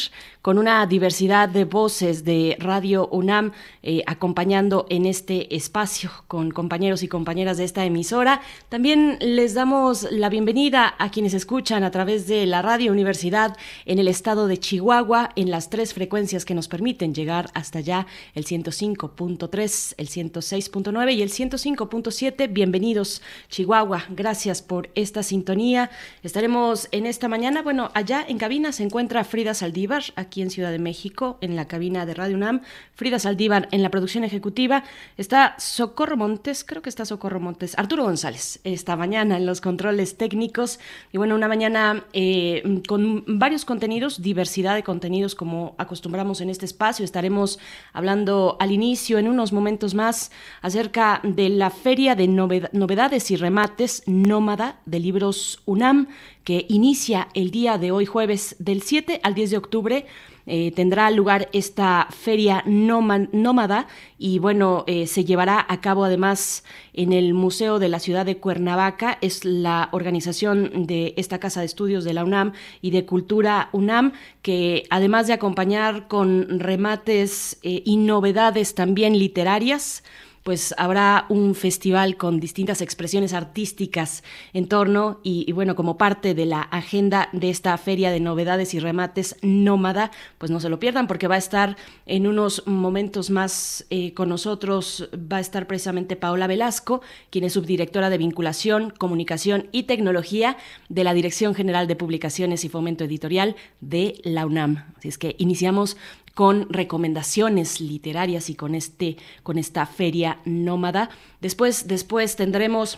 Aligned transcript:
con 0.50 0.58
una 0.58 0.84
diversidad 0.88 1.48
de 1.48 1.64
voces 1.64 2.26
de 2.26 2.58
Radio 2.58 3.08
UNAM 3.12 3.52
eh, 3.84 4.02
acompañando 4.08 4.88
en 4.90 5.06
este 5.06 5.56
espacio 5.56 6.10
con 6.28 6.50
compañeros 6.50 7.04
y 7.04 7.08
compañeras 7.08 7.58
de 7.58 7.66
esta 7.66 7.86
emisora. 7.86 8.42
También 8.68 9.20
les 9.22 9.54
damos 9.54 10.08
la 10.10 10.28
bienvenida 10.28 10.96
a 10.98 11.12
quienes 11.12 11.36
escuchan 11.36 11.84
a 11.84 11.92
través 11.92 12.26
de 12.26 12.48
la 12.48 12.64
Radio 12.64 12.92
Universidad 12.92 13.56
en 13.86 14.00
el 14.00 14.08
estado 14.08 14.48
de 14.48 14.58
Chihuahua 14.58 15.30
en 15.36 15.52
las 15.52 15.70
tres 15.70 15.94
frecuencias 15.94 16.46
que 16.46 16.56
nos 16.56 16.68
permiten 16.68 17.14
llegar 17.14 17.52
hasta 17.54 17.78
allá, 17.78 18.08
el 18.34 18.44
105.3, 18.44 19.94
el 19.98 20.10
106.9 20.10 21.14
y 21.14 21.22
el 21.22 21.30
105.7. 21.30 22.52
Bienvenidos 22.52 23.22
Chihuahua, 23.50 24.06
gracias 24.10 24.64
por 24.64 24.90
esta 24.96 25.22
sintonía. 25.22 25.92
Estaremos 26.24 26.88
en 26.92 27.06
esta 27.06 27.28
mañana, 27.28 27.62
bueno, 27.62 27.92
allá 27.94 28.26
en 28.28 28.40
cabina 28.40 28.72
se 28.72 28.82
encuentra 28.82 29.24
Frida 29.24 29.54
Saldívar, 29.54 30.02
aquí 30.16 30.39
en 30.42 30.50
Ciudad 30.50 30.72
de 30.72 30.80
México, 30.80 31.38
en 31.42 31.56
la 31.56 31.68
cabina 31.68 32.06
de 32.06 32.14
Radio 32.14 32.36
UNAM. 32.36 32.62
Frida 32.94 33.20
Saldívar 33.20 33.68
en 33.72 33.82
la 33.82 33.90
producción 33.90 34.24
ejecutiva. 34.24 34.84
Está 35.18 35.56
Socorro 35.58 36.18
Montes, 36.18 36.64
creo 36.64 36.82
que 36.82 36.90
está 36.90 37.06
Socorro 37.06 37.40
Montes. 37.40 37.78
Arturo 37.78 38.04
González, 38.04 38.60
esta 38.64 38.96
mañana 38.96 39.38
en 39.38 39.46
los 39.46 39.62
controles 39.62 40.18
técnicos. 40.18 40.80
Y 41.12 41.18
bueno, 41.18 41.36
una 41.36 41.48
mañana 41.48 42.06
eh, 42.14 42.82
con 42.88 43.24
varios 43.28 43.66
contenidos, 43.66 44.22
diversidad 44.22 44.76
de 44.76 44.84
contenidos 44.84 45.36
como 45.36 45.76
acostumbramos 45.78 46.42
en 46.42 46.50
este 46.50 46.66
espacio. 46.66 47.06
Estaremos 47.06 47.60
hablando 47.94 48.58
al 48.60 48.72
inicio, 48.72 49.18
en 49.18 49.28
unos 49.28 49.54
momentos 49.54 49.94
más, 49.94 50.32
acerca 50.62 51.22
de 51.24 51.50
la 51.50 51.70
Feria 51.70 52.16
de 52.16 52.28
Novedades 52.28 53.32
y 53.32 53.36
Remates 53.36 54.04
Nómada 54.06 54.80
de 54.86 55.00
Libros 55.00 55.62
UNAM 55.66 56.08
que 56.50 56.66
inicia 56.68 57.28
el 57.36 57.52
día 57.52 57.78
de 57.78 57.92
hoy, 57.92 58.08
jueves, 58.08 58.56
del 58.58 58.82
7 58.82 59.20
al 59.22 59.36
10 59.36 59.52
de 59.52 59.58
octubre. 59.58 60.06
Eh, 60.52 60.72
tendrá 60.72 61.12
lugar 61.12 61.48
esta 61.54 62.08
feria 62.10 62.64
nómada 62.66 63.88
y 64.18 64.40
bueno, 64.40 64.84
eh, 64.88 65.06
se 65.06 65.24
llevará 65.24 65.64
a 65.70 65.80
cabo 65.80 66.06
además 66.06 66.64
en 66.92 67.14
el 67.14 67.36
Museo 67.36 67.78
de 67.78 67.88
la 67.88 68.00
Ciudad 68.00 68.26
de 68.26 68.38
Cuernavaca. 68.38 69.20
Es 69.22 69.46
la 69.46 69.90
organización 69.92 70.88
de 70.88 71.14
esta 71.18 71.38
Casa 71.38 71.60
de 71.60 71.68
Estudios 71.68 72.04
de 72.04 72.16
la 72.16 72.24
UNAM 72.24 72.54
y 72.82 72.90
de 72.90 73.06
Cultura 73.06 73.70
UNAM, 73.74 74.14
que 74.42 74.86
además 74.90 75.28
de 75.28 75.34
acompañar 75.34 76.08
con 76.08 76.60
remates 76.60 77.60
eh, 77.62 77.84
y 77.86 77.98
novedades 77.98 78.74
también 78.74 79.20
literarias, 79.20 80.04
pues 80.50 80.74
habrá 80.80 81.28
un 81.30 81.54
festival 81.54 82.18
con 82.18 82.40
distintas 82.40 82.82
expresiones 82.82 83.34
artísticas 83.34 84.24
en 84.52 84.68
torno 84.68 85.20
y, 85.22 85.52
bueno, 85.52 85.76
como 85.76 85.96
parte 85.96 86.34
de 86.34 86.48
la 86.48 86.62
agenda 86.62 87.30
de 87.34 87.52
esta 87.52 87.78
feria 87.78 88.10
de 88.10 88.20
novedades 88.20 88.74
y 88.74 88.80
remates 88.80 89.36
nómada, 89.44 90.10
pues 90.40 90.50
no 90.50 90.60
se 90.60 90.70
lo 90.70 90.80
pierdan 90.80 91.06
porque 91.06 91.28
va 91.28 91.36
a 91.36 91.38
estar 91.38 91.78
en 92.08 92.26
unos 92.26 92.64
momentos 92.66 93.30
más 93.30 93.86
eh, 93.92 94.16
con 94.16 94.30
nosotros, 94.30 95.08
va 95.14 95.38
a 95.38 95.40
estar 95.40 95.68
precisamente 95.68 96.16
Paola 96.16 96.48
Velasco, 96.48 97.04
quien 97.30 97.44
es 97.44 97.54
subdirectora 97.54 98.10
de 98.10 98.18
vinculación, 98.18 98.92
comunicación 98.98 99.68
y 99.72 99.84
tecnología 99.84 100.58
de 100.88 101.04
la 101.04 101.14
Dirección 101.14 101.54
General 101.54 101.86
de 101.86 101.96
Publicaciones 101.96 102.66
y 102.66 102.70
Fomento 102.70 103.04
Editorial 103.04 103.56
de 103.82 104.20
la 104.24 104.48
UNAM. 104.48 104.86
Así 104.98 105.10
es 105.10 105.20
que 105.20 105.36
iniciamos 105.38 105.96
con 106.40 106.68
recomendaciones 106.70 107.82
literarias 107.82 108.50
y 108.50 108.56
con 108.56 108.74
este 108.74 109.18
con 109.44 109.58
esta 109.58 109.86
feria 109.86 110.40
nómada. 110.46 111.10
Después 111.42 111.90
después 111.90 112.38
tendremos 112.38 112.98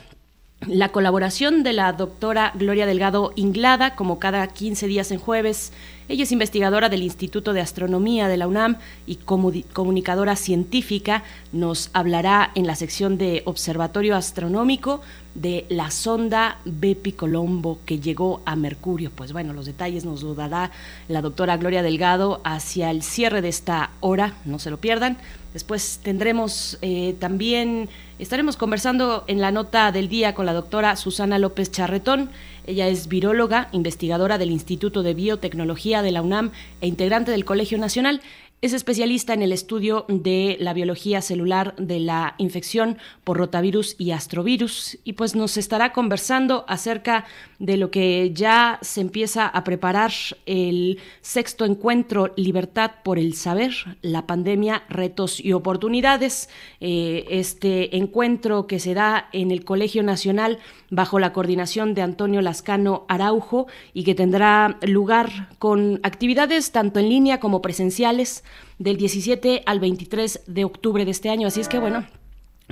la 0.67 0.89
colaboración 0.89 1.63
de 1.63 1.73
la 1.73 1.91
doctora 1.93 2.51
Gloria 2.53 2.85
Delgado 2.85 3.33
Inglada, 3.35 3.95
como 3.95 4.19
cada 4.19 4.45
15 4.45 4.85
días 4.85 5.09
en 5.09 5.17
jueves. 5.17 5.73
Ella 6.11 6.23
es 6.23 6.33
investigadora 6.33 6.89
del 6.89 7.03
Instituto 7.03 7.53
de 7.53 7.61
Astronomía 7.61 8.27
de 8.27 8.35
la 8.35 8.45
UNAM 8.45 8.75
y 9.07 9.15
comunicadora 9.15 10.35
científica. 10.35 11.23
Nos 11.53 11.89
hablará 11.93 12.51
en 12.53 12.67
la 12.67 12.75
sección 12.75 13.17
de 13.17 13.43
Observatorio 13.45 14.17
Astronómico 14.17 14.99
de 15.35 15.65
la 15.69 15.89
sonda 15.89 16.57
Bepi 16.65 17.13
Colombo 17.13 17.79
que 17.85 18.01
llegó 18.01 18.41
a 18.43 18.57
Mercurio. 18.57 19.09
Pues 19.15 19.31
bueno, 19.31 19.53
los 19.53 19.67
detalles 19.67 20.03
nos 20.03 20.21
lo 20.21 20.35
dará 20.35 20.71
la 21.07 21.21
doctora 21.21 21.55
Gloria 21.55 21.81
Delgado 21.81 22.41
hacia 22.43 22.91
el 22.91 23.03
cierre 23.03 23.41
de 23.41 23.47
esta 23.47 23.91
hora, 24.01 24.33
no 24.43 24.59
se 24.59 24.69
lo 24.69 24.81
pierdan. 24.81 25.17
Después 25.53 26.01
tendremos 26.03 26.77
eh, 26.81 27.15
también, 27.19 27.87
estaremos 28.19 28.57
conversando 28.57 29.23
en 29.27 29.39
la 29.39 29.51
nota 29.51 29.93
del 29.93 30.09
día 30.09 30.35
con 30.35 30.45
la 30.45 30.53
doctora 30.53 30.97
Susana 30.97 31.39
López 31.39 31.71
Charretón. 31.71 32.31
Ella 32.67 32.87
es 32.87 33.07
viróloga, 33.07 33.69
investigadora 33.71 34.37
del 34.37 34.51
Instituto 34.51 35.03
de 35.03 35.13
Biotecnología 35.13 36.01
de 36.01 36.11
la 36.11 36.21
UNAM 36.21 36.51
e 36.81 36.87
integrante 36.87 37.31
del 37.31 37.45
Colegio 37.45 37.77
Nacional. 37.77 38.21
Es 38.63 38.73
especialista 38.73 39.33
en 39.33 39.41
el 39.41 39.53
estudio 39.53 40.05
de 40.07 40.55
la 40.59 40.75
biología 40.75 41.23
celular 41.23 41.75
de 41.77 41.99
la 41.99 42.35
infección 42.37 42.99
por 43.23 43.37
rotavirus 43.37 43.95
y 43.97 44.11
astrovirus 44.11 44.99
y 45.03 45.13
pues 45.13 45.33
nos 45.33 45.57
estará 45.57 45.93
conversando 45.93 46.63
acerca 46.67 47.25
de 47.57 47.77
lo 47.77 47.89
que 47.89 48.29
ya 48.35 48.77
se 48.83 49.01
empieza 49.01 49.47
a 49.47 49.63
preparar 49.63 50.11
el 50.45 50.99
sexto 51.21 51.65
encuentro 51.65 52.33
Libertad 52.35 52.91
por 53.03 53.17
el 53.17 53.33
Saber, 53.33 53.73
la 54.03 54.27
pandemia, 54.27 54.83
retos 54.89 55.39
y 55.39 55.53
oportunidades. 55.53 56.47
Eh, 56.81 57.25
este 57.31 57.97
encuentro 57.97 58.67
que 58.67 58.79
se 58.79 58.93
da 58.93 59.27
en 59.33 59.49
el 59.49 59.65
Colegio 59.65 60.03
Nacional 60.03 60.59
bajo 60.91 61.17
la 61.17 61.33
coordinación 61.33 61.95
de 61.95 62.03
Antonio 62.03 62.41
Lascano 62.43 63.05
Araujo 63.07 63.65
y 63.95 64.03
que 64.03 64.13
tendrá 64.13 64.77
lugar 64.83 65.49
con 65.57 65.99
actividades 66.03 66.71
tanto 66.71 66.99
en 66.99 67.09
línea 67.09 67.39
como 67.39 67.63
presenciales 67.63 68.43
del 68.79 68.97
17 68.97 69.63
al 69.65 69.79
23 69.79 70.43
de 70.47 70.65
octubre 70.65 71.05
de 71.05 71.11
este 71.11 71.29
año. 71.29 71.47
Así 71.47 71.61
es 71.61 71.67
que 71.67 71.79
bueno, 71.79 72.05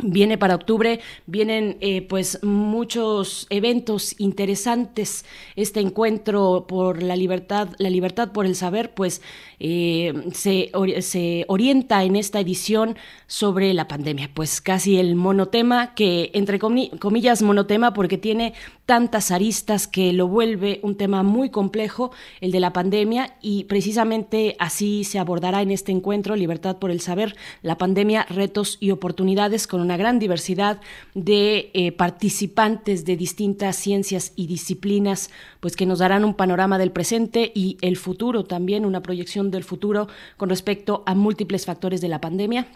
Viene 0.02 0.38
para 0.38 0.56
octubre, 0.56 1.02
vienen 1.26 1.78
eh, 1.82 2.02
pues 2.02 2.42
muchos 2.44 3.48
eventos 3.50 4.16
interesantes. 4.20 5.26
Este 5.56 5.80
encuentro 5.80 6.66
por 6.68 7.04
la 7.04 7.16
libertad, 7.16 7.70
la 7.80 7.90
libertad 7.90 8.32
por 8.32 8.46
el 8.46 8.56
saber, 8.56 8.94
pues 8.94 9.22
eh, 9.60 10.14
se, 10.34 10.72
se, 11.02 11.46
orienta 11.48 12.04
en 12.04 12.16
esta 12.16 12.40
edición 12.40 12.98
sobre 13.28 13.74
la 13.74 13.88
pandemia. 13.88 14.30
Pues 14.34 14.62
casi 14.62 14.98
el 14.98 15.16
monotema, 15.16 15.94
que 15.96 16.32
entre 16.34 16.60
comillas 16.60 17.42
monotema 17.42 17.94
porque 17.94 18.18
tiene 18.18 18.54
tantas 18.86 19.30
aristas 19.30 19.88
que 19.88 20.14
lo 20.14 20.28
vuelve 20.28 20.80
un 20.82 20.96
tema 20.96 21.22
muy 21.22 21.52
complejo, 21.52 22.12
el 22.42 22.52
de 22.52 22.60
la 22.60 22.74
pandemia, 22.74 23.36
y 23.40 23.66
precisamente 23.66 24.56
así 24.58 25.04
se 25.04 25.20
abordará 25.20 25.62
en 25.62 25.70
este 25.70 25.92
encuentro, 25.92 26.36
Libertad 26.36 26.78
por 26.78 26.90
el 26.90 27.00
Saber, 27.00 27.36
la 27.62 27.78
pandemia, 27.78 28.26
retos 28.30 28.78
y 28.80 28.90
oportunidades, 28.90 29.68
con 29.68 29.82
una 29.82 29.96
gran 29.96 30.18
diversidad 30.18 30.82
de 31.14 31.70
eh, 31.76 31.92
participantes 31.92 33.06
de 33.06 33.16
distintas 33.16 33.76
ciencias 33.76 34.34
y 34.36 34.48
disciplinas, 34.48 35.30
pues 35.60 35.76
que 35.76 35.86
nos 35.86 36.00
darán 36.00 36.26
un 36.26 36.34
panorama 36.34 36.80
del 36.80 36.92
presente 36.92 37.52
y 37.54 37.78
el 37.82 37.96
futuro 37.96 38.44
también, 38.44 38.86
una 38.86 39.04
proyección 39.04 39.49
del 39.52 39.64
futuro 39.64 40.08
con 40.38 40.50
respecto 40.50 41.04
a 41.06 41.16
múltiples 41.16 41.66
factores 41.66 42.02
de 42.02 42.10
la 42.10 42.22
pandemia 42.22 42.68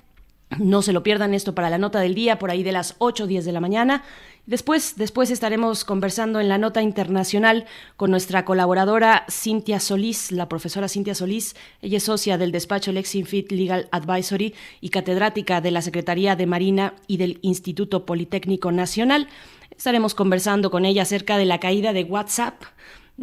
No 0.59 0.81
se 0.81 0.93
lo 0.93 1.03
pierdan 1.03 1.33
esto 1.33 1.55
para 1.55 1.69
la 1.69 1.77
nota 1.77 1.99
del 1.99 2.15
día, 2.15 2.39
por 2.39 2.51
ahí 2.51 2.63
de 2.63 2.71
las 2.71 2.95
8 2.99 3.23
o 3.23 3.27
10 3.27 3.45
de 3.45 3.51
la 3.51 3.59
mañana. 3.59 4.03
Después, 4.45 4.95
después 4.97 5.31
estaremos 5.31 5.85
conversando 5.85 6.39
en 6.39 6.49
la 6.49 6.57
nota 6.57 6.81
internacional 6.81 7.65
con 7.95 8.11
nuestra 8.11 8.43
colaboradora 8.45 9.25
Cintia 9.29 9.79
Solís, 9.79 10.31
la 10.31 10.49
profesora 10.49 10.89
Cintia 10.89 11.15
Solís. 11.15 11.55
Ella 11.81 11.97
es 11.97 12.03
socia 12.03 12.37
del 12.37 12.51
despacho 12.51 12.91
Lexinfit 12.91 13.51
Legal 13.51 13.87
Advisory 13.91 14.53
y 14.81 14.89
catedrática 14.89 15.61
de 15.61 15.71
la 15.71 15.81
Secretaría 15.81 16.35
de 16.35 16.45
Marina 16.45 16.95
y 17.07 17.17
del 17.17 17.39
Instituto 17.41 18.05
Politécnico 18.05 18.71
Nacional. 18.71 19.29
Estaremos 19.75 20.13
conversando 20.13 20.69
con 20.71 20.85
ella 20.85 21.03
acerca 21.03 21.37
de 21.37 21.45
la 21.45 21.59
caída 21.59 21.93
de 21.93 22.03
WhatsApp 22.03 22.61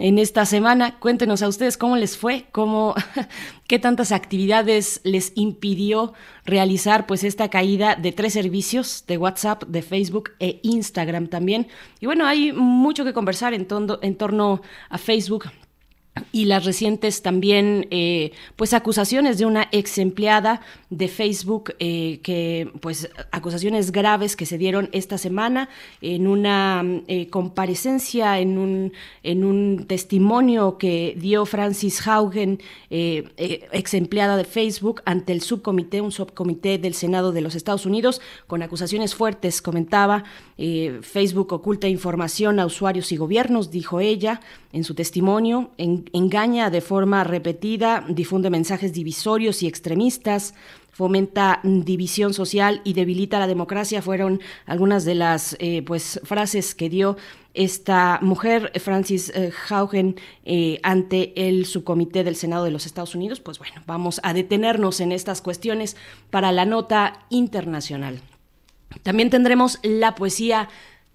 en 0.00 0.18
esta 0.18 0.46
semana. 0.46 0.98
Cuéntenos 0.98 1.42
a 1.42 1.48
ustedes 1.48 1.76
cómo 1.76 1.96
les 1.96 2.16
fue, 2.16 2.46
cómo, 2.52 2.94
qué 3.68 3.78
tantas 3.78 4.12
actividades 4.12 5.00
les 5.04 5.32
impidió 5.34 6.12
realizar 6.44 7.06
pues 7.06 7.22
esta 7.22 7.48
caída 7.48 7.96
de 7.96 8.12
tres 8.12 8.32
servicios 8.32 9.04
de 9.06 9.18
WhatsApp, 9.18 9.64
de 9.64 9.82
Facebook 9.82 10.32
e 10.40 10.60
Instagram 10.62 11.28
también. 11.28 11.68
Y 12.00 12.06
bueno, 12.06 12.26
hay 12.26 12.52
mucho 12.52 13.04
que 13.04 13.12
conversar 13.12 13.54
en, 13.54 13.68
en 14.02 14.16
torno 14.16 14.62
a 14.88 14.98
Facebook 14.98 15.44
y 16.32 16.44
las 16.46 16.64
recientes 16.64 17.22
también 17.22 17.86
eh, 17.90 18.32
pues 18.56 18.72
acusaciones 18.74 19.38
de 19.38 19.46
una 19.46 19.68
ex 19.72 19.98
empleada 19.98 20.60
de 20.90 21.06
Facebook 21.08 21.74
eh, 21.78 22.20
que 22.22 22.70
pues 22.80 23.10
acusaciones 23.30 23.92
graves 23.92 24.34
que 24.34 24.44
se 24.44 24.58
dieron 24.58 24.88
esta 24.92 25.18
semana 25.18 25.68
en 26.00 26.26
una 26.26 26.84
eh, 27.06 27.28
comparecencia 27.28 28.40
en 28.40 28.58
un 28.58 28.92
en 29.22 29.44
un 29.44 29.86
testimonio 29.86 30.78
que 30.78 31.16
dio 31.16 31.46
Francis 31.46 32.06
Haugen 32.06 32.60
ex 32.90 33.94
empleada 33.94 34.36
de 34.36 34.44
Facebook 34.44 35.02
ante 35.04 35.32
el 35.32 35.40
subcomité 35.40 36.00
un 36.00 36.12
subcomité 36.12 36.78
del 36.78 36.94
Senado 36.94 37.30
de 37.32 37.40
los 37.40 37.54
Estados 37.54 37.86
Unidos 37.86 38.20
con 38.48 38.62
acusaciones 38.62 39.14
fuertes 39.14 39.62
comentaba 39.62 40.24
Facebook 41.02 41.52
oculta 41.52 41.88
información 41.88 42.58
a 42.60 42.66
usuarios 42.66 43.12
y 43.12 43.16
gobiernos 43.16 43.70
dijo 43.70 44.00
ella 44.00 44.40
en 44.72 44.84
su 44.84 44.94
testimonio 44.94 45.70
en 45.78 46.08
engaña 46.12 46.70
de 46.70 46.80
forma 46.80 47.24
repetida, 47.24 48.04
difunde 48.08 48.50
mensajes 48.50 48.92
divisorios 48.92 49.62
y 49.62 49.66
extremistas, 49.66 50.54
fomenta 50.92 51.60
división 51.62 52.34
social 52.34 52.80
y 52.84 52.92
debilita 52.92 53.38
la 53.38 53.46
democracia. 53.46 54.02
Fueron 54.02 54.40
algunas 54.66 55.04
de 55.04 55.14
las 55.14 55.56
eh, 55.58 55.82
pues 55.82 56.20
frases 56.24 56.74
que 56.74 56.88
dio 56.88 57.16
esta 57.54 58.18
mujer 58.22 58.70
Francis 58.80 59.30
eh, 59.34 59.50
Haugen 59.68 60.16
eh, 60.44 60.78
ante 60.82 61.48
el 61.48 61.66
subcomité 61.66 62.22
del 62.22 62.36
Senado 62.36 62.64
de 62.64 62.70
los 62.70 62.86
Estados 62.86 63.14
Unidos. 63.14 63.40
Pues 63.40 63.58
bueno 63.58 63.82
vamos 63.86 64.20
a 64.22 64.32
detenernos 64.32 65.00
en 65.00 65.10
estas 65.10 65.42
cuestiones 65.42 65.96
para 66.30 66.52
la 66.52 66.64
nota 66.64 67.24
internacional. 67.30 68.20
También 69.02 69.30
tendremos 69.30 69.78
la 69.82 70.14
poesía 70.14 70.68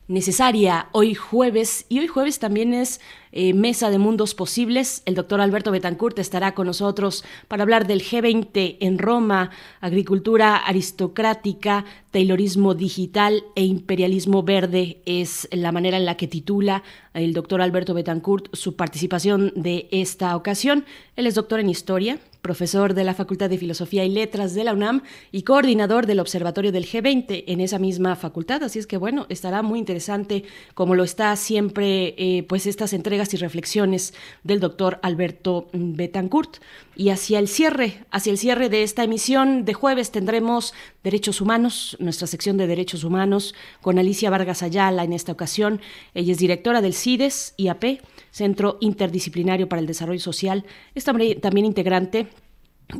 necesaria 0.07 0.87
hoy 0.91 1.15
jueves 1.15 1.85
y 1.89 1.99
hoy 1.99 2.07
jueves 2.07 2.39
también 2.39 2.73
es 2.73 3.01
eh, 3.31 3.53
Mesa 3.53 3.89
de 3.89 3.97
Mundos 3.97 4.35
Posibles. 4.35 5.01
El 5.05 5.15
doctor 5.15 5.41
Alberto 5.41 5.71
Betancourt 5.71 6.17
estará 6.19 6.53
con 6.53 6.67
nosotros 6.67 7.25
para 7.47 7.63
hablar 7.63 7.87
del 7.87 8.01
G20 8.01 8.77
en 8.79 8.97
Roma, 8.97 9.51
agricultura 9.81 10.55
aristocrática, 10.55 11.85
taylorismo 12.11 12.75
digital 12.75 13.43
e 13.55 13.65
imperialismo 13.65 14.43
verde. 14.43 15.01
Es 15.05 15.49
la 15.51 15.71
manera 15.71 15.97
en 15.97 16.05
la 16.05 16.15
que 16.15 16.27
titula 16.27 16.83
el 17.13 17.33
doctor 17.33 17.61
Alberto 17.61 17.93
Betancourt 17.93 18.55
su 18.55 18.75
participación 18.75 19.51
de 19.55 19.87
esta 19.91 20.35
ocasión. 20.35 20.85
Él 21.15 21.27
es 21.27 21.35
doctor 21.35 21.59
en 21.59 21.69
historia, 21.69 22.19
profesor 22.45 22.93
de 22.93 23.03
la 23.03 23.15
Facultad 23.15 23.49
de 23.49 23.57
Filosofía 23.57 24.05
y 24.05 24.09
Letras 24.09 24.53
de 24.53 24.63
la 24.63 24.73
UNAM 24.73 25.01
y 25.31 25.41
coordinador 25.41 26.05
del 26.05 26.19
Observatorio 26.19 26.71
del 26.71 26.85
G20 26.85 27.45
en 27.47 27.59
esa 27.59 27.79
misma 27.79 28.15
facultad. 28.15 28.61
Así 28.61 28.77
es 28.77 28.85
que 28.85 28.97
bueno, 28.97 29.25
estará 29.29 29.63
muy 29.63 29.79
interesante 29.79 30.43
como 30.75 30.93
lo 30.93 31.03
está 31.03 31.35
siempre 31.37 32.13
eh, 32.19 32.43
pues 32.47 32.67
estas 32.67 32.93
entregas 32.93 33.33
y 33.33 33.37
reflexiones 33.37 34.13
del 34.43 34.59
doctor 34.59 34.99
Alberto 35.01 35.69
Betancourt. 35.73 36.57
Y 36.95 37.09
hacia 37.09 37.39
el 37.39 37.47
cierre, 37.47 38.05
hacia 38.11 38.29
el 38.29 38.37
cierre 38.37 38.69
de 38.69 38.83
esta 38.83 39.03
emisión 39.03 39.65
de 39.65 39.73
jueves 39.73 40.11
tendremos 40.11 40.75
Derechos 41.03 41.41
Humanos, 41.41 41.97
nuestra 41.99 42.27
sección 42.27 42.57
de 42.57 42.67
Derechos 42.67 43.03
Humanos, 43.03 43.55
con 43.81 43.97
Alicia 43.97 44.29
Vargas 44.29 44.61
Ayala 44.61 45.03
en 45.03 45.13
esta 45.13 45.31
ocasión. 45.31 45.81
Ella 46.13 46.33
es 46.33 46.37
directora 46.37 46.81
del 46.81 46.93
CIDES, 46.93 47.55
IAP, 47.57 48.01
Centro 48.35 48.77
Interdisciplinario 48.81 49.69
para 49.69 49.79
el 49.79 49.87
Desarrollo 49.87 50.19
Social. 50.19 50.65
Es 50.93 51.05
también 51.05 51.65
integrante 51.65 52.27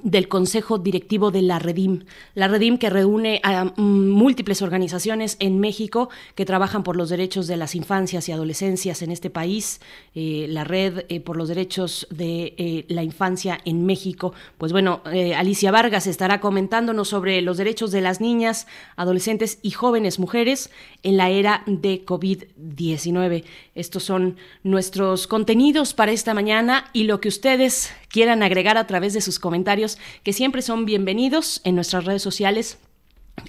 del 0.03 0.27
Consejo 0.27 0.77
Directivo 0.77 1.31
de 1.31 1.41
la 1.41 1.59
Redim. 1.59 2.05
La 2.33 2.47
Redim 2.47 2.77
que 2.77 2.89
reúne 2.89 3.39
a 3.43 3.65
mm, 3.65 4.09
múltiples 4.09 4.61
organizaciones 4.61 5.37
en 5.39 5.59
México 5.59 6.09
que 6.33 6.45
trabajan 6.45 6.83
por 6.83 6.95
los 6.95 7.09
derechos 7.09 7.47
de 7.47 7.57
las 7.57 7.75
infancias 7.75 8.27
y 8.27 8.31
adolescencias 8.31 9.01
en 9.01 9.11
este 9.11 9.29
país. 9.29 9.81
Eh, 10.15 10.47
la 10.49 10.63
Red 10.63 11.05
eh, 11.09 11.19
por 11.19 11.37
los 11.37 11.49
Derechos 11.49 12.07
de 12.09 12.55
eh, 12.57 12.85
la 12.87 13.03
Infancia 13.03 13.59
en 13.65 13.85
México. 13.85 14.33
Pues 14.57 14.71
bueno, 14.71 15.01
Alicia 15.35 15.71
Vargas 15.71 16.07
estará 16.07 16.39
comentándonos 16.39 17.09
sobre 17.09 17.41
los 17.41 17.57
derechos 17.57 17.91
de 17.91 18.01
las 18.01 18.21
niñas, 18.21 18.67
adolescentes 18.95 19.59
y 19.61 19.71
jóvenes 19.71 20.19
mujeres 20.19 20.71
en 21.03 21.17
la 21.17 21.29
era 21.29 21.63
de 21.67 22.03
COVID-19. 22.05 23.43
Estos 23.75 24.03
son 24.03 24.37
nuestros 24.63 25.27
contenidos 25.27 25.93
para 25.93 26.11
esta 26.11 26.33
mañana 26.33 26.85
y 26.93 27.03
lo 27.03 27.19
que 27.21 27.27
ustedes 27.27 27.91
quieran 28.15 28.44
agregar 28.44 28.77
a 28.77 28.88
través 28.88 29.13
de 29.13 29.19
sus 29.19 29.39
comentarios, 29.39 29.97
que 30.23 30.31
siempre 30.31 30.62
son 30.62 30.85
bienvenidos 30.85 31.59
en 31.65 31.75
nuestras 31.75 32.06
redes 32.06 32.21
sociales, 32.21 32.79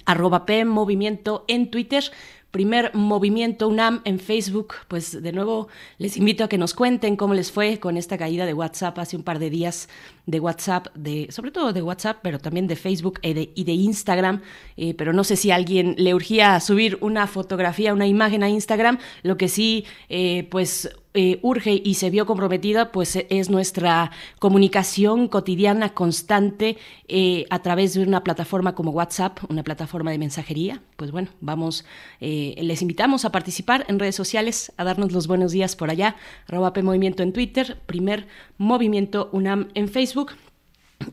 arroba 0.03 0.45
P 0.45 0.65
Movimiento 0.65 1.45
en 1.47 1.71
Twitter, 1.71 2.03
primer 2.51 2.93
movimiento 2.93 3.69
UNAM 3.69 4.01
en 4.03 4.19
Facebook. 4.19 4.73
Pues 4.89 5.23
de 5.23 5.31
nuevo 5.31 5.69
les 5.99 6.17
invito 6.17 6.43
a 6.43 6.49
que 6.49 6.57
nos 6.57 6.73
cuenten 6.73 7.15
cómo 7.15 7.33
les 7.33 7.49
fue 7.49 7.79
con 7.79 7.95
esta 7.95 8.17
caída 8.17 8.45
de 8.45 8.53
WhatsApp 8.53 8.99
hace 8.99 9.15
un 9.15 9.23
par 9.23 9.39
de 9.39 9.49
días 9.49 9.87
de 10.25 10.41
WhatsApp, 10.41 10.87
de, 10.95 11.27
sobre 11.29 11.51
todo 11.51 11.71
de 11.71 11.81
WhatsApp, 11.81 12.17
pero 12.21 12.37
también 12.37 12.67
de 12.67 12.75
Facebook 12.75 13.21
y 13.21 13.33
de, 13.33 13.51
y 13.55 13.63
de 13.63 13.71
Instagram. 13.71 14.41
Eh, 14.75 14.95
pero 14.95 15.13
no 15.13 15.23
sé 15.23 15.37
si 15.37 15.49
a 15.49 15.55
alguien 15.55 15.95
le 15.97 16.13
urgía 16.13 16.59
subir 16.59 16.97
una 16.99 17.25
fotografía, 17.27 17.93
una 17.93 18.07
imagen 18.07 18.43
a 18.43 18.49
Instagram. 18.49 18.99
Lo 19.23 19.37
que 19.37 19.47
sí, 19.47 19.85
eh, 20.09 20.45
pues 20.51 20.89
eh, 21.17 21.39
urge 21.41 21.81
y 21.83 21.95
se 21.95 22.11
vio 22.11 22.27
comprometida, 22.27 22.91
pues 22.91 23.15
e, 23.15 23.25
es 23.31 23.49
nuestra 23.49 24.11
comunicación 24.37 25.27
cotidiana 25.27 25.95
constante 25.95 26.77
eh, 27.07 27.45
a 27.49 27.63
través 27.63 27.95
de 27.95 28.03
una 28.03 28.23
plataforma 28.23 28.75
como 28.75 28.91
WhatsApp, 28.91 29.39
una 29.49 29.63
plataforma 29.63 30.11
de 30.11 30.19
mensajería. 30.19 30.83
Pues 30.95 31.11
bueno, 31.11 31.29
vamos, 31.41 31.85
eh, 32.21 32.55
les 32.61 32.83
invitamos 32.83 33.25
a 33.25 33.31
participar 33.31 33.83
en 33.87 33.97
redes 33.97 34.15
sociales, 34.15 34.71
a 34.77 34.83
darnos 34.83 35.11
los 35.11 35.25
buenos 35.25 35.51
días 35.51 35.75
por 35.75 35.89
allá, 35.89 36.15
arroba 36.47 36.71
Movimiento 36.83 37.23
en 37.23 37.33
Twitter, 37.33 37.79
primer 37.87 38.27
movimiento 38.59 39.29
UNAM 39.31 39.69
en 39.73 39.89
Facebook. 39.89 40.33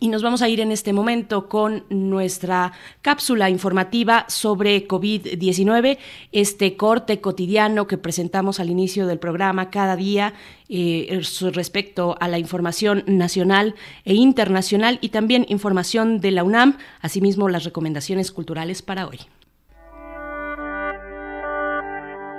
Y 0.00 0.08
nos 0.08 0.22
vamos 0.22 0.42
a 0.42 0.48
ir 0.48 0.60
en 0.60 0.72
este 0.72 0.92
momento 0.92 1.48
con 1.48 1.84
nuestra 1.88 2.72
cápsula 3.02 3.50
informativa 3.50 4.24
sobre 4.28 4.88
COVID-19, 4.88 5.98
este 6.32 6.76
corte 6.76 7.20
cotidiano 7.20 7.86
que 7.86 7.98
presentamos 7.98 8.60
al 8.60 8.70
inicio 8.70 9.06
del 9.06 9.18
programa 9.18 9.70
cada 9.70 9.96
día 9.96 10.34
eh, 10.68 11.20
respecto 11.52 12.16
a 12.18 12.28
la 12.28 12.38
información 12.38 13.04
nacional 13.06 13.74
e 14.04 14.14
internacional 14.14 14.98
y 15.00 15.10
también 15.10 15.46
información 15.48 16.20
de 16.20 16.30
la 16.30 16.44
UNAM, 16.44 16.78
asimismo 17.00 17.48
las 17.48 17.64
recomendaciones 17.64 18.32
culturales 18.32 18.82
para 18.82 19.06
hoy. 19.06 19.18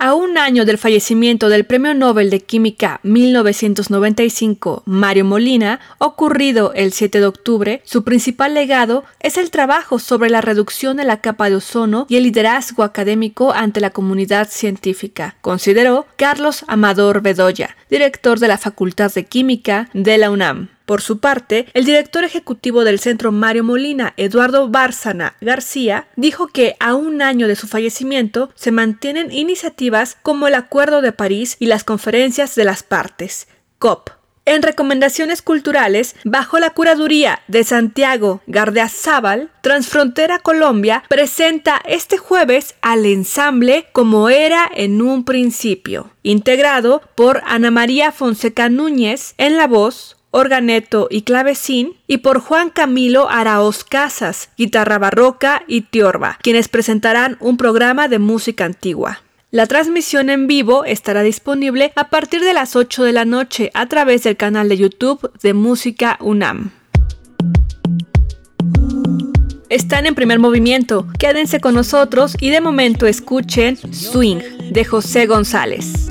A 0.00 0.14
un 0.14 0.38
año 0.38 0.64
del 0.64 0.78
fallecimiento 0.78 1.48
del 1.48 1.64
Premio 1.64 1.92
Nobel 1.92 2.30
de 2.30 2.38
Química 2.38 3.00
1995 3.02 4.84
Mario 4.86 5.24
Molina, 5.24 5.80
ocurrido 5.98 6.72
el 6.74 6.92
7 6.92 7.18
de 7.18 7.26
octubre, 7.26 7.82
su 7.84 8.04
principal 8.04 8.54
legado 8.54 9.02
es 9.18 9.36
el 9.38 9.50
trabajo 9.50 9.98
sobre 9.98 10.30
la 10.30 10.40
reducción 10.40 10.98
de 10.98 11.04
la 11.04 11.20
capa 11.20 11.50
de 11.50 11.56
ozono 11.56 12.06
y 12.08 12.14
el 12.14 12.22
liderazgo 12.22 12.84
académico 12.84 13.52
ante 13.52 13.80
la 13.80 13.90
comunidad 13.90 14.48
científica, 14.48 15.34
consideró 15.40 16.06
Carlos 16.14 16.64
Amador 16.68 17.20
Bedoya, 17.20 17.76
director 17.90 18.38
de 18.38 18.46
la 18.46 18.58
Facultad 18.58 19.12
de 19.12 19.24
Química 19.24 19.88
de 19.94 20.16
la 20.16 20.30
UNAM. 20.30 20.77
Por 20.88 21.02
su 21.02 21.18
parte, 21.18 21.66
el 21.74 21.84
director 21.84 22.24
ejecutivo 22.24 22.82
del 22.82 22.98
Centro 22.98 23.30
Mario 23.30 23.62
Molina, 23.62 24.14
Eduardo 24.16 24.70
Bárzana 24.70 25.36
García, 25.42 26.08
dijo 26.16 26.46
que 26.46 26.76
a 26.80 26.94
un 26.94 27.20
año 27.20 27.46
de 27.46 27.56
su 27.56 27.68
fallecimiento 27.68 28.48
se 28.54 28.70
mantienen 28.70 29.30
iniciativas 29.30 30.16
como 30.22 30.46
el 30.48 30.54
Acuerdo 30.54 31.02
de 31.02 31.12
París 31.12 31.58
y 31.60 31.66
las 31.66 31.84
conferencias 31.84 32.54
de 32.54 32.64
las 32.64 32.82
partes, 32.82 33.48
COP. 33.78 34.08
En 34.46 34.62
recomendaciones 34.62 35.42
culturales, 35.42 36.16
bajo 36.24 36.58
la 36.58 36.70
curaduría 36.70 37.42
de 37.48 37.64
Santiago 37.64 38.40
Gardeazábal, 38.46 39.50
Transfrontera 39.60 40.38
Colombia 40.38 41.04
presenta 41.10 41.82
este 41.84 42.16
jueves 42.16 42.76
al 42.80 43.04
ensamble 43.04 43.88
Como 43.92 44.30
era 44.30 44.66
en 44.74 45.02
un 45.02 45.26
principio, 45.26 46.12
integrado 46.22 47.02
por 47.14 47.42
Ana 47.44 47.70
María 47.70 48.10
Fonseca 48.10 48.70
Núñez 48.70 49.34
en 49.36 49.58
la 49.58 49.66
voz, 49.66 50.17
organeto 50.30 51.08
y 51.10 51.22
clavecín, 51.22 51.94
y 52.06 52.18
por 52.18 52.40
Juan 52.40 52.70
Camilo 52.70 53.28
Araoz 53.28 53.84
Casas, 53.84 54.50
guitarra 54.56 54.98
barroca 54.98 55.62
y 55.66 55.82
tiorba, 55.82 56.38
quienes 56.42 56.68
presentarán 56.68 57.36
un 57.40 57.56
programa 57.56 58.08
de 58.08 58.18
música 58.18 58.64
antigua. 58.64 59.22
La 59.50 59.66
transmisión 59.66 60.28
en 60.28 60.46
vivo 60.46 60.84
estará 60.84 61.22
disponible 61.22 61.92
a 61.96 62.10
partir 62.10 62.42
de 62.42 62.52
las 62.52 62.76
8 62.76 63.04
de 63.04 63.12
la 63.14 63.24
noche 63.24 63.70
a 63.72 63.86
través 63.86 64.24
del 64.24 64.36
canal 64.36 64.68
de 64.68 64.76
YouTube 64.76 65.32
de 65.40 65.54
Música 65.54 66.18
UNAM. 66.20 66.72
Están 69.70 70.06
en 70.06 70.14
primer 70.14 70.38
movimiento, 70.38 71.06
quédense 71.18 71.60
con 71.60 71.74
nosotros 71.74 72.36
y 72.40 72.50
de 72.50 72.60
momento 72.60 73.06
escuchen 73.06 73.76
Swing 73.76 74.38
de 74.70 74.84
José 74.84 75.26
González. 75.26 76.10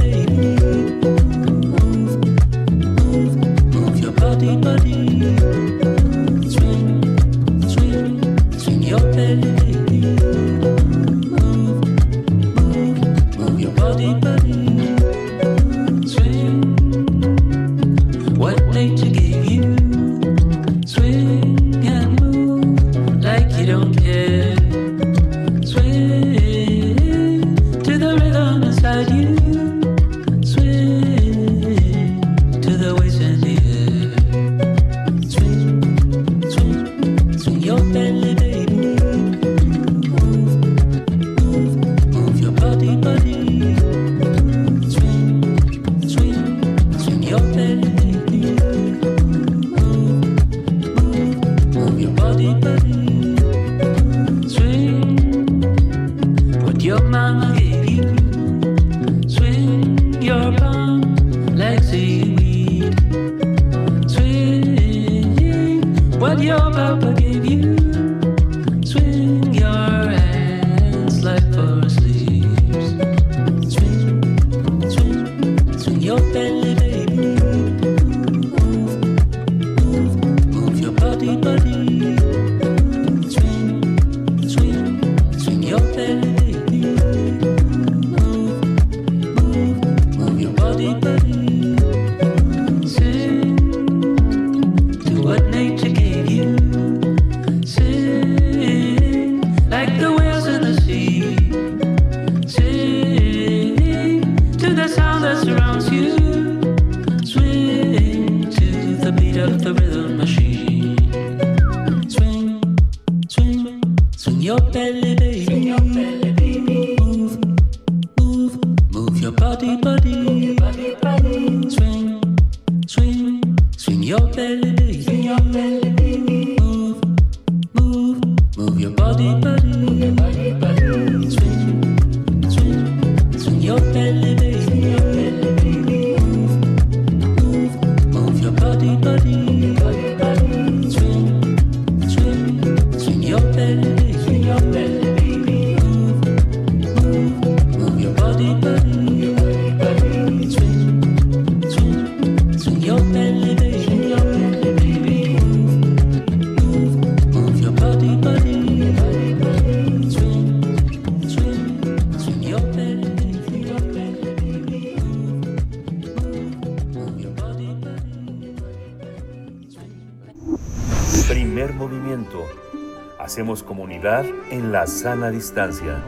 sana 175.01 175.31
distancia. 175.31 175.99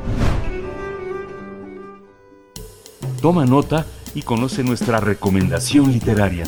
Toma 3.24 3.44
nota 3.44 3.88
y 4.14 4.22
conoce 4.22 4.64
nuestra 4.64 5.00
recomendación 5.00 5.92
literaria. 5.92 6.46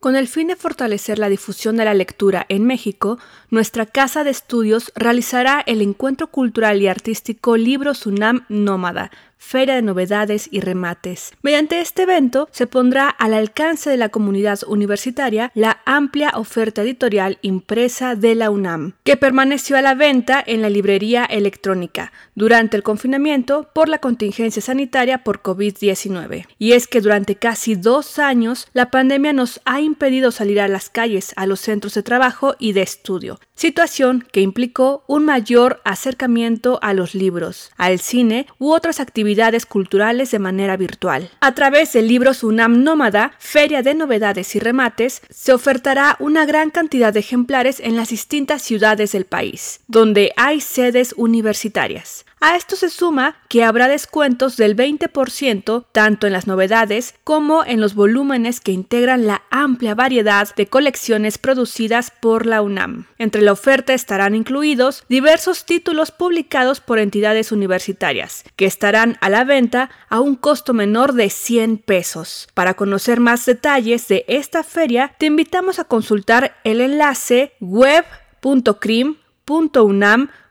Con 0.00 0.16
el 0.16 0.26
fin 0.26 0.48
de 0.48 0.56
fortalecer 0.56 1.18
la 1.18 1.28
difusión 1.28 1.76
de 1.76 1.84
la 1.84 1.92
lectura 1.92 2.46
en 2.48 2.64
México, 2.64 3.18
nuestra 3.50 3.84
Casa 3.84 4.24
de 4.24 4.30
Estudios 4.30 4.90
realizará 4.94 5.62
el 5.66 5.82
Encuentro 5.82 6.28
Cultural 6.28 6.80
y 6.80 6.88
Artístico 6.88 7.58
Libro 7.58 7.92
Sunam 7.92 8.46
Nómada, 8.48 9.10
Feria 9.38 9.76
de 9.76 9.82
Novedades 9.82 10.48
y 10.50 10.60
Remates. 10.60 11.32
Mediante 11.42 11.80
este 11.80 12.02
evento 12.02 12.48
se 12.52 12.66
pondrá 12.66 13.08
al 13.08 13.32
alcance 13.32 13.88
de 13.88 13.96
la 13.96 14.10
comunidad 14.10 14.60
universitaria 14.66 15.50
la 15.54 15.80
amplia 15.86 16.32
oferta 16.34 16.82
editorial 16.82 17.38
impresa 17.42 18.14
de 18.14 18.34
la 18.34 18.50
UNAM, 18.50 18.94
que 19.04 19.16
permaneció 19.16 19.76
a 19.76 19.82
la 19.82 19.94
venta 19.94 20.42
en 20.46 20.60
la 20.60 20.68
librería 20.68 21.24
electrónica 21.24 22.12
durante 22.38 22.76
el 22.76 22.84
confinamiento 22.84 23.68
por 23.74 23.88
la 23.88 23.98
contingencia 23.98 24.62
sanitaria 24.62 25.24
por 25.24 25.42
COVID-19. 25.42 26.46
Y 26.56 26.72
es 26.72 26.86
que 26.86 27.00
durante 27.00 27.34
casi 27.34 27.74
dos 27.74 28.20
años 28.20 28.68
la 28.72 28.90
pandemia 28.90 29.32
nos 29.32 29.60
ha 29.64 29.80
impedido 29.80 30.30
salir 30.30 30.60
a 30.60 30.68
las 30.68 30.88
calles, 30.88 31.32
a 31.36 31.46
los 31.46 31.60
centros 31.60 31.94
de 31.94 32.04
trabajo 32.04 32.54
y 32.60 32.72
de 32.72 32.82
estudio, 32.82 33.40
situación 33.56 34.24
que 34.30 34.40
implicó 34.40 35.02
un 35.08 35.24
mayor 35.24 35.80
acercamiento 35.84 36.78
a 36.80 36.94
los 36.94 37.16
libros, 37.16 37.72
al 37.76 37.98
cine 37.98 38.46
u 38.58 38.70
otras 38.70 39.00
actividades 39.00 39.66
culturales 39.66 40.30
de 40.30 40.38
manera 40.38 40.76
virtual. 40.76 41.30
A 41.40 41.54
través 41.56 41.92
del 41.92 42.06
libro 42.06 42.34
Sunam 42.34 42.84
Nómada, 42.84 43.32
Feria 43.40 43.82
de 43.82 43.94
Novedades 43.94 44.54
y 44.54 44.60
Remates, 44.60 45.22
se 45.28 45.52
ofertará 45.52 46.16
una 46.20 46.46
gran 46.46 46.70
cantidad 46.70 47.12
de 47.12 47.20
ejemplares 47.20 47.80
en 47.80 47.96
las 47.96 48.10
distintas 48.10 48.62
ciudades 48.62 49.10
del 49.10 49.24
país, 49.24 49.80
donde 49.88 50.32
hay 50.36 50.60
sedes 50.60 51.14
universitarias. 51.16 52.24
A 52.40 52.54
esto 52.54 52.76
se 52.76 52.88
suma 52.88 53.34
que 53.48 53.64
habrá 53.64 53.88
descuentos 53.88 54.56
del 54.56 54.76
20% 54.76 55.86
tanto 55.90 56.28
en 56.28 56.32
las 56.32 56.46
novedades 56.46 57.16
como 57.24 57.64
en 57.64 57.80
los 57.80 57.96
volúmenes 57.96 58.60
que 58.60 58.70
integran 58.70 59.26
la 59.26 59.42
amplia 59.50 59.96
variedad 59.96 60.54
de 60.54 60.68
colecciones 60.68 61.36
producidas 61.36 62.12
por 62.12 62.46
la 62.46 62.62
UNAM. 62.62 63.06
Entre 63.18 63.42
la 63.42 63.50
oferta 63.50 63.92
estarán 63.92 64.36
incluidos 64.36 65.04
diversos 65.08 65.66
títulos 65.66 66.12
publicados 66.12 66.80
por 66.80 67.00
entidades 67.00 67.50
universitarias, 67.50 68.44
que 68.54 68.66
estarán 68.66 69.16
a 69.20 69.30
la 69.30 69.42
venta 69.42 69.90
a 70.08 70.20
un 70.20 70.36
costo 70.36 70.72
menor 70.74 71.14
de 71.14 71.30
100 71.30 71.78
pesos. 71.78 72.46
Para 72.54 72.74
conocer 72.74 73.18
más 73.18 73.46
detalles 73.46 74.06
de 74.06 74.24
esta 74.28 74.62
feria, 74.62 75.16
te 75.18 75.26
invitamos 75.26 75.80
a 75.80 75.84
consultar 75.84 76.56
el 76.62 76.80
enlace 76.80 77.54
web.crim.unam 77.58 79.18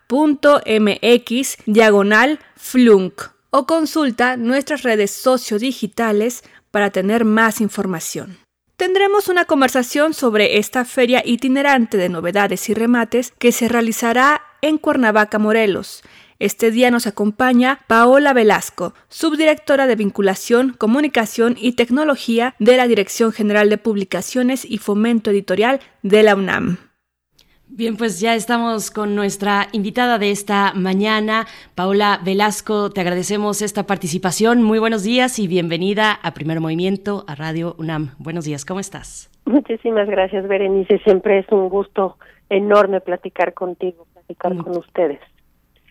.mx 0.08 1.58
diagonal 1.66 2.40
flunk 2.56 3.22
o 3.50 3.66
consulta 3.66 4.38
nuestras 4.38 4.84
redes 4.84 5.12
sociodigitales 5.12 6.44
para 6.72 6.92
tener 6.92 7.26
más 7.26 7.62
información. 7.62 8.38
Tendremos 8.76 9.28
una 9.28 9.46
conversación 9.46 10.14
sobre 10.14 10.60
esta 10.60 10.86
feria 10.86 11.24
itinerante 11.26 11.98
de 11.98 12.10
novedades 12.10 12.70
y 12.70 12.76
remates 12.76 13.34
que 13.40 13.52
se 13.52 13.68
realizará 13.68 14.44
en 14.62 14.78
Cuernavaca, 14.78 15.40
Morelos. 15.40 16.04
Este 16.40 16.70
día 16.70 16.92
nos 16.92 17.08
acompaña 17.08 17.80
Paola 17.88 18.34
Velasco, 18.34 18.94
subdirectora 19.10 19.88
de 19.88 19.96
Vinculación, 19.96 20.76
Comunicación 20.78 21.56
y 21.60 21.72
Tecnología 21.72 22.54
de 22.60 22.78
la 22.78 22.88
Dirección 22.88 23.32
General 23.32 23.70
de 23.72 23.80
Publicaciones 23.80 24.64
y 24.64 24.78
Fomento 24.78 25.32
Editorial 25.32 25.80
de 26.04 26.22
la 26.22 26.36
UNAM. 26.36 26.87
Bien, 27.70 27.98
pues 27.98 28.22
ya 28.22 28.34
estamos 28.34 28.92
con 28.92 29.14
nuestra 29.14 29.68
invitada 29.74 30.18
de 30.18 30.32
esta 30.32 30.74
mañana, 30.74 31.46
Paola 31.76 32.20
Velasco. 32.24 32.90
Te 32.90 33.02
agradecemos 33.02 33.62
esta 33.62 33.86
participación. 33.86 34.64
Muy 34.64 34.80
buenos 34.80 35.04
días 35.04 35.38
y 35.38 35.48
bienvenida 35.48 36.14
a 36.14 36.34
Primer 36.34 36.62
Movimiento, 36.62 37.26
a 37.28 37.36
Radio 37.36 37.76
UNAM. 37.78 38.16
Buenos 38.20 38.46
días, 38.46 38.64
¿cómo 38.64 38.80
estás? 38.80 39.30
Muchísimas 39.46 40.08
gracias, 40.08 40.48
Berenice. 40.48 41.00
Siempre 41.00 41.40
es 41.40 41.46
un 41.52 41.68
gusto 41.70 42.18
enorme 42.50 43.02
platicar 43.02 43.54
contigo, 43.54 44.08
platicar 44.14 44.56
con 44.56 44.78
ustedes. 44.78 45.20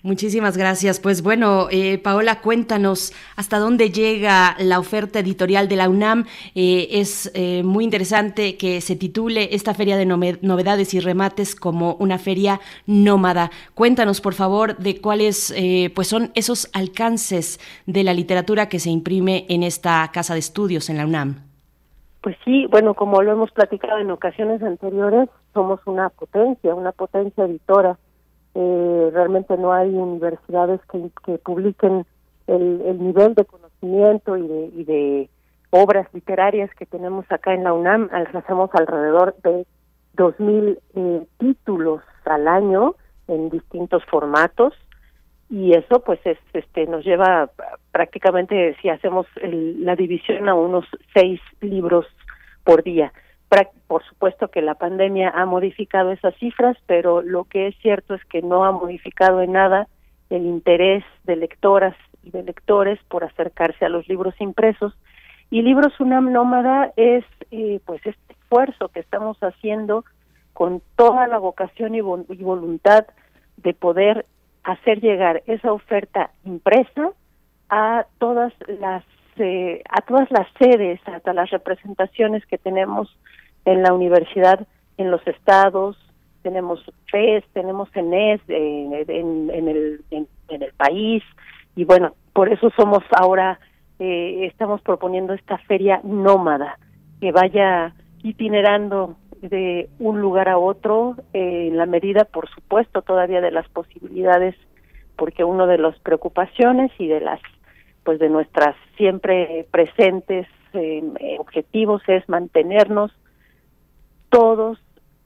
Muchísimas 0.03 0.57
gracias. 0.57 1.01
Pues 1.01 1.23
bueno, 1.23 1.67
eh, 1.71 1.99
Paola, 1.99 2.41
cuéntanos 2.41 3.13
hasta 3.35 3.59
dónde 3.59 3.91
llega 3.91 4.55
la 4.59 4.79
oferta 4.79 5.19
editorial 5.19 5.69
de 5.69 5.77
la 5.77 5.89
UNAM. 5.89 6.27
Eh, 6.55 6.89
es 6.93 7.31
eh, 7.35 7.63
muy 7.65 7.83
interesante 7.83 8.57
que 8.57 8.81
se 8.81 8.95
titule 8.95 9.49
esta 9.53 9.75
feria 9.75 9.97
de 9.97 10.07
novedades 10.07 10.95
y 10.95 11.01
remates 11.01 11.57
como 11.57 11.95
una 11.95 12.19
feria 12.19 12.61
nómada. 12.87 13.51
Cuéntanos, 13.75 14.21
por 14.21 14.35
favor, 14.35 14.77
de 14.77 15.01
cuáles 15.01 15.55
pues 15.95 16.09
son 16.09 16.31
esos 16.35 16.71
alcances 16.73 17.59
de 17.87 18.05
la 18.05 18.15
literatura 18.15 18.69
que 18.69 18.79
se 18.79 18.91
imprime 18.91 19.47
en 19.49 19.63
esta 19.63 20.09
casa 20.13 20.35
de 20.35 20.41
estudios 20.41 20.89
en 20.91 20.99
la 20.99 21.07
UNAM. 21.07 21.43
Pues 22.23 22.37
sí, 22.45 22.67
bueno, 22.71 22.95
como 22.95 23.23
lo 23.23 23.33
hemos 23.33 23.51
platicado 23.51 23.99
en 23.99 24.11
ocasiones 24.11 24.63
anteriores, 24.63 25.29
somos 25.53 25.81
una 25.87 26.11
potencia, 26.11 26.75
una 26.75 26.93
potencia 26.93 27.45
editora 27.45 27.99
eh, 28.59 29.11
realmente 29.13 29.55
no 29.59 29.75
hay 29.75 29.91
universidades 29.91 30.81
que, 30.91 31.11
que 31.27 31.37
publiquen 31.37 32.07
el, 32.47 32.81
el, 32.87 32.99
nivel 32.99 33.35
de 33.35 33.45
conocimiento 33.45 34.39
y 34.39 34.49
de, 34.49 34.71
y 34.75 34.85
de 34.85 35.31
obras 35.69 36.07
literarias 36.15 36.71
que 36.75 36.87
tenemos 36.87 37.27
acá 37.31 37.53
en 37.53 37.65
la 37.65 37.75
UNAM. 37.75 38.09
Hacemos 38.33 38.71
alrededor 38.73 39.37
de 39.43 39.67
2.000 40.17 40.79
eh, 40.95 41.27
títulos 41.37 42.01
al 42.25 42.49
año 42.49 42.95
en 43.29 43.51
distintos 43.51 44.03
formatos 44.07 44.73
y 45.51 45.75
eso 45.75 46.01
pues 46.01 46.19
es, 46.25 46.39
este 46.55 46.87
nos 46.87 47.05
lleva 47.05 47.51
prácticamente 47.93 48.75
si 48.81 48.89
hacemos 48.89 49.27
la 49.43 49.97
división 49.97 50.49
a 50.49 50.55
unos 50.55 50.87
seis 51.13 51.41
libros 51.61 52.07
por 52.65 52.83
día 52.83 53.13
por 53.87 54.05
supuesto 54.05 54.49
que 54.49 54.63
la 54.63 54.75
pandemia 54.75 55.31
ha 55.31 55.47
modificado 55.47 56.13
esas 56.13 56.35
cifras, 56.37 56.77
pero 56.87 57.23
lo 57.23 57.45
que 57.45 57.69
es 57.69 57.77
cierto 57.79 58.15
es 58.15 58.25
que 58.25 58.43
no 58.43 58.65
ha 58.65 58.73
modificado 58.73 59.41
en 59.43 59.53
nada 59.53 59.89
el 60.31 60.45
interés 60.45 61.05
de 61.25 61.37
lectoras 61.37 61.97
y 62.25 62.31
de 62.31 62.43
lectores 62.43 62.99
por 63.09 63.23
acercarse 63.25 63.85
a 63.85 63.89
los 63.89 64.09
libros 64.09 64.35
impresos. 64.41 64.97
Y 65.51 65.63
Libros 65.63 65.99
UNAM 66.01 66.33
Nómada 66.33 66.93
es 66.97 67.25
eh, 67.53 67.81
pues 67.85 68.05
este 68.05 68.33
esfuerzo 68.33 68.89
que 68.89 69.01
estamos 69.01 69.39
haciendo 69.41 70.05
con 70.53 70.83
toda 70.97 71.29
la 71.29 71.39
vocación 71.39 71.95
y, 71.95 72.01
voluntad 72.01 73.07
de 73.59 73.75
poder 73.75 74.27
hacer 74.65 75.01
llegar 75.01 75.43
esa 75.47 75.73
oferta 75.73 76.31
impresa 76.45 77.11
a 77.69 78.07
todas 78.19 78.53
las 78.81 79.05
eh, 79.39 79.83
a 79.91 80.01
todas 80.01 80.31
las 80.31 80.49
sedes, 80.59 80.99
hasta 81.05 81.35
las 81.35 81.51
representaciones 81.51 82.45
que 82.47 82.57
tenemos 82.57 83.15
en 83.67 83.83
la 83.83 83.93
universidad, 83.93 84.67
en 84.97 85.11
los 85.11 85.21
estados, 85.27 85.99
tenemos 86.43 86.81
FES, 87.11 87.45
tenemos 87.53 87.91
CENES 87.91 88.41
eh, 88.49 89.05
en, 89.09 89.51
en, 89.51 89.69
el, 89.69 90.01
en, 90.11 90.29
el 90.49 90.73
país, 90.77 91.23
y 91.75 91.85
bueno, 91.85 92.15
por 92.33 92.49
eso 92.51 92.71
somos 92.77 93.03
ahora, 93.11 93.59
eh, 93.99 94.47
estamos 94.47 94.81
proponiendo 94.81 95.35
esta 95.35 95.59
feria 95.59 96.01
nómada, 96.05 96.79
que 97.21 97.33
vaya 97.33 97.95
itinerando 98.23 99.17
de 99.43 99.91
un 99.99 100.21
lugar 100.21 100.49
a 100.49 100.59
otro, 100.59 101.17
eh, 101.35 101.69
en 101.69 101.77
la 101.77 101.87
medida, 101.87 102.25
por 102.25 102.49
supuesto, 102.49 103.03
todavía 103.03 103.41
de 103.41 103.51
las 103.51 103.69
posibilidades, 103.69 104.55
porque 105.17 105.45
uno 105.45 105.67
de 105.67 105.79
las 105.79 105.99
preocupaciones 106.01 106.93
y 106.99 107.09
de 107.09 107.21
las 107.21 107.41
pues 108.05 108.21
de 108.21 108.29
nuestras 108.29 108.77
siempre 108.97 109.67
presentes 109.73 110.47
eh, 110.75 111.03
objetivos 111.41 112.03
es 112.07 112.29
mantenernos 112.29 113.11
todos 114.37 114.79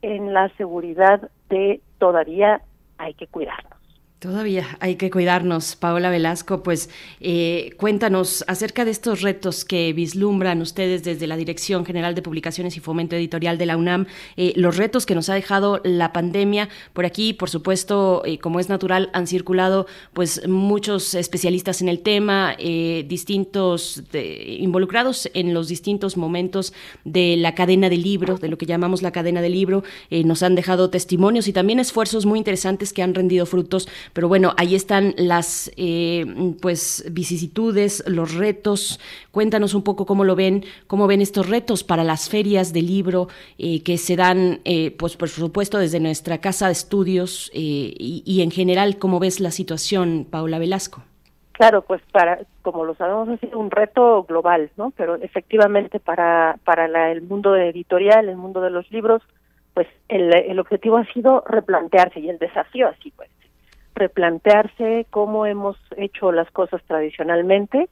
en 0.02 0.32
la 0.32 0.50
seguridad 0.50 1.32
de 1.48 1.80
todavía 1.98 2.62
hay 2.96 3.12
que 3.14 3.26
cuidarnos. 3.26 3.79
Todavía 4.20 4.76
hay 4.80 4.96
que 4.96 5.10
cuidarnos, 5.10 5.76
Paola 5.76 6.10
Velasco. 6.10 6.62
Pues 6.62 6.90
eh, 7.22 7.70
cuéntanos 7.78 8.44
acerca 8.48 8.84
de 8.84 8.90
estos 8.90 9.22
retos 9.22 9.64
que 9.64 9.94
vislumbran 9.94 10.60
ustedes 10.60 11.02
desde 11.02 11.26
la 11.26 11.38
Dirección 11.38 11.86
General 11.86 12.14
de 12.14 12.20
Publicaciones 12.20 12.76
y 12.76 12.80
Fomento 12.80 13.16
Editorial 13.16 13.56
de 13.56 13.64
la 13.64 13.78
UNAM, 13.78 14.04
eh, 14.36 14.52
los 14.56 14.76
retos 14.76 15.06
que 15.06 15.14
nos 15.14 15.30
ha 15.30 15.34
dejado 15.34 15.80
la 15.84 16.12
pandemia. 16.12 16.68
Por 16.92 17.06
aquí, 17.06 17.32
por 17.32 17.48
supuesto, 17.48 18.20
eh, 18.26 18.36
como 18.36 18.60
es 18.60 18.68
natural, 18.68 19.08
han 19.14 19.26
circulado 19.26 19.86
pues 20.12 20.46
muchos 20.46 21.14
especialistas 21.14 21.80
en 21.80 21.88
el 21.88 22.00
tema, 22.00 22.56
distintos 22.58 24.02
involucrados 24.12 25.30
en 25.32 25.54
los 25.54 25.68
distintos 25.68 26.18
momentos 26.18 26.74
de 27.06 27.38
la 27.38 27.54
cadena 27.54 27.88
del 27.88 28.02
libro, 28.02 28.36
de 28.36 28.48
lo 28.48 28.58
que 28.58 28.66
llamamos 28.66 29.00
la 29.00 29.12
cadena 29.12 29.40
del 29.40 29.52
libro. 29.52 29.82
nos 30.10 30.42
han 30.42 30.56
dejado 30.56 30.90
testimonios 30.90 31.48
y 31.48 31.54
también 31.54 31.78
esfuerzos 31.78 32.26
muy 32.26 32.38
interesantes 32.38 32.92
que 32.92 33.02
han 33.02 33.14
rendido 33.14 33.46
frutos 33.46 33.88
pero 34.12 34.28
bueno, 34.28 34.54
ahí 34.56 34.74
están 34.74 35.14
las 35.16 35.70
eh, 35.76 36.24
pues 36.60 37.04
vicisitudes, 37.10 38.02
los 38.06 38.34
retos. 38.34 39.00
Cuéntanos 39.30 39.74
un 39.74 39.82
poco 39.82 40.06
cómo 40.06 40.24
lo 40.24 40.36
ven, 40.36 40.64
cómo 40.86 41.06
ven 41.06 41.20
estos 41.20 41.48
retos 41.48 41.84
para 41.84 42.04
las 42.04 42.28
ferias 42.28 42.72
de 42.72 42.82
libro 42.82 43.28
eh, 43.58 43.82
que 43.82 43.98
se 43.98 44.16
dan, 44.16 44.60
eh, 44.64 44.90
pues 44.98 45.16
por 45.16 45.28
supuesto 45.28 45.78
desde 45.78 46.00
nuestra 46.00 46.38
casa 46.38 46.66
de 46.66 46.72
estudios 46.72 47.50
y, 47.52 48.22
y 48.24 48.42
en 48.42 48.50
general, 48.50 48.98
cómo 48.98 49.20
ves 49.20 49.40
la 49.40 49.50
situación, 49.50 50.26
Paula 50.30 50.58
Velasco. 50.58 51.02
Claro, 51.60 51.82
pues 51.82 52.00
para, 52.10 52.38
como 52.62 52.86
lo 52.86 52.94
sabemos, 52.94 53.28
ha 53.28 53.56
un 53.56 53.70
reto 53.70 54.22
global, 54.22 54.70
¿no? 54.78 54.92
Pero 54.96 55.16
efectivamente 55.16 56.00
para, 56.00 56.56
para 56.64 56.88
la, 56.88 57.12
el 57.12 57.20
mundo 57.20 57.54
editorial, 57.54 58.30
el 58.30 58.38
mundo 58.38 58.62
de 58.62 58.70
los 58.70 58.90
libros, 58.90 59.20
pues 59.74 59.86
el, 60.08 60.34
el 60.34 60.58
objetivo 60.58 60.96
ha 60.96 61.04
sido 61.12 61.44
replantearse 61.46 62.18
y 62.18 62.30
el 62.30 62.38
desafío 62.38 62.88
así 62.88 63.12
pues, 63.14 63.28
replantearse 63.94 65.06
cómo 65.10 65.46
hemos 65.46 65.76
hecho 65.96 66.32
las 66.32 66.50
cosas 66.50 66.82
tradicionalmente 66.84 67.88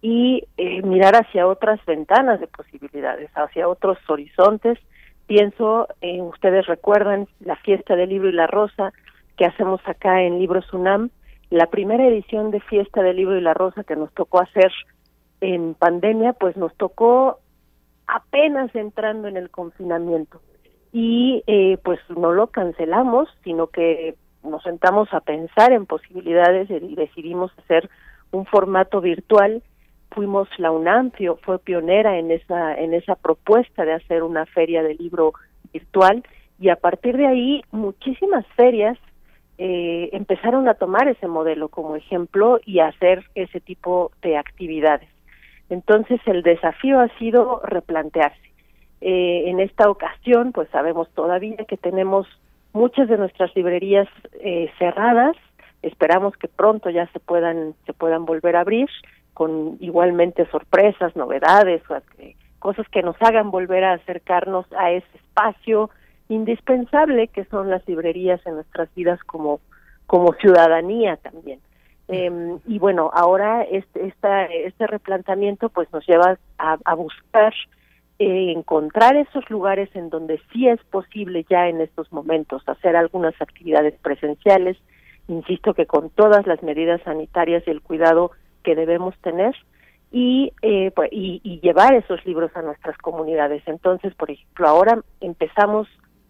y 0.00 0.44
eh, 0.56 0.82
mirar 0.82 1.16
hacia 1.16 1.46
otras 1.46 1.84
ventanas 1.86 2.40
de 2.40 2.46
posibilidades, 2.46 3.30
hacia 3.34 3.68
otros 3.68 3.98
horizontes. 4.08 4.78
Pienso, 5.26 5.88
eh, 6.00 6.22
ustedes 6.22 6.66
recuerdan 6.66 7.26
la 7.40 7.56
fiesta 7.56 7.96
del 7.96 8.10
libro 8.10 8.28
y 8.28 8.32
la 8.32 8.46
rosa 8.46 8.92
que 9.36 9.44
hacemos 9.44 9.80
acá 9.86 10.22
en 10.22 10.38
Libros 10.38 10.72
UNAM, 10.72 11.10
la 11.50 11.66
primera 11.66 12.06
edición 12.06 12.50
de 12.50 12.60
Fiesta 12.60 13.02
del 13.02 13.16
Libro 13.16 13.38
y 13.38 13.40
la 13.40 13.54
Rosa 13.54 13.84
que 13.84 13.96
nos 13.96 14.12
tocó 14.12 14.40
hacer 14.40 14.70
en 15.40 15.74
pandemia, 15.74 16.34
pues 16.34 16.56
nos 16.56 16.74
tocó 16.76 17.38
apenas 18.06 18.74
entrando 18.74 19.28
en 19.28 19.36
el 19.36 19.48
confinamiento. 19.50 20.42
Y 20.92 21.42
eh, 21.46 21.78
pues 21.84 22.00
no 22.08 22.32
lo 22.32 22.48
cancelamos, 22.48 23.28
sino 23.44 23.68
que 23.68 24.16
nos 24.42 24.62
sentamos 24.62 25.12
a 25.12 25.20
pensar 25.20 25.72
en 25.72 25.86
posibilidades 25.86 26.70
y 26.70 26.94
decidimos 26.94 27.52
hacer 27.58 27.88
un 28.30 28.46
formato 28.46 29.00
virtual. 29.00 29.62
Fuimos 30.10 30.48
la 30.58 30.70
UNAM, 30.70 31.12
fue 31.42 31.58
pionera 31.58 32.18
en 32.18 32.30
esa, 32.30 32.74
en 32.74 32.94
esa 32.94 33.14
propuesta 33.14 33.84
de 33.84 33.92
hacer 33.94 34.22
una 34.22 34.46
feria 34.46 34.82
de 34.82 34.94
libro 34.94 35.32
virtual 35.72 36.24
y 36.58 36.70
a 36.70 36.76
partir 36.76 37.16
de 37.16 37.26
ahí 37.26 37.62
muchísimas 37.70 38.46
ferias 38.56 38.98
eh, 39.58 40.10
empezaron 40.12 40.68
a 40.68 40.74
tomar 40.74 41.08
ese 41.08 41.26
modelo 41.26 41.68
como 41.68 41.96
ejemplo 41.96 42.60
y 42.64 42.78
hacer 42.78 43.24
ese 43.34 43.60
tipo 43.60 44.12
de 44.22 44.36
actividades. 44.36 45.08
Entonces 45.68 46.20
el 46.26 46.42
desafío 46.42 47.00
ha 47.00 47.08
sido 47.18 47.60
replantearse. 47.64 48.48
Eh, 49.00 49.44
en 49.46 49.60
esta 49.60 49.90
ocasión, 49.90 50.52
pues 50.52 50.68
sabemos 50.70 51.08
todavía 51.10 51.56
que 51.68 51.76
tenemos 51.76 52.26
muchas 52.78 53.08
de 53.08 53.18
nuestras 53.18 53.54
librerías 53.54 54.08
eh, 54.40 54.70
cerradas. 54.78 55.36
Esperamos 55.82 56.36
que 56.36 56.48
pronto 56.48 56.90
ya 56.90 57.06
se 57.12 57.20
puedan 57.20 57.74
se 57.86 57.92
puedan 57.92 58.24
volver 58.24 58.56
a 58.56 58.60
abrir 58.60 58.88
con 59.34 59.76
igualmente 59.80 60.46
sorpresas, 60.50 61.14
novedades, 61.14 61.82
cosas 62.58 62.88
que 62.88 63.02
nos 63.02 63.16
hagan 63.20 63.50
volver 63.52 63.84
a 63.84 63.92
acercarnos 63.92 64.66
a 64.76 64.90
ese 64.90 65.06
espacio 65.14 65.90
indispensable 66.28 67.28
que 67.28 67.44
son 67.44 67.70
las 67.70 67.86
librerías 67.86 68.44
en 68.46 68.54
nuestras 68.54 68.92
vidas 68.94 69.20
como, 69.24 69.60
como 70.06 70.32
ciudadanía 70.34 71.16
también. 71.18 71.60
Eh, 72.08 72.58
y 72.66 72.78
bueno, 72.78 73.10
ahora 73.14 73.62
este, 73.62 74.06
esta, 74.06 74.46
este 74.46 74.86
replanteamiento 74.86 75.68
pues 75.68 75.92
nos 75.92 76.04
lleva 76.06 76.36
a, 76.58 76.78
a 76.84 76.94
buscar 76.94 77.54
eh, 78.18 78.52
encontrar 78.52 79.16
esos 79.16 79.48
lugares 79.48 79.88
en 79.94 80.10
donde 80.10 80.40
sí 80.52 80.66
es 80.68 80.82
posible 80.84 81.46
ya 81.48 81.68
en 81.68 81.80
estos 81.80 82.12
momentos 82.12 82.62
hacer 82.68 82.96
algunas 82.96 83.40
actividades 83.40 83.94
presenciales, 84.02 84.76
insisto 85.28 85.72
que 85.74 85.86
con 85.86 86.10
todas 86.10 86.46
las 86.46 86.62
medidas 86.62 87.00
sanitarias 87.02 87.62
y 87.66 87.70
el 87.70 87.80
cuidado 87.80 88.32
que 88.64 88.74
debemos 88.74 89.16
tener, 89.18 89.54
y, 90.10 90.52
eh, 90.62 90.90
pues, 90.96 91.10
y, 91.12 91.60
llevar 91.60 91.94
esos 91.94 92.24
libros 92.24 92.50
a 92.56 92.62
nuestras 92.62 92.96
comunidades. 92.98 93.62
Entonces, 93.66 94.14
por 94.14 94.30
ejemplo, 94.30 94.66
ahora 94.66 95.02
empezamos 95.20 95.86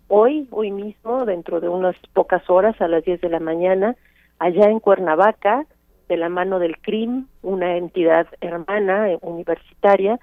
hoy, 0.08 0.48
hoy 0.50 0.70
mismo, 0.70 1.24
dentro 1.24 1.60
de 1.60 1.68
unas 1.68 1.96
pocas 2.12 2.42
horas, 2.50 2.78
a 2.80 2.88
las 2.88 3.04
10 3.04 3.20
de 3.20 3.28
la 3.28 3.40
mañana, 3.40 3.96
allá 4.38 4.68
en 4.68 4.80
Cuernavaca, 4.80 5.64
de 6.08 6.16
la 6.16 6.28
mano 6.28 6.58
del 6.58 6.78
CRIM, 6.78 7.26
una 7.42 7.76
entidad 7.76 8.26
hermana 8.40 9.10
eh, 9.10 9.18
universitaria 9.20 10.18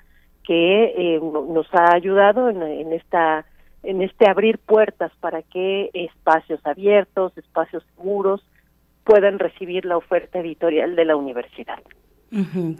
que 0.45 0.93
eh, 0.97 1.19
nos 1.21 1.67
ha 1.73 1.95
ayudado 1.95 2.49
en, 2.49 2.61
en, 2.61 2.93
esta 2.93 3.45
en 3.83 4.01
este 4.01 4.29
abrir 4.29 4.57
puertas 4.59 5.11
para 5.19 5.41
que 5.41 5.89
espacios 5.93 6.59
abiertos, 6.65 7.37
espacios 7.37 7.83
seguros 7.95 8.45
puedan 9.03 9.37
recibir 9.39 9.85
la 9.85 9.97
oferta 9.97 10.39
editorial 10.39 10.95
de 10.95 11.05
la 11.05 11.15
universidad 11.15 11.79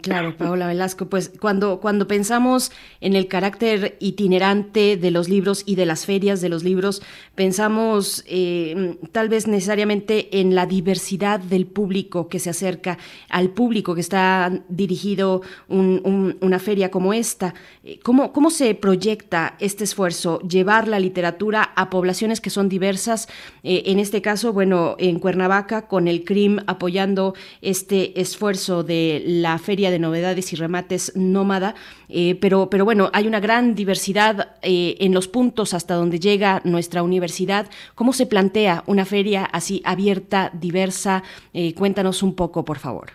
claro, 0.02 0.36
Paola 0.36 0.66
Velasco, 0.66 1.06
pues 1.06 1.32
cuando, 1.40 1.80
cuando 1.80 2.06
pensamos 2.06 2.72
en 3.00 3.14
el 3.14 3.28
carácter 3.28 3.96
itinerante 4.00 4.96
de 4.96 5.10
los 5.10 5.28
libros 5.28 5.62
y 5.64 5.76
de 5.76 5.86
las 5.86 6.04
ferias 6.04 6.40
de 6.40 6.48
los 6.48 6.62
libros, 6.64 7.02
pensamos 7.34 8.24
eh, 8.26 8.98
tal 9.12 9.28
vez 9.28 9.46
necesariamente 9.46 10.40
en 10.40 10.54
la 10.54 10.66
diversidad 10.66 11.40
del 11.40 11.66
público 11.66 12.28
que 12.28 12.38
se 12.38 12.50
acerca 12.50 12.98
al 13.28 13.50
público 13.50 13.94
que 13.94 14.00
está 14.00 14.62
dirigido 14.68 15.42
una 15.68 16.58
feria 16.58 16.90
como 16.90 17.14
esta. 17.14 17.54
¿Cómo, 18.02 18.32
¿Cómo 18.32 18.50
se 18.50 18.74
proyecta 18.74 19.56
este 19.60 19.84
esfuerzo, 19.84 20.40
llevar 20.40 20.88
la 20.88 20.98
literatura 20.98 21.62
a 21.76 21.88
poblaciones 21.88 22.40
que 22.40 22.50
son 22.50 22.68
diversas? 22.68 23.28
Eh, 23.62 23.84
en 23.86 23.98
este 23.98 24.22
caso, 24.22 24.52
bueno, 24.52 24.96
en 24.98 25.18
Cuernavaca, 25.18 25.86
con 25.86 26.08
el 26.08 26.24
CRIM 26.24 26.58
apoyando 26.66 27.34
este 27.62 28.20
esfuerzo 28.20 28.82
de 28.82 29.22
la 29.42 29.58
Feria 29.58 29.90
de 29.90 29.98
Novedades 29.98 30.52
y 30.52 30.56
Remates 30.56 31.12
Nómada, 31.16 31.74
eh, 32.08 32.38
pero, 32.40 32.68
pero 32.70 32.84
bueno, 32.84 33.10
hay 33.12 33.26
una 33.26 33.40
gran 33.40 33.74
diversidad 33.74 34.56
eh, 34.62 34.96
en 35.00 35.14
los 35.14 35.28
puntos 35.28 35.74
hasta 35.74 35.94
donde 35.94 36.18
llega 36.18 36.60
nuestra 36.64 37.02
universidad. 37.02 37.66
¿Cómo 37.94 38.12
se 38.12 38.26
plantea 38.26 38.82
una 38.86 39.04
feria 39.04 39.44
así 39.44 39.82
abierta, 39.84 40.50
diversa? 40.52 41.22
Eh, 41.52 41.74
cuéntanos 41.74 42.22
un 42.22 42.34
poco, 42.34 42.64
por 42.64 42.78
favor. 42.78 43.08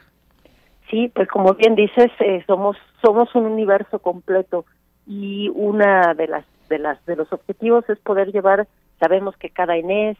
Sí, 0.90 1.10
pues 1.14 1.28
como 1.30 1.54
bien 1.54 1.76
dices, 1.76 2.12
somos 2.48 2.76
somos 3.02 3.34
un 3.36 3.46
universo 3.46 4.00
completo 4.00 4.66
y 5.08 5.50
una 5.50 6.14
de 6.14 6.28
las 6.28 6.46
de 6.70 6.80
las 6.80 7.04
de 7.06 7.16
los 7.16 7.32
objetivos 7.34 7.90
es 7.90 8.00
poder 8.00 8.32
llevar. 8.32 8.68
Sabemos 9.00 9.36
que 9.38 9.50
cada 9.50 9.78
Inés, 9.78 10.18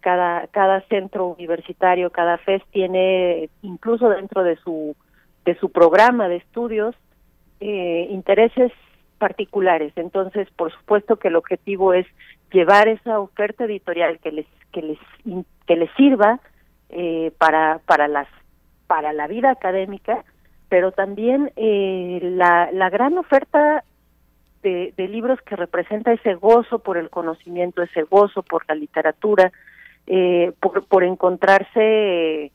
cada 0.00 0.46
cada 0.48 0.80
centro 0.82 1.26
universitario, 1.26 2.10
cada 2.10 2.38
FES 2.38 2.62
tiene 2.70 3.48
incluso 3.62 4.08
dentro 4.08 4.42
de 4.42 4.56
su 4.56 4.96
de 5.44 5.58
su 5.58 5.70
programa 5.70 6.28
de 6.28 6.36
estudios 6.36 6.94
eh, 7.60 8.08
intereses 8.10 8.72
particulares. 9.18 9.92
Entonces, 9.96 10.48
por 10.56 10.72
supuesto 10.72 11.16
que 11.16 11.28
el 11.28 11.36
objetivo 11.36 11.94
es 11.94 12.06
llevar 12.52 12.88
esa 12.88 13.20
oferta 13.20 13.64
editorial 13.64 14.18
que 14.18 14.32
les 14.32 14.46
que 14.72 14.82
les 14.82 14.98
que 15.66 15.76
les 15.76 15.90
sirva 15.96 16.40
eh, 16.90 17.32
para 17.38 17.80
para 17.86 18.08
las 18.08 18.28
para 18.86 19.12
la 19.12 19.26
vida 19.26 19.50
académica, 19.50 20.24
pero 20.68 20.92
también 20.92 21.52
eh, 21.56 22.20
la, 22.22 22.70
la 22.72 22.90
gran 22.90 23.16
oferta 23.16 23.84
de, 24.62 24.92
de, 24.96 25.08
libros 25.08 25.40
que 25.42 25.56
representa 25.56 26.12
ese 26.12 26.34
gozo 26.34 26.78
por 26.78 26.96
el 26.96 27.10
conocimiento, 27.10 27.82
ese 27.82 28.02
gozo 28.02 28.42
por 28.42 28.64
la 28.68 28.74
literatura, 28.74 29.52
eh, 30.06 30.52
por, 30.60 30.86
por 30.86 31.04
encontrarse 31.04 32.50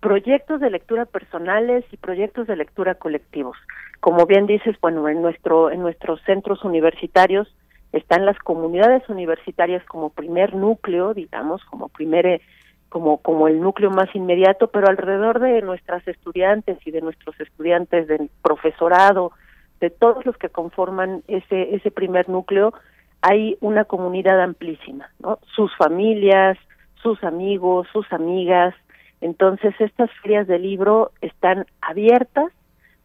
proyectos 0.00 0.60
de 0.60 0.70
lectura 0.70 1.04
personales 1.04 1.84
y 1.92 1.96
proyectos 1.96 2.46
de 2.46 2.56
lectura 2.56 2.94
colectivos. 2.94 3.56
Como 4.00 4.26
bien 4.26 4.46
dices, 4.46 4.76
bueno, 4.80 5.08
en 5.08 5.20
nuestro 5.22 5.70
en 5.70 5.80
nuestros 5.80 6.20
centros 6.22 6.64
universitarios 6.64 7.54
están 7.92 8.24
las 8.24 8.38
comunidades 8.38 9.08
universitarias 9.08 9.84
como 9.84 10.10
primer 10.10 10.54
núcleo, 10.54 11.12
digamos, 11.12 11.62
como 11.64 11.88
primer 11.88 12.26
eh, 12.26 12.40
como 12.88 13.18
como 13.18 13.46
el 13.46 13.60
núcleo 13.60 13.90
más 13.90 14.14
inmediato, 14.14 14.68
pero 14.68 14.88
alrededor 14.88 15.38
de 15.38 15.60
nuestras 15.62 16.06
estudiantes 16.08 16.78
y 16.86 16.90
de 16.90 17.02
nuestros 17.02 17.38
estudiantes 17.38 18.08
del 18.08 18.30
profesorado, 18.42 19.32
de 19.80 19.90
todos 19.90 20.24
los 20.24 20.36
que 20.38 20.48
conforman 20.48 21.22
ese 21.28 21.74
ese 21.74 21.90
primer 21.90 22.28
núcleo, 22.28 22.72
hay 23.20 23.58
una 23.60 23.84
comunidad 23.84 24.40
amplísima, 24.40 25.10
¿no? 25.18 25.38
Sus 25.54 25.76
familias, 25.76 26.56
sus 27.02 27.22
amigos, 27.22 27.86
sus 27.92 28.10
amigas, 28.12 28.74
entonces, 29.20 29.74
estas 29.78 30.10
ferias 30.22 30.46
de 30.46 30.58
libro 30.58 31.12
están 31.20 31.66
abiertas, 31.80 32.50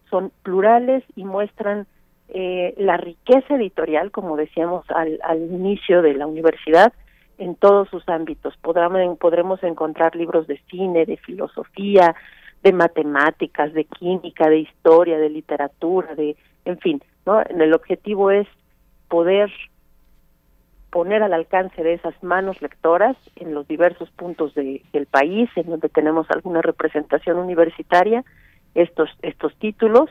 son 0.10 0.32
plurales 0.44 1.04
y 1.16 1.26
muestran 1.26 1.88
eh, 2.30 2.74
la 2.78 2.98
riqueza 2.98 3.56
editorial, 3.56 4.12
como 4.12 4.38
decíamos 4.38 4.86
al, 4.92 5.20
al, 5.24 5.42
inicio 5.42 6.02
de 6.02 6.14
la 6.14 6.26
universidad, 6.26 6.94
en 7.38 7.56
todos 7.56 7.90
sus 7.90 8.08
ámbitos. 8.08 8.56
Podremos, 8.58 9.18
podremos 9.18 9.62
encontrar 9.64 10.16
libros 10.16 10.48
de 10.48 10.60
cine, 10.70 11.06
de 11.06 11.18
filosofía, 11.18 12.16
de 12.64 12.72
matemáticas, 12.72 13.74
de 13.74 13.84
química, 13.84 14.50
de 14.50 14.60
historia, 14.60 15.18
de 15.18 15.30
literatura, 15.30 16.16
de, 16.16 16.36
en 16.64 16.80
fin, 16.80 17.02
¿no? 17.26 17.42
El 17.42 17.74
objetivo 17.74 18.32
es 18.32 18.48
poder 19.10 19.52
poner 20.96 21.22
al 21.24 21.34
alcance 21.34 21.84
de 21.84 21.96
esas 21.96 22.14
manos 22.24 22.62
lectoras 22.62 23.18
en 23.36 23.54
los 23.54 23.68
diversos 23.68 24.10
puntos 24.12 24.56
del 24.56 25.08
país, 25.12 25.50
en 25.58 25.70
donde 25.70 25.90
tenemos 25.90 26.26
alguna 26.32 26.62
representación 26.62 27.38
universitaria, 27.38 28.24
estos, 28.76 29.10
estos 29.22 29.54
títulos, 29.58 30.10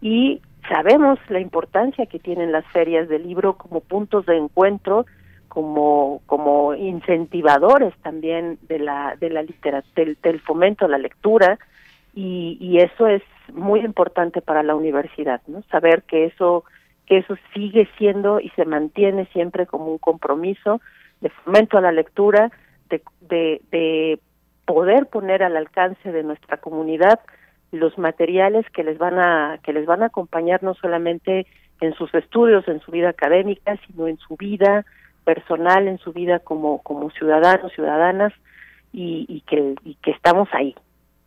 y 0.00 0.42
sabemos 0.68 1.20
la 1.28 1.38
importancia 1.38 2.06
que 2.06 2.18
tienen 2.18 2.50
las 2.50 2.66
ferias 2.72 3.08
del 3.08 3.22
libro 3.22 3.56
como 3.56 3.78
puntos 3.78 4.26
de 4.26 4.36
encuentro, 4.36 5.06
como, 5.46 6.22
como 6.26 6.74
incentivadores 6.74 7.94
también 8.02 8.58
de 8.62 8.80
la, 8.80 9.14
de 9.20 9.30
la 9.30 9.42
literatura, 9.44 10.12
del, 10.24 10.40
fomento 10.40 10.86
a 10.86 10.88
la 10.88 10.98
lectura, 10.98 11.56
y, 12.16 12.58
y 12.60 12.78
eso 12.78 13.06
es 13.06 13.22
muy 13.54 13.78
importante 13.78 14.42
para 14.42 14.64
la 14.64 14.74
universidad, 14.74 15.40
¿no? 15.46 15.62
Saber 15.70 16.02
que 16.02 16.24
eso 16.24 16.64
que 17.06 17.18
eso 17.18 17.36
sigue 17.54 17.88
siendo 17.98 18.40
y 18.40 18.50
se 18.50 18.64
mantiene 18.64 19.26
siempre 19.26 19.66
como 19.66 19.86
un 19.86 19.98
compromiso 19.98 20.80
de 21.20 21.30
fomento 21.30 21.78
a 21.78 21.80
la 21.80 21.92
lectura, 21.92 22.50
de, 22.90 23.02
de, 23.20 23.60
de 23.70 24.20
poder 24.64 25.06
poner 25.06 25.42
al 25.42 25.56
alcance 25.56 26.12
de 26.12 26.22
nuestra 26.22 26.58
comunidad 26.58 27.20
los 27.72 27.96
materiales 27.98 28.66
que 28.70 28.84
les 28.84 28.98
van 28.98 29.18
a 29.18 29.58
que 29.62 29.72
les 29.72 29.86
van 29.86 30.02
a 30.02 30.06
acompañar 30.06 30.62
no 30.62 30.74
solamente 30.74 31.46
en 31.80 31.94
sus 31.94 32.14
estudios, 32.14 32.66
en 32.68 32.80
su 32.80 32.90
vida 32.90 33.10
académica, 33.10 33.76
sino 33.86 34.08
en 34.08 34.18
su 34.18 34.36
vida 34.36 34.84
personal, 35.24 35.88
en 35.88 35.98
su 35.98 36.12
vida 36.12 36.38
como 36.38 36.82
como 36.82 37.10
ciudadanos, 37.10 37.72
ciudadanas 37.72 38.32
y, 38.92 39.26
y 39.28 39.40
que 39.42 39.74
y 39.84 39.94
que 39.96 40.12
estamos 40.12 40.48
ahí, 40.52 40.74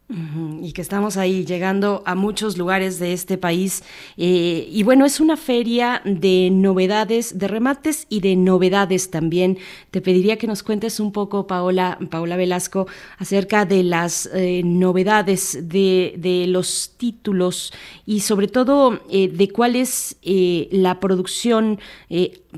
y 0.09 0.73
que 0.73 0.81
estamos 0.81 1.17
ahí 1.17 1.45
llegando 1.45 2.01
a 2.03 2.15
muchos 2.15 2.57
lugares 2.57 2.97
de 2.97 3.13
este 3.13 3.37
país. 3.37 3.83
Eh, 4.17 4.67
y 4.71 4.81
bueno, 4.81 5.05
es 5.05 5.19
una 5.19 5.37
feria 5.37 6.01
de 6.03 6.49
novedades, 6.51 7.37
de 7.37 7.47
remates 7.47 8.07
y 8.09 8.19
de 8.21 8.35
novedades 8.35 9.11
también. 9.11 9.59
Te 9.91 10.01
pediría 10.01 10.37
que 10.37 10.47
nos 10.47 10.63
cuentes 10.63 10.99
un 10.99 11.11
poco, 11.11 11.45
Paola, 11.45 11.99
Paola 12.09 12.37
Velasco, 12.37 12.87
acerca 13.19 13.65
de 13.65 13.83
las 13.83 14.27
eh, 14.33 14.63
novedades, 14.65 15.69
de, 15.69 16.15
de, 16.17 16.47
los 16.47 16.95
títulos 16.97 17.71
y 18.07 18.21
sobre 18.21 18.47
todo 18.47 19.01
eh, 19.11 19.27
de 19.27 19.49
cuál 19.49 19.75
es 19.75 20.17
la 20.23 20.99
producción 20.99 21.79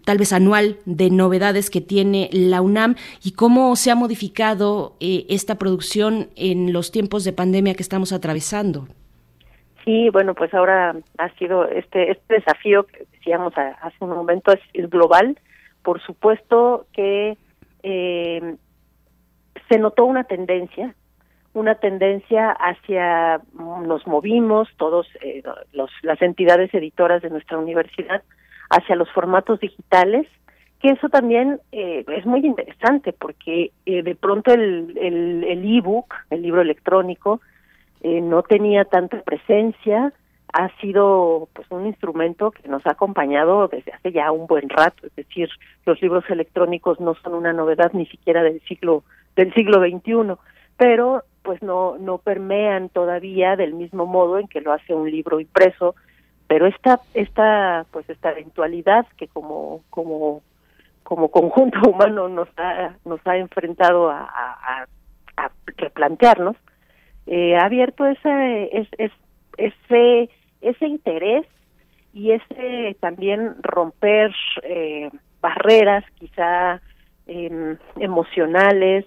tal 0.05 0.17
vez 0.17 0.31
anual 0.31 0.77
de 0.85 1.09
novedades 1.09 1.69
que 1.69 1.81
tiene 1.81 2.29
la 2.31 2.61
UNAM 2.61 2.95
y 3.23 3.31
cómo 3.31 3.75
se 3.75 3.91
ha 3.91 3.95
modificado 3.95 4.95
esta 4.99 5.55
producción 5.55 6.29
en 6.35 6.71
los 6.71 6.91
tiempos 6.91 7.23
de 7.23 7.33
pandemia 7.41 7.73
que 7.73 7.81
estamos 7.81 8.13
atravesando. 8.13 8.87
Sí, 9.83 10.09
bueno, 10.11 10.35
pues 10.35 10.53
ahora 10.53 10.95
ha 11.17 11.29
sido 11.39 11.67
este 11.67 12.11
este 12.11 12.35
desafío 12.35 12.83
que 12.83 13.07
decíamos 13.13 13.51
hace 13.57 13.97
un 13.99 14.11
momento 14.11 14.51
es, 14.51 14.89
global. 14.91 15.39
Por 15.81 15.99
supuesto 16.01 16.85
que 16.93 17.35
eh, 17.81 18.55
se 19.67 19.79
notó 19.79 20.05
una 20.05 20.23
tendencia, 20.25 20.93
una 21.53 21.73
tendencia 21.85 22.51
hacia 22.51 23.41
nos 23.53 24.05
movimos 24.05 24.69
todos 24.77 25.07
eh, 25.21 25.41
los, 25.73 25.89
las 26.03 26.21
entidades 26.21 26.71
editoras 26.75 27.23
de 27.23 27.31
nuestra 27.31 27.57
universidad 27.57 28.21
hacia 28.69 28.95
los 28.95 29.09
formatos 29.11 29.59
digitales 29.59 30.27
que 30.81 30.89
eso 30.89 31.09
también 31.09 31.59
eh, 31.71 32.03
es 32.07 32.25
muy 32.25 32.45
interesante 32.45 33.13
porque 33.13 33.71
eh, 33.85 34.01
de 34.01 34.15
pronto 34.15 34.51
el 34.51 34.97
el 34.99 35.43
el 35.43 35.77
ebook, 35.77 36.13
el 36.31 36.41
libro 36.41 36.61
electrónico, 36.61 37.39
eh, 38.01 38.19
no 38.19 38.41
tenía 38.41 38.85
tanta 38.85 39.21
presencia, 39.21 40.11
ha 40.53 40.69
sido 40.79 41.47
pues 41.53 41.67
un 41.69 41.85
instrumento 41.85 42.49
que 42.51 42.67
nos 42.67 42.85
ha 42.87 42.91
acompañado 42.91 43.67
desde 43.67 43.91
hace 43.93 44.11
ya 44.11 44.31
un 44.31 44.47
buen 44.47 44.69
rato, 44.69 45.05
es 45.05 45.15
decir, 45.15 45.49
los 45.85 46.01
libros 46.01 46.23
electrónicos 46.29 46.99
no 46.99 47.13
son 47.15 47.35
una 47.35 47.53
novedad 47.53 47.91
ni 47.93 48.07
siquiera 48.07 48.41
del 48.41 48.59
siglo 48.61 49.03
del 49.35 49.53
siglo 49.53 49.79
XXI, 49.79 50.35
pero 50.77 51.23
pues 51.43 51.61
no 51.61 51.97
no 51.99 52.17
permean 52.17 52.89
todavía 52.89 53.55
del 53.55 53.75
mismo 53.75 54.07
modo 54.07 54.39
en 54.39 54.47
que 54.47 54.61
lo 54.61 54.73
hace 54.73 54.95
un 54.95 55.11
libro 55.11 55.39
impreso, 55.39 55.93
pero 56.47 56.65
esta 56.65 56.99
esta 57.13 57.85
pues 57.91 58.09
esta 58.09 58.31
eventualidad 58.31 59.05
que 59.15 59.27
como 59.27 59.81
como 59.91 60.41
como 61.11 61.27
conjunto 61.27 61.77
humano 61.89 62.29
nos 62.29 62.47
ha, 62.55 62.95
nos 63.03 63.19
ha 63.27 63.35
enfrentado 63.35 64.09
a, 64.09 64.87
replantearnos, 65.75 66.55
eh, 67.25 67.57
ha 67.57 67.65
abierto 67.65 68.05
ese, 68.05 68.69
es, 68.97 69.11
ese, 69.57 70.29
ese 70.61 70.87
interés 70.87 71.45
y 72.13 72.31
ese 72.31 72.95
también 73.01 73.55
romper 73.61 74.31
eh, 74.63 75.09
barreras 75.41 76.05
quizá 76.15 76.79
eh, 77.27 77.77
emocionales, 77.97 79.05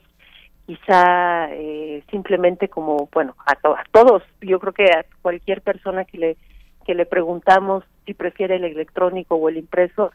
quizá 0.67 1.49
eh, 1.53 2.03
simplemente 2.11 2.69
como, 2.69 3.09
bueno, 3.13 3.35
a, 3.47 3.53
a 3.53 3.85
todos, 3.93 4.23
yo 4.43 4.61
creo 4.61 4.73
que 4.75 4.85
a 4.93 5.07
cualquier 5.23 5.63
persona 5.63 6.05
que 6.05 6.19
le, 6.19 6.37
que 6.85 6.95
le 6.95 7.07
preguntamos 7.07 7.83
si 8.05 8.13
prefiere 8.13 8.57
el 8.57 8.65
electrónico 8.65 9.37
o 9.37 9.49
el 9.49 9.57
impreso, 9.57 10.13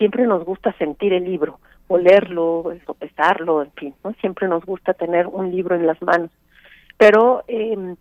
siempre 0.00 0.26
nos 0.26 0.46
gusta 0.46 0.72
sentir 0.78 1.12
el 1.12 1.24
libro, 1.24 1.60
olerlo, 1.86 2.72
sopesarlo, 2.86 3.62
en 3.62 3.70
fin, 3.72 3.94
¿no? 4.02 4.14
Siempre 4.14 4.48
nos 4.48 4.64
gusta 4.64 4.94
tener 4.94 5.26
un 5.26 5.50
libro 5.50 5.76
en 5.76 5.86
las 5.86 6.00
manos. 6.00 6.30
Pero 6.96 7.44
eh, 7.48 7.96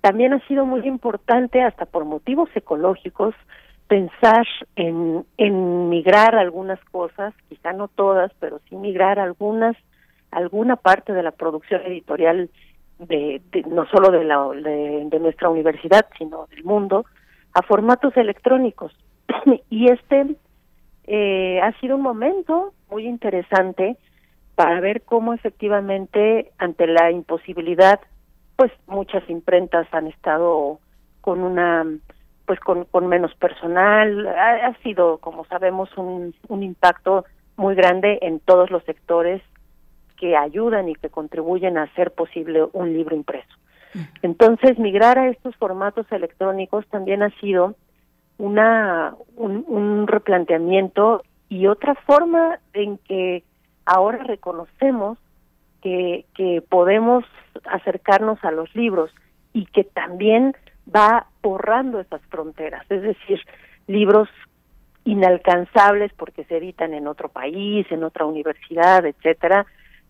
también 0.00 0.32
ha 0.32 0.46
sido 0.46 0.64
muy 0.64 0.86
importante, 0.86 1.60
hasta 1.60 1.86
por 1.86 2.04
motivos 2.04 2.48
ecológicos, 2.54 3.34
pensar 3.88 4.46
en, 4.76 5.26
en 5.36 5.88
migrar 5.88 6.36
algunas 6.36 6.78
cosas, 6.92 7.34
quizá 7.48 7.72
no 7.72 7.88
todas, 7.88 8.30
pero 8.38 8.60
sí 8.68 8.76
migrar 8.76 9.18
algunas, 9.18 9.76
alguna 10.30 10.76
parte 10.76 11.12
de 11.12 11.24
la 11.24 11.32
producción 11.32 11.82
editorial 11.84 12.48
de, 13.00 13.42
no 13.66 13.86
solo 13.86 14.12
de, 14.12 14.22
la, 14.22 14.38
de, 14.50 15.08
de 15.10 15.18
nuestra 15.18 15.48
universidad, 15.48 16.06
sino 16.16 16.46
del 16.46 16.62
mundo, 16.62 17.06
a 17.54 17.62
formatos 17.62 18.16
electrónicos. 18.16 18.96
y 19.68 19.90
este 19.90 20.36
eh, 21.06 21.60
ha 21.62 21.72
sido 21.80 21.96
un 21.96 22.02
momento 22.02 22.72
muy 22.90 23.06
interesante 23.06 23.96
para 24.54 24.80
ver 24.80 25.02
cómo 25.02 25.34
efectivamente 25.34 26.52
ante 26.58 26.86
la 26.86 27.10
imposibilidad 27.10 28.00
pues 28.56 28.72
muchas 28.86 29.28
imprentas 29.28 29.86
han 29.92 30.06
estado 30.06 30.78
con 31.20 31.42
una 31.42 31.84
pues 32.46 32.60
con, 32.60 32.84
con 32.84 33.06
menos 33.06 33.34
personal 33.34 34.26
ha, 34.28 34.66
ha 34.66 34.74
sido 34.82 35.18
como 35.18 35.44
sabemos 35.46 35.90
un, 35.96 36.34
un 36.48 36.62
impacto 36.62 37.24
muy 37.56 37.74
grande 37.74 38.18
en 38.22 38.40
todos 38.40 38.70
los 38.70 38.84
sectores 38.84 39.42
que 40.16 40.36
ayudan 40.36 40.88
y 40.88 40.94
que 40.94 41.10
contribuyen 41.10 41.76
a 41.76 41.84
hacer 41.84 42.12
posible 42.12 42.66
un 42.72 42.92
libro 42.92 43.14
impreso. 43.14 43.48
Entonces, 44.22 44.78
migrar 44.78 45.18
a 45.18 45.28
estos 45.28 45.54
formatos 45.56 46.10
electrónicos 46.10 46.86
también 46.88 47.22
ha 47.22 47.30
sido 47.40 47.76
una 48.38 49.14
un, 49.36 50.06
replanteamiento 50.06 51.22
y 51.48 51.66
otra 51.66 51.94
forma 51.94 52.58
en 52.72 52.98
que 52.98 53.44
ahora 53.84 54.24
reconocemos 54.24 55.18
que, 55.82 56.24
que 56.34 56.62
podemos 56.68 57.24
acercarnos 57.64 58.42
a 58.44 58.50
los 58.50 58.74
libros 58.74 59.10
y 59.52 59.66
que 59.66 59.84
también 59.84 60.54
va 60.94 61.26
borrando 61.42 62.00
esas 62.00 62.20
fronteras, 62.22 62.84
es 62.90 63.02
decir, 63.02 63.40
libros 63.86 64.28
inalcanzables 65.04 66.12
porque 66.14 66.44
se 66.44 66.56
editan 66.56 66.94
en 66.94 67.06
otro 67.06 67.28
país, 67.28 67.86
en 67.90 68.04
otra 68.04 68.24
universidad, 68.24 69.04
etcétera, 69.04 69.66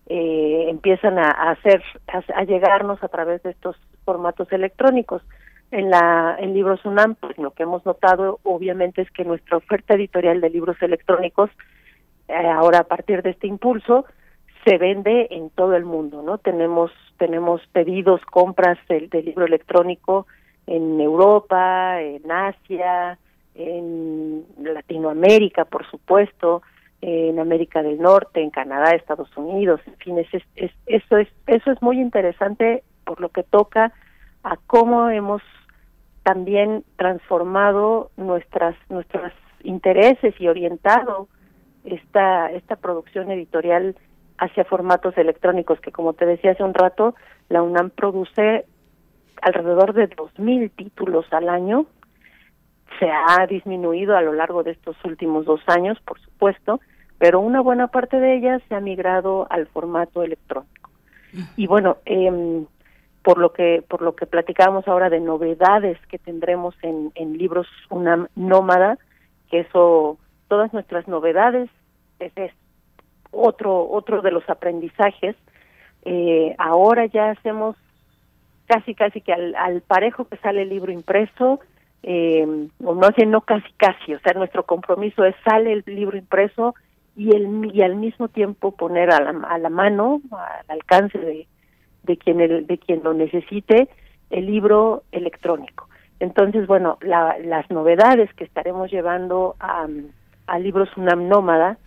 eh, 0.07 0.67
empiezan 0.69 1.17
a, 1.17 1.29
hacer 1.29 1.83
a, 2.07 2.43
llegarnos 2.43 3.03
a 3.03 3.07
través 3.07 3.41
de 3.43 3.51
estos 3.51 3.75
formatos 4.05 4.51
electrónicos 4.51 5.21
en 5.75 5.89
la 5.89 6.37
en 6.39 6.53
libros 6.53 6.85
UNAM 6.85 7.15
pues 7.15 7.37
lo 7.37 7.51
que 7.51 7.63
hemos 7.63 7.85
notado 7.85 8.39
obviamente 8.43 9.01
es 9.01 9.11
que 9.11 9.25
nuestra 9.25 9.57
oferta 9.57 9.95
editorial 9.95 10.39
de 10.39 10.49
libros 10.49 10.81
electrónicos 10.81 11.49
eh, 12.29 12.47
ahora 12.47 12.79
a 12.79 12.83
partir 12.85 13.21
de 13.21 13.31
este 13.31 13.47
impulso 13.47 14.05
se 14.63 14.77
vende 14.77 15.27
en 15.31 15.49
todo 15.49 15.75
el 15.75 15.83
mundo 15.83 16.21
no 16.21 16.37
tenemos 16.37 16.91
tenemos 17.17 17.61
pedidos 17.73 18.21
compras 18.31 18.77
del, 18.87 19.09
libro 19.11 19.45
electrónico 19.45 20.27
en 20.65 21.01
Europa 21.01 22.01
en 22.01 22.31
Asia 22.31 23.19
en 23.53 24.45
Latinoamérica 24.61 25.65
por 25.65 25.85
supuesto 25.91 26.61
en 27.01 27.37
América 27.37 27.83
del 27.83 27.99
Norte 28.01 28.41
en 28.41 28.49
Canadá 28.49 28.91
Estados 28.91 29.35
Unidos 29.35 29.81
en 29.87 29.97
fin 29.97 30.19
es, 30.19 30.27
es, 30.55 30.71
eso 30.85 31.17
es 31.17 31.27
eso 31.47 31.69
es 31.69 31.81
muy 31.81 31.99
interesante 31.99 32.83
por 33.03 33.19
lo 33.19 33.27
que 33.27 33.43
toca 33.43 33.91
a 34.43 34.55
cómo 34.67 35.09
hemos 35.09 35.41
también 36.25 36.83
transformado 36.97 38.09
nuestras 38.17 38.75
nuestros 38.89 39.31
intereses 39.63 40.33
y 40.39 40.47
orientado 40.47 41.27
esta 41.83 42.51
esta 42.51 42.75
producción 42.77 43.29
editorial 43.29 43.95
hacia 44.39 44.65
formatos 44.65 45.15
electrónicos 45.19 45.79
que 45.79 45.91
como 45.91 46.13
te 46.13 46.25
decía 46.25 46.53
hace 46.53 46.63
un 46.63 46.73
rato 46.73 47.13
la 47.47 47.61
UNAM 47.61 47.91
produce 47.91 48.65
alrededor 49.43 49.93
de 49.93 50.07
dos 50.07 50.31
mil 50.39 50.71
títulos 50.71 51.27
al 51.31 51.47
año 51.47 51.85
se 52.99 53.07
ha 53.07 53.45
disminuido 53.45 54.17
a 54.17 54.21
lo 54.21 54.33
largo 54.33 54.63
de 54.63 54.71
estos 54.71 54.97
últimos 55.05 55.45
dos 55.45 55.61
años 55.67 55.99
por 56.05 56.19
supuesto 56.19 56.79
pero 57.19 57.39
una 57.39 57.61
buena 57.61 57.87
parte 57.87 58.19
de 58.19 58.35
ellas 58.35 58.63
se 58.67 58.73
ha 58.73 58.79
migrado 58.79 59.47
al 59.49 59.67
formato 59.67 60.23
electrónico. 60.23 60.89
Y 61.55 61.67
bueno, 61.67 61.97
eh, 62.05 62.65
por 63.25 63.39
lo 63.39 63.53
que 63.53 63.83
por 63.89 64.03
lo 64.03 64.15
que 64.15 64.27
platicábamos 64.27 64.87
ahora 64.87 65.09
de 65.09 65.19
novedades 65.19 65.97
que 66.09 66.19
tendremos 66.19 66.75
en, 66.83 67.11
en 67.15 67.39
libros 67.39 67.67
una 67.89 68.29
nómada 68.35 68.99
que 69.49 69.61
eso 69.61 70.19
todas 70.47 70.71
nuestras 70.73 71.07
novedades 71.07 71.67
es, 72.19 72.53
otro 73.31 73.89
otro 73.89 74.21
de 74.21 74.31
los 74.31 74.47
aprendizajes. 74.47 75.35
Eh, 76.03 76.55
ahora 76.59 77.07
ya 77.07 77.31
hacemos 77.31 77.75
casi 78.67 78.93
casi 78.93 79.21
que 79.21 79.33
al, 79.33 79.55
al, 79.55 79.81
parejo 79.81 80.25
que 80.25 80.37
sale 80.37 80.61
el 80.61 80.69
libro 80.69 80.91
impreso 80.91 81.59
eh, 82.03 82.45
o 82.83 82.93
no 82.93 83.07
sé 83.17 83.25
no 83.25 83.41
casi 83.41 83.73
casi 83.73 84.13
o 84.13 84.19
sea 84.19 84.33
nuestro 84.33 84.67
compromiso 84.67 85.25
es 85.25 85.35
sale 85.43 85.73
el 85.73 85.83
libro 85.87 86.15
impreso 86.15 86.75
y 87.15 87.35
el 87.35 87.71
y 87.73 87.81
al 87.81 87.95
mismo 87.95 88.27
tiempo 88.27 88.71
poner 88.71 89.11
a 89.11 89.19
la, 89.19 89.47
a 89.47 89.57
la 89.57 89.69
mano 89.69 90.21
al 90.31 90.65
alcance 90.69 91.17
de 91.17 91.47
de 92.05 92.17
quien 92.17 92.41
el, 92.41 92.67
de 92.67 92.77
quien 92.77 93.01
lo 93.03 93.13
necesite 93.13 93.89
el 94.29 94.45
libro 94.45 95.03
electrónico. 95.11 95.87
Entonces, 96.19 96.65
bueno, 96.65 96.97
las 97.01 97.69
novedades 97.69 98.33
que 98.35 98.45
estaremos 98.45 98.89
llevando 98.89 99.55
a, 99.59 99.87
a 100.47 100.59
libros 100.59 100.89
UNAM 100.95 101.27
Nómada, 101.27 101.77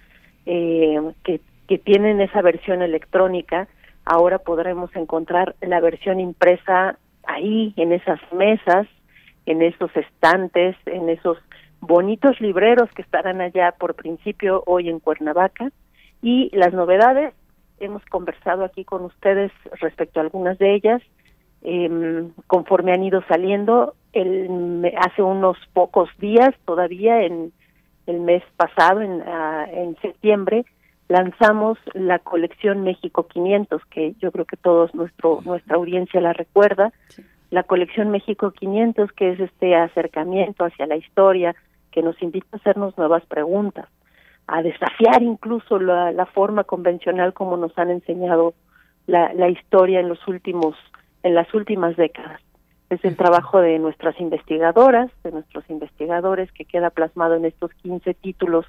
eh, 0.45 1.01
que, 1.25 1.41
que 1.67 1.79
tienen 1.79 2.21
esa 2.21 2.43
versión 2.43 2.83
electrónica, 2.83 3.69
ahora 4.05 4.39
podremos 4.39 4.95
encontrar 4.97 5.55
la 5.61 5.81
versión 5.81 6.21
impresa 6.21 6.99
ahí, 7.25 7.73
en 7.77 7.93
esas 7.93 8.21
mesas, 8.33 8.87
en 9.47 9.63
esos 9.63 9.95
estantes, 9.97 10.77
en 10.87 11.09
esos 11.09 11.39
bonitos 11.81 12.41
libreros 12.41 12.91
que 12.95 13.03
estarán 13.03 13.41
allá 13.41 13.73
por 13.73 13.95
principio 13.95 14.63
hoy 14.67 14.89
en 14.89 15.01
Cuernavaca. 15.01 15.71
Y 16.23 16.51
las 16.57 16.73
novedades 16.75 17.33
hemos 17.81 18.05
conversado 18.07 18.65
aquí 18.65 18.85
con 18.85 19.05
ustedes 19.05 19.53
respecto 19.81 20.21
a 20.21 20.23
algunas 20.23 20.59
de 20.59 20.75
ellas. 20.75 21.03
Eh, 21.63 22.29
conforme 22.47 22.93
han 22.93 23.03
ido 23.03 23.23
saliendo, 23.29 23.95
el, 24.13 24.93
hace 24.99 25.23
unos 25.23 25.57
pocos 25.73 26.09
días, 26.19 26.55
todavía 26.65 27.23
en 27.23 27.53
el 28.07 28.21
mes 28.21 28.43
pasado, 28.57 29.01
en, 29.01 29.21
uh, 29.21 29.65
en 29.71 29.97
septiembre, 30.01 30.65
lanzamos 31.09 31.79
la 31.95 32.19
colección 32.19 32.83
México 32.83 33.27
500, 33.27 33.85
que 33.87 34.15
yo 34.21 34.31
creo 34.31 34.45
que 34.45 34.57
todos 34.57 34.95
nuestro 34.95 35.41
nuestra 35.45 35.77
audiencia 35.77 36.21
la 36.21 36.33
recuerda. 36.33 36.93
Sí. 37.09 37.23
La 37.51 37.63
colección 37.63 38.11
México 38.11 38.51
500, 38.53 39.13
que 39.13 39.33
es 39.33 39.41
este 39.41 39.75
acercamiento 39.75 40.65
hacia 40.65 40.87
la 40.87 40.97
historia, 40.97 41.57
que 41.91 42.03
nos 42.03 42.21
invita 42.23 42.49
a 42.53 42.57
hacernos 42.57 42.97
nuevas 42.97 43.25
preguntas 43.27 43.89
a 44.49 44.63
desafiar 44.63 45.23
incluso 45.23 45.79
la, 45.79 46.11
la 46.11 46.25
forma 46.27 46.65
convencional 46.65 47.35
como 47.35 47.57
nos 47.59 47.79
han 47.79 47.91
enseñado 47.91 48.55
la, 49.07 49.33
la, 49.35 49.49
historia 49.51 50.01
en 50.01 50.09
los 50.09 50.27
últimos 50.27 50.75
en 51.23 51.35
las 51.35 51.53
últimas 51.55 51.97
décadas. 51.97 52.41
Es 52.89 53.05
el 53.05 53.17
trabajo 53.17 53.61
de 53.61 53.79
nuestras 53.79 54.19
investigadoras 54.19 55.11
de 55.23 55.33
nuestros 55.33 55.69
investigadores 55.69 56.51
que 56.53 56.65
queda 56.65 56.89
plasmado 56.89 57.35
en 57.35 57.45
estos 57.45 57.73
15 57.75 58.15
títulos 58.15 58.65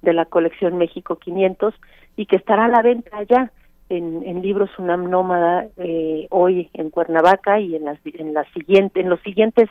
de 0.00 0.14
la 0.14 0.24
colección 0.24 0.78
México 0.78 1.16
500 1.16 1.74
y 2.16 2.24
que 2.24 2.36
estará 2.36 2.64
a 2.64 2.68
la 2.68 2.80
venta 2.80 3.22
ya 3.24 3.52
en, 3.90 4.22
en 4.24 4.40
libros 4.40 4.70
UNAM 4.78 5.10
Nómada 5.10 5.66
eh, 5.76 6.26
hoy 6.30 6.70
en 6.72 6.88
Cuernavaca 6.88 7.60
y 7.60 7.76
en 7.76 7.84
las 7.84 7.98
en 8.06 8.32
las 8.32 8.48
siguientes 8.52 9.02
en 9.02 9.10
los 9.10 9.20
siguientes 9.20 9.68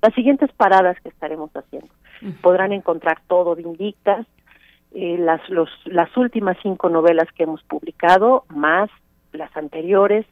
las 0.00 0.14
siguientes 0.14 0.50
paradas 0.52 0.96
que 1.00 1.08
estaremos 1.08 1.50
haciendo. 1.56 1.88
Podrán 2.40 2.72
encontrar 2.72 3.18
todo 3.26 3.56
de 3.56 3.62
Invictas 3.62 4.26
eh, 4.94 5.16
las, 5.18 5.48
los, 5.48 5.70
las 5.86 6.14
últimas 6.16 6.56
cinco 6.62 6.88
novelas 6.88 7.28
que 7.34 7.44
hemos 7.44 7.62
publicado, 7.62 8.44
más 8.48 8.90
las 9.32 9.54
anteriores, 9.56 10.26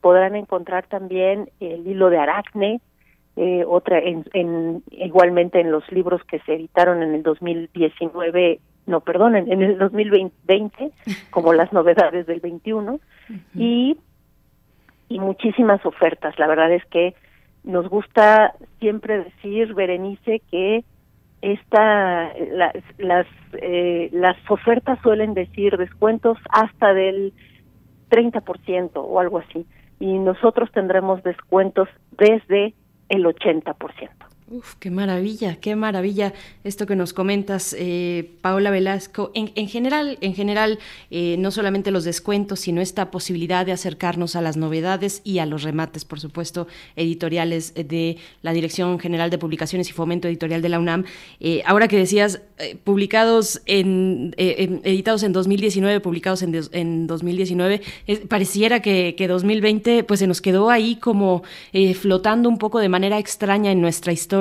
podrán 0.00 0.36
encontrar 0.36 0.86
también 0.86 1.50
El 1.60 1.86
hilo 1.86 2.10
de 2.10 2.18
Aracne, 2.18 2.80
eh, 3.36 3.64
otra 3.66 3.98
en, 3.98 4.24
en, 4.32 4.82
igualmente 4.90 5.60
en 5.60 5.70
los 5.70 5.90
libros 5.92 6.22
que 6.24 6.38
se 6.40 6.54
editaron 6.54 7.02
en 7.02 7.14
el 7.14 7.22
2019, 7.22 8.60
no, 8.86 9.00
perdón, 9.00 9.36
en, 9.36 9.52
en 9.52 9.62
el 9.62 9.78
2020, 9.78 10.92
como 11.30 11.52
las 11.52 11.72
novedades 11.72 12.26
del 12.26 12.40
21, 12.40 12.92
uh 12.92 12.98
-huh. 12.98 13.40
y, 13.54 13.98
y 15.08 15.20
muchísimas 15.20 15.84
ofertas. 15.84 16.38
La 16.38 16.46
verdad 16.46 16.72
es 16.72 16.84
que 16.86 17.14
nos 17.64 17.88
gusta 17.88 18.54
siempre 18.78 19.24
decir, 19.24 19.74
Berenice, 19.74 20.40
que 20.50 20.84
esta 21.42 22.32
las 22.52 22.74
las 22.98 23.26
eh, 23.60 24.08
las 24.12 24.36
ofertas 24.50 24.98
suelen 25.02 25.34
decir 25.34 25.76
descuentos 25.76 26.38
hasta 26.50 26.94
del 26.94 27.32
30% 28.10 28.90
o 28.94 29.20
algo 29.20 29.38
así 29.38 29.66
y 29.98 30.18
nosotros 30.18 30.70
tendremos 30.72 31.22
descuentos 31.22 31.88
desde 32.12 32.74
el 33.08 33.24
80%. 33.24 34.10
Uf, 34.48 34.76
qué 34.78 34.92
maravilla, 34.92 35.56
qué 35.56 35.74
maravilla 35.74 36.32
esto 36.62 36.86
que 36.86 36.94
nos 36.94 37.12
comentas, 37.12 37.74
eh, 37.76 38.30
Paola 38.42 38.70
Velasco. 38.70 39.32
En, 39.34 39.50
en, 39.56 39.66
general, 39.66 40.18
en 40.20 40.34
general, 40.34 40.78
eh, 41.10 41.34
no 41.36 41.50
solamente 41.50 41.90
los 41.90 42.04
descuentos, 42.04 42.60
sino 42.60 42.80
esta 42.80 43.10
posibilidad 43.10 43.66
de 43.66 43.72
acercarnos 43.72 44.36
a 44.36 44.42
las 44.42 44.56
novedades 44.56 45.20
y 45.24 45.40
a 45.40 45.46
los 45.46 45.64
remates, 45.64 46.04
por 46.04 46.20
supuesto, 46.20 46.68
editoriales 46.94 47.74
de 47.74 48.18
la 48.42 48.52
Dirección 48.52 49.00
General 49.00 49.30
de 49.30 49.38
Publicaciones 49.38 49.88
y 49.90 49.92
Fomento 49.92 50.28
Editorial 50.28 50.62
de 50.62 50.68
la 50.68 50.78
UNAM. 50.78 51.06
Eh, 51.40 51.64
ahora 51.66 51.88
que 51.88 51.96
decías, 51.96 52.40
eh, 52.58 52.76
publicados 52.76 53.62
en, 53.66 54.32
editados 54.36 55.24
en 55.24 55.32
2019, 55.32 55.98
publicados 55.98 56.42
en, 56.42 56.54
en 56.70 57.08
2019, 57.08 57.82
pareciera 58.28 58.80
que, 58.80 59.16
que, 59.18 59.26
2020 59.26 60.04
pues 60.04 60.20
se 60.20 60.28
nos 60.28 60.40
quedó 60.40 60.70
ahí 60.70 60.94
como 60.94 61.42
eh, 61.72 61.94
flotando 61.94 62.48
un 62.48 62.58
poco 62.58 62.78
de 62.78 62.88
manera 62.88 63.18
extraña 63.18 63.72
en 63.72 63.80
nuestra 63.80 64.12
historia 64.12 64.35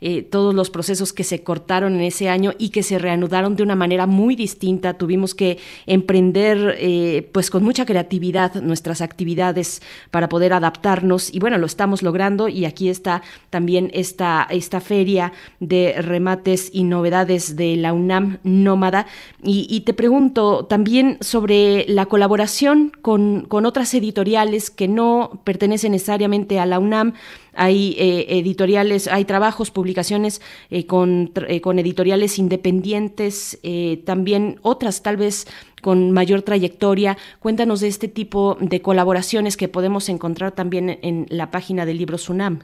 eh, 0.00 0.22
todos 0.22 0.54
los 0.54 0.70
procesos 0.70 1.12
que 1.12 1.24
se 1.24 1.42
cortaron 1.42 1.94
en 1.94 2.02
ese 2.02 2.28
año 2.28 2.52
y 2.58 2.70
que 2.70 2.82
se 2.82 2.98
reanudaron 2.98 3.56
de 3.56 3.62
una 3.62 3.76
manera 3.76 4.06
muy 4.06 4.36
distinta. 4.36 4.94
Tuvimos 4.94 5.34
que 5.34 5.58
emprender, 5.86 6.76
eh, 6.78 7.28
pues 7.32 7.50
con 7.50 7.62
mucha 7.62 7.84
creatividad, 7.84 8.54
nuestras 8.62 9.00
actividades 9.00 9.82
para 10.10 10.28
poder 10.28 10.52
adaptarnos 10.52 11.32
y 11.32 11.38
bueno, 11.38 11.58
lo 11.58 11.66
estamos 11.66 12.02
logrando 12.02 12.48
y 12.48 12.64
aquí 12.64 12.88
está 12.88 13.22
también 13.50 13.90
esta, 13.94 14.46
esta 14.50 14.80
feria 14.80 15.32
de 15.60 15.94
remates 16.00 16.70
y 16.72 16.84
novedades 16.84 17.56
de 17.56 17.76
la 17.76 17.92
UNAM 17.92 18.38
Nómada. 18.42 19.06
Y, 19.42 19.66
y 19.70 19.80
te 19.80 19.94
pregunto 19.94 20.66
también 20.66 21.18
sobre 21.20 21.84
la 21.88 22.06
colaboración 22.06 22.92
con, 23.02 23.46
con 23.48 23.66
otras 23.66 23.92
editoriales 23.94 24.70
que 24.70 24.88
no 24.88 25.40
pertenecen 25.44 25.92
necesariamente 25.92 26.58
a 26.58 26.66
la 26.66 26.78
UNAM 26.78 27.14
hay 27.54 27.96
eh, 27.98 28.26
editoriales, 28.38 29.08
hay 29.08 29.24
trabajos, 29.24 29.70
publicaciones 29.70 30.40
eh, 30.70 30.86
con, 30.86 31.30
eh, 31.48 31.60
con, 31.60 31.78
editoriales 31.78 32.38
independientes, 32.38 33.60
eh, 33.62 34.02
también 34.04 34.56
otras 34.62 35.02
tal 35.02 35.16
vez 35.16 35.46
con 35.82 36.12
mayor 36.12 36.42
trayectoria. 36.42 37.16
Cuéntanos 37.40 37.80
de 37.80 37.88
este 37.88 38.08
tipo 38.08 38.56
de 38.60 38.82
colaboraciones 38.82 39.56
que 39.56 39.68
podemos 39.68 40.08
encontrar 40.08 40.52
también 40.52 40.98
en 41.02 41.26
la 41.30 41.50
página 41.50 41.86
del 41.86 41.98
libro 41.98 42.18
Sunam. 42.18 42.60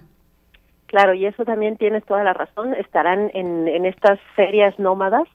Claro, 0.87 1.14
y 1.14 1.27
eso 1.27 1.44
también 1.44 1.77
tienes 1.77 2.05
toda 2.05 2.23
la 2.23 2.33
razón. 2.33 2.75
Estarán 2.75 3.31
en, 3.35 3.66
en 3.66 3.87
estas 3.87 4.20
ferias 4.37 4.79
nómadas 4.79 5.29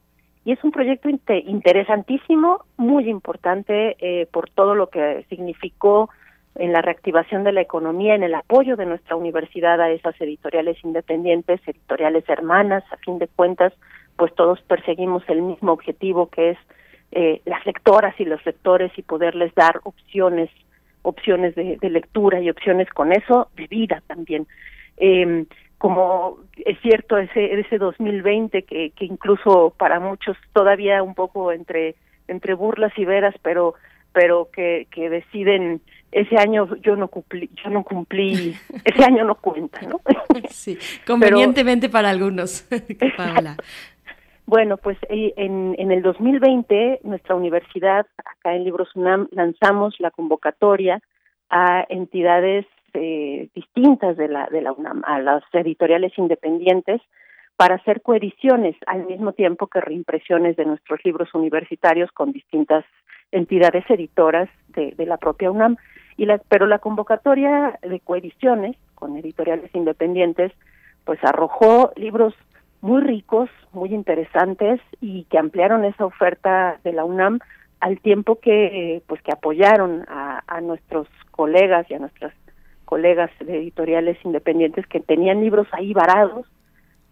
y 0.45 0.53
es 0.53 0.63
un 0.63 0.71
proyecto 0.71 1.09
inter 1.09 1.43
interesantísimo, 1.47 2.65
muy 2.77 3.09
importante 3.09 3.97
eh, 3.99 4.25
por 4.31 4.49
todo 4.49 4.73
lo 4.73 4.89
que 4.89 5.25
significó 5.29 6.09
en 6.59 6.73
la 6.73 6.81
reactivación 6.81 7.45
de 7.45 7.53
la 7.53 7.61
economía, 7.61 8.15
en 8.15 8.23
el 8.23 8.35
apoyo 8.35 8.75
de 8.75 8.85
nuestra 8.85 9.15
universidad 9.15 9.79
a 9.81 9.89
esas 9.91 10.19
editoriales 10.19 10.77
independientes, 10.83 11.61
editoriales 11.65 12.27
hermanas, 12.27 12.83
a 12.91 12.97
fin 12.97 13.17
de 13.17 13.27
cuentas, 13.27 13.73
pues 14.17 14.35
todos 14.35 14.61
perseguimos 14.63 15.23
el 15.29 15.41
mismo 15.41 15.71
objetivo 15.71 16.27
que 16.27 16.51
es 16.51 16.57
eh, 17.11 17.41
las 17.45 17.65
lectoras 17.65 18.13
y 18.19 18.25
los 18.25 18.45
lectores 18.45 18.91
y 18.97 19.03
poderles 19.03 19.55
dar 19.55 19.79
opciones, 19.83 20.49
opciones 21.01 21.55
de, 21.55 21.77
de 21.77 21.89
lectura 21.89 22.41
y 22.41 22.49
opciones 22.49 22.89
con 22.89 23.13
eso 23.13 23.49
de 23.55 23.67
vida 23.67 24.03
también. 24.07 24.45
Eh, 24.97 25.45
como 25.77 26.39
es 26.57 26.77
cierto 26.81 27.17
ese 27.17 27.57
ese 27.57 27.77
2020 27.77 28.63
que, 28.63 28.91
que 28.91 29.05
incluso 29.05 29.73
para 29.77 30.01
muchos 30.01 30.35
todavía 30.51 31.01
un 31.01 31.15
poco 31.15 31.53
entre 31.53 31.95
entre 32.27 32.53
burlas 32.53 32.91
y 32.97 33.05
veras, 33.05 33.33
pero 33.41 33.75
pero 34.13 34.49
que, 34.51 34.87
que 34.91 35.09
deciden 35.09 35.81
ese 36.11 36.37
año 36.37 36.75
yo 36.77 36.95
no 36.95 37.07
cumplí, 37.07 37.49
yo 37.63 37.69
no 37.69 37.83
cumplí, 37.83 38.55
ese 38.85 39.03
año 39.03 39.23
no 39.25 39.35
cuenta, 39.35 39.81
¿no? 39.81 40.01
Sí, 40.49 40.77
convenientemente 41.05 41.87
Pero, 41.87 41.93
para 41.93 42.09
algunos, 42.09 42.67
Paola. 43.17 43.57
Bueno, 44.45 44.77
pues 44.77 44.97
en, 45.09 45.75
en 45.77 45.91
el 45.91 46.01
2020 46.01 47.01
nuestra 47.03 47.35
universidad, 47.35 48.07
acá 48.17 48.55
en 48.55 48.63
Libros 48.63 48.89
UNAM, 48.95 49.27
lanzamos 49.31 49.95
la 49.99 50.09
convocatoria 50.09 51.01
a 51.51 51.85
entidades 51.87 52.65
eh, 52.93 53.49
distintas 53.53 54.17
de 54.17 54.27
la, 54.27 54.47
de 54.47 54.61
la 54.61 54.71
UNAM, 54.71 55.03
a 55.05 55.19
las 55.19 55.43
editoriales 55.53 56.17
independientes, 56.17 57.01
para 57.59 57.75
hacer 57.75 58.01
coediciones 58.01 58.77
al 58.87 59.05
mismo 59.05 59.33
tiempo 59.33 59.67
que 59.67 59.81
reimpresiones 59.81 60.55
de 60.55 60.63
nuestros 60.63 61.03
libros 61.03 61.27
universitarios 61.33 62.09
con 62.13 62.31
distintas 62.31 62.85
entidades 63.33 63.83
editoras 63.89 64.47
de, 64.69 64.93
la 65.05 65.17
propia 65.17 65.51
UNAM. 65.51 65.75
Y 66.15 66.25
la, 66.25 66.37
pero 66.37 66.67
la 66.67 66.79
convocatoria 66.79 67.77
de 67.81 67.99
coediciones 67.99 68.77
con 68.95 69.17
editoriales 69.17 69.75
independientes 69.75 70.53
pues 71.03 71.19
arrojó 71.21 71.91
libros 71.97 72.33
muy 72.79 73.01
ricos, 73.01 73.49
muy 73.73 73.93
interesantes 73.93 74.79
y 75.01 75.25
que 75.25 75.37
ampliaron 75.37 75.83
esa 75.83 76.05
oferta 76.05 76.79
de 76.85 76.93
la 76.93 77.03
UNAM 77.03 77.39
al 77.81 77.99
tiempo 77.99 78.35
que 78.35 79.03
pues 79.05 79.21
que 79.21 79.33
apoyaron 79.33 80.05
a, 80.07 80.43
a 80.47 80.61
nuestros 80.61 81.09
colegas 81.31 81.91
y 81.91 81.95
a 81.95 81.99
nuestras 81.99 82.33
colegas 82.85 83.31
de 83.41 83.57
editoriales 83.57 84.17
independientes 84.23 84.87
que 84.87 85.01
tenían 85.01 85.41
libros 85.41 85.67
ahí 85.73 85.91
varados 85.91 86.45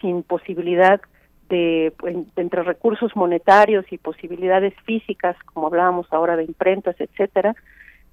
sin 0.01 0.23
posibilidad 0.23 1.01
de 1.49 1.93
pues, 1.97 2.15
entre 2.35 2.63
recursos 2.63 3.15
monetarios 3.15 3.85
y 3.91 3.97
posibilidades 3.97 4.73
físicas 4.85 5.37
como 5.53 5.67
hablábamos 5.67 6.07
ahora 6.11 6.35
de 6.35 6.43
imprentas 6.43 6.95
etcétera 6.99 7.55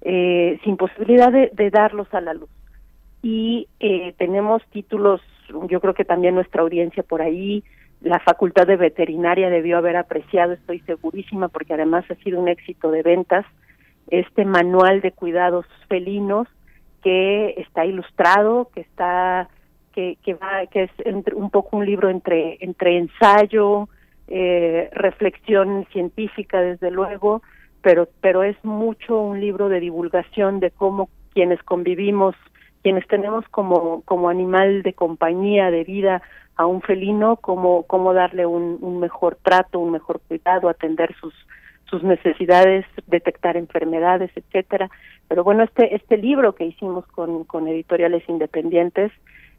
eh, 0.01 0.59
sin 0.63 0.77
posibilidad 0.77 1.31
de, 1.31 1.49
de, 1.53 1.69
darlos 1.71 2.13
a 2.13 2.21
la 2.21 2.33
luz. 2.33 2.49
Y 3.23 3.67
eh, 3.79 4.13
tenemos 4.17 4.61
títulos 4.69 5.21
yo 5.69 5.79
creo 5.79 5.93
que 5.93 6.05
también 6.05 6.35
nuestra 6.35 6.61
audiencia 6.61 7.03
por 7.03 7.21
ahí 7.21 7.63
la 8.01 8.19
Facultad 8.19 8.67
de 8.67 8.77
Veterinaria 8.77 9.49
debió 9.49 9.77
haber 9.77 9.97
apreciado, 9.97 10.53
estoy 10.53 10.79
segurísima, 10.81 11.47
porque 11.47 11.73
además 11.73 12.05
ha 12.09 12.15
sido 12.15 12.39
un 12.39 12.47
éxito 12.47 12.91
de 12.91 13.01
ventas, 13.01 13.45
este 14.09 14.45
manual 14.45 15.01
de 15.01 15.11
cuidados 15.11 15.65
felinos 15.87 16.47
que 17.01 17.55
está 17.57 17.85
ilustrado, 17.85 18.69
que 18.73 18.81
está 18.81 19.49
que, 19.95 20.17
que 20.23 20.33
va 20.33 20.67
que 20.67 20.83
es 20.83 20.91
un 21.33 21.49
poco 21.49 21.77
un 21.77 21.85
libro 21.85 22.09
entre 22.09 22.57
entre 22.59 22.97
ensayo, 22.97 23.87
eh, 24.27 24.89
reflexión 24.93 25.87
científica 25.93 26.61
desde 26.61 26.91
luego, 26.91 27.41
pero 27.81 28.09
pero 28.21 28.43
es 28.43 28.57
mucho 28.63 29.19
un 29.19 29.39
libro 29.39 29.69
de 29.69 29.79
divulgación 29.79 30.59
de 30.59 30.71
cómo 30.71 31.09
quienes 31.33 31.63
convivimos, 31.63 32.35
quienes 32.83 33.07
tenemos 33.07 33.47
como 33.49 34.01
como 34.01 34.29
animal 34.29 34.83
de 34.83 34.93
compañía 34.93 35.71
de 35.71 35.85
vida 35.85 36.21
a 36.57 36.65
un 36.65 36.81
felino, 36.81 37.37
cómo, 37.37 37.83
cómo 37.83 38.13
darle 38.13 38.45
un, 38.45 38.77
un 38.81 38.99
mejor 38.99 39.37
trato, 39.41 39.79
un 39.79 39.91
mejor 39.91 40.21
cuidado, 40.27 40.69
atender 40.69 41.13
sus, 41.19 41.33
sus 41.89 42.01
necesidades, 42.03 42.85
detectar 43.07 43.57
enfermedades, 43.57 44.31
etcétera. 44.35 44.89
Pero 45.27 45.43
bueno, 45.43 45.63
este, 45.63 45.95
este 45.95 46.17
libro 46.17 46.55
que 46.55 46.65
hicimos 46.65 47.05
con, 47.07 47.43
con 47.43 47.67
editoriales 47.67 48.23
independientes 48.29 49.11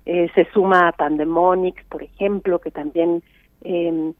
eh, 0.07 0.31
se 0.35 0.47
suma 0.53 0.89
a 0.89 0.93
Pandemonics, 0.93 1.85
por 1.85 2.03
ejemplo, 2.03 2.61
que 2.61 2.71
también 2.71 3.23
eh, 3.63 4.13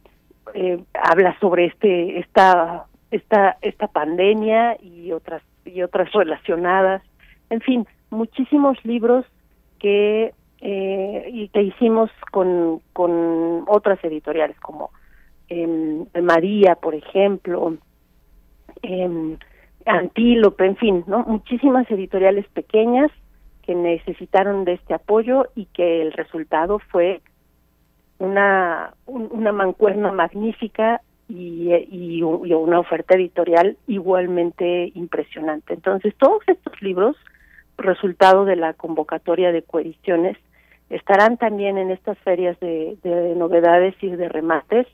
eh, 0.55 0.83
habla 0.95 1.39
sobre 1.41 1.67
este, 1.67 2.19
esta, 2.19 2.87
esta, 3.11 3.57
esta 3.63 3.87
pandemia 3.89 4.77
y 4.83 5.13
otras, 5.13 5.43
y 5.65 5.83
otras 5.83 6.13
relacionadas. 6.13 7.03
En 7.51 7.61
fin, 7.61 7.87
muchísimos 8.11 8.77
libros 8.85 9.25
que 9.79 10.35
eh, 10.61 11.29
y 11.33 11.49
que 11.49 11.63
hicimos 11.63 12.11
con, 12.33 12.81
con 12.93 13.65
otras 13.69 14.03
editoriales 14.03 14.59
como 14.61 14.91
eh, 15.49 16.05
María, 16.23 16.77
por 16.77 16.95
ejemplo, 16.95 17.77
eh, 18.83 19.37
Antílope, 19.85 20.65
en 20.65 20.77
fin, 20.77 21.05
¿no? 21.07 21.25
muchísimas 21.25 21.89
editoriales 21.91 22.47
pequeñas 22.49 23.11
que 23.67 23.75
necesitaron 23.75 24.65
de 24.65 24.75
este 24.75 24.95
apoyo 24.95 25.47
y 25.55 25.67
que 25.67 26.03
el 26.03 26.13
resultado 26.13 26.79
fue 26.79 27.21
una, 28.19 28.95
una 29.07 29.53
mancuerna 29.53 30.13
magnífica 30.13 31.03
y, 31.29 31.73
y, 31.73 32.19
y, 32.19 32.23
una 32.23 32.79
oferta 32.79 33.17
editorial 33.17 33.77
igualmente 33.87 34.93
impresionante. 34.95 35.75
Entonces, 35.75 36.15
todos 36.17 36.43
estos 36.47 36.81
libros, 36.81 37.17
resultado 37.77 38.45
de 38.45 38.57
la 38.57 38.73
convocatoria 38.75 39.53
de 39.53 39.63
coediciones, 39.63 40.39
estarán 40.89 41.37
también 41.37 41.79
en 41.79 41.91
estas 41.91 42.19
ferias 42.19 42.59
de, 42.61 42.97
novedades 43.37 43.95
y 44.01 44.09
de 44.09 44.29
remates 44.29 44.87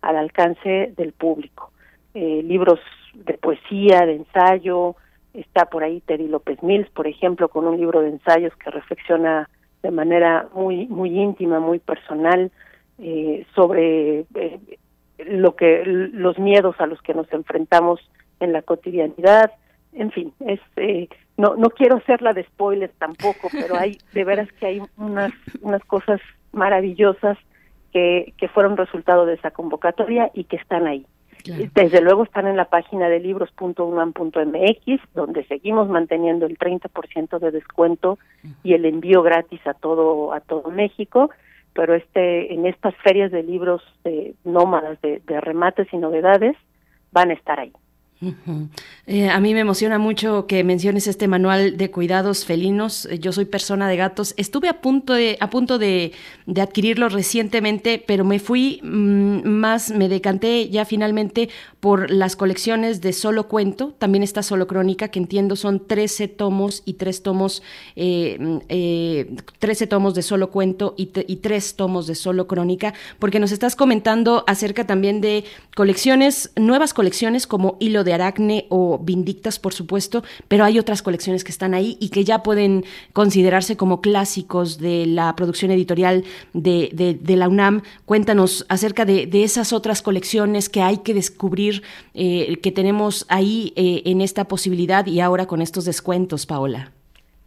al 0.00 0.16
alcance 0.16 0.92
del 0.96 1.12
público. 1.12 1.72
Eh, 2.14 2.42
libros 2.42 2.80
de 3.14 3.34
poesía, 3.34 4.06
de 4.06 4.16
ensayo, 4.16 4.96
está 5.36 5.66
por 5.66 5.84
ahí 5.84 6.00
Teddy 6.00 6.28
López 6.28 6.62
Mills, 6.62 6.88
por 6.90 7.06
ejemplo, 7.06 7.48
con 7.48 7.66
un 7.66 7.76
libro 7.76 8.00
de 8.00 8.08
ensayos 8.08 8.54
que 8.56 8.70
reflexiona 8.70 9.48
de 9.82 9.90
manera 9.90 10.48
muy 10.54 10.86
muy 10.86 11.18
íntima, 11.18 11.60
muy 11.60 11.78
personal 11.78 12.50
eh, 12.98 13.46
sobre 13.54 14.26
eh, 14.34 14.60
lo 15.18 15.54
que 15.54 15.82
los 15.84 16.38
miedos 16.38 16.76
a 16.78 16.86
los 16.86 17.00
que 17.02 17.14
nos 17.14 17.30
enfrentamos 17.32 18.00
en 18.40 18.52
la 18.52 18.62
cotidianidad, 18.62 19.52
en 19.92 20.10
fin, 20.10 20.32
es 20.40 20.60
eh, 20.76 21.08
no 21.36 21.56
no 21.56 21.70
quiero 21.70 21.96
hacerla 21.96 22.32
de 22.32 22.44
spoilers 22.44 22.94
tampoco, 22.94 23.48
pero 23.52 23.76
hay 23.76 23.98
de 24.12 24.24
veras 24.24 24.50
que 24.52 24.66
hay 24.66 24.82
unas 24.96 25.32
unas 25.60 25.84
cosas 25.84 26.20
maravillosas 26.52 27.38
que 27.92 28.32
que 28.38 28.48
fueron 28.48 28.76
resultado 28.76 29.26
de 29.26 29.34
esa 29.34 29.50
convocatoria 29.50 30.30
y 30.34 30.44
que 30.44 30.56
están 30.56 30.86
ahí. 30.86 31.06
Desde 31.44 32.00
luego 32.00 32.24
están 32.24 32.46
en 32.46 32.56
la 32.56 32.66
página 32.66 33.08
de 33.08 33.20
libros.unam.mx, 33.20 35.14
donde 35.14 35.44
seguimos 35.46 35.88
manteniendo 35.88 36.46
el 36.46 36.58
30% 36.58 37.38
de 37.38 37.50
descuento 37.50 38.18
y 38.62 38.74
el 38.74 38.84
envío 38.84 39.22
gratis 39.22 39.60
a 39.66 39.74
todo 39.74 40.32
a 40.32 40.40
todo 40.40 40.70
México, 40.70 41.30
pero 41.72 41.94
este 41.94 42.52
en 42.52 42.66
estas 42.66 42.94
ferias 42.96 43.30
de 43.30 43.42
libros 43.42 43.82
de 44.02 44.34
nómadas 44.44 45.00
de 45.02 45.40
remates 45.40 45.86
y 45.92 45.98
novedades 45.98 46.56
van 47.12 47.30
a 47.30 47.34
estar 47.34 47.60
ahí. 47.60 47.72
Eh, 49.06 49.28
a 49.28 49.38
mí 49.40 49.52
me 49.52 49.60
emociona 49.60 49.98
mucho 49.98 50.46
que 50.46 50.64
menciones 50.64 51.06
este 51.06 51.28
manual 51.28 51.76
de 51.76 51.90
cuidados 51.90 52.44
felinos. 52.46 53.06
Eh, 53.06 53.18
yo 53.18 53.32
soy 53.32 53.44
persona 53.44 53.88
de 53.88 53.96
gatos. 53.96 54.32
Estuve 54.38 54.68
a 54.68 54.80
punto 54.80 55.12
de, 55.12 55.36
a 55.40 55.50
punto 55.50 55.78
de, 55.78 56.12
adquirirlo 56.60 57.08
recientemente, 57.10 58.02
pero 58.04 58.24
me 58.24 58.38
fui 58.38 58.80
mm, 58.82 59.46
más, 59.46 59.90
me 59.90 60.08
decanté 60.08 60.70
ya 60.70 60.84
finalmente 60.84 61.50
por 61.80 62.10
las 62.10 62.36
colecciones 62.36 63.00
de 63.02 63.12
solo 63.12 63.48
cuento. 63.48 63.94
También 63.98 64.22
está 64.22 64.42
solo 64.42 64.66
crónica, 64.66 65.08
que 65.08 65.18
entiendo 65.18 65.54
son 65.54 65.86
13 65.86 66.28
tomos 66.28 66.82
y 66.86 66.94
3 66.94 67.22
tomos, 67.22 67.62
eh, 67.96 68.38
mm, 68.40 69.36
13 69.58 69.86
tomos 69.86 70.14
de 70.14 70.22
solo 70.22 70.50
cuento 70.50 70.94
y, 70.96 71.10
y 71.26 71.36
3 71.36 71.76
tomos 71.76 72.06
de 72.06 72.14
solo 72.14 72.46
crónica, 72.46 72.94
porque 73.18 73.40
nos 73.40 73.52
estás 73.52 73.76
comentando 73.76 74.44
acerca 74.46 74.86
también 74.86 75.20
de 75.20 75.44
colecciones, 75.74 76.50
nuevas 76.56 76.94
colecciones 76.94 77.46
como 77.46 77.76
Hilo 77.78 78.05
de 78.06 78.14
Aracne 78.14 78.64
o 78.70 78.98
Vindictas, 78.98 79.58
por 79.58 79.74
supuesto, 79.74 80.22
pero 80.48 80.64
hay 80.64 80.78
otras 80.78 81.02
colecciones 81.02 81.44
que 81.44 81.52
están 81.52 81.74
ahí 81.74 81.98
y 82.00 82.08
que 82.08 82.24
ya 82.24 82.42
pueden 82.42 82.84
considerarse 83.12 83.76
como 83.76 84.00
clásicos 84.00 84.78
de 84.78 85.04
la 85.04 85.36
producción 85.36 85.70
editorial 85.70 86.24
de, 86.54 87.18
de, 87.20 87.36
la 87.36 87.48
UNAM. 87.48 87.82
Cuéntanos 88.06 88.64
acerca 88.70 89.04
de, 89.04 89.26
de, 89.26 89.44
esas 89.44 89.74
otras 89.74 90.00
colecciones 90.00 90.70
que 90.70 90.80
hay 90.80 90.98
que 90.98 91.12
descubrir, 91.12 91.82
eh, 92.14 92.56
que 92.62 92.72
tenemos 92.72 93.26
ahí 93.28 93.74
eh, 93.76 94.02
en 94.06 94.22
esta 94.22 94.46
posibilidad 94.46 95.04
y 95.04 95.20
ahora 95.20 95.44
con 95.44 95.60
estos 95.60 95.84
descuentos, 95.84 96.46
Paola. 96.46 96.92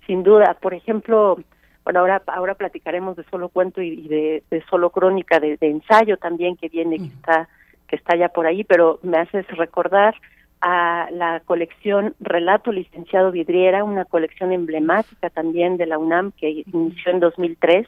Sin 0.05 0.21
duda, 0.21 0.55
por 0.61 0.75
ejemplo, 0.75 1.39
bueno, 1.83 2.01
ahora, 2.01 2.21
ahora 2.27 2.53
platicaremos 2.53 3.15
de 3.15 3.23
solo 3.31 3.49
cuento 3.49 3.81
y, 3.81 4.07
de, 4.07 4.43
solo 4.69 4.91
crónica, 4.91 5.39
de, 5.39 5.57
ensayo 5.61 6.17
también 6.17 6.55
que 6.55 6.69
viene, 6.69 6.97
que 6.97 7.05
está 7.05 7.47
que 7.89 7.95
está 7.95 8.15
ya 8.15 8.29
por 8.29 8.45
ahí, 8.45 8.63
pero 8.63 8.99
me 9.01 9.17
haces 9.17 9.45
recordar 9.57 10.15
a 10.61 11.07
la 11.11 11.39
colección 11.41 12.15
Relato 12.19 12.71
Licenciado 12.71 13.31
Vidriera, 13.31 13.83
una 13.83 14.05
colección 14.05 14.51
emblemática 14.51 15.29
también 15.29 15.77
de 15.77 15.85
la 15.85 15.97
UNAM 15.97 16.31
que 16.33 16.63
inició 16.71 17.11
en 17.11 17.19
2003, 17.19 17.87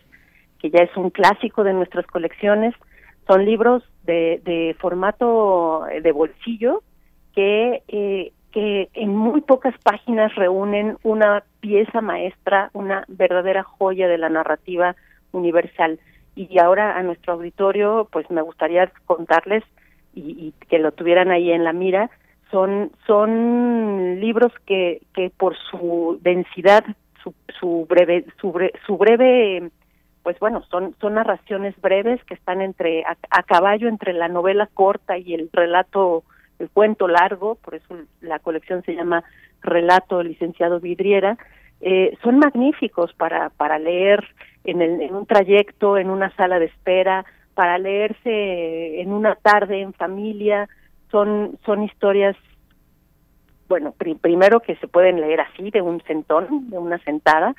que 0.59 0.69
ya 0.69 0.83
es 0.83 0.95
un 0.95 1.09
clásico 1.09 1.63
de 1.63 1.73
nuestras 1.73 2.05
colecciones. 2.07 2.73
Son 3.27 3.45
libros 3.45 3.83
de, 4.03 4.41
de 4.45 4.75
formato 4.79 5.87
eh, 5.87 6.01
de 6.01 6.11
bolsillo 6.11 6.83
que, 7.35 7.83
eh, 7.87 8.31
que 8.51 8.89
en 8.93 9.15
muy 9.15 9.41
pocas 9.41 9.75
páginas 9.83 10.33
reúnen 10.35 10.97
una 11.03 11.43
pieza 11.59 12.01
maestra, 12.01 12.69
una 12.73 13.03
verdadera 13.07 13.63
joya 13.63 14.07
de 14.07 14.17
la 14.17 14.29
narrativa 14.29 14.95
universal. 15.31 15.99
Y 16.35 16.57
ahora 16.59 16.97
a 16.97 17.03
nuestro 17.03 17.33
auditorio, 17.33 18.07
pues 18.11 18.29
me 18.31 18.41
gustaría 18.41 18.91
contarles 19.05 19.63
y, 20.13 20.21
y 20.21 20.53
que 20.67 20.79
lo 20.79 20.93
tuvieran 20.93 21.31
ahí 21.31 21.51
en 21.51 21.63
la 21.65 21.73
mira, 21.73 22.09
son 22.51 22.91
son 23.07 24.19
libros 24.19 24.51
que 24.65 25.01
que 25.13 25.31
por 25.35 25.55
su 25.69 26.19
densidad 26.21 26.83
su, 27.23 27.33
su 27.59 27.85
breve 27.89 28.25
su, 28.39 28.53
su 28.85 28.97
breve 28.97 29.71
pues 30.23 30.37
bueno 30.39 30.63
son 30.69 30.95
son 30.99 31.15
narraciones 31.15 31.79
breves 31.81 32.23
que 32.25 32.33
están 32.33 32.61
entre 32.61 33.03
a, 33.05 33.43
caballo 33.43 33.87
entre 33.87 34.13
la 34.13 34.27
novela 34.27 34.69
corta 34.73 35.17
y 35.17 35.33
el 35.33 35.49
relato 35.51 36.23
el 36.59 36.69
cuento 36.69 37.07
largo 37.07 37.55
por 37.55 37.75
eso 37.75 37.95
la 38.21 38.39
colección 38.39 38.83
se 38.83 38.95
llama 38.95 39.23
relato 39.61 40.21
licenciado 40.21 40.79
vidriera 40.79 41.37
eh, 41.79 42.15
son 42.23 42.37
magníficos 42.37 43.13
para 43.13 43.49
para 43.49 43.79
leer 43.79 44.23
en, 44.63 44.81
el, 44.81 45.01
en 45.01 45.15
un 45.15 45.25
trayecto 45.25 45.97
en 45.97 46.09
una 46.09 46.35
sala 46.35 46.59
de 46.59 46.65
espera 46.65 47.25
para 47.53 47.77
leerse 47.77 49.01
en 49.01 49.11
una 49.11 49.35
tarde 49.35 49.81
en 49.81 49.93
familia. 49.93 50.69
Son, 51.11 51.57
son 51.65 51.83
historias, 51.83 52.35
bueno, 53.67 53.93
primero 54.21 54.61
que 54.61 54.75
se 54.77 54.87
pueden 54.87 55.19
leer 55.19 55.41
así, 55.41 55.69
de 55.69 55.81
un 55.81 56.01
sentón, 56.03 56.69
de 56.69 56.77
una 56.77 56.97
sentada, 56.99 57.55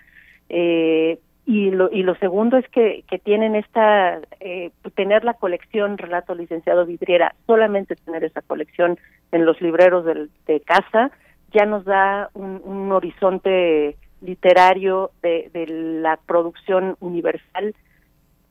eh, 0.49 1.19
y 1.45 1.71
lo, 1.71 1.91
y 1.93 2.03
lo 2.03 2.15
segundo 2.17 2.57
es 2.57 2.69
que, 2.69 3.05
que 3.09 3.19
tienen 3.19 3.57
esta, 3.57 4.21
eh, 4.41 4.71
tener 4.95 5.25
la 5.25 5.35
colección 5.35 5.99
Relato 5.99 6.35
Licenciado 6.35 6.87
Vidriera, 6.87 7.35
solamente 7.47 7.97
tener 7.97 8.25
esa 8.25 8.43
colección 8.43 8.99
en 9.33 9.45
los 9.45 9.61
libreros 9.61 10.05
del, 10.05 10.31
de 10.47 10.61
casa, 10.61 11.11
ya 11.53 11.67
nos 11.67 11.85
da 11.85 12.31
un, 12.35 12.61
un 12.65 12.93
horizonte 12.93 13.97
literario 14.21 15.11
de, 15.21 15.51
de 15.53 15.67
la 15.67 16.17
producción 16.27 16.97
universal 17.01 17.75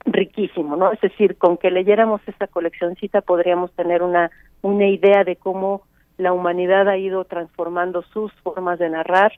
riquísimo, 0.05 0.75
¿no? 0.75 0.91
Es 0.91 1.01
decir, 1.01 1.37
con 1.37 1.57
que 1.57 1.71
leyéramos 1.71 2.21
esta 2.27 2.47
coleccioncita 2.47 3.21
podríamos 3.21 3.71
tener 3.73 4.01
una, 4.03 4.31
una 4.61 4.87
idea 4.87 5.23
de 5.23 5.35
cómo 5.35 5.83
la 6.17 6.33
humanidad 6.33 6.87
ha 6.87 6.97
ido 6.97 7.25
transformando 7.25 8.03
sus 8.13 8.31
formas 8.43 8.79
de 8.79 8.89
narrar 8.89 9.33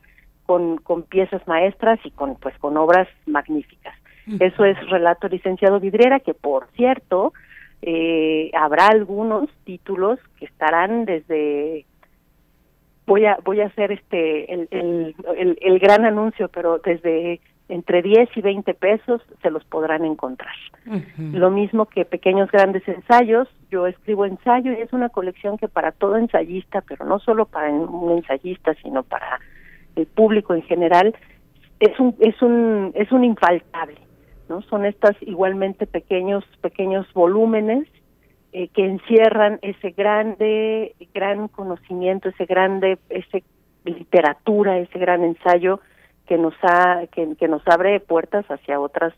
con, 0.45 0.78
con 0.78 1.03
piezas 1.03 1.45
maestras 1.47 1.99
y 2.03 2.11
con 2.11 2.36
pues 2.36 2.57
con 2.59 2.78
obras 2.78 3.07
magníficas. 3.26 3.95
Eso 4.39 4.64
es 4.64 4.78
Relato 4.89 5.28
Licenciado 5.28 5.82
Vidriera, 5.82 6.22
que 6.22 6.34
por 6.34 6.68
cierto, 6.78 7.34
eh, 7.82 8.51
habrá 8.53 8.88
algunos 8.88 9.49
títulos 9.66 10.18
que 10.39 10.45
estarán 10.45 11.03
desde 11.03 11.86
voy 13.05 13.26
a 13.26 13.38
voy 13.43 13.59
a 13.59 13.66
hacer 13.66 13.91
este 13.91 14.53
el, 14.53 14.68
el, 14.72 15.57
el, 15.59 15.80
gran 15.80 16.05
anuncio, 16.05 16.47
pero 16.47 16.80
desde 16.80 17.41
entre 17.74 18.03
10 18.03 18.30
y 18.36 18.41
20 18.41 18.74
pesos 18.76 19.21
se 19.41 19.49
los 19.49 19.63
podrán 19.65 20.05
encontrar. 20.05 20.53
Lo 21.17 21.49
mismo 21.49 21.88
que 21.88 22.05
pequeños 22.05 22.51
grandes 22.51 22.88
ensayos, 22.88 23.47
yo 23.71 23.88
escribo 23.88 24.26
ensayo 24.26 24.71
y 24.71 24.82
es 24.82 24.93
una 24.93 25.09
colección 25.09 25.57
que 25.57 25.67
para 25.67 25.91
todo 25.91 26.17
ensayista, 26.17 26.82
pero 26.82 27.03
no 27.05 27.17
solo 27.17 27.45
para 27.45 27.71
un 27.71 28.11
ensayista, 28.11 28.76
sino 28.76 29.01
para 29.01 29.39
el 29.95 30.05
público 30.05 30.53
en 30.53 30.61
general 30.63 31.15
es 31.80 31.99
un 31.99 32.15
es 32.19 32.41
un 32.41 32.91
es 32.95 33.11
un 33.11 33.24
infaltable 33.24 33.99
no 34.49 34.61
son 34.63 34.86
estas 34.86 35.15
igualmente 35.21 35.86
pequeños 35.86 36.43
pequeños 36.61 37.05
volúmenes 37.13 37.88
eh, 38.53 38.69
que 38.69 38.86
encierran 38.86 39.59
ese 39.61 39.91
grande 39.91 40.95
gran 41.13 41.47
conocimiento 41.47 42.30
ese 42.30 42.45
grande 42.45 42.97
ese 43.09 43.43
literatura 43.86 44.80
ese 44.80 44.97
gran 44.97 45.24
ensayo 45.24 45.80
que 46.28 46.38
nos 46.38 46.53
ha 46.63 47.07
que, 47.07 47.36
que 47.36 47.47
nos 47.47 47.61
abre 47.67 47.99
puertas 47.99 48.45
hacia 48.49 48.80
otras 48.80 49.13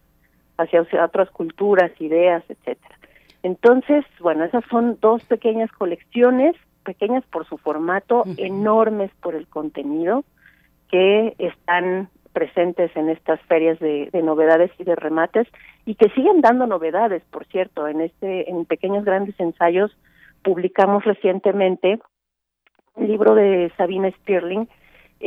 hacia 0.58 0.86
otras 1.04 1.30
culturas 1.32 1.92
ideas 2.00 2.44
etcétera. 2.50 2.96
Entonces 3.44 4.06
bueno 4.20 4.44
esas 4.44 4.64
son 4.70 4.98
dos 5.02 5.24
pequeñas 5.26 5.72
colecciones 5.72 6.56
pequeñas 6.84 7.24
por 7.32 7.46
su 7.48 7.58
formato 7.58 8.24
enormes 8.38 9.12
por 9.22 9.36
el 9.36 9.48
contenido 9.48 10.24
que 10.90 11.36
están 11.40 12.10
presentes 12.36 12.92
en 12.96 13.10
estas 13.10 13.40
ferias 13.44 13.80
de, 13.80 14.10
novedades 14.22 14.70
y 14.78 14.84
de 14.84 14.96
remates 14.96 15.48
y 15.86 15.96
que 15.96 16.10
siguen 16.10 16.42
dando 16.42 16.68
novedades, 16.68 17.24
por 17.32 17.46
cierto, 17.46 17.88
en 17.88 18.02
este 18.02 18.50
en 18.50 18.66
pequeños 18.66 19.06
grandes 19.06 19.40
ensayos 19.40 19.98
publicamos 20.44 21.04
recientemente 21.06 22.00
un 22.96 23.08
libro 23.08 23.36
de 23.36 23.72
Sabina 23.78 24.12
Stirling 24.22 24.68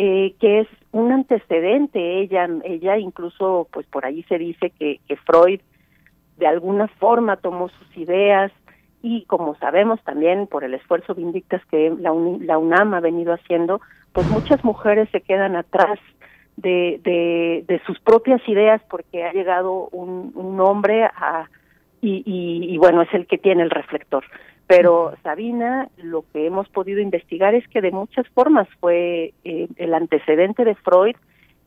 eh, 0.00 0.34
que 0.38 0.60
es 0.60 0.68
un 0.92 1.10
antecedente 1.10 2.20
ella 2.20 2.48
ella 2.62 2.98
incluso 2.98 3.66
pues 3.72 3.84
por 3.86 4.06
ahí 4.06 4.22
se 4.28 4.38
dice 4.38 4.70
que, 4.78 5.00
que 5.08 5.16
Freud 5.16 5.60
de 6.36 6.46
alguna 6.46 6.86
forma 6.86 7.36
tomó 7.36 7.68
sus 7.68 7.96
ideas 7.96 8.52
y 9.02 9.24
como 9.24 9.56
sabemos 9.56 10.00
también 10.04 10.46
por 10.46 10.62
el 10.62 10.74
esfuerzo 10.74 11.14
Vindictas 11.14 11.64
que 11.66 11.92
la, 11.98 12.12
UNAM 12.12 12.94
ha 12.94 13.00
venido 13.00 13.32
haciendo, 13.32 13.80
pues 14.12 14.28
muchas 14.30 14.64
mujeres 14.64 15.08
se 15.10 15.20
quedan 15.20 15.56
atrás 15.56 15.98
de, 16.56 17.00
de, 17.04 17.64
de 17.66 17.80
sus 17.86 17.98
propias 18.00 18.40
ideas 18.48 18.82
porque 18.90 19.24
ha 19.24 19.32
llegado 19.32 19.88
un, 19.92 20.32
un 20.34 20.60
hombre 20.60 21.04
a, 21.04 21.48
y, 22.00 22.22
y, 22.26 22.74
y, 22.74 22.78
bueno, 22.78 23.02
es 23.02 23.12
el 23.12 23.26
que 23.26 23.38
tiene 23.38 23.62
el 23.62 23.70
reflector. 23.70 24.24
Pero 24.68 25.14
Sabina, 25.22 25.88
lo 25.96 26.26
que 26.30 26.46
hemos 26.46 26.68
podido 26.68 27.00
investigar 27.00 27.54
es 27.54 27.66
que 27.68 27.80
de 27.80 27.90
muchas 27.90 28.28
formas 28.28 28.68
fue 28.80 29.32
eh, 29.42 29.66
el 29.76 29.94
antecedente 29.94 30.62
de 30.66 30.74
Freud 30.74 31.16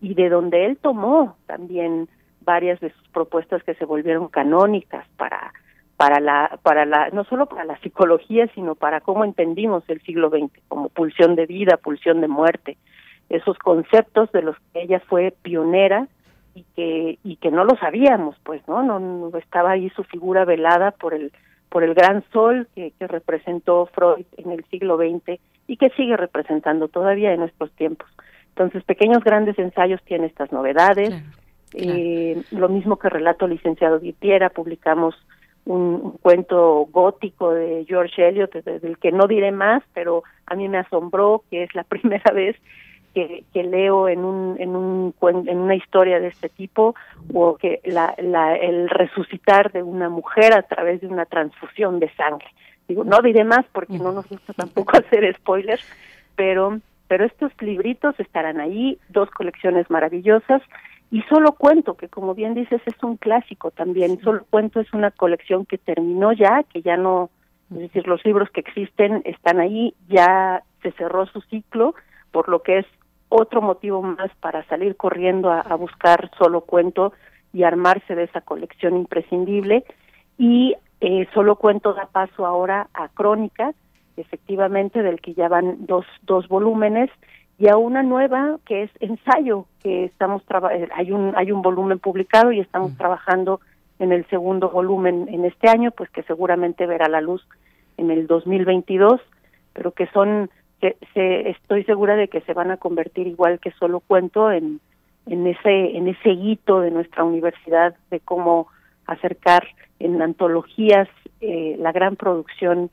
y 0.01 0.13
de 0.13 0.29
donde 0.29 0.67
él 0.67 0.77
tomó 0.77 1.35
también 1.47 2.07
varias 2.41 2.79
de 2.79 2.91
sus 2.91 3.07
propuestas 3.09 3.63
que 3.63 3.73
se 3.73 3.85
volvieron 3.85 4.27
canónicas 4.27 5.07
para 5.17 5.51
para 5.97 6.19
la 6.19 6.59
para 6.61 6.85
la 6.85 7.09
no 7.09 7.23
solo 7.23 7.47
para 7.47 7.65
la 7.65 7.79
psicología 7.79 8.47
sino 8.53 8.75
para 8.75 9.01
cómo 9.01 9.25
entendimos 9.25 9.83
el 9.87 10.01
siglo 10.01 10.29
XX 10.29 10.51
como 10.67 10.89
pulsión 10.89 11.35
de 11.35 11.47
vida 11.47 11.77
pulsión 11.77 12.21
de 12.21 12.27
muerte. 12.27 12.77
Esos 13.29 13.57
conceptos 13.57 14.31
de 14.31 14.43
los 14.43 14.55
que 14.73 14.83
ella 14.83 14.99
fue 14.99 15.33
pionera 15.41 16.07
y 16.53 16.65
que 16.75 17.17
y 17.23 17.37
que 17.37 17.49
no 17.49 17.63
lo 17.63 17.75
sabíamos 17.77 18.35
pues 18.43 18.61
no 18.67 18.83
no, 18.83 19.35
estaba 19.39 19.71
ahí 19.71 19.89
su 19.91 20.03
figura 20.03 20.45
velada 20.45 20.91
por 20.91 21.15
el 21.15 21.31
por 21.71 21.83
el 21.83 21.93
gran 21.93 22.23
sol 22.33 22.67
que, 22.75 22.91
que 22.99 23.07
representó 23.07 23.87
Freud 23.87 24.25
en 24.37 24.51
el 24.51 24.63
siglo 24.65 24.97
XX 24.97 25.39
y 25.67 25.77
que 25.77 25.89
sigue 25.91 26.17
representando 26.17 26.89
todavía 26.89 27.31
en 27.31 27.39
nuestros 27.39 27.71
tiempos. 27.71 28.09
Entonces 28.49 28.83
pequeños 28.83 29.23
grandes 29.23 29.57
ensayos 29.57 30.01
tienen 30.03 30.29
estas 30.29 30.51
novedades. 30.51 31.13
Eh, 31.73 32.43
lo 32.51 32.67
mismo 32.67 32.97
que 32.97 33.07
relato 33.07 33.47
licenciado 33.47 34.01
Vipiera 34.01 34.49
publicamos 34.49 35.15
un, 35.63 36.17
cuento 36.21 36.87
gótico 36.91 37.53
de 37.53 37.85
George 37.87 38.27
Eliot, 38.27 38.51
del 38.51 38.97
que 38.97 39.13
no 39.13 39.27
diré 39.27 39.53
más, 39.53 39.81
pero 39.93 40.23
a 40.45 40.55
mí 40.55 40.67
me 40.67 40.79
asombró 40.79 41.43
que 41.49 41.63
es 41.63 41.73
la 41.73 41.83
primera 41.85 42.33
vez 42.33 42.57
que, 43.13 43.43
que 43.53 43.63
leo 43.63 44.07
en 44.07 44.23
un, 44.23 44.55
en 44.59 44.75
un 44.75 45.13
en 45.21 45.57
una 45.57 45.75
historia 45.75 46.19
de 46.19 46.27
este 46.27 46.49
tipo 46.49 46.95
o 47.33 47.57
que 47.57 47.81
la, 47.83 48.15
la, 48.17 48.55
el 48.55 48.89
resucitar 48.89 49.71
de 49.71 49.83
una 49.83 50.09
mujer 50.09 50.53
a 50.53 50.63
través 50.63 51.01
de 51.01 51.07
una 51.07 51.25
transfusión 51.25 51.99
de 51.99 52.09
sangre. 52.15 52.47
Digo, 52.87 53.03
no 53.03 53.19
diré 53.21 53.43
más 53.43 53.65
porque 53.71 53.97
no 53.97 54.11
nos 54.11 54.27
gusta 54.27 54.53
tampoco 54.53 54.97
hacer 54.97 55.33
spoilers, 55.35 55.85
pero 56.35 56.79
pero 57.07 57.25
estos 57.25 57.51
libritos 57.59 58.17
estarán 58.21 58.61
ahí, 58.61 58.97
dos 59.09 59.29
colecciones 59.31 59.89
maravillosas 59.89 60.61
y 61.11 61.21
Solo 61.23 61.51
Cuento, 61.51 61.95
que 61.95 62.07
como 62.07 62.33
bien 62.33 62.53
dices 62.53 62.81
es 62.85 63.03
un 63.03 63.17
clásico 63.17 63.69
también. 63.69 64.21
Solo 64.21 64.45
Cuento 64.49 64.79
es 64.79 64.93
una 64.93 65.11
colección 65.11 65.65
que 65.65 65.77
terminó 65.77 66.31
ya, 66.31 66.63
que 66.63 66.81
ya 66.81 66.95
no, 66.95 67.29
es 67.69 67.79
decir, 67.79 68.07
los 68.07 68.23
libros 68.23 68.49
que 68.51 68.61
existen 68.61 69.21
están 69.25 69.59
ahí, 69.59 69.93
ya 70.07 70.63
se 70.81 70.93
cerró 70.93 71.25
su 71.25 71.41
ciclo, 71.41 71.95
por 72.31 72.47
lo 72.47 72.63
que 72.63 72.79
es 72.79 72.85
otro 73.31 73.61
motivo 73.61 74.01
más 74.01 74.29
para 74.41 74.63
salir 74.65 74.97
corriendo 74.97 75.51
a, 75.51 75.73
buscar 75.75 76.29
Solo 76.37 76.61
Cuento 76.61 77.13
y 77.53 77.63
armarse 77.63 78.13
de 78.13 78.25
esa 78.25 78.41
colección 78.41 78.97
imprescindible. 78.97 79.85
Y 80.37 80.75
eh, 80.99 81.27
Solo 81.33 81.55
Cuento 81.55 81.93
da 81.93 82.07
paso 82.07 82.45
ahora 82.45 82.89
a 82.93 83.07
Crónica, 83.07 83.73
efectivamente, 84.17 85.01
del 85.01 85.21
que 85.21 85.33
ya 85.33 85.47
van 85.47 85.85
dos, 85.85 86.05
dos 86.23 86.49
volúmenes 86.49 87.09
y 87.57 87.69
a 87.69 87.77
una 87.77 88.03
nueva 88.03 88.57
que 88.65 88.83
es 88.83 88.91
ensayo 88.99 89.65
que 89.83 90.05
estamos 90.05 90.41
eh, 90.73 90.89
hay 90.95 91.11
un 91.11 91.33
hay 91.35 91.51
un 91.51 91.61
volumen 91.61 91.99
publicado 91.99 92.51
y 92.51 92.59
estamos 92.59 92.97
trabajando 92.97 93.61
en 93.99 94.11
el 94.11 94.27
segundo 94.29 94.71
volumen 94.71 95.27
en 95.29 95.45
este 95.45 95.69
año 95.69 95.91
pues 95.91 96.09
que 96.09 96.23
seguramente 96.23 96.87
verá 96.87 97.07
la 97.07 97.21
luz 97.21 97.47
en 97.97 98.09
el 98.09 98.25
2022 98.25 99.21
pero 99.73 99.91
que 99.91 100.07
son 100.07 100.49
que 100.81 100.97
se 101.13 101.49
estoy 101.49 101.83
segura 101.83 102.15
de 102.15 102.27
que 102.27 102.41
se 102.41 102.53
van 102.53 102.71
a 102.71 102.77
convertir 102.77 103.27
igual 103.27 103.59
que 103.59 103.71
solo 103.71 103.99
cuento 103.99 104.51
en 104.51 104.79
ese 105.27 105.97
en 105.97 106.07
ese 106.07 106.31
hito 106.31 106.81
de 106.81 106.91
nuestra 106.91 107.23
universidad 107.23 107.95
de 108.09 108.19
cómo 108.19 108.67
acercar 109.05 109.67
en 109.99 110.21
antologías 110.21 111.07
eh, 111.41 111.75
la 111.79 111.91
gran 111.91 112.15
producción 112.15 112.89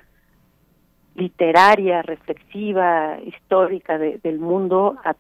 literaria, 1.15 2.03
reflexiva, 2.03 3.19
histórica 3.25 3.99
del 3.99 4.39
mundo 4.39 4.97
a, 5.05 5.17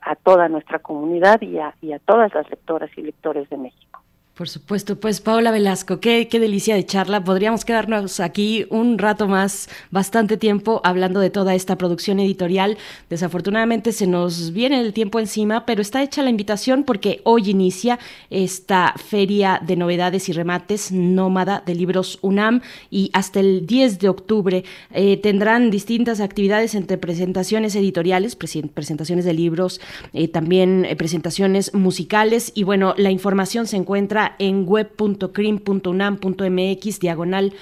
a, 0.00 0.14
toda 0.14 0.48
nuestra 0.48 0.78
comunidad 0.78 1.40
y 1.42 1.58
a, 1.58 1.74
y 1.80 1.92
a 1.92 1.98
todas 1.98 2.32
las 2.32 2.48
lectoras 2.48 2.90
y 2.96 3.02
lectores 3.02 3.50
de 3.50 3.56
México. 3.56 4.02
Por 4.34 4.48
supuesto, 4.48 4.98
pues 4.98 5.20
Paola 5.20 5.50
Velasco, 5.50 6.00
qué, 6.00 6.26
qué 6.26 6.40
delicia 6.40 6.74
de 6.74 6.86
charla. 6.86 7.22
Podríamos 7.22 7.66
quedarnos 7.66 8.18
aquí 8.18 8.64
un 8.70 8.96
rato 8.96 9.28
más, 9.28 9.68
bastante 9.90 10.38
tiempo, 10.38 10.80
hablando 10.84 11.20
de 11.20 11.28
toda 11.28 11.54
esta 11.54 11.76
producción 11.76 12.18
editorial. 12.18 12.78
Desafortunadamente 13.10 13.92
se 13.92 14.06
nos 14.06 14.54
viene 14.54 14.80
el 14.80 14.94
tiempo 14.94 15.20
encima, 15.20 15.66
pero 15.66 15.82
está 15.82 16.02
hecha 16.02 16.22
la 16.22 16.30
invitación 16.30 16.84
porque 16.84 17.20
hoy 17.24 17.50
inicia 17.50 17.98
esta 18.30 18.94
feria 18.96 19.60
de 19.62 19.76
novedades 19.76 20.30
y 20.30 20.32
remates 20.32 20.92
nómada 20.92 21.62
de 21.66 21.74
libros 21.74 22.18
UNAM 22.22 22.62
y 22.90 23.10
hasta 23.12 23.40
el 23.40 23.66
10 23.66 23.98
de 23.98 24.08
octubre 24.08 24.64
eh, 24.92 25.18
tendrán 25.18 25.70
distintas 25.70 26.20
actividades 26.20 26.74
entre 26.74 26.96
presentaciones 26.96 27.74
editoriales, 27.74 28.34
presentaciones 28.36 29.26
de 29.26 29.34
libros, 29.34 29.82
eh, 30.14 30.26
también 30.28 30.86
eh, 30.86 30.96
presentaciones 30.96 31.74
musicales 31.74 32.50
y 32.54 32.62
bueno, 32.62 32.94
la 32.96 33.10
información 33.10 33.66
se 33.66 33.76
encuentra 33.76 34.21
en 34.38 34.64
web.crim.unam.mx 34.66 37.00
diagonal 37.00 37.52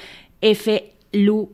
FLUNC 0.40 1.50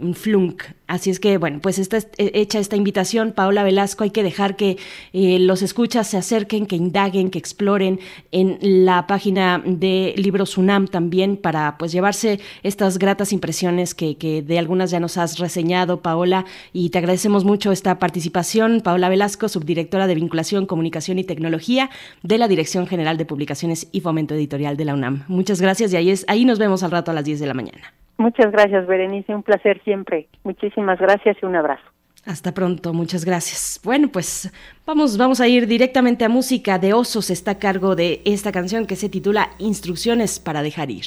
un 0.00 0.14
flunk. 0.14 0.64
Así 0.86 1.10
es 1.10 1.20
que, 1.20 1.38
bueno, 1.38 1.60
pues 1.62 1.78
está 1.78 1.98
hecha 2.18 2.58
esta 2.58 2.74
invitación, 2.74 3.32
Paola 3.32 3.62
Velasco, 3.62 4.02
hay 4.02 4.10
que 4.10 4.24
dejar 4.24 4.56
que 4.56 4.76
eh, 5.12 5.38
los 5.38 5.62
escuchas 5.62 6.08
se 6.08 6.16
acerquen, 6.16 6.66
que 6.66 6.74
indaguen, 6.74 7.30
que 7.30 7.38
exploren 7.38 8.00
en 8.32 8.58
la 8.60 9.06
página 9.06 9.62
de 9.64 10.14
Libros 10.16 10.58
UNAM 10.58 10.88
también 10.88 11.36
para 11.36 11.78
pues 11.78 11.92
llevarse 11.92 12.40
estas 12.64 12.98
gratas 12.98 13.32
impresiones 13.32 13.94
que, 13.94 14.16
que 14.16 14.42
de 14.42 14.58
algunas 14.58 14.90
ya 14.90 14.98
nos 14.98 15.16
has 15.16 15.38
reseñado, 15.38 16.00
Paola, 16.02 16.44
y 16.72 16.90
te 16.90 16.98
agradecemos 16.98 17.44
mucho 17.44 17.70
esta 17.70 17.98
participación. 17.98 18.80
Paola 18.80 19.08
Velasco, 19.08 19.48
subdirectora 19.48 20.06
de 20.06 20.16
Vinculación, 20.16 20.66
Comunicación 20.66 21.18
y 21.18 21.24
Tecnología 21.24 21.90
de 22.22 22.38
la 22.38 22.48
Dirección 22.48 22.86
General 22.86 23.16
de 23.16 23.26
Publicaciones 23.26 23.86
y 23.92 24.00
Fomento 24.00 24.34
Editorial 24.34 24.76
de 24.76 24.84
la 24.84 24.94
UNAM. 24.94 25.24
Muchas 25.28 25.60
gracias 25.60 25.92
y 25.92 25.96
ahí, 25.96 26.10
es, 26.10 26.24
ahí 26.28 26.44
nos 26.44 26.58
vemos 26.58 26.82
al 26.82 26.90
rato 26.90 27.10
a 27.10 27.14
las 27.14 27.24
10 27.24 27.40
de 27.40 27.46
la 27.46 27.54
mañana. 27.54 27.94
Muchas 28.20 28.52
gracias, 28.52 28.86
Berenice. 28.86 29.34
Un 29.34 29.42
placer 29.42 29.80
siempre. 29.82 30.28
Muchísimas 30.44 30.98
gracias 30.98 31.38
y 31.42 31.46
un 31.46 31.56
abrazo. 31.56 31.82
Hasta 32.26 32.52
pronto, 32.52 32.92
muchas 32.92 33.24
gracias. 33.24 33.80
Bueno, 33.82 34.08
pues 34.12 34.52
vamos, 34.84 35.16
vamos 35.16 35.40
a 35.40 35.48
ir 35.48 35.66
directamente 35.66 36.26
a 36.26 36.28
música 36.28 36.78
de 36.78 36.92
Osos. 36.92 37.30
Está 37.30 37.52
a 37.52 37.58
cargo 37.58 37.96
de 37.96 38.20
esta 38.26 38.52
canción 38.52 38.86
que 38.86 38.96
se 38.96 39.08
titula 39.08 39.48
Instrucciones 39.58 40.38
para 40.38 40.60
dejar 40.60 40.90
ir. 40.90 41.06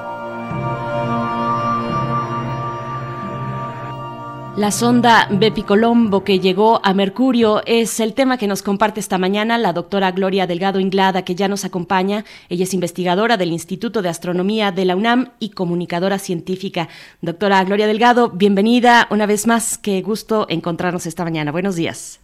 La 4.57 4.69
sonda 4.69 5.29
Bepicolombo 5.31 6.25
que 6.25 6.39
llegó 6.39 6.81
a 6.83 6.93
Mercurio 6.93 7.61
es 7.65 8.01
el 8.01 8.13
tema 8.13 8.37
que 8.37 8.47
nos 8.47 8.61
comparte 8.61 8.99
esta 8.99 9.17
mañana 9.17 9.57
la 9.57 9.71
doctora 9.71 10.11
Gloria 10.11 10.45
Delgado 10.45 10.81
Inglada, 10.81 11.23
que 11.23 11.35
ya 11.35 11.47
nos 11.47 11.63
acompaña. 11.63 12.25
Ella 12.49 12.63
es 12.63 12.73
investigadora 12.73 13.37
del 13.37 13.53
Instituto 13.53 14.01
de 14.01 14.09
Astronomía 14.09 14.73
de 14.73 14.83
la 14.83 14.97
UNAM 14.97 15.29
y 15.39 15.51
comunicadora 15.51 16.19
científica. 16.19 16.89
Doctora 17.21 17.63
Gloria 17.63 17.87
Delgado, 17.87 18.29
bienvenida 18.29 19.07
una 19.09 19.25
vez 19.25 19.47
más. 19.47 19.77
Qué 19.77 20.01
gusto 20.01 20.45
encontrarnos 20.49 21.05
esta 21.05 21.23
mañana. 21.23 21.53
Buenos 21.53 21.77
días. 21.77 22.19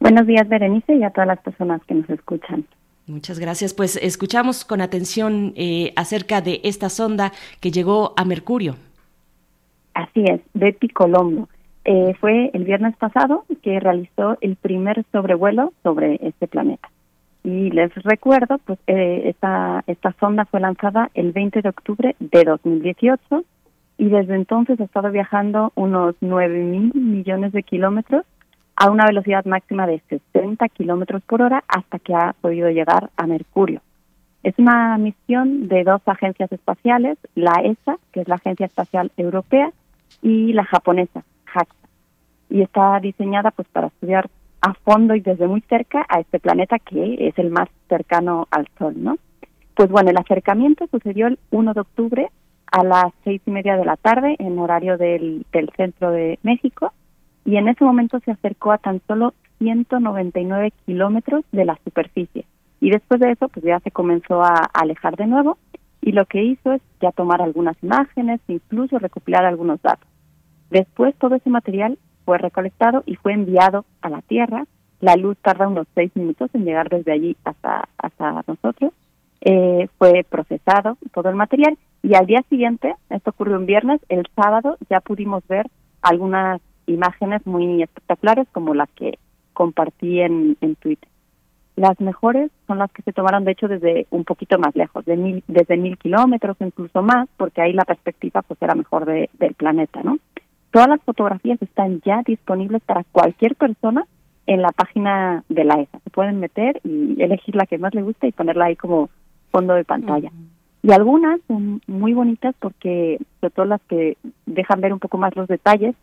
Buenos 0.00 0.26
días, 0.26 0.48
Berenice, 0.48 0.96
y 0.96 1.04
a 1.04 1.10
todas 1.10 1.28
las 1.28 1.40
personas 1.40 1.82
que 1.86 1.94
nos 1.94 2.08
escuchan. 2.08 2.64
Muchas 3.06 3.38
gracias. 3.38 3.74
Pues 3.74 3.96
escuchamos 3.96 4.64
con 4.64 4.80
atención 4.80 5.52
eh, 5.54 5.92
acerca 5.96 6.40
de 6.40 6.62
esta 6.64 6.88
sonda 6.88 7.32
que 7.60 7.70
llegó 7.70 8.14
a 8.16 8.24
Mercurio. 8.24 8.76
Así 9.92 10.24
es, 10.24 10.40
Bepicolombo. 10.54 11.46
Eh, 11.84 12.14
fue 12.20 12.50
el 12.52 12.64
viernes 12.64 12.96
pasado 12.96 13.44
que 13.62 13.80
realizó 13.80 14.36
el 14.40 14.56
primer 14.56 15.04
sobrevuelo 15.12 15.72
sobre 15.82 16.18
este 16.22 16.46
planeta. 16.46 16.90
Y 17.44 17.70
les 17.70 17.94
recuerdo, 18.02 18.58
pues 18.58 18.78
eh, 18.86 19.22
esta, 19.26 19.82
esta 19.86 20.12
sonda 20.20 20.44
fue 20.44 20.60
lanzada 20.60 21.10
el 21.14 21.32
20 21.32 21.62
de 21.62 21.68
octubre 21.68 22.16
de 22.18 22.44
2018 22.44 23.44
y 23.96 24.08
desde 24.08 24.34
entonces 24.34 24.78
ha 24.80 24.84
estado 24.84 25.10
viajando 25.10 25.72
unos 25.74 26.14
9 26.20 26.58
mil 26.64 26.92
millones 26.94 27.52
de 27.52 27.62
kilómetros 27.62 28.24
a 28.76 28.90
una 28.90 29.06
velocidad 29.06 29.44
máxima 29.44 29.86
de 29.86 30.00
60 30.08 30.68
kilómetros 30.68 31.22
por 31.22 31.42
hora 31.42 31.64
hasta 31.66 31.98
que 31.98 32.14
ha 32.14 32.34
podido 32.40 32.70
llegar 32.70 33.10
a 33.16 33.26
Mercurio. 33.26 33.80
Es 34.44 34.54
una 34.58 34.96
misión 34.98 35.66
de 35.66 35.82
dos 35.82 36.00
agencias 36.06 36.52
espaciales, 36.52 37.18
la 37.34 37.60
ESA, 37.64 37.96
que 38.12 38.20
es 38.20 38.28
la 38.28 38.36
Agencia 38.36 38.66
Espacial 38.66 39.10
Europea, 39.16 39.72
y 40.22 40.52
la 40.52 40.64
japonesa, 40.64 41.24
y 42.50 42.62
está 42.62 42.98
diseñada 43.00 43.50
pues 43.50 43.68
para 43.68 43.88
estudiar 43.88 44.28
a 44.60 44.74
fondo 44.74 45.14
y 45.14 45.20
desde 45.20 45.46
muy 45.46 45.60
cerca 45.62 46.04
a 46.08 46.20
este 46.20 46.40
planeta 46.40 46.78
que 46.78 47.28
es 47.28 47.38
el 47.38 47.50
más 47.50 47.68
cercano 47.88 48.48
al 48.50 48.66
Sol, 48.78 48.94
¿no? 48.96 49.18
Pues 49.74 49.90
bueno, 49.90 50.10
el 50.10 50.16
acercamiento 50.16 50.86
sucedió 50.90 51.28
el 51.28 51.38
1 51.50 51.74
de 51.74 51.80
octubre 51.80 52.30
a 52.70 52.82
las 52.82 53.12
seis 53.24 53.40
y 53.46 53.50
media 53.50 53.76
de 53.76 53.84
la 53.84 53.96
tarde 53.96 54.36
en 54.38 54.58
horario 54.58 54.98
del, 54.98 55.46
del 55.52 55.70
centro 55.76 56.10
de 56.10 56.38
México 56.42 56.92
y 57.44 57.56
en 57.56 57.68
ese 57.68 57.84
momento 57.84 58.18
se 58.20 58.32
acercó 58.32 58.72
a 58.72 58.78
tan 58.78 59.00
solo 59.06 59.34
199 59.58 60.72
kilómetros 60.84 61.44
de 61.52 61.64
la 61.64 61.78
superficie 61.84 62.44
y 62.80 62.90
después 62.90 63.20
de 63.20 63.32
eso 63.32 63.48
pues 63.48 63.64
ya 63.64 63.80
se 63.80 63.90
comenzó 63.90 64.42
a 64.42 64.68
alejar 64.74 65.16
de 65.16 65.26
nuevo 65.26 65.58
y 66.00 66.12
lo 66.12 66.26
que 66.26 66.42
hizo 66.42 66.72
es 66.72 66.82
ya 67.00 67.12
tomar 67.12 67.42
algunas 67.42 67.76
imágenes, 67.82 68.40
incluso 68.48 68.98
recopilar 68.98 69.44
algunos 69.44 69.80
datos. 69.82 70.08
Después 70.70 71.14
todo 71.16 71.34
ese 71.34 71.50
material 71.50 71.98
fue 72.28 72.36
recolectado 72.36 73.04
y 73.06 73.14
fue 73.14 73.32
enviado 73.32 73.86
a 74.02 74.10
la 74.10 74.20
Tierra. 74.20 74.66
La 75.00 75.16
luz 75.16 75.38
tarda 75.40 75.66
unos 75.66 75.86
seis 75.94 76.10
minutos 76.14 76.50
en 76.52 76.66
llegar 76.66 76.90
desde 76.90 77.10
allí 77.10 77.38
hasta, 77.42 77.88
hasta 77.96 78.44
nosotros. 78.46 78.92
Eh, 79.40 79.88
fue 79.96 80.26
procesado 80.28 80.98
todo 81.14 81.30
el 81.30 81.36
material 81.36 81.78
y 82.02 82.16
al 82.16 82.26
día 82.26 82.44
siguiente, 82.50 82.94
esto 83.08 83.30
ocurrió 83.30 83.56
un 83.56 83.64
viernes, 83.64 84.02
el 84.10 84.28
sábado 84.36 84.76
ya 84.90 85.00
pudimos 85.00 85.42
ver 85.48 85.68
algunas 86.02 86.60
imágenes 86.86 87.46
muy 87.46 87.82
espectaculares 87.82 88.46
como 88.52 88.74
las 88.74 88.90
que 88.90 89.18
compartí 89.54 90.20
en, 90.20 90.58
en 90.60 90.76
Twitter. 90.76 91.08
Las 91.76 91.98
mejores 91.98 92.50
son 92.66 92.78
las 92.78 92.92
que 92.92 93.00
se 93.02 93.14
tomaron, 93.14 93.44
de 93.44 93.52
hecho, 93.52 93.68
desde 93.68 94.06
un 94.10 94.24
poquito 94.24 94.58
más 94.58 94.76
lejos, 94.76 95.02
de 95.06 95.16
mil, 95.16 95.44
desde 95.46 95.78
mil 95.78 95.96
kilómetros, 95.96 96.58
incluso 96.60 97.00
más, 97.00 97.26
porque 97.38 97.62
ahí 97.62 97.72
la 97.72 97.86
perspectiva 97.86 98.42
pues 98.42 98.60
era 98.60 98.74
mejor 98.74 99.06
de, 99.06 99.30
del 99.38 99.54
planeta, 99.54 100.02
¿no? 100.02 100.18
Todas 100.70 100.88
las 100.88 101.02
fotografías 101.02 101.60
están 101.62 102.00
ya 102.04 102.22
disponibles 102.26 102.82
para 102.82 103.04
cualquier 103.04 103.56
persona 103.56 104.04
en 104.46 104.62
la 104.62 104.70
página 104.70 105.44
de 105.48 105.64
la 105.64 105.74
ESA. 105.74 106.00
Se 106.04 106.10
pueden 106.10 106.40
meter 106.40 106.80
y 106.84 107.22
elegir 107.22 107.54
la 107.54 107.66
que 107.66 107.78
más 107.78 107.94
le 107.94 108.02
guste 108.02 108.28
y 108.28 108.32
ponerla 108.32 108.66
ahí 108.66 108.76
como 108.76 109.10
fondo 109.50 109.74
de 109.74 109.84
pantalla. 109.84 110.30
Y 110.82 110.92
algunas 110.92 111.40
son 111.48 111.80
muy 111.86 112.14
bonitas 112.14 112.54
porque, 112.58 113.18
sobre 113.40 113.50
todo 113.54 113.66
las 113.66 113.82
que 113.82 114.16
dejan 114.46 114.80
ver 114.80 114.92
un 114.92 115.00
poco 115.00 115.18
más 115.18 115.34
los 115.36 115.48
detalles, 115.48 115.94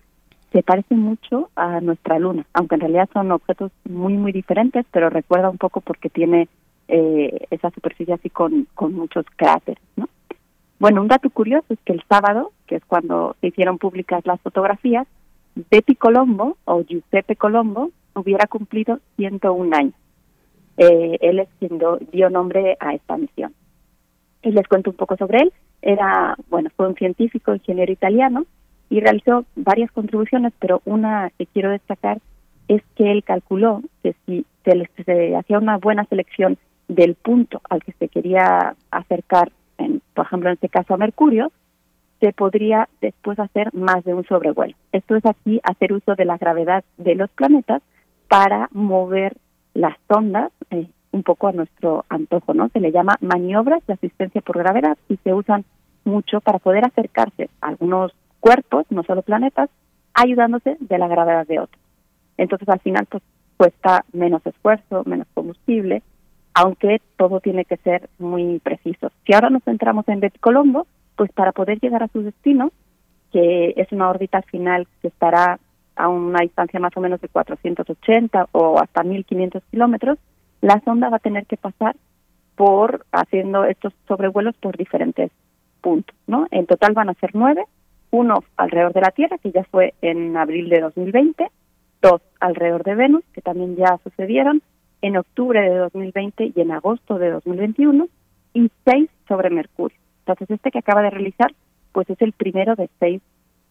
se 0.51 0.63
parecen 0.63 0.99
mucho 0.99 1.49
a 1.55 1.81
nuestra 1.81 2.19
luna, 2.19 2.45
aunque 2.53 2.75
en 2.75 2.81
realidad 2.81 3.09
son 3.13 3.31
objetos 3.31 3.71
muy, 3.83 4.13
muy 4.13 4.31
diferentes, 4.31 4.85
pero 4.91 5.09
recuerda 5.09 5.49
un 5.49 5.57
poco 5.57 5.81
porque 5.81 6.09
tiene 6.09 6.47
eh, 6.87 7.47
esa 7.49 7.71
superficie 7.71 8.13
así 8.13 8.29
con, 8.29 8.67
con 8.73 8.93
muchos 8.93 9.25
cráteres, 9.35 9.83
¿no? 9.95 10.07
Bueno, 10.79 11.01
un 11.01 11.07
dato 11.07 11.29
curioso 11.29 11.65
es 11.69 11.79
que 11.85 11.93
el 11.93 12.03
sábado, 12.09 12.51
que 12.67 12.75
es 12.75 12.85
cuando 12.85 13.35
se 13.39 13.47
hicieron 13.47 13.77
públicas 13.77 14.25
las 14.25 14.41
fotografías, 14.41 15.07
Betty 15.71 15.95
Colombo 15.95 16.57
o 16.65 16.83
Giuseppe 16.83 17.35
Colombo 17.35 17.91
hubiera 18.13 18.45
cumplido 18.47 18.99
101 19.15 19.75
años. 19.75 19.93
Eh, 20.77 21.17
él 21.21 21.39
es 21.39 21.49
quien 21.59 21.79
dio 22.11 22.29
nombre 22.29 22.75
a 22.79 22.93
esta 22.93 23.17
misión. 23.17 23.53
Y 24.41 24.51
les 24.51 24.67
cuento 24.67 24.91
un 24.91 24.97
poco 24.97 25.15
sobre 25.15 25.39
él. 25.39 25.53
Era, 25.81 26.35
bueno, 26.49 26.69
fue 26.75 26.87
un 26.87 26.95
científico, 26.95 27.53
ingeniero 27.53 27.91
italiano 27.91 28.45
y 28.89 28.99
realizó 28.99 29.45
varias 29.55 29.91
contribuciones, 29.91 30.53
pero 30.59 30.81
una 30.85 31.31
que 31.37 31.45
quiero 31.45 31.71
destacar 31.71 32.19
es 32.67 32.81
que 32.95 33.11
él 33.11 33.23
calculó 33.23 33.81
que 34.03 34.15
si 34.25 34.45
se, 34.63 34.89
se 35.05 35.35
hacía 35.35 35.57
una 35.57 35.77
buena 35.77 36.05
selección 36.05 36.57
del 36.87 37.15
punto 37.15 37.61
al 37.69 37.83
que 37.83 37.93
se 37.93 38.09
quería 38.09 38.75
acercar 38.91 39.51
en 39.77 40.01
por 40.13 40.25
ejemplo 40.25 40.49
en 40.49 40.53
este 40.55 40.69
caso 40.69 40.93
a 40.93 40.97
Mercurio, 40.97 41.51
se 42.19 42.31
podría 42.33 42.87
después 43.01 43.37
hacer 43.39 43.73
más 43.73 44.03
de 44.03 44.13
un 44.13 44.25
sobrevuelo. 44.25 44.75
Esto 44.91 45.15
es 45.15 45.25
aquí 45.25 45.59
hacer 45.63 45.93
uso 45.93 46.15
de 46.15 46.25
la 46.25 46.37
gravedad 46.37 46.83
de 46.97 47.15
los 47.15 47.29
planetas 47.31 47.81
para 48.29 48.69
mover 48.71 49.37
las 49.73 49.95
sondas 50.07 50.51
eh, 50.71 50.87
un 51.11 51.23
poco 51.23 51.47
a 51.47 51.51
nuestro 51.51 52.05
antojo, 52.09 52.53
¿no? 52.53 52.69
Se 52.69 52.79
le 52.79 52.91
llama 52.91 53.17
maniobras 53.21 53.85
de 53.87 53.93
asistencia 53.93 54.41
por 54.41 54.57
gravedad 54.57 54.97
y 55.09 55.17
se 55.17 55.33
usan 55.33 55.65
mucho 56.03 56.41
para 56.41 56.59
poder 56.59 56.85
acercarse 56.85 57.49
a 57.61 57.67
algunos 57.67 58.13
cuerpos, 58.39 58.85
no 58.89 59.03
solo 59.03 59.21
planetas, 59.21 59.69
ayudándose 60.13 60.77
de 60.79 60.97
la 60.97 61.07
gravedad 61.07 61.47
de 61.47 61.59
otros. 61.59 61.81
Entonces 62.37 62.67
al 62.69 62.79
final 62.79 63.05
pues 63.09 63.23
cuesta 63.57 64.05
menos 64.13 64.45
esfuerzo, 64.45 65.03
menos 65.05 65.27
combustible, 65.33 66.01
aunque 66.55 67.01
todo 67.17 67.41
tiene 67.41 67.65
que 67.65 67.75
ser 67.77 68.09
muy 68.17 68.59
preciso. 68.59 69.11
Si 69.25 69.33
ahora 69.33 69.49
nos 69.49 69.63
centramos 69.63 70.07
en 70.07 70.21
Betty 70.21 70.39
Colombo, 70.39 70.87
pues 71.17 71.31
para 71.33 71.51
poder 71.51 71.79
llegar 71.81 72.01
a 72.01 72.07
su 72.07 72.21
destino, 72.21 72.71
que 73.31 73.73
es 73.75 73.91
una 73.91 74.09
órbita 74.09 74.41
final 74.43 74.87
que 75.01 75.09
estará 75.09 75.59
a 75.97 76.07
una 76.07 76.39
distancia 76.39 76.79
más 76.79 76.95
o 76.95 77.01
menos 77.01 77.19
de 77.19 77.27
480 77.27 78.47
o 78.53 78.79
hasta 78.79 79.03
1500 79.03 79.63
kilómetros, 79.69 80.17
la 80.61 80.81
sonda 80.85 81.09
va 81.09 81.17
a 81.17 81.19
tener 81.19 81.45
que 81.45 81.57
pasar 81.57 81.97
por 82.55 83.05
haciendo 83.11 83.65
estos 83.65 83.93
sobrevuelos 84.07 84.55
por 84.55 84.77
diferentes 84.77 85.31
puntos, 85.81 86.15
¿no? 86.25 86.47
En 86.51 86.65
total 86.67 86.93
van 86.93 87.09
a 87.09 87.13
ser 87.15 87.31
nueve, 87.33 87.65
uno 88.11 88.45
alrededor 88.55 88.93
de 88.93 89.01
la 89.01 89.11
Tierra, 89.11 89.37
que 89.39 89.51
ya 89.51 89.65
fue 89.65 89.93
en 90.01 90.37
abril 90.37 90.69
de 90.69 90.79
2020, 90.79 91.47
dos 92.01 92.21
alrededor 92.39 92.83
de 92.83 92.95
Venus, 92.95 93.23
que 93.33 93.41
también 93.41 93.75
ya 93.75 93.99
sucedieron, 94.03 94.61
en 95.01 95.17
octubre 95.17 95.61
de 95.61 95.75
2020 95.75 96.53
y 96.55 96.61
en 96.61 96.71
agosto 96.71 97.17
de 97.17 97.31
2021, 97.31 98.07
y 98.53 98.71
seis 98.85 99.09
sobre 99.27 99.49
Mercurio. 99.49 99.97
Entonces, 100.19 100.49
este 100.49 100.71
que 100.71 100.79
acaba 100.79 101.01
de 101.01 101.09
realizar, 101.09 101.53
pues 101.91 102.09
es 102.09 102.21
el 102.21 102.31
primero 102.31 102.75
de 102.75 102.89
seis 102.99 103.21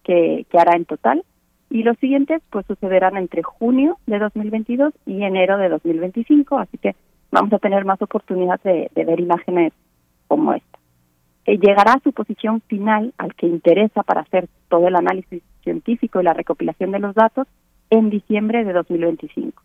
que, 0.02 0.46
que 0.50 0.58
hará 0.58 0.76
en 0.76 0.84
total, 0.84 1.24
y 1.70 1.82
los 1.82 1.98
siguientes 1.98 2.42
pues 2.50 2.66
sucederán 2.66 3.16
entre 3.16 3.42
junio 3.42 3.98
de 4.06 4.18
2022 4.18 4.94
y 5.06 5.22
enero 5.22 5.58
de 5.58 5.68
2025, 5.68 6.58
así 6.58 6.78
que 6.78 6.94
vamos 7.30 7.52
a 7.52 7.58
tener 7.58 7.84
más 7.84 8.00
oportunidad 8.00 8.60
de, 8.62 8.88
ver 8.94 9.18
imágenes 9.18 9.72
como 10.28 10.54
esta. 10.54 10.78
Eh, 11.46 11.58
llegará 11.58 11.94
a 11.94 12.00
su 12.00 12.12
posición 12.12 12.60
final 12.62 13.12
al 13.18 13.34
que 13.34 13.46
interesa 13.46 14.04
para 14.04 14.20
hacer 14.20 14.48
todo 14.68 14.86
el 14.86 14.94
análisis 14.94 15.42
científico 15.62 16.20
y 16.20 16.24
la 16.24 16.32
recopilación 16.32 16.92
de 16.92 17.00
los 17.00 17.14
datos 17.14 17.48
en 17.90 18.08
diciembre 18.08 18.64
de 18.64 18.72
2025. 18.72 19.62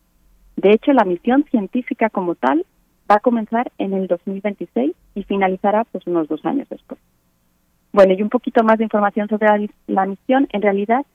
De 0.59 0.71
hecho, 0.71 0.91
la 0.91 1.05
misión 1.05 1.45
científica 1.49 2.09
como 2.09 2.35
tal 2.35 2.65
va 3.09 3.15
a 3.15 3.21
comenzar 3.21 3.71
en 3.77 3.93
el 3.93 4.07
2026 4.07 4.93
y 5.15 5.23
finalizará 5.23 5.85
pues 5.85 6.05
unos 6.05 6.27
dos 6.27 6.45
años 6.45 6.67
después. 6.69 6.99
Bueno, 7.93 8.13
y 8.13 8.21
un 8.21 8.29
poquito 8.29 8.61
más 8.61 8.77
de 8.77 8.83
información 8.83 9.29
sobre 9.29 9.69
la 9.87 10.05
misión. 10.05 10.49
En 10.51 10.61
realidad, 10.61 11.05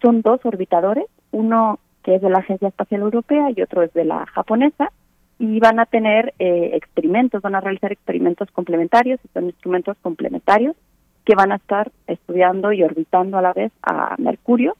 son 0.00 0.22
dos 0.22 0.40
orbitadores, 0.44 1.04
uno 1.32 1.80
que 2.02 2.14
es 2.14 2.22
de 2.22 2.30
la 2.30 2.38
Agencia 2.38 2.68
Espacial 2.68 3.02
Europea 3.02 3.50
y 3.54 3.60
otro 3.60 3.82
es 3.82 3.92
de 3.92 4.06
la 4.06 4.24
japonesa, 4.24 4.90
y 5.38 5.60
van 5.60 5.80
a 5.80 5.86
tener 5.86 6.32
eh, 6.38 6.70
experimentos, 6.72 7.42
van 7.42 7.56
a 7.56 7.60
realizar 7.60 7.92
experimentos 7.92 8.50
complementarios, 8.52 9.20
son 9.34 9.46
instrumentos 9.46 9.98
complementarios 10.00 10.76
que 11.26 11.34
van 11.34 11.52
a 11.52 11.56
estar 11.56 11.92
estudiando 12.06 12.72
y 12.72 12.82
orbitando 12.82 13.36
a 13.36 13.42
la 13.42 13.52
vez 13.52 13.72
a 13.82 14.14
Mercurio. 14.16 14.76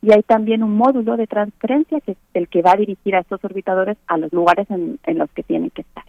Y 0.00 0.12
hay 0.12 0.22
también 0.22 0.62
un 0.62 0.76
módulo 0.76 1.16
de 1.16 1.26
transferencia 1.26 2.00
que 2.00 2.12
es 2.12 2.18
el 2.34 2.48
que 2.48 2.62
va 2.62 2.72
a 2.72 2.76
dirigir 2.76 3.16
a 3.16 3.20
estos 3.20 3.44
orbitadores 3.44 3.96
a 4.06 4.16
los 4.16 4.32
lugares 4.32 4.68
en, 4.70 4.98
los 5.18 5.30
que 5.32 5.42
tienen 5.42 5.70
que 5.70 5.82
estar. 5.82 6.04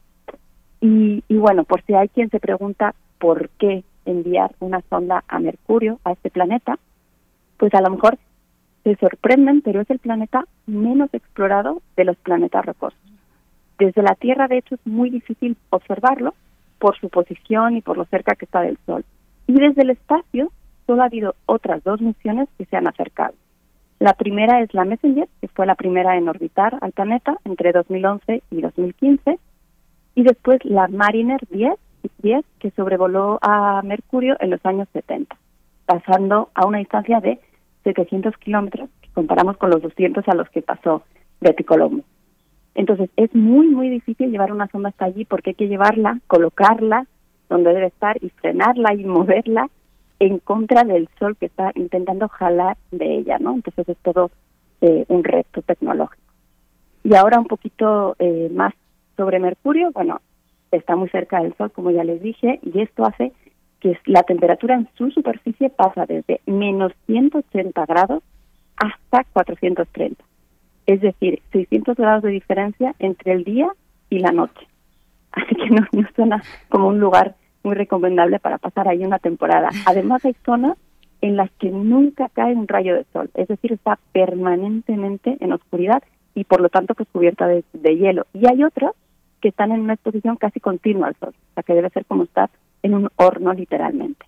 Y, 0.82 1.24
y 1.28 1.36
bueno, 1.38 1.64
por 1.64 1.82
si 1.84 1.94
hay 1.94 2.08
quien 2.10 2.30
se 2.30 2.40
pregunta 2.40 2.94
por 3.18 3.50
qué 3.58 3.84
enviar 4.06 4.52
una 4.60 4.82
sonda 4.90 5.24
a 5.28 5.40
Mercurio, 5.40 6.00
a 6.04 6.12
este 6.12 6.30
planeta, 6.30 6.78
pues 7.58 7.74
a 7.74 7.82
lo 7.82 7.90
mejor 7.90 8.18
se 8.84 8.96
sorprenden, 8.96 9.62
pero 9.62 9.82
es 9.82 9.90
el 9.90 10.00
planeta 10.00 10.46
menos 10.66 11.14
explorado 11.14 11.82
de 11.98 12.06
los 12.06 12.18
planetas 12.18 12.66
rocosos. 12.66 13.00
Desde 13.78 14.02
la 14.02 14.16
Tierra, 14.16 14.48
de 14.48 14.58
hecho, 14.58 14.76
es 14.76 14.86
muy 14.86 15.10
difícil 15.10 15.58
observarlo 15.70 16.34
por 16.80 16.98
su 16.98 17.10
posición 17.10 17.76
y 17.76 17.82
por 17.82 17.98
lo 17.98 18.06
cerca 18.06 18.36
que 18.36 18.46
está 18.46 18.62
del 18.62 18.78
Sol. 18.86 19.06
Y 19.48 19.54
desde 19.54 19.84
el 19.84 19.92
espacio, 19.92 20.52
solo 20.86 21.02
ha 21.02 21.06
habido 21.06 21.36
otras 21.46 21.84
dos 21.84 22.02
misiones 22.02 22.48
que 22.58 22.66
se 22.66 22.78
han 22.78 22.88
acercado. 22.88 23.34
La 24.00 24.14
primera 24.14 24.62
es 24.62 24.74
la 24.74 24.86
Messenger, 24.86 25.28
que 25.41 25.50
fue 25.50 25.66
la 25.66 25.76
primera 25.76 26.16
en 26.16 26.30
orbitar 26.30 26.78
al 26.80 26.93
planeta 26.93 27.38
entre 27.43 27.74
2011 27.74 28.43
y 28.50 28.62
2015, 28.62 29.38
y 30.16 30.24
después 30.24 30.64
la 30.64 30.88
Mariner 30.88 31.41
10, 31.50 31.74
10 32.20 32.45
que 32.60 32.72
sobrevoló 32.72 33.39
a 33.41 33.82
Mercurio 33.84 34.38
en 34.39 34.52
los 34.52 34.66
años 34.66 34.88
70, 34.93 35.36
pasando 35.86 36.50
a 36.54 36.66
una 36.66 36.78
distancia 36.78 37.20
de 37.20 37.39
700 37.84 38.38
kilómetros, 38.38 38.89
que 39.02 39.10
comparamos 39.10 39.58
con 39.58 39.70
los 39.70 39.82
200 39.82 40.26
a 40.30 40.36
los 40.36 40.50
que 40.50 40.62
pasó 40.62 41.04
Betty 41.41 41.66
Colombo. 41.66 42.04
Entonces, 42.76 43.10
es 43.18 43.36
muy, 43.36 43.68
muy 43.68 43.89
difícil 43.89 44.32
llevar 44.32 44.54
una 44.54 44.68
sonda 44.68 44.89
hasta 44.89 45.06
allí 45.06 45.26
porque 45.26 45.50
hay 45.50 45.56
que 45.56 45.68
llevarla, 45.68 46.22
colocarla 46.28 47.06
donde 47.50 47.74
debe 47.74 47.88
estar 47.88 48.18
y 48.24 48.30
frenarla 48.30 48.93
y 48.93 49.04
moverla 49.04 49.70
en 50.20 50.39
contra 50.39 50.84
del 50.84 51.09
sol 51.17 51.38
que 51.38 51.47
está 51.47 51.72
intentando 51.76 52.28
jalar 52.28 52.78
de 52.91 53.17
ella, 53.17 53.38
¿no? 53.39 53.55
Entonces 53.55 53.88
es 53.88 53.97
todo 53.97 54.32
eh, 54.82 55.05
un 55.07 55.24
reto 55.24 55.61
tecnológico. 55.61 56.22
Y 57.03 57.15
ahora 57.15 57.39
un 57.39 57.47
poquito 57.47 58.15
eh, 58.20 58.49
más 58.53 58.74
sobre 59.15 59.39
Mercurio, 59.39 59.91
bueno, 59.91 60.22
está 60.72 60.95
muy 60.95 61.09
cerca 61.09 61.41
del 61.41 61.55
sol, 61.55 61.72
como 61.72 61.91
ya 61.91 62.03
les 62.03 62.22
dije, 62.22 62.59
y 62.61 62.82
esto 62.82 63.05
hace 63.05 63.32
que 63.80 63.97
la 64.05 64.24
temperatura 64.24 64.76
en 64.76 64.89
su 64.95 65.09
superficie 65.11 65.70
pasa 65.70 66.05
desde 66.05 66.41
menos 66.45 66.91
180 67.07 67.86
grados 67.86 68.24
hasta 68.76 69.24
430. 69.32 70.24
Es 70.86 71.01
decir, 71.01 71.41
600 71.51 71.95
grados 71.95 72.24
de 72.24 72.32
diferencia 72.32 72.93
entre 72.99 73.34
el 73.34 73.43
día 73.43 73.70
y 74.09 74.20
la 74.20 74.32
noche. 74.32 74.67
Así 75.32 75.55
que 75.55 75.70
no, 75.70 75.86
no 75.91 76.07
suena 76.15 76.43
como 76.70 76.89
un 76.89 76.99
lugar 76.99 77.36
muy 77.70 77.76
recomendable 77.76 78.39
para 78.39 78.57
pasar 78.57 78.88
ahí 78.88 79.05
una 79.05 79.20
temporada. 79.20 79.70
Además 79.86 80.26
hay 80.26 80.36
zonas 80.43 80.78
en 81.22 81.38
las 81.38 81.51
que 81.51 81.70
nunca 81.70 82.30
cae 82.34 82.55
un 82.55 82.67
rayo 82.67 82.95
de 82.95 83.05
sol, 83.13 83.30
es 83.36 83.47
decir, 83.47 83.74
está 83.74 83.99
permanentemente 84.11 85.38
en 85.39 85.53
oscuridad 85.53 86.01
y 86.34 86.45
por 86.45 86.61
lo 86.61 86.70
tanto 86.70 86.95
pues 86.95 87.07
cubierta 87.11 87.45
de, 87.47 87.63
de 87.74 87.97
hielo. 87.97 88.26
Y 88.34 88.47
hay 88.47 88.63
otras 88.63 88.93
que 89.41 89.49
están 89.49 89.72
en 89.72 89.82
una 89.82 89.93
exposición 89.93 90.38
casi 90.38 90.59
continua 90.59 91.07
al 91.07 91.15
sol, 91.15 91.34
o 91.34 91.53
sea 91.53 91.63
que 91.63 91.74
debe 91.74 91.89
ser 91.89 92.05
como 92.05 92.24
estar 92.24 92.49
en 92.84 92.93
un 92.95 93.09
horno 93.17 93.53
literalmente. 93.53 94.26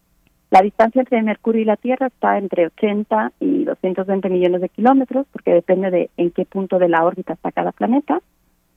La 0.52 0.62
distancia 0.62 1.00
entre 1.00 1.22
Mercurio 1.24 1.62
y 1.62 1.66
la 1.66 1.78
Tierra 1.78 2.08
está 2.08 2.38
entre 2.38 2.66
80 2.68 3.32
y 3.40 3.64
220 3.64 4.30
millones 4.30 4.60
de 4.60 4.68
kilómetros, 4.68 5.26
porque 5.32 5.54
depende 5.54 5.90
de 5.90 6.10
en 6.18 6.32
qué 6.32 6.44
punto 6.46 6.78
de 6.78 6.90
la 6.90 7.06
órbita 7.06 7.34
está 7.34 7.54
cada 7.54 7.72
planeta. 7.72 8.22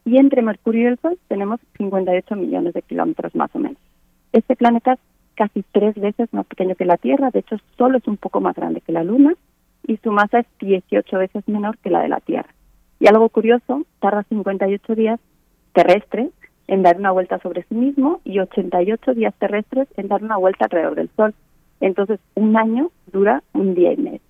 Y 0.04 0.18
entre 0.18 0.42
Mercurio 0.42 0.82
y 0.82 0.92
el 0.92 0.98
Sol 1.00 1.18
tenemos 1.26 1.58
58 1.76 2.36
millones 2.36 2.74
de 2.74 2.82
kilómetros 2.82 3.34
más 3.34 3.50
o 3.54 3.58
menos. 3.58 3.78
Este 4.34 4.56
planeta 4.56 4.94
es 4.94 4.98
casi 5.36 5.64
tres 5.70 5.94
veces 5.94 6.28
más 6.32 6.44
pequeño 6.46 6.74
que 6.74 6.84
la 6.84 6.96
Tierra, 6.96 7.30
de 7.30 7.38
hecho 7.38 7.56
solo 7.78 7.98
es 7.98 8.08
un 8.08 8.16
poco 8.16 8.40
más 8.40 8.56
grande 8.56 8.80
que 8.80 8.90
la 8.90 9.04
Luna, 9.04 9.34
y 9.86 9.96
su 9.98 10.10
masa 10.10 10.40
es 10.40 10.46
18 10.58 11.18
veces 11.18 11.46
menor 11.46 11.78
que 11.78 11.88
la 11.88 12.00
de 12.00 12.08
la 12.08 12.18
Tierra. 12.18 12.52
Y 12.98 13.06
algo 13.06 13.28
curioso, 13.28 13.86
tarda 14.00 14.24
58 14.28 14.94
días 14.96 15.20
terrestres 15.72 16.30
en 16.66 16.82
dar 16.82 16.96
una 16.96 17.12
vuelta 17.12 17.38
sobre 17.38 17.62
sí 17.62 17.76
mismo 17.76 18.20
y 18.24 18.40
88 18.40 19.14
días 19.14 19.34
terrestres 19.38 19.86
en 19.96 20.08
dar 20.08 20.24
una 20.24 20.36
vuelta 20.36 20.64
alrededor 20.64 20.96
del 20.96 21.10
Sol. 21.14 21.32
Entonces, 21.80 22.18
un 22.34 22.56
año 22.56 22.90
dura 23.12 23.44
un 23.52 23.76
día 23.76 23.92
y 23.92 23.98
medio. 23.98 24.20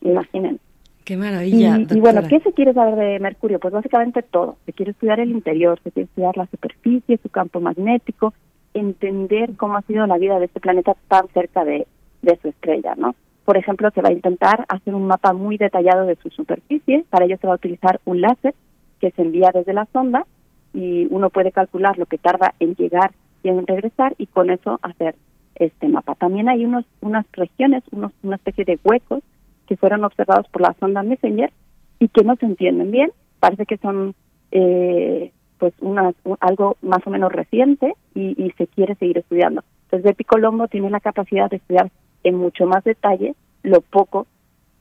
Imaginen. 0.00 0.58
Qué 1.04 1.16
maravilla. 1.16 1.78
Y, 1.88 2.00
bueno, 2.00 2.22
¿qué 2.28 2.40
se 2.40 2.52
quiere 2.52 2.72
saber 2.72 2.96
de 2.96 3.20
Mercurio? 3.20 3.60
Pues 3.60 3.72
básicamente 3.72 4.22
todo. 4.22 4.56
Se 4.66 4.72
quiere 4.72 4.90
estudiar 4.90 5.20
el 5.20 5.30
interior, 5.30 5.78
se 5.84 5.92
quiere 5.92 6.06
estudiar 6.06 6.36
la 6.36 6.46
superficie, 6.46 7.20
su 7.22 7.28
campo 7.28 7.60
magnético, 7.60 8.34
entender 8.74 9.56
cómo 9.56 9.76
ha 9.76 9.82
sido 9.82 10.06
la 10.06 10.18
vida 10.18 10.38
de 10.38 10.46
este 10.46 10.60
planeta 10.60 10.94
tan 11.08 11.28
cerca 11.28 11.64
de, 11.64 11.86
de 12.22 12.38
su 12.42 12.48
estrella, 12.48 12.94
¿no? 12.96 13.14
Por 13.44 13.56
ejemplo, 13.56 13.90
se 13.90 14.00
va 14.00 14.08
a 14.08 14.12
intentar 14.12 14.64
hacer 14.68 14.94
un 14.94 15.06
mapa 15.06 15.32
muy 15.32 15.58
detallado 15.58 16.06
de 16.06 16.16
su 16.16 16.30
superficie. 16.30 17.04
Para 17.10 17.26
ello 17.26 17.36
se 17.40 17.46
va 17.46 17.54
a 17.54 17.56
utilizar 17.56 18.00
un 18.04 18.20
láser 18.20 18.54
que 19.00 19.10
se 19.10 19.22
envía 19.22 19.50
desde 19.52 19.74
la 19.74 19.86
sonda 19.92 20.26
y 20.72 21.06
uno 21.10 21.30
puede 21.30 21.52
calcular 21.52 21.98
lo 21.98 22.06
que 22.06 22.18
tarda 22.18 22.54
en 22.58 22.74
llegar 22.74 23.12
y 23.42 23.50
en 23.50 23.66
regresar 23.66 24.14
y 24.18 24.26
con 24.26 24.50
eso 24.50 24.80
hacer 24.82 25.14
este 25.54 25.88
mapa. 25.88 26.14
También 26.14 26.48
hay 26.48 26.64
unos 26.64 26.84
unas 27.00 27.26
regiones, 27.32 27.84
unos, 27.92 28.12
una 28.22 28.36
especie 28.36 28.64
de 28.64 28.78
huecos 28.82 29.22
que 29.66 29.76
fueron 29.76 30.04
observados 30.04 30.48
por 30.48 30.62
la 30.62 30.74
sonda 30.80 31.02
Messenger 31.02 31.52
y 31.98 32.08
que 32.08 32.24
no 32.24 32.36
se 32.36 32.46
entienden 32.46 32.90
bien. 32.90 33.12
Parece 33.40 33.66
que 33.66 33.76
son 33.76 34.14
eh, 34.50 35.32
pues 35.64 35.74
unas, 35.80 36.14
algo 36.40 36.76
más 36.82 37.00
o 37.06 37.10
menos 37.10 37.32
reciente 37.32 37.94
y, 38.14 38.34
y 38.36 38.50
se 38.58 38.66
quiere 38.66 38.96
seguir 38.96 39.16
estudiando. 39.16 39.62
Entonces, 39.84 40.04
Bepi 40.04 40.24
Colombo 40.24 40.68
tiene 40.68 40.90
la 40.90 41.00
capacidad 41.00 41.48
de 41.48 41.56
estudiar 41.56 41.90
en 42.22 42.34
mucho 42.34 42.66
más 42.66 42.84
detalle 42.84 43.34
lo 43.62 43.80
poco 43.80 44.26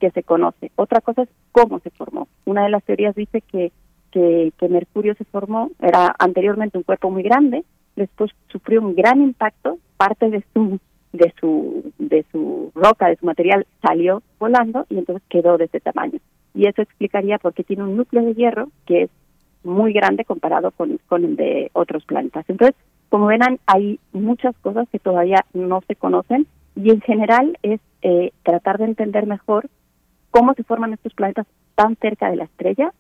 que 0.02 0.12
se 0.12 0.24
conoce. 0.24 0.72
Otra 0.76 1.00
cosa 1.00 1.22
es 1.22 1.30
cómo 1.54 1.80
se 1.80 1.90
formó. 1.92 2.28
Una 2.44 2.64
de 2.64 2.70
las 2.70 2.84
teorías 2.84 3.16
dice 3.16 3.40
que 3.40 3.72
que, 4.12 4.52
Mercurio 4.70 5.16
se 5.16 5.24
formó, 5.24 5.72
era 5.80 6.14
anteriormente 6.20 6.78
un 6.78 6.84
cuerpo 6.84 7.10
muy 7.10 7.24
grande, 7.24 7.64
después 7.96 8.30
sufrió 8.50 8.82
un 8.82 8.94
gran 8.94 9.22
impacto, 9.22 9.80
parte 9.98 10.30
de 10.30 10.44
su 10.54 10.80
de 11.14 11.34
su 11.40 11.94
de 11.98 12.26
su 12.32 12.72
roca, 12.76 13.08
de 13.08 13.16
su 13.16 13.26
material 13.26 13.66
salió 13.82 14.22
volando 14.38 14.86
y 14.90 14.98
entonces 14.98 15.24
quedó 15.30 15.58
de 15.58 15.66
ese 15.66 15.80
tamaño. 15.80 16.20
Y 16.54 16.68
eso 16.68 16.84
explicaría 16.84 17.40
por 17.40 17.54
qué 17.54 17.64
tiene 17.64 17.84
un 17.84 17.96
núcleo 17.98 18.24
de 18.24 18.36
hierro 18.36 18.70
que 18.86 19.04
es 19.04 19.10
muy 19.64 19.94
grande 19.94 20.26
comparado 20.26 20.72
con, 20.72 21.00
con 21.08 21.24
el 21.26 21.36
de 21.36 21.70
otros 21.74 22.06
planetas. 22.06 22.46
Entonces, 22.50 22.76
como 23.10 23.28
verán, 23.28 23.60
hay 23.68 24.00
muchas 24.12 24.58
cosas 24.58 24.88
que 24.90 25.00
todavía 25.00 25.46
no 25.54 25.82
se 25.88 25.96
conocen 25.96 26.48
y 26.76 26.90
en 26.90 27.02
general 27.02 27.58
es 27.62 27.80
eh, 28.02 28.32
tratar 28.44 28.80
de 28.80 28.86
entender 28.86 29.28
mejor 29.28 29.70
cómo 30.32 30.54
se 30.56 30.64
forman 30.64 30.94
estos 30.94 31.14
planetas 31.14 31.46
tan 31.76 31.96
cerca 31.98 32.30
de 32.30 32.38
la 32.38 32.46
estrella 32.46 32.92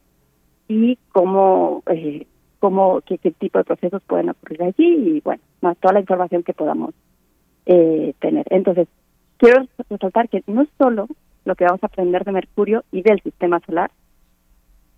y 0.68 0.98
cómo, 1.12 1.82
eh, 1.88 2.28
cómo 2.60 3.02
qué, 3.02 3.18
tipo 3.18 3.58
de 3.58 3.64
procesos 3.64 4.04
pueden 4.04 4.30
ocurrir 4.30 4.64
allí 4.64 5.16
y 5.18 5.22
bueno, 5.22 5.42
más 5.62 5.78
toda 5.78 5.96
la 5.96 6.02
información 6.02 6.44
que 6.44 6.54
podamos 6.54 6.94
eh, 7.66 8.14
tener. 8.20 8.46
Entonces, 8.52 8.88
quiero 9.38 9.66
resaltar 9.90 10.30
que 10.30 10.44
no 10.48 10.62
es 10.62 10.70
solo 10.78 11.08
lo 11.46 11.56
que 11.56 11.66
vamos 11.66 11.84
a 11.84 11.88
aprender 11.88 12.24
de 12.24 12.32
Mercurio 12.32 12.84
y 12.92 13.02
del 13.02 13.22
sistema 13.22 13.60
solar, 13.66 13.92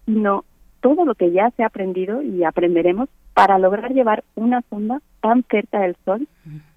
sino 0.06 0.44
todo 0.86 1.04
lo 1.04 1.16
que 1.16 1.32
ya 1.32 1.50
se 1.58 1.64
ha 1.64 1.66
aprendido 1.66 2.22
y 2.22 2.44
aprenderemos 2.44 3.10
para 3.34 3.58
lograr 3.58 3.92
llevar 3.92 4.24
una 4.36 4.62
sonda 4.70 5.02
tan 5.20 5.44
cerca 5.50 5.80
del 5.80 5.96
Sol 6.06 6.28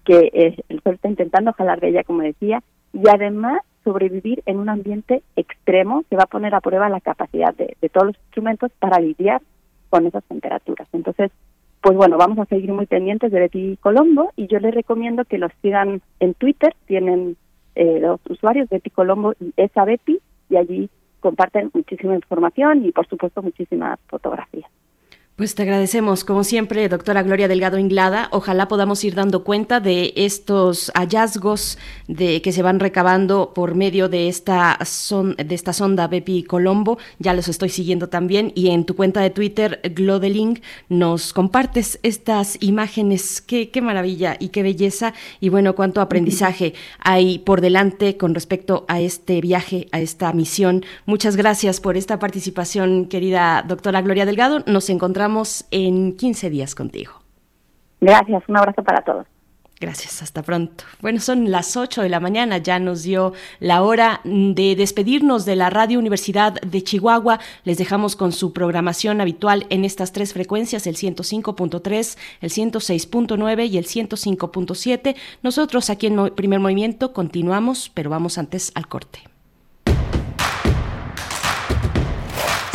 que 0.03 0.31
eh, 0.33 0.55
el 0.67 0.81
Sol 0.81 0.95
está 0.95 1.09
intentando 1.09 1.53
jalar 1.53 1.79
de 1.79 1.89
ella, 1.89 2.03
como 2.03 2.23
decía, 2.23 2.63
y 2.91 3.07
además 3.07 3.61
sobrevivir 3.83 4.41
en 4.47 4.57
un 4.57 4.67
ambiente 4.67 5.21
extremo 5.35 6.05
que 6.09 6.15
va 6.15 6.23
a 6.23 6.25
poner 6.25 6.55
a 6.55 6.59
prueba 6.59 6.89
la 6.89 7.01
capacidad 7.01 7.53
de, 7.53 7.75
todos 7.93 8.07
los 8.07 8.17
instrumentos 8.23 8.71
para 8.79 8.99
lidiar 8.99 9.43
con 9.91 10.07
esas 10.07 10.23
temperaturas. 10.23 10.87
Entonces, 10.91 11.29
pues 11.79 11.95
bueno, 11.95 12.17
vamos 12.17 12.39
a 12.39 12.45
seguir 12.45 12.73
muy 12.73 12.87
pendientes 12.87 13.31
de 13.31 13.39
Betty 13.41 13.77
Colombo 13.77 14.31
y 14.35 14.47
yo 14.47 14.59
les 14.59 14.73
recomiendo 14.73 15.23
que 15.23 15.37
los 15.37 15.51
sigan 15.61 16.01
en 16.19 16.33
Twitter, 16.33 16.73
tienen 16.87 17.37
eh, 17.75 17.99
los 17.99 18.19
usuarios 18.27 18.69
Betty 18.69 18.89
Colombo 18.89 19.33
y 19.39 19.53
esa 19.55 19.85
Betty 19.85 20.19
y 20.49 20.55
allí 20.55 20.89
comparten 21.19 21.71
muchísima 21.73 22.15
información 22.15 22.85
y 22.85 22.91
por 22.91 23.07
supuesto 23.07 23.41
muchísimas 23.41 23.99
fotografías. 24.07 24.69
Pues 25.39 25.55
te 25.55 25.63
agradecemos, 25.63 26.25
como 26.25 26.43
siempre, 26.43 26.89
doctora 26.89 27.23
Gloria 27.23 27.47
Delgado 27.47 27.77
Inglada. 27.77 28.27
Ojalá 28.33 28.67
podamos 28.67 29.01
ir 29.05 29.15
dando 29.15 29.45
cuenta 29.45 29.79
de 29.79 30.11
estos 30.17 30.91
hallazgos 30.93 31.77
de 32.09 32.41
que 32.41 32.51
se 32.51 32.61
van 32.61 32.81
recabando 32.81 33.53
por 33.55 33.73
medio 33.73 34.09
de 34.09 34.27
esta, 34.27 34.77
son, 34.83 35.37
de 35.37 35.55
esta 35.55 35.71
sonda 35.71 36.09
Bepi 36.09 36.43
Colombo. 36.43 36.97
Ya 37.19 37.33
los 37.33 37.47
estoy 37.47 37.69
siguiendo 37.69 38.09
también. 38.09 38.51
Y 38.53 38.71
en 38.71 38.83
tu 38.83 38.97
cuenta 38.97 39.21
de 39.21 39.29
Twitter, 39.29 39.79
Glodeling, 39.95 40.59
nos 40.89 41.31
compartes 41.31 41.99
estas 42.03 42.57
imágenes. 42.59 43.39
Qué, 43.39 43.69
qué 43.69 43.81
maravilla 43.81 44.35
y 44.41 44.49
qué 44.49 44.61
belleza. 44.61 45.13
Y 45.39 45.47
bueno, 45.47 45.73
cuánto 45.73 46.01
aprendizaje 46.01 46.73
hay 46.99 47.39
por 47.39 47.61
delante 47.61 48.17
con 48.17 48.35
respecto 48.35 48.83
a 48.89 48.99
este 48.99 49.39
viaje, 49.39 49.87
a 49.93 50.01
esta 50.01 50.33
misión. 50.33 50.83
Muchas 51.05 51.37
gracias 51.37 51.79
por 51.79 51.95
esta 51.95 52.19
participación, 52.19 53.05
querida 53.05 53.63
doctora 53.65 54.01
Gloria 54.01 54.25
Delgado. 54.25 54.63
Nos 54.65 54.89
encontramos 54.89 55.28
en 55.71 56.15
15 56.15 56.49
días 56.49 56.75
contigo. 56.75 57.13
Gracias, 58.01 58.43
un 58.47 58.57
abrazo 58.57 58.83
para 58.83 59.01
todos. 59.01 59.25
Gracias, 59.81 60.21
hasta 60.21 60.43
pronto. 60.43 60.83
Bueno, 60.99 61.21
son 61.21 61.51
las 61.51 61.77
8 61.77 62.01
de 62.01 62.09
la 62.09 62.19
mañana, 62.19 62.57
ya 62.57 62.79
nos 62.79 63.03
dio 63.03 63.31
la 63.61 63.81
hora 63.81 64.19
de 64.25 64.75
despedirnos 64.75 65.45
de 65.45 65.55
la 65.55 65.69
Radio 65.69 65.99
Universidad 65.99 66.59
de 66.59 66.83
Chihuahua. 66.83 67.39
Les 67.63 67.77
dejamos 67.77 68.17
con 68.17 68.33
su 68.33 68.51
programación 68.51 69.21
habitual 69.21 69.65
en 69.69 69.85
estas 69.85 70.11
tres 70.11 70.33
frecuencias, 70.33 70.85
el 70.85 70.97
105.3, 70.97 72.17
el 72.41 72.49
106.9 72.49 73.69
y 73.69 73.77
el 73.77 73.85
105.7. 73.85 75.15
Nosotros 75.43 75.89
aquí 75.89 76.07
en 76.07 76.35
Primer 76.35 76.59
Movimiento 76.59 77.13
continuamos, 77.13 77.89
pero 77.93 78.09
vamos 78.09 78.37
antes 78.37 78.73
al 78.75 78.87
corte. 78.89 79.29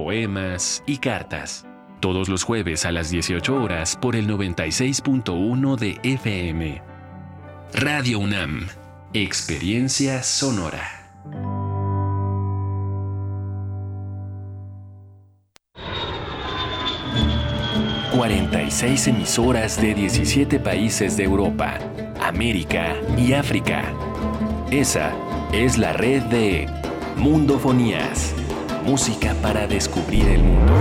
poemas 0.00 0.82
y 0.86 0.96
cartas. 0.96 1.66
Todos 2.00 2.30
los 2.30 2.42
jueves 2.42 2.86
a 2.86 2.90
las 2.90 3.10
18 3.10 3.54
horas 3.54 3.98
por 4.00 4.16
el 4.16 4.26
96.1 4.26 5.76
de 5.76 6.00
FM. 6.02 6.82
Radio 7.74 8.20
UNAM. 8.20 8.66
Experiencia 9.12 10.22
sonora. 10.22 10.96
...46 18.14 19.08
emisoras 19.08 19.80
de 19.80 19.94
17 19.94 20.60
países 20.60 21.16
de 21.16 21.24
Europa, 21.24 21.78
América 22.20 22.94
y 23.16 23.34
África. 23.34 23.84
Esa 24.70 25.12
es 25.52 25.78
la 25.78 25.92
red 25.92 26.22
de 26.24 26.68
Mundofonías 27.16 28.34
música 28.90 29.36
para 29.40 29.68
descubrir 29.68 30.26
el 30.26 30.42
mundo. 30.42 30.72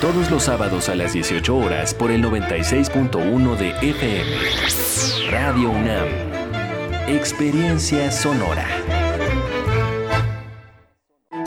Todos 0.00 0.30
los 0.30 0.44
sábados 0.44 0.88
a 0.88 0.94
las 0.94 1.12
18 1.12 1.54
horas 1.54 1.92
por 1.92 2.10
el 2.10 2.24
96.1 2.24 3.56
de 3.56 3.90
FM. 3.90 5.30
Radio 5.30 5.68
UNAM. 5.68 6.06
Experiencia 7.06 8.10
sonora. 8.10 8.66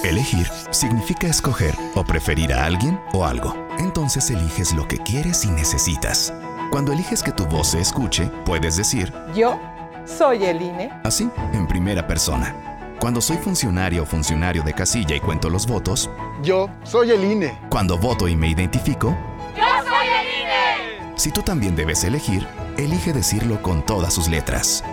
Elegir 0.04 0.48
significa 0.70 1.26
escoger 1.26 1.74
o 1.96 2.04
preferir 2.04 2.54
a 2.54 2.66
alguien 2.66 3.00
o 3.14 3.26
algo. 3.26 3.56
Entonces 3.80 4.30
eliges 4.30 4.74
lo 4.74 4.88
que 4.88 5.00
quieres 5.00 5.44
y 5.44 5.50
necesitas. 5.50 6.32
Cuando 6.70 6.94
eliges 6.94 7.24
que 7.24 7.32
tu 7.32 7.48
voz 7.48 7.70
se 7.70 7.80
escuche, 7.80 8.30
puedes 8.46 8.78
decir, 8.78 9.12
yo 9.36 9.60
soy 10.06 10.46
el 10.46 10.62
INE. 10.62 10.92
Así, 11.04 11.28
en 11.54 11.68
primera 11.68 12.06
persona 12.06 12.69
cuando 13.00 13.22
soy 13.22 13.38
funcionario 13.38 14.04
o 14.04 14.06
funcionario 14.06 14.62
de 14.64 14.74
casilla 14.74 15.16
y 15.16 15.20
cuento 15.20 15.50
los 15.50 15.66
votos. 15.66 16.10
Yo 16.44 16.70
soy 16.84 17.12
el 17.12 17.24
INE. 17.24 17.58
Cuando 17.70 17.98
voto 17.98 18.28
y 18.28 18.36
me 18.36 18.50
identifico. 18.50 19.18
Yo 19.56 19.64
soy 19.84 20.08
el 20.08 20.42
INE. 20.42 21.14
Si 21.16 21.32
tú 21.32 21.42
también 21.42 21.76
debes 21.76 22.04
elegir, 22.04 22.46
elige 22.78 23.14
decirlo 23.14 23.62
con 23.62 23.86
todas 23.86 24.14
sus 24.14 24.28
letras. 24.28 24.84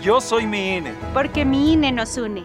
Yo 0.00 0.20
soy 0.20 0.46
mi 0.46 0.76
INE. 0.76 0.92
Porque 1.12 1.44
mi 1.44 1.72
INE 1.72 1.92
nos 1.92 2.16
une. 2.16 2.44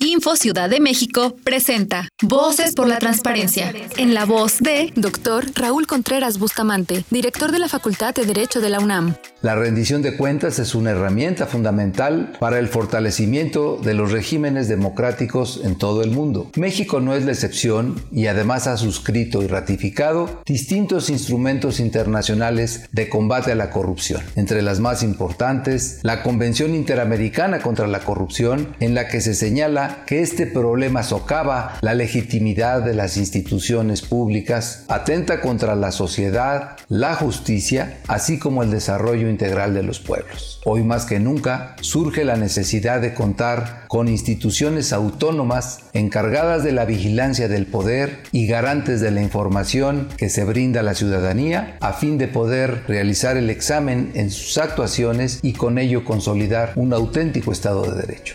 Info 0.00 0.36
Ciudad 0.36 0.70
de 0.70 0.80
México 0.80 1.36
presenta 1.44 2.08
Voces 2.22 2.74
por 2.74 2.88
la 2.88 2.98
Transparencia, 2.98 3.72
en 3.96 4.14
la 4.14 4.24
voz 4.24 4.58
de 4.58 4.92
Dr. 4.96 5.46
Raúl 5.54 5.86
Contreras 5.86 6.38
Bustamante, 6.38 7.04
director 7.10 7.52
de 7.52 7.58
la 7.58 7.68
Facultad 7.68 8.14
de 8.14 8.24
Derecho 8.24 8.60
de 8.60 8.70
la 8.70 8.78
UNAM. 8.80 9.16
La 9.40 9.54
rendición 9.54 10.02
de 10.02 10.16
cuentas 10.16 10.58
es 10.58 10.74
una 10.74 10.90
herramienta 10.90 11.46
fundamental 11.46 12.32
para 12.40 12.58
el 12.58 12.66
fortalecimiento 12.66 13.76
de 13.76 13.94
los 13.94 14.10
regímenes 14.10 14.66
democráticos 14.66 15.60
en 15.62 15.78
todo 15.78 16.02
el 16.02 16.10
mundo. 16.10 16.50
México 16.56 16.98
no 16.98 17.14
es 17.14 17.24
la 17.24 17.30
excepción 17.30 18.02
y 18.10 18.26
además 18.26 18.66
ha 18.66 18.76
suscrito 18.76 19.40
y 19.40 19.46
ratificado 19.46 20.42
distintos 20.44 21.08
instrumentos 21.08 21.78
internacionales 21.78 22.88
de 22.90 23.08
combate 23.08 23.52
a 23.52 23.54
la 23.54 23.70
corrupción. 23.70 24.22
Entre 24.34 24.60
las 24.60 24.80
más 24.80 25.04
importantes, 25.04 26.00
la 26.02 26.24
Convención 26.24 26.74
Interamericana 26.74 27.60
contra 27.60 27.86
la 27.86 28.00
Corrupción, 28.00 28.74
en 28.80 28.96
la 28.96 29.06
que 29.06 29.20
se 29.20 29.36
señala 29.36 30.02
que 30.04 30.20
este 30.20 30.46
problema 30.46 31.04
socava 31.04 31.78
la 31.80 31.94
legitimidad 31.94 32.82
de 32.82 32.94
las 32.94 33.16
instituciones 33.16 34.02
públicas, 34.02 34.84
atenta 34.88 35.40
contra 35.40 35.76
la 35.76 35.92
sociedad, 35.92 36.76
la 36.88 37.14
justicia, 37.14 38.00
así 38.08 38.40
como 38.40 38.64
el 38.64 38.72
desarrollo 38.72 39.27
integral 39.28 39.74
de 39.74 39.82
los 39.82 40.00
pueblos. 40.00 40.60
Hoy 40.64 40.82
más 40.82 41.04
que 41.04 41.20
nunca 41.20 41.76
surge 41.80 42.24
la 42.24 42.36
necesidad 42.36 43.00
de 43.00 43.14
contar 43.14 43.84
con 43.88 44.08
instituciones 44.08 44.92
autónomas 44.92 45.80
encargadas 45.92 46.64
de 46.64 46.72
la 46.72 46.84
vigilancia 46.84 47.48
del 47.48 47.66
poder 47.66 48.18
y 48.32 48.46
garantes 48.46 49.00
de 49.00 49.10
la 49.10 49.22
información 49.22 50.08
que 50.16 50.28
se 50.28 50.44
brinda 50.44 50.80
a 50.80 50.84
la 50.84 50.94
ciudadanía 50.94 51.76
a 51.80 51.92
fin 51.92 52.18
de 52.18 52.28
poder 52.28 52.84
realizar 52.86 53.36
el 53.36 53.50
examen 53.50 54.12
en 54.14 54.30
sus 54.30 54.58
actuaciones 54.58 55.40
y 55.42 55.52
con 55.52 55.78
ello 55.78 56.04
consolidar 56.04 56.72
un 56.76 56.92
auténtico 56.92 57.52
Estado 57.52 57.82
de 57.82 58.00
Derecho. 58.02 58.34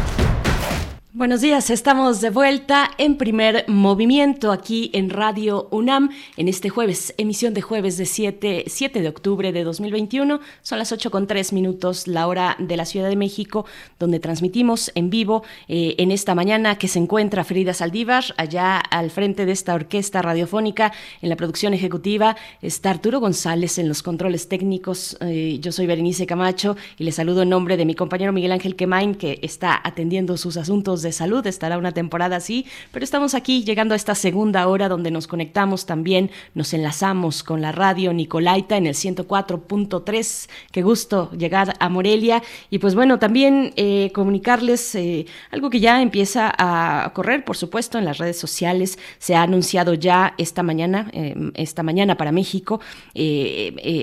Buenos 1.21 1.41
días, 1.41 1.69
estamos 1.69 2.19
de 2.19 2.31
vuelta 2.31 2.89
en 2.97 3.15
primer 3.15 3.65
movimiento 3.67 4.51
aquí 4.51 4.89
en 4.91 5.11
Radio 5.11 5.67
UNAM 5.69 6.09
en 6.35 6.47
este 6.47 6.69
jueves, 6.69 7.13
emisión 7.19 7.53
de 7.53 7.61
jueves 7.61 7.95
de 7.97 8.07
7, 8.07 8.63
7 8.65 9.01
de 9.03 9.07
octubre 9.07 9.51
de 9.51 9.63
2021. 9.63 10.39
Son 10.63 10.79
las 10.79 10.91
8 10.91 11.11
con 11.11 11.27
3 11.27 11.53
minutos, 11.53 12.07
la 12.07 12.25
hora 12.25 12.55
de 12.57 12.75
la 12.75 12.85
Ciudad 12.85 13.07
de 13.07 13.15
México, 13.17 13.67
donde 13.99 14.19
transmitimos 14.19 14.91
en 14.95 15.11
vivo 15.11 15.43
eh, 15.67 15.93
en 15.99 16.09
esta 16.09 16.33
mañana 16.33 16.79
que 16.79 16.87
se 16.87 16.97
encuentra 16.97 17.43
Frida 17.43 17.75
Saldívar, 17.75 18.23
allá 18.37 18.79
al 18.79 19.11
frente 19.11 19.45
de 19.45 19.51
esta 19.51 19.75
orquesta 19.75 20.23
radiofónica 20.23 20.91
en 21.21 21.29
la 21.29 21.35
producción 21.35 21.75
ejecutiva. 21.75 22.35
Está 22.63 22.89
Arturo 22.89 23.19
González 23.19 23.77
en 23.77 23.87
los 23.87 24.01
controles 24.01 24.49
técnicos. 24.49 25.17
Eh, 25.21 25.59
yo 25.61 25.71
soy 25.71 25.85
Berenice 25.85 26.25
Camacho 26.25 26.75
y 26.97 27.03
le 27.03 27.11
saludo 27.11 27.43
en 27.43 27.49
nombre 27.49 27.77
de 27.77 27.85
mi 27.85 27.93
compañero 27.93 28.33
Miguel 28.33 28.53
Ángel 28.53 28.75
Quemain, 28.75 29.13
que 29.13 29.37
está 29.43 29.79
atendiendo 29.83 30.35
sus 30.35 30.57
asuntos 30.57 31.03
de 31.03 31.10
salud, 31.11 31.45
estará 31.47 31.77
una 31.77 31.91
temporada 31.91 32.37
así, 32.37 32.65
pero 32.91 33.03
estamos 33.03 33.35
aquí 33.35 33.63
llegando 33.63 33.93
a 33.93 33.97
esta 33.97 34.15
segunda 34.15 34.67
hora 34.67 34.89
donde 34.89 35.11
nos 35.11 35.27
conectamos 35.27 35.85
también, 35.85 36.31
nos 36.53 36.73
enlazamos 36.73 37.43
con 37.43 37.61
la 37.61 37.71
radio 37.71 38.13
Nicolaita 38.13 38.77
en 38.77 38.87
el 38.87 38.93
104.3, 38.93 40.49
qué 40.71 40.81
gusto 40.81 41.31
llegar 41.31 41.73
a 41.79 41.89
Morelia 41.89 42.41
y 42.69 42.79
pues 42.79 42.95
bueno, 42.95 43.19
también 43.19 43.73
eh, 43.75 44.11
comunicarles 44.13 44.95
eh, 44.95 45.25
algo 45.51 45.69
que 45.69 45.79
ya 45.79 46.01
empieza 46.01 46.53
a 46.57 47.11
correr, 47.13 47.43
por 47.45 47.57
supuesto, 47.57 47.97
en 47.97 48.05
las 48.05 48.17
redes 48.17 48.37
sociales, 48.37 48.97
se 49.19 49.35
ha 49.35 49.43
anunciado 49.43 49.93
ya 49.93 50.33
esta 50.37 50.63
mañana, 50.63 51.09
eh, 51.13 51.35
esta 51.55 51.83
mañana 51.83 52.17
para 52.17 52.31
México, 52.31 52.79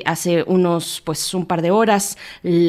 hace 0.04 0.42
unos, 0.44 1.02
pues 1.04 1.34
un 1.34 1.46
par 1.46 1.62
de 1.62 1.70
horas, 1.70 2.16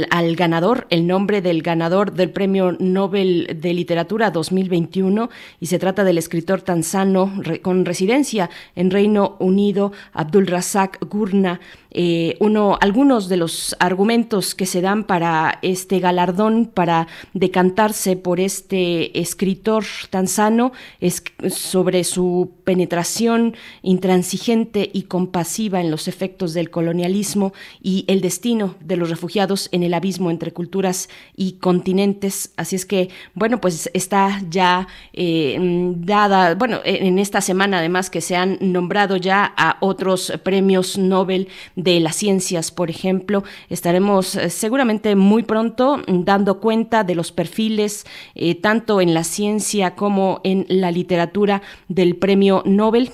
al 0.09 0.35
ganador, 0.35 0.87
el 0.89 1.07
nombre 1.07 1.41
del 1.41 1.61
ganador 1.61 2.13
del 2.13 2.31
Premio 2.31 2.75
Nobel 2.79 3.57
de 3.59 3.73
Literatura 3.73 4.28
2021 4.29 5.29
y 5.59 5.65
se 5.67 5.79
trata 5.79 6.03
del 6.03 6.17
escritor 6.17 6.61
tanzano 6.61 7.33
con 7.61 7.85
residencia 7.85 8.49
en 8.75 8.91
Reino 8.91 9.35
Unido, 9.39 9.91
Abdul 10.13 10.47
Razak 10.47 11.05
Gurna. 11.09 11.59
Eh, 11.91 12.37
uno, 12.39 12.77
algunos 12.81 13.29
de 13.29 13.37
los 13.37 13.75
argumentos 13.79 14.53
que 14.53 14.65
se 14.65 14.81
dan 14.81 15.05
para 15.05 15.57
este 15.61 15.99
galardón, 15.99 16.67
para 16.67 17.07
decantarse 17.33 18.15
por 18.15 18.39
este 18.39 19.19
escritor 19.19 19.83
tanzano, 20.09 20.71
es 20.99 21.23
sobre 21.49 22.03
su 22.03 22.51
penetración 22.63 23.55
intransigente 23.81 24.89
y 24.93 25.03
compasiva 25.03 25.81
en 25.81 25.89
los 25.89 26.07
efectos 26.07 26.53
del 26.53 26.69
colonialismo 26.69 27.53
y 27.81 28.05
el 28.07 28.21
destino 28.21 28.75
de 28.81 28.97
los 28.97 29.09
refugiados 29.09 29.69
en 29.71 29.83
el 29.83 29.93
abismo 29.93 30.29
entre 30.29 30.51
culturas 30.51 31.09
y 31.35 31.53
continentes. 31.53 32.53
Así 32.55 32.75
es 32.75 32.85
que, 32.85 33.09
bueno, 33.33 33.59
pues 33.59 33.89
está 33.93 34.41
ya 34.49 34.87
eh, 35.13 35.57
dada, 35.97 36.53
bueno, 36.55 36.79
en 36.83 37.17
esta 37.17 37.41
semana 37.41 37.79
además 37.79 38.09
que 38.09 38.21
se 38.21 38.35
han 38.35 38.57
nombrado 38.61 39.17
ya 39.17 39.53
a 39.57 39.77
otros 39.79 40.33
premios 40.43 40.97
Nobel 40.97 41.47
de 41.79 41.99
las 41.99 42.15
ciencias, 42.15 42.71
por 42.71 42.89
ejemplo. 42.89 43.43
Estaremos 43.69 44.35
eh, 44.35 44.49
seguramente 44.49 45.15
muy 45.15 45.43
pronto 45.43 46.01
dando 46.07 46.59
cuenta 46.59 47.03
de 47.03 47.15
los 47.15 47.31
perfiles, 47.31 48.05
eh, 48.35 48.55
tanto 48.55 49.01
en 49.01 49.13
la 49.13 49.23
ciencia 49.23 49.95
como 49.95 50.41
en 50.43 50.65
la 50.67 50.91
literatura 50.91 51.61
del 51.87 52.17
premio 52.17 52.63
Nobel 52.65 53.11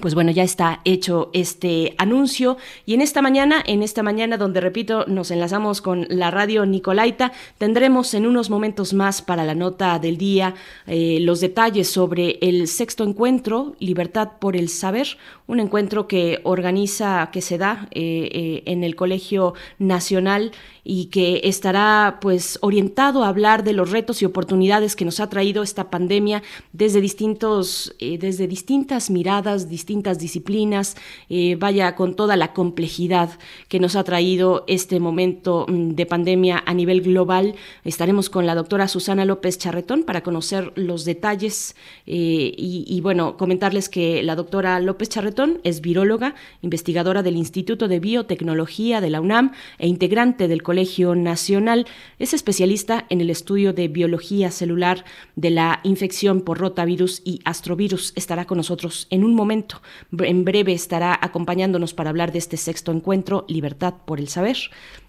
pues 0.00 0.14
bueno, 0.14 0.30
ya 0.30 0.42
está 0.42 0.80
hecho 0.84 1.30
este 1.32 1.94
anuncio. 1.98 2.56
Y 2.86 2.94
en 2.94 3.00
esta 3.00 3.22
mañana, 3.22 3.62
en 3.66 3.82
esta 3.82 4.02
mañana 4.02 4.36
donde 4.36 4.60
repito, 4.60 5.04
nos 5.06 5.30
enlazamos 5.30 5.80
con 5.80 6.06
la 6.08 6.30
radio 6.30 6.66
Nicolaita, 6.66 7.32
tendremos 7.58 8.14
en 8.14 8.26
unos 8.26 8.50
momentos 8.50 8.94
más 8.94 9.22
para 9.22 9.44
la 9.44 9.54
nota 9.54 9.98
del 9.98 10.16
día 10.16 10.54
eh, 10.86 11.18
los 11.20 11.40
detalles 11.40 11.88
sobre 11.90 12.38
el 12.40 12.68
sexto 12.68 13.04
encuentro, 13.04 13.74
Libertad 13.78 14.32
por 14.40 14.56
el 14.56 14.68
Saber, 14.68 15.16
un 15.46 15.60
encuentro 15.60 16.08
que 16.08 16.40
organiza, 16.44 17.30
que 17.32 17.40
se 17.40 17.58
da 17.58 17.88
eh, 17.90 18.30
eh, 18.32 18.62
en 18.66 18.84
el 18.84 18.96
Colegio 18.96 19.54
Nacional 19.78 20.52
y 20.84 21.06
que 21.06 21.40
estará 21.44 22.18
pues 22.20 22.58
orientado 22.60 23.24
a 23.24 23.28
hablar 23.28 23.64
de 23.64 23.72
los 23.72 23.90
retos 23.90 24.20
y 24.20 24.26
oportunidades 24.26 24.94
que 24.94 25.06
nos 25.06 25.18
ha 25.18 25.30
traído 25.30 25.62
esta 25.62 25.90
pandemia 25.90 26.42
desde 26.72 27.00
distintos, 27.00 27.96
desde 27.98 28.46
distintas 28.46 29.08
miradas, 29.08 29.70
distintas 29.70 30.18
disciplinas, 30.18 30.96
eh, 31.30 31.56
vaya 31.58 31.96
con 31.96 32.14
toda 32.14 32.36
la 32.36 32.52
complejidad 32.52 33.30
que 33.68 33.80
nos 33.80 33.96
ha 33.96 34.04
traído 34.04 34.64
este 34.66 35.00
momento 35.00 35.64
mm, 35.68 35.90
de 35.90 36.06
pandemia 36.06 36.62
a 36.66 36.74
nivel 36.74 37.00
global. 37.00 37.54
Estaremos 37.84 38.28
con 38.28 38.46
la 38.46 38.54
doctora 38.54 38.86
Susana 38.86 39.24
López 39.24 39.58
Charretón 39.58 40.02
para 40.02 40.22
conocer 40.22 40.72
los 40.74 41.06
detalles 41.06 41.76
eh, 42.06 42.52
y, 42.56 43.00
bueno, 43.00 43.36
comentarles 43.38 43.88
que 43.88 44.22
la 44.22 44.36
doctora 44.36 44.78
López 44.80 45.08
Charretón 45.08 45.60
es 45.64 45.80
viróloga, 45.80 46.34
investigadora 46.60 47.22
del 47.22 47.36
Instituto 47.36 47.88
de 47.88 48.00
Biotecnología 48.00 49.00
de 49.00 49.10
la 49.10 49.20
UNAM 49.20 49.52
e 49.78 49.88
integrante 49.88 50.46
del 50.46 50.62
Colegio 50.62 50.73
Nacional. 51.14 51.86
Es 52.18 52.34
especialista 52.34 53.06
en 53.08 53.20
el 53.20 53.30
estudio 53.30 53.72
de 53.72 53.88
biología 53.88 54.50
celular 54.50 55.04
de 55.36 55.50
la 55.50 55.80
infección 55.84 56.40
por 56.40 56.58
rotavirus 56.58 57.22
y 57.24 57.40
astrovirus. 57.44 58.12
Estará 58.16 58.44
con 58.44 58.58
nosotros 58.58 59.06
en 59.10 59.24
un 59.24 59.34
momento. 59.34 59.82
En 60.18 60.44
breve 60.44 60.72
estará 60.72 61.18
acompañándonos 61.20 61.94
para 61.94 62.10
hablar 62.10 62.32
de 62.32 62.38
este 62.38 62.56
sexto 62.56 62.92
encuentro, 62.92 63.44
Libertad 63.48 63.94
por 64.04 64.18
el 64.18 64.28
Saber. 64.28 64.56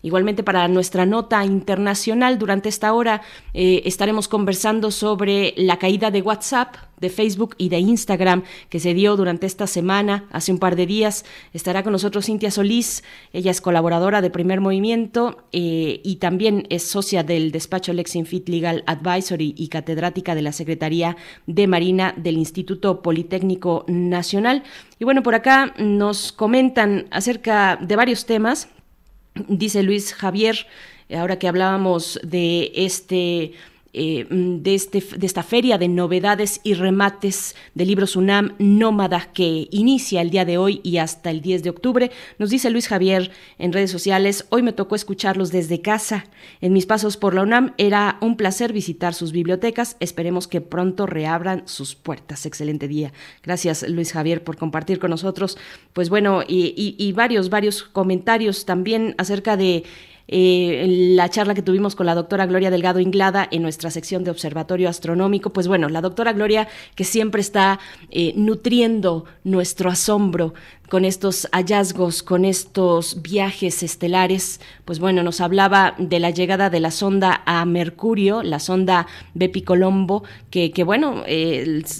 Igualmente 0.05 0.43
para 0.43 0.67
nuestra 0.67 1.07
nota 1.07 1.43
internacional, 1.43 2.37
durante 2.37 2.69
esta 2.69 2.93
hora 2.93 3.23
eh, 3.55 3.81
estaremos 3.85 4.27
conversando 4.27 4.91
sobre 4.91 5.55
la 5.57 5.79
caída 5.79 6.11
de 6.11 6.21
WhatsApp, 6.21 6.75
de 6.99 7.09
Facebook 7.09 7.55
y 7.57 7.69
de 7.69 7.79
Instagram 7.79 8.43
que 8.69 8.79
se 8.79 8.93
dio 8.93 9.15
durante 9.15 9.47
esta 9.47 9.65
semana, 9.65 10.25
hace 10.31 10.51
un 10.51 10.59
par 10.59 10.75
de 10.75 10.85
días. 10.85 11.25
Estará 11.53 11.81
con 11.81 11.91
nosotros 11.91 12.27
Cintia 12.27 12.51
Solís, 12.51 13.03
ella 13.33 13.49
es 13.49 13.61
colaboradora 13.61 14.21
de 14.21 14.29
Primer 14.29 14.61
Movimiento 14.61 15.47
eh, 15.51 16.01
y 16.03 16.17
también 16.17 16.67
es 16.69 16.83
socia 16.83 17.23
del 17.23 17.51
despacho 17.51 17.91
Lexinfit 17.91 18.47
Legal 18.47 18.83
Advisory 18.85 19.55
y 19.57 19.69
catedrática 19.69 20.35
de 20.35 20.43
la 20.43 20.51
Secretaría 20.51 21.17
de 21.47 21.65
Marina 21.65 22.13
del 22.15 22.37
Instituto 22.37 23.01
Politécnico 23.01 23.85
Nacional. 23.87 24.61
Y 24.99 25.03
bueno, 25.03 25.23
por 25.23 25.33
acá 25.33 25.73
nos 25.79 26.31
comentan 26.31 27.07
acerca 27.09 27.79
de 27.81 27.95
varios 27.95 28.27
temas. 28.27 28.69
Dice 29.35 29.83
Luis 29.83 30.13
Javier, 30.13 30.65
ahora 31.13 31.37
que 31.37 31.49
hablábamos 31.49 32.17
de 32.23 32.71
este 32.73 33.51
eh, 33.97 34.27
mm, 34.29 34.61
de, 34.61 34.75
este, 34.75 35.01
de 35.01 35.25
esta 35.25 35.41
feria 35.41 35.77
de 35.77 35.87
novedades 35.87 36.59
y 36.63 36.73
remates 36.73 37.55
de 37.75 37.85
libros 37.85 38.17
UNAM 38.17 38.53
Nómada 38.59 39.31
que 39.31 39.69
inicia 39.71 40.21
el 40.21 40.31
día 40.31 40.43
de 40.43 40.57
hoy 40.57 40.81
y 40.83 40.97
hasta 40.97 41.31
el 41.31 41.41
10 41.41 41.63
de 41.63 41.69
octubre. 41.69 42.11
Nos 42.37 42.49
dice 42.49 42.69
Luis 42.69 42.89
Javier 42.89 43.31
en 43.57 43.71
redes 43.71 43.91
sociales, 43.91 44.47
hoy 44.49 44.63
me 44.63 44.73
tocó 44.73 44.95
escucharlos 44.95 45.53
desde 45.53 45.81
casa. 45.81 46.25
En 46.59 46.73
mis 46.73 46.85
pasos 46.85 47.15
por 47.15 47.33
la 47.33 47.43
UNAM 47.43 47.73
era 47.77 48.17
un 48.19 48.35
placer 48.35 48.73
visitar 48.73 49.13
sus 49.13 49.31
bibliotecas. 49.31 49.95
Esperemos 50.01 50.49
que 50.49 50.59
pronto 50.59 51.05
reabran 51.05 51.63
sus 51.65 51.95
puertas. 51.95 52.45
Excelente 52.45 52.89
día. 52.89 53.13
Gracias 53.43 53.87
Luis 53.87 54.11
Javier 54.11 54.43
por 54.43 54.57
compartir 54.57 54.99
con 54.99 55.11
nosotros. 55.11 55.57
Pues 55.93 56.09
bueno, 56.09 56.41
y 56.45 57.11
varios, 57.13 57.49
varios 57.49 57.83
comentarios 57.83 58.65
también 58.65 59.15
acerca 59.17 59.55
de 59.55 59.83
eh, 60.27 60.85
la 61.15 61.29
charla 61.29 61.53
que 61.53 61.61
tuvimos 61.61 61.95
con 61.95 62.05
la 62.05 62.15
doctora 62.15 62.45
Gloria 62.45 62.71
Delgado 62.71 62.99
Inglada 62.99 63.47
en 63.51 63.61
nuestra 63.61 63.91
sección 63.91 64.23
de 64.23 64.31
Observatorio 64.31 64.89
Astronómico. 64.89 65.51
Pues 65.51 65.67
bueno, 65.67 65.89
la 65.89 66.01
doctora 66.01 66.33
Gloria 66.33 66.67
que 66.95 67.03
siempre 67.03 67.41
está 67.41 67.79
eh, 68.11 68.33
nutriendo 68.35 69.25
nuestro 69.43 69.89
asombro 69.89 70.53
con 70.89 71.03
estos 71.05 71.47
hallazgos, 71.51 72.21
con 72.23 72.45
estos 72.45 73.21
viajes 73.21 73.81
estelares, 73.83 74.61
pues 74.85 74.99
bueno, 74.99 75.23
nos 75.23 75.41
hablaba 75.41 75.95
de 75.97 76.19
la 76.19 76.29
llegada 76.29 76.69
de 76.69 76.79
la 76.79 76.91
sonda 76.91 77.41
a 77.45 77.65
Mercurio, 77.65 78.43
la 78.43 78.59
sonda 78.59 79.07
Bepi 79.33 79.63
Colombo, 79.63 80.23
que, 80.51 80.71
bueno, 80.83 81.23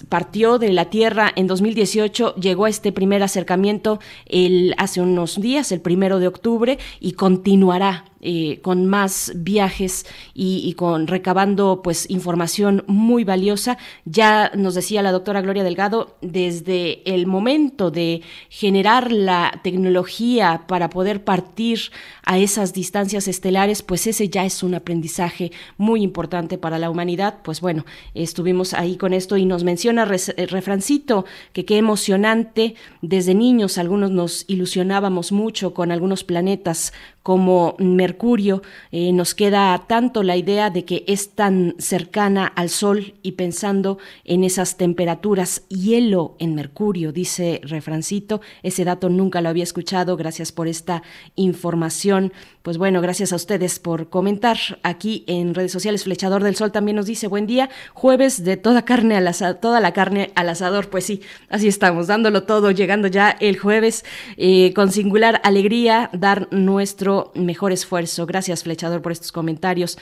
partió 0.07 0.59
de 0.59 0.71
la 0.71 0.89
Tierra 0.91 1.32
en 1.36 1.47
2018, 1.47 2.36
llegó 2.36 2.65
a 2.65 2.69
este 2.69 2.91
primer 2.91 3.23
acercamiento 3.23 3.99
el, 4.28 4.76
hace 4.78 5.01
unos 5.01 5.41
días, 5.41 5.71
el 5.71 5.82
primero 5.82 6.19
de 6.19 6.28
octubre, 6.28 6.78
y 6.99 7.13
continuará 7.13 8.05
eh, 8.26 8.59
con 8.61 8.86
más 8.88 9.32
viajes 9.36 10.05
y, 10.34 10.73
con 10.73 11.07
recabando 11.07 11.82
pues 11.84 12.09
información 12.09 12.84
muy 12.88 13.23
valiosa. 13.23 13.78
Ya 14.05 14.51
nos 14.55 14.76
decía 14.76 15.01
la 15.01 15.11
doctora 15.11 15.41
Gloria 15.41 15.63
Delgado, 15.63 16.17
desde 16.21 17.01
el 17.13 17.28
momento 17.28 17.91
de 17.91 18.21
generar 18.49 18.76
generar 18.76 19.11
la 19.11 19.61
tecnología 19.63 20.65
para 20.67 20.89
poder 20.89 21.23
partir 21.23 21.80
a 22.23 22.38
esas 22.38 22.73
distancias 22.73 23.28
estelares, 23.28 23.84
pues 23.84 24.05
ese 24.05 24.28
ya 24.28 24.43
es 24.43 24.63
un 24.63 24.73
aprendizaje 24.76 25.51
muy 25.78 26.01
importante 26.01 26.57
para 26.57 26.78
la 26.78 26.89
humanidad. 26.89 27.36
Pues 27.41 27.61
bueno, 27.61 27.86
estuvimos 28.13 28.73
ahí 28.73 28.97
con 28.97 29.13
esto 29.13 29.38
y 29.38 29.45
nos 29.45 29.63
menciona 29.63 30.03
eh, 30.03 30.45
Refrancito 30.47 31.26
que 31.53 31.63
qué 31.63 31.78
emocionante. 31.78 32.76
Desde 33.01 33.34
niños 33.34 33.78
algunos 33.78 34.11
nos 34.11 34.43
ilusionábamos 34.47 35.32
mucho 35.32 35.73
con 35.73 35.91
algunos 35.91 36.26
planetas 36.26 36.91
como 37.26 37.76
Mercurio. 37.80 38.61
Eh, 38.91 39.11
nos 39.11 39.34
queda 39.34 39.84
tanto 39.88 40.21
la 40.21 40.38
idea 40.38 40.69
de 40.69 40.86
que 40.86 41.03
es 41.07 41.32
tan 41.32 41.73
cercana 41.80 42.45
al 42.45 42.69
Sol 42.69 43.15
y 43.23 43.32
pensando 43.32 43.97
en 44.26 44.43
esas 44.43 44.78
temperaturas, 44.78 45.67
hielo 45.67 46.36
en 46.38 46.53
Mercurio, 46.53 47.11
dice 47.11 47.61
Refrancito. 47.63 48.41
Ese 48.61 48.86
dato 48.86 49.09
nunca 49.09 49.41
lo 49.41 49.49
había 49.49 49.63
escuchado. 49.63 50.17
Gracias 50.17 50.51
por 50.51 50.67
esta 50.67 51.01
información. 51.34 52.32
Pues 52.66 52.80
bueno, 52.80 52.99
gracias 52.99 53.32
a 53.32 53.36
ustedes 53.36 53.78
por 53.78 54.09
comentar 54.09 54.57
aquí 54.82 55.24
en 55.28 55.53
redes 55.53 55.72
sociales. 55.72 56.05
Flechador 56.05 56.41
del 56.41 56.55
Sol 56.55 56.72
también 56.72 56.95
nos 56.95 57.05
dice 57.05 57.28
buen 57.28 57.45
día, 57.45 57.70
jueves 57.93 58.43
de 58.43 58.57
toda 58.57 58.86
carne 58.86 59.16
al 59.16 59.28
asador, 59.28 59.57
toda 59.61 59.80
la 59.80 59.93
carne 59.93 60.32
al 60.34 60.49
asador. 60.49 60.89
Pues 60.89 61.05
sí, 61.05 61.22
así 61.47 61.68
estamos, 61.68 62.07
dándolo 62.07 62.41
todo, 62.41 62.72
llegando 62.72 63.07
ya 63.07 63.30
el 63.30 63.59
jueves 63.59 64.03
eh, 64.38 64.74
con 64.74 64.91
singular 64.91 65.41
alegría, 65.43 66.09
dar 66.11 66.47
nuestro 66.49 67.32
mejor 67.36 67.72
esfuerzo. 67.72 68.26
Gracias, 68.26 68.63
Flechador, 68.63 69.03
por 69.03 69.11
estos 69.11 69.32
comentarios. 69.32 69.99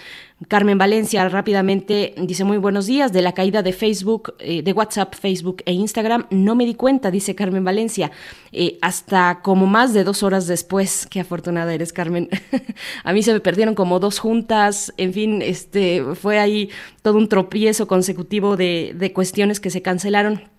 Carmen 0.47 0.77
Valencia 0.77 1.27
rápidamente 1.29 2.15
dice 2.17 2.43
muy 2.43 2.57
buenos 2.57 2.85
días 2.85 3.13
de 3.13 3.21
la 3.21 3.33
caída 3.33 3.61
de 3.61 3.71
Facebook, 3.71 4.35
eh, 4.39 4.61
de 4.61 4.73
WhatsApp, 4.73 5.15
Facebook 5.15 5.63
e 5.65 5.73
Instagram. 5.73 6.25
No 6.31 6.55
me 6.55 6.65
di 6.65 6.75
cuenta, 6.75 7.11
dice 7.11 7.35
Carmen 7.35 7.63
Valencia, 7.63 8.11
eh, 8.51 8.77
hasta 8.81 9.41
como 9.41 9.67
más 9.67 9.93
de 9.93 10.03
dos 10.03 10.23
horas 10.23 10.47
después. 10.47 11.07
Qué 11.09 11.19
afortunada 11.19 11.73
eres, 11.73 11.93
Carmen. 11.93 12.29
a 13.03 13.13
mí 13.13 13.23
se 13.23 13.33
me 13.33 13.39
perdieron 13.39 13.75
como 13.75 13.99
dos 13.99 14.19
juntas. 14.19 14.93
En 14.97 15.13
fin, 15.13 15.41
este 15.41 16.03
fue 16.15 16.39
ahí 16.39 16.69
todo 17.01 17.17
un 17.17 17.29
tropiezo 17.29 17.87
consecutivo 17.87 18.57
de, 18.57 18.93
de 18.95 19.13
cuestiones 19.13 19.59
que 19.59 19.69
se 19.69 19.81
cancelaron 19.81 20.52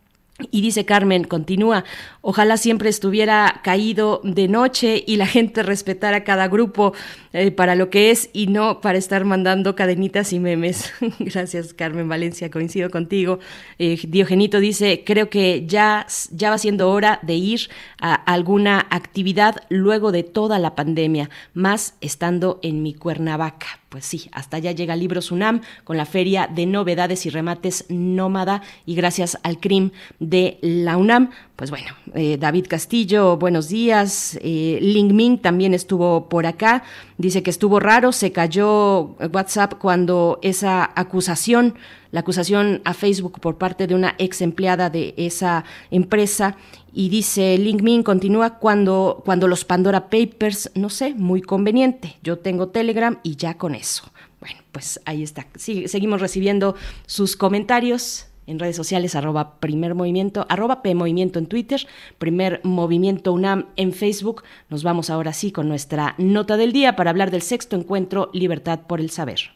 y 0.51 0.63
dice 0.63 0.85
Carmen, 0.85 1.23
continúa, 1.23 1.85
ojalá 2.21 2.57
siempre 2.57 2.89
estuviera 2.89 3.61
caído 3.63 4.21
de 4.25 4.49
noche 4.49 5.05
y 5.07 5.17
la 5.17 5.29
gente 5.29 5.63
respetara 5.63 6.25
cada 6.25 6.49
grupo 6.49 6.93
eh, 7.33 7.53
para 7.53 7.77
lo 7.77 7.89
que 7.89 8.11
es 8.11 8.31
y 8.33 8.49
no 8.49 8.81
para 8.81 8.99
estar 8.99 9.25
mandando 9.25 9.77
cadenitas 9.77 10.33
y 10.33 10.41
memes. 10.41 10.93
Gracias 11.21 11.73
Carmen 11.73 12.09
Valencia, 12.09 12.51
coincido 12.51 12.91
contigo. 12.91 13.39
Eh, 13.79 13.97
Diogenito 14.09 14.59
dice, 14.59 15.05
creo 15.07 15.31
que 15.31 15.67
ya, 15.67 16.07
ya 16.33 16.51
va 16.51 16.59
siendo 16.59 16.91
hora 16.91 17.21
de 17.23 17.35
ir 17.35 17.71
a 18.01 18.15
alguna 18.15 18.89
actividad 18.91 19.63
luego 19.69 20.11
de 20.11 20.25
toda 20.25 20.59
la 20.59 20.75
pandemia, 20.75 21.31
más 21.53 21.95
estando 22.01 22.59
en 22.63 22.83
mi 22.83 22.93
Cuernavaca 22.93 23.84
pues 23.95 24.07
sí, 24.07 24.29
hasta 24.33 24.57
allá 24.57 24.73
llega 24.73 24.97
Libros 24.97 25.31
UNAM 25.31 25.61
con 25.85 25.97
la 25.97 26.05
Feria 26.05 26.51
de 26.53 26.67
Novedades 26.67 27.27
y 27.27 27.31
Remates 27.31 27.85
Nómada 27.89 28.61
y 28.87 28.97
gracias 28.97 29.39
al 29.45 29.61
CRIM 29.61 29.93
de 30.19 30.59
la 30.63 30.97
UNAM. 30.97 31.31
Pues 31.55 31.71
bueno, 31.71 31.93
eh, 32.13 32.37
David 32.37 32.67
Castillo, 32.69 33.37
buenos 33.37 33.69
días. 33.69 34.37
Eh, 34.43 34.81
Ling 34.83 35.15
Ming 35.15 35.39
también 35.39 35.75
estuvo 35.75 36.29
por 36.29 36.45
acá. 36.45 36.83
Dice 37.19 37.45
que 37.45 37.51
estuvo 37.51 37.79
raro, 37.79 38.11
se 38.11 38.33
cayó 38.33 39.15
WhatsApp 39.33 39.75
cuando 39.75 40.41
esa 40.43 40.91
acusación, 40.97 41.77
la 42.15 42.21
acusación 42.21 42.81
a 42.85 42.95
Facebook 42.95 43.41
por 43.41 43.59
parte 43.59 43.89
de 43.89 43.95
una 43.97 44.15
ex 44.19 44.41
empleada 44.41 44.89
de 44.89 45.15
esa 45.17 45.65
empresa 45.91 46.57
y 46.93 47.09
dice 47.09 47.59
LinkedIn 47.59 48.05
continúa 48.05 48.61
cuando, 48.61 49.21
cuando 49.25 49.49
los 49.49 49.65
Pandora 49.65 50.09
Papers, 50.11 50.71
no 50.77 50.91
sé, 50.91 51.13
muy 51.15 51.43
conveniente. 51.43 52.15
Yo 52.23 52.39
tengo 52.39 52.69
Telegram 52.69 53.19
y 53.25 53.35
ya 53.35 53.59
con 53.59 53.75
eso. 53.75 54.05
Bueno, 54.39 54.61
pues 54.71 55.01
ahí 55.07 55.25
está. 55.25 55.49
seguimos 55.57 56.21
recibiendo 56.21 56.77
sus 57.07 57.37
comentarios 57.37 58.27
en 58.47 58.61
redes 58.61 58.77
sociales, 58.77 59.17
arroba 59.17 59.59
primer 59.59 59.97
movimiento, 59.97 60.47
arroba 60.49 60.83
P 60.83 60.95
movimiento 60.95 61.41
en 61.41 61.47
Twitter, 61.47 61.85
primer 62.19 62.61
movimiento 62.63 63.33
UNAM 63.33 63.71
en 63.75 63.93
Facebook. 63.93 64.45
Nos 64.69 64.85
vamos 64.85 65.11
ahora 65.11 65.33
sí 65.33 65.51
con 65.51 65.67
nuestra 65.67 66.15
nota 66.19 66.57
del 66.57 66.73
día 66.73 66.95
para 66.95 67.11
hablar 67.11 67.33
del 67.33 67.43
sexto 67.43 67.75
encuentro 67.75 68.31
Libertad 68.33 68.83
por 68.87 69.01
el 69.01 69.11
Saber. 69.11 69.51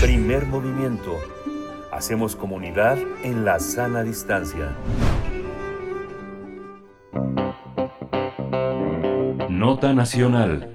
Primer 0.00 0.46
movimiento. 0.46 1.18
Hacemos 1.90 2.36
comunidad 2.36 2.98
en 3.24 3.44
la 3.44 3.58
sana 3.58 4.04
distancia. 4.04 4.76
Nota 9.48 9.92
Nacional. 9.92 10.72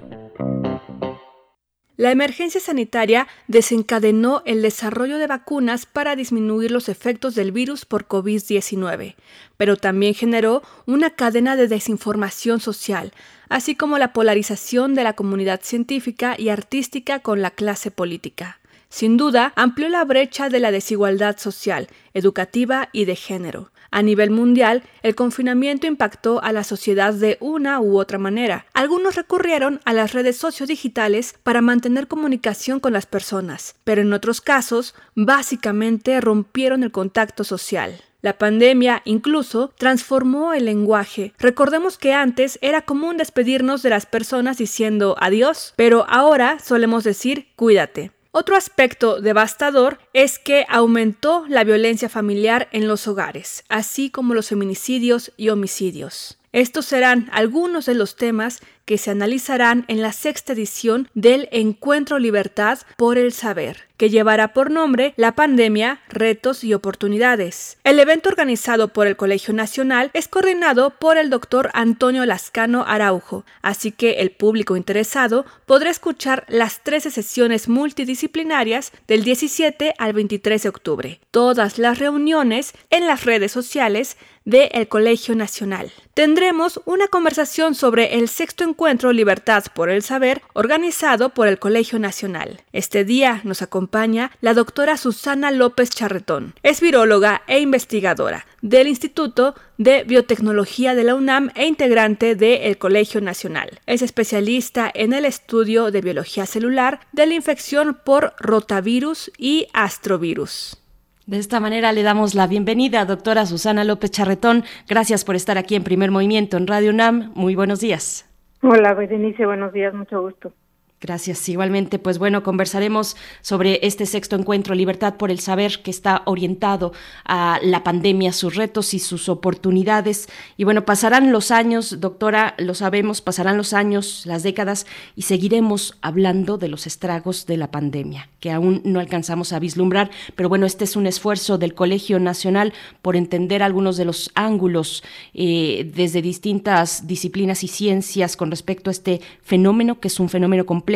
La 1.96 2.10
emergencia 2.10 2.60
sanitaria 2.60 3.28
desencadenó 3.46 4.42
el 4.44 4.60
desarrollo 4.60 5.16
de 5.16 5.26
vacunas 5.26 5.86
para 5.86 6.14
disminuir 6.14 6.70
los 6.70 6.90
efectos 6.90 7.34
del 7.34 7.50
virus 7.50 7.86
por 7.86 8.06
COVID-19, 8.06 9.14
pero 9.56 9.76
también 9.76 10.12
generó 10.12 10.62
una 10.84 11.10
cadena 11.10 11.56
de 11.56 11.66
desinformación 11.66 12.60
social, 12.60 13.12
así 13.48 13.74
como 13.74 13.96
la 13.96 14.12
polarización 14.12 14.94
de 14.94 15.04
la 15.04 15.14
comunidad 15.14 15.60
científica 15.62 16.36
y 16.38 16.50
artística 16.50 17.20
con 17.20 17.40
la 17.40 17.50
clase 17.50 17.90
política. 17.90 18.58
Sin 18.88 19.16
duda, 19.16 19.52
amplió 19.56 19.88
la 19.88 20.04
brecha 20.04 20.48
de 20.48 20.60
la 20.60 20.70
desigualdad 20.70 21.38
social, 21.38 21.88
educativa 22.14 22.88
y 22.92 23.04
de 23.04 23.16
género, 23.16 23.70
a 23.90 24.02
nivel 24.02 24.30
mundial, 24.30 24.82
el 25.02 25.14
confinamiento 25.14 25.86
impactó 25.86 26.42
a 26.42 26.52
la 26.52 26.64
sociedad 26.64 27.14
de 27.14 27.38
una 27.40 27.80
u 27.80 27.98
otra 27.98 28.18
manera. 28.18 28.66
Algunos 28.74 29.14
recurrieron 29.14 29.80
a 29.84 29.94
las 29.94 30.12
redes 30.12 30.36
sociodigitales 30.36 31.34
para 31.42 31.62
mantener 31.62 32.06
comunicación 32.06 32.80
con 32.80 32.92
las 32.92 33.06
personas, 33.06 33.76
pero 33.84 34.02
en 34.02 34.12
otros 34.12 34.40
casos, 34.40 34.94
básicamente 35.14 36.20
rompieron 36.20 36.82
el 36.82 36.92
contacto 36.92 37.44
social. 37.44 38.02
La 38.20 38.36
pandemia 38.36 39.00
incluso 39.04 39.72
transformó 39.78 40.52
el 40.52 40.64
lenguaje. 40.64 41.32
Recordemos 41.38 41.98
que 41.98 42.14
antes 42.14 42.58
era 42.62 42.82
común 42.82 43.16
despedirnos 43.16 43.82
de 43.82 43.90
las 43.90 44.06
personas 44.06 44.58
diciendo 44.58 45.14
adiós, 45.20 45.72
pero 45.76 46.04
ahora 46.08 46.58
solemos 46.58 47.04
decir 47.04 47.46
cuídate. 47.54 48.10
Otro 48.30 48.56
aspecto 48.56 49.20
devastador 49.20 49.98
es 50.12 50.38
que 50.38 50.66
aumentó 50.68 51.46
la 51.48 51.64
violencia 51.64 52.08
familiar 52.08 52.68
en 52.72 52.86
los 52.86 53.08
hogares, 53.08 53.64
así 53.68 54.10
como 54.10 54.34
los 54.34 54.48
feminicidios 54.48 55.32
y 55.36 55.48
homicidios. 55.48 56.37
Estos 56.52 56.86
serán 56.86 57.28
algunos 57.32 57.86
de 57.86 57.94
los 57.94 58.16
temas 58.16 58.60
que 58.88 58.96
se 58.96 59.10
analizarán 59.10 59.84
en 59.88 60.00
la 60.00 60.12
sexta 60.12 60.54
edición 60.54 61.10
del 61.12 61.46
Encuentro 61.52 62.18
Libertad 62.18 62.78
por 62.96 63.18
el 63.18 63.34
Saber, 63.34 63.86
que 63.98 64.08
llevará 64.08 64.54
por 64.54 64.70
nombre 64.70 65.12
La 65.18 65.34
pandemia, 65.34 66.00
retos 66.08 66.64
y 66.64 66.72
oportunidades. 66.72 67.76
El 67.84 68.00
evento 68.00 68.30
organizado 68.30 68.88
por 68.88 69.06
el 69.06 69.16
Colegio 69.16 69.52
Nacional 69.52 70.10
es 70.14 70.26
coordinado 70.26 70.98
por 70.98 71.18
el 71.18 71.28
doctor 71.28 71.68
Antonio 71.74 72.24
Lascano 72.24 72.82
Araujo, 72.88 73.44
así 73.60 73.92
que 73.92 74.20
el 74.20 74.30
público 74.30 74.74
interesado 74.74 75.44
podrá 75.66 75.90
escuchar 75.90 76.46
las 76.48 76.82
13 76.82 77.10
sesiones 77.10 77.68
multidisciplinarias 77.68 78.92
del 79.06 79.22
17 79.22 79.96
al 79.98 80.14
23 80.14 80.62
de 80.62 80.68
octubre. 80.70 81.20
Todas 81.30 81.78
las 81.78 81.98
reuniones 81.98 82.72
en 82.88 83.06
las 83.06 83.26
redes 83.26 83.52
sociales 83.52 84.16
del 84.48 84.88
Colegio 84.88 85.34
Nacional. 85.34 85.92
Tendremos 86.14 86.80
una 86.86 87.06
conversación 87.06 87.74
sobre 87.74 88.14
el 88.14 88.28
sexto 88.28 88.64
encuentro 88.64 89.12
Libertad 89.12 89.64
por 89.74 89.90
el 89.90 90.02
Saber 90.02 90.40
organizado 90.54 91.28
por 91.28 91.48
el 91.48 91.58
Colegio 91.58 91.98
Nacional. 91.98 92.62
Este 92.72 93.04
día 93.04 93.42
nos 93.44 93.60
acompaña 93.60 94.30
la 94.40 94.54
doctora 94.54 94.96
Susana 94.96 95.50
López 95.50 95.90
Charretón. 95.90 96.54
Es 96.62 96.80
viróloga 96.80 97.42
e 97.46 97.60
investigadora 97.60 98.46
del 98.62 98.88
Instituto 98.88 99.54
de 99.76 100.04
Biotecnología 100.04 100.94
de 100.94 101.04
la 101.04 101.14
UNAM 101.14 101.50
e 101.54 101.66
integrante 101.66 102.34
del 102.34 102.78
Colegio 102.78 103.20
Nacional. 103.20 103.80
Es 103.84 104.00
especialista 104.00 104.90
en 104.92 105.12
el 105.12 105.26
estudio 105.26 105.90
de 105.90 106.00
biología 106.00 106.46
celular 106.46 107.00
de 107.12 107.26
la 107.26 107.34
infección 107.34 108.00
por 108.02 108.32
rotavirus 108.40 109.30
y 109.36 109.66
astrovirus. 109.74 110.78
De 111.28 111.36
esta 111.36 111.60
manera 111.60 111.92
le 111.92 112.02
damos 112.02 112.34
la 112.34 112.46
bienvenida, 112.46 113.04
doctora 113.04 113.44
Susana 113.44 113.84
López 113.84 114.10
Charretón. 114.10 114.64
Gracias 114.88 115.26
por 115.26 115.36
estar 115.36 115.58
aquí 115.58 115.74
en 115.74 115.84
Primer 115.84 116.10
Movimiento 116.10 116.56
en 116.56 116.66
Radio 116.66 116.90
UNAM. 116.90 117.32
Muy 117.34 117.54
buenos 117.54 117.80
días. 117.80 118.26
Hola, 118.62 118.94
Berenice, 118.94 119.44
buenos 119.44 119.74
días, 119.74 119.92
mucho 119.92 120.22
gusto. 120.22 120.54
Gracias. 121.00 121.48
Igualmente, 121.48 122.00
pues 122.00 122.18
bueno, 122.18 122.42
conversaremos 122.42 123.16
sobre 123.40 123.78
este 123.86 124.04
sexto 124.04 124.34
encuentro, 124.34 124.74
Libertad 124.74 125.14
por 125.14 125.30
el 125.30 125.38
Saber, 125.38 125.80
que 125.80 125.92
está 125.92 126.22
orientado 126.24 126.92
a 127.24 127.60
la 127.62 127.84
pandemia, 127.84 128.32
sus 128.32 128.56
retos 128.56 128.94
y 128.94 128.98
sus 128.98 129.28
oportunidades. 129.28 130.28
Y 130.56 130.64
bueno, 130.64 130.84
pasarán 130.84 131.30
los 131.30 131.52
años, 131.52 132.00
doctora, 132.00 132.56
lo 132.58 132.74
sabemos, 132.74 133.20
pasarán 133.20 133.56
los 133.56 133.74
años, 133.74 134.26
las 134.26 134.42
décadas, 134.42 134.86
y 135.14 135.22
seguiremos 135.22 135.96
hablando 136.02 136.58
de 136.58 136.66
los 136.66 136.88
estragos 136.88 137.46
de 137.46 137.58
la 137.58 137.70
pandemia, 137.70 138.28
que 138.40 138.50
aún 138.50 138.82
no 138.84 138.98
alcanzamos 138.98 139.52
a 139.52 139.60
vislumbrar. 139.60 140.10
Pero 140.34 140.48
bueno, 140.48 140.66
este 140.66 140.82
es 140.82 140.96
un 140.96 141.06
esfuerzo 141.06 141.58
del 141.58 141.74
Colegio 141.74 142.18
Nacional 142.18 142.72
por 143.02 143.14
entender 143.14 143.62
algunos 143.62 143.96
de 143.96 144.04
los 144.04 144.32
ángulos 144.34 145.04
eh, 145.32 145.88
desde 145.94 146.22
distintas 146.22 147.06
disciplinas 147.06 147.62
y 147.62 147.68
ciencias 147.68 148.36
con 148.36 148.50
respecto 148.50 148.90
a 148.90 148.92
este 148.92 149.20
fenómeno, 149.42 150.00
que 150.00 150.08
es 150.08 150.18
un 150.18 150.28
fenómeno 150.28 150.66
complejo 150.66 150.87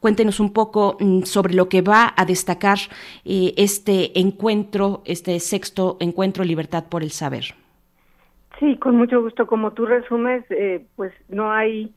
Cuéntenos 0.00 0.40
un 0.40 0.52
poco 0.52 0.96
mm, 1.00 1.22
sobre 1.22 1.54
lo 1.54 1.68
que 1.68 1.82
va 1.82 2.12
a 2.16 2.24
destacar 2.24 2.78
eh, 3.24 3.54
este 3.56 4.18
encuentro, 4.18 5.02
este 5.04 5.38
sexto 5.40 5.96
encuentro 6.00 6.44
Libertad 6.44 6.84
por 6.88 7.02
el 7.02 7.10
Saber. 7.10 7.54
Sí, 8.58 8.76
con 8.76 8.96
mucho 8.96 9.20
gusto. 9.20 9.46
Como 9.46 9.72
tú 9.72 9.86
resumes, 9.86 10.44
eh, 10.50 10.84
pues 10.96 11.12
no 11.28 11.50
hay 11.52 11.92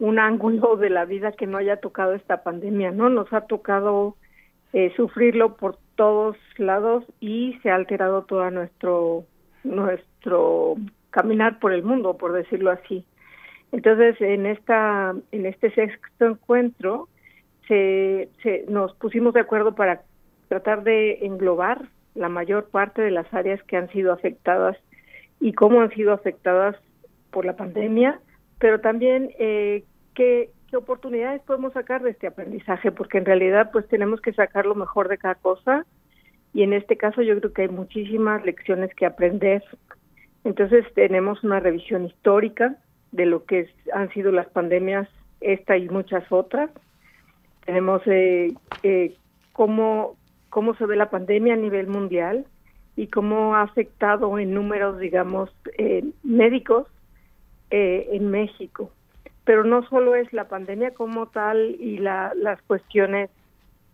un 0.00 0.18
ángulo 0.18 0.76
de 0.76 0.90
la 0.90 1.04
vida 1.04 1.32
que 1.32 1.46
no 1.46 1.58
haya 1.58 1.76
tocado 1.76 2.14
esta 2.14 2.42
pandemia, 2.42 2.90
¿no? 2.90 3.08
Nos 3.10 3.32
ha 3.32 3.42
tocado 3.42 4.16
eh, 4.72 4.92
sufrirlo 4.96 5.56
por 5.56 5.76
todos 5.94 6.36
lados 6.56 7.04
y 7.20 7.58
se 7.62 7.70
ha 7.70 7.74
alterado 7.74 8.22
todo 8.22 8.50
nuestro 8.50 9.24
nuestro 9.62 10.76
caminar 11.10 11.58
por 11.58 11.72
el 11.72 11.82
mundo, 11.82 12.16
por 12.16 12.32
decirlo 12.32 12.70
así. 12.70 13.04
Entonces, 13.72 14.20
en 14.20 14.46
esta 14.46 15.14
en 15.32 15.46
este 15.46 15.70
sexto 15.72 16.26
encuentro 16.26 17.08
se, 17.68 18.28
nos 18.68 18.94
pusimos 18.94 19.32
de 19.32 19.40
acuerdo 19.40 19.74
para 19.74 20.02
tratar 20.48 20.82
de 20.82 21.24
englobar 21.24 21.88
la 22.14 22.28
mayor 22.28 22.68
parte 22.68 23.00
de 23.00 23.12
las 23.12 23.32
áreas 23.32 23.62
que 23.64 23.76
han 23.76 23.88
sido 23.90 24.12
afectadas 24.12 24.76
y 25.38 25.52
cómo 25.52 25.80
han 25.80 25.90
sido 25.90 26.12
afectadas 26.12 26.76
por 27.30 27.44
la 27.44 27.54
pandemia, 27.54 28.20
pero 28.58 28.80
también 28.80 29.30
eh, 29.38 29.84
qué, 30.14 30.50
qué 30.68 30.76
oportunidades 30.76 31.42
podemos 31.42 31.72
sacar 31.72 32.02
de 32.02 32.10
este 32.10 32.26
aprendizaje, 32.26 32.90
porque 32.90 33.18
en 33.18 33.24
realidad 33.24 33.70
pues 33.72 33.86
tenemos 33.86 34.20
que 34.20 34.32
sacar 34.32 34.66
lo 34.66 34.74
mejor 34.74 35.08
de 35.08 35.18
cada 35.18 35.36
cosa 35.36 35.86
y 36.52 36.62
en 36.62 36.72
este 36.72 36.96
caso 36.96 37.22
yo 37.22 37.38
creo 37.38 37.52
que 37.52 37.62
hay 37.62 37.68
muchísimas 37.68 38.44
lecciones 38.44 38.92
que 38.94 39.06
aprender. 39.06 39.62
Entonces 40.42 40.84
tenemos 40.94 41.44
una 41.44 41.60
revisión 41.60 42.06
histórica, 42.06 42.76
de 43.12 43.26
lo 43.26 43.44
que 43.44 43.68
han 43.92 44.10
sido 44.10 44.32
las 44.32 44.48
pandemias, 44.48 45.08
esta 45.40 45.76
y 45.76 45.88
muchas 45.88 46.30
otras. 46.30 46.70
Tenemos 47.64 48.02
eh, 48.06 48.52
eh, 48.82 49.14
cómo, 49.52 50.16
cómo 50.48 50.74
se 50.74 50.86
ve 50.86 50.96
la 50.96 51.10
pandemia 51.10 51.54
a 51.54 51.58
nivel 51.58 51.86
mundial 51.86 52.46
y 52.96 53.08
cómo 53.08 53.54
ha 53.54 53.62
afectado 53.62 54.38
en 54.38 54.54
números, 54.54 54.98
digamos, 54.98 55.50
eh, 55.78 56.04
médicos 56.22 56.86
en 57.72 58.32
México. 58.32 58.90
Pero 59.44 59.62
no 59.62 59.86
solo 59.86 60.16
es 60.16 60.32
la 60.32 60.48
pandemia 60.48 60.92
como 60.92 61.26
tal 61.26 61.76
y 61.78 61.98
la, 61.98 62.32
las 62.34 62.60
cuestiones 62.62 63.30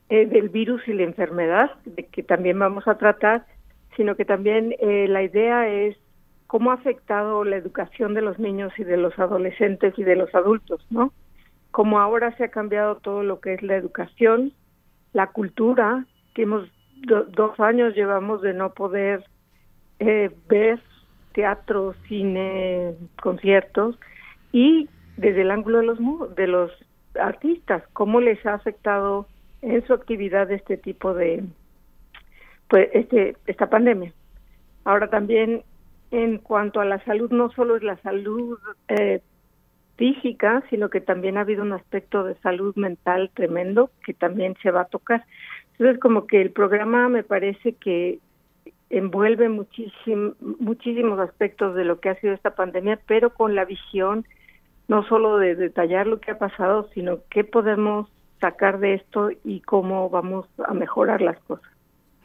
del 0.08 0.48
virus 0.48 0.80
y 0.88 0.94
la 0.94 1.02
enfermedad, 1.02 1.72
de 1.84 2.06
que 2.06 2.22
también 2.22 2.58
vamos 2.58 2.88
a 2.88 2.96
tratar, 2.96 3.44
sino 3.96 4.16
que 4.16 4.24
también 4.24 4.74
la 4.80 5.22
idea 5.22 5.68
es 5.68 5.98
cómo 6.46 6.70
ha 6.70 6.74
afectado 6.74 7.44
la 7.44 7.56
educación 7.56 8.14
de 8.14 8.22
los 8.22 8.38
niños 8.38 8.72
y 8.78 8.84
de 8.84 8.96
los 8.96 9.18
adolescentes 9.18 9.94
y 9.98 10.04
de 10.04 10.16
los 10.16 10.34
adultos, 10.34 10.84
¿no? 10.90 11.12
Como 11.70 12.00
ahora 12.00 12.36
se 12.36 12.44
ha 12.44 12.48
cambiado 12.48 12.96
todo 12.96 13.22
lo 13.22 13.40
que 13.40 13.54
es 13.54 13.62
la 13.62 13.76
educación, 13.76 14.52
la 15.12 15.28
cultura, 15.28 16.06
que 16.34 16.42
hemos 16.42 16.68
dos 17.28 17.60
años 17.60 17.94
llevamos 17.94 18.42
de 18.42 18.54
no 18.54 18.72
poder 18.72 19.24
eh, 19.98 20.30
ver 20.48 20.80
teatro, 21.32 21.94
cine, 22.08 22.94
conciertos 23.22 23.98
y 24.52 24.88
desde 25.16 25.42
el 25.42 25.50
ángulo 25.50 25.80
de 25.80 25.84
los 25.84 26.34
de 26.34 26.46
los 26.46 26.72
artistas, 27.20 27.82
cómo 27.92 28.20
les 28.20 28.44
ha 28.46 28.54
afectado 28.54 29.26
en 29.62 29.86
su 29.86 29.92
actividad 29.92 30.50
este 30.50 30.76
tipo 30.76 31.14
de 31.14 31.44
pues 32.68 32.88
este 32.92 33.36
esta 33.46 33.68
pandemia. 33.68 34.12
Ahora 34.84 35.08
también 35.08 35.62
en 36.10 36.38
cuanto 36.38 36.80
a 36.80 36.84
la 36.84 37.02
salud, 37.04 37.30
no 37.30 37.50
solo 37.50 37.76
es 37.76 37.82
la 37.82 37.96
salud 37.98 38.58
eh, 38.88 39.20
física, 39.96 40.62
sino 40.70 40.90
que 40.90 41.00
también 41.00 41.36
ha 41.36 41.42
habido 41.42 41.62
un 41.62 41.72
aspecto 41.72 42.24
de 42.24 42.34
salud 42.36 42.74
mental 42.76 43.30
tremendo 43.34 43.90
que 44.04 44.14
también 44.14 44.54
se 44.62 44.70
va 44.70 44.82
a 44.82 44.86
tocar. 44.86 45.24
Entonces, 45.72 46.00
como 46.00 46.26
que 46.26 46.40
el 46.40 46.52
programa 46.52 47.08
me 47.08 47.22
parece 47.22 47.74
que 47.74 48.18
envuelve 48.88 49.48
muchísimo, 49.48 50.34
muchísimos 50.40 51.18
aspectos 51.18 51.74
de 51.74 51.84
lo 51.84 52.00
que 52.00 52.10
ha 52.10 52.20
sido 52.20 52.34
esta 52.34 52.54
pandemia, 52.54 53.00
pero 53.06 53.30
con 53.30 53.54
la 53.54 53.64
visión 53.64 54.26
no 54.88 55.02
solo 55.08 55.38
de 55.38 55.56
detallar 55.56 56.06
lo 56.06 56.20
que 56.20 56.30
ha 56.30 56.38
pasado, 56.38 56.88
sino 56.94 57.18
qué 57.30 57.42
podemos 57.42 58.08
sacar 58.40 58.78
de 58.78 58.94
esto 58.94 59.30
y 59.44 59.60
cómo 59.60 60.08
vamos 60.10 60.46
a 60.64 60.74
mejorar 60.74 61.20
las 61.20 61.38
cosas. 61.40 61.75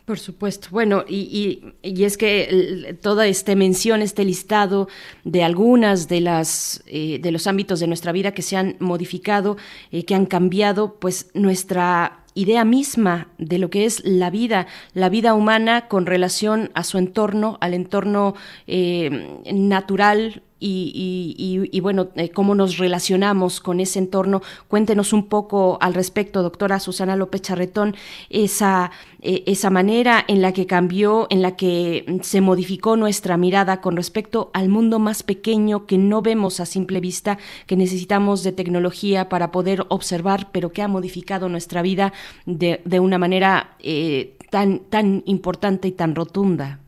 Por 0.05 0.17
supuesto. 0.19 0.67
Bueno, 0.71 1.05
y, 1.07 1.73
y, 1.83 2.03
es 2.03 2.17
que 2.17 2.97
toda 3.01 3.27
esta 3.27 3.55
mención, 3.55 4.01
este 4.01 4.25
listado 4.25 4.87
de 5.23 5.43
algunas 5.43 6.07
de 6.07 6.21
las 6.21 6.83
eh, 6.87 7.19
de 7.21 7.31
los 7.31 7.45
ámbitos 7.47 7.79
de 7.79 7.87
nuestra 7.87 8.11
vida 8.11 8.31
que 8.31 8.41
se 8.41 8.57
han 8.57 8.77
modificado, 8.79 9.57
eh, 9.91 10.03
que 10.03 10.15
han 10.15 10.25
cambiado, 10.25 10.95
pues 10.99 11.29
nuestra 11.33 12.23
idea 12.33 12.65
misma 12.65 13.27
de 13.37 13.59
lo 13.59 13.69
que 13.69 13.85
es 13.85 14.01
la 14.05 14.29
vida, 14.29 14.67
la 14.93 15.09
vida 15.09 15.33
humana 15.33 15.87
con 15.87 16.05
relación 16.05 16.71
a 16.73 16.83
su 16.83 16.97
entorno, 16.97 17.57
al 17.61 17.73
entorno 17.73 18.35
eh, 18.67 19.41
natural, 19.51 20.41
y, 20.61 21.79
bueno, 21.81 22.09
eh, 22.15 22.29
cómo 22.29 22.53
nos 22.55 22.77
relacionamos 22.77 23.59
con 23.59 23.79
ese 23.79 23.99
entorno. 23.99 24.41
Cuéntenos 24.67 25.11
un 25.13 25.27
poco 25.27 25.77
al 25.81 25.93
respecto, 25.93 26.43
doctora 26.43 26.79
Susana 26.79 27.15
López 27.15 27.41
Charretón, 27.41 27.95
esa, 28.29 28.91
eh, 29.21 29.43
esa 29.47 29.69
manera 29.69 30.23
en 30.27 30.41
la 30.41 30.51
que 30.51 30.67
cambió, 30.67 31.25
en 31.29 31.41
la 31.41 31.55
que 31.55 32.05
se 32.21 32.41
modificó 32.41 32.95
nuestra 32.95 33.37
mirada 33.37 33.81
con 33.81 33.95
respecto 33.95 34.51
al 34.53 34.69
mundo 34.69 34.99
más 34.99 35.23
pequeño 35.23 35.85
que 35.85 35.97
no 35.97 36.21
vemos 36.21 36.59
a 36.59 36.65
simple 36.65 36.99
vista, 36.99 37.37
que 37.65 37.75
necesitamos 37.75 38.43
de 38.43 38.51
tecnología 38.51 39.29
para 39.29 39.51
poder 39.51 39.85
observar, 39.89 40.49
pero 40.51 40.71
que 40.71 40.81
ha 40.81 40.87
modificado 40.87 41.49
nuestra 41.49 41.81
vida 41.81 42.13
de, 42.45 42.81
de 42.85 42.99
una 42.99 43.17
manera 43.17 43.71
eh, 43.79 44.37
tan, 44.51 44.79
tan 44.89 45.23
importante 45.25 45.87
y 45.87 45.91
tan 45.91 46.13
rotunda. 46.15 46.79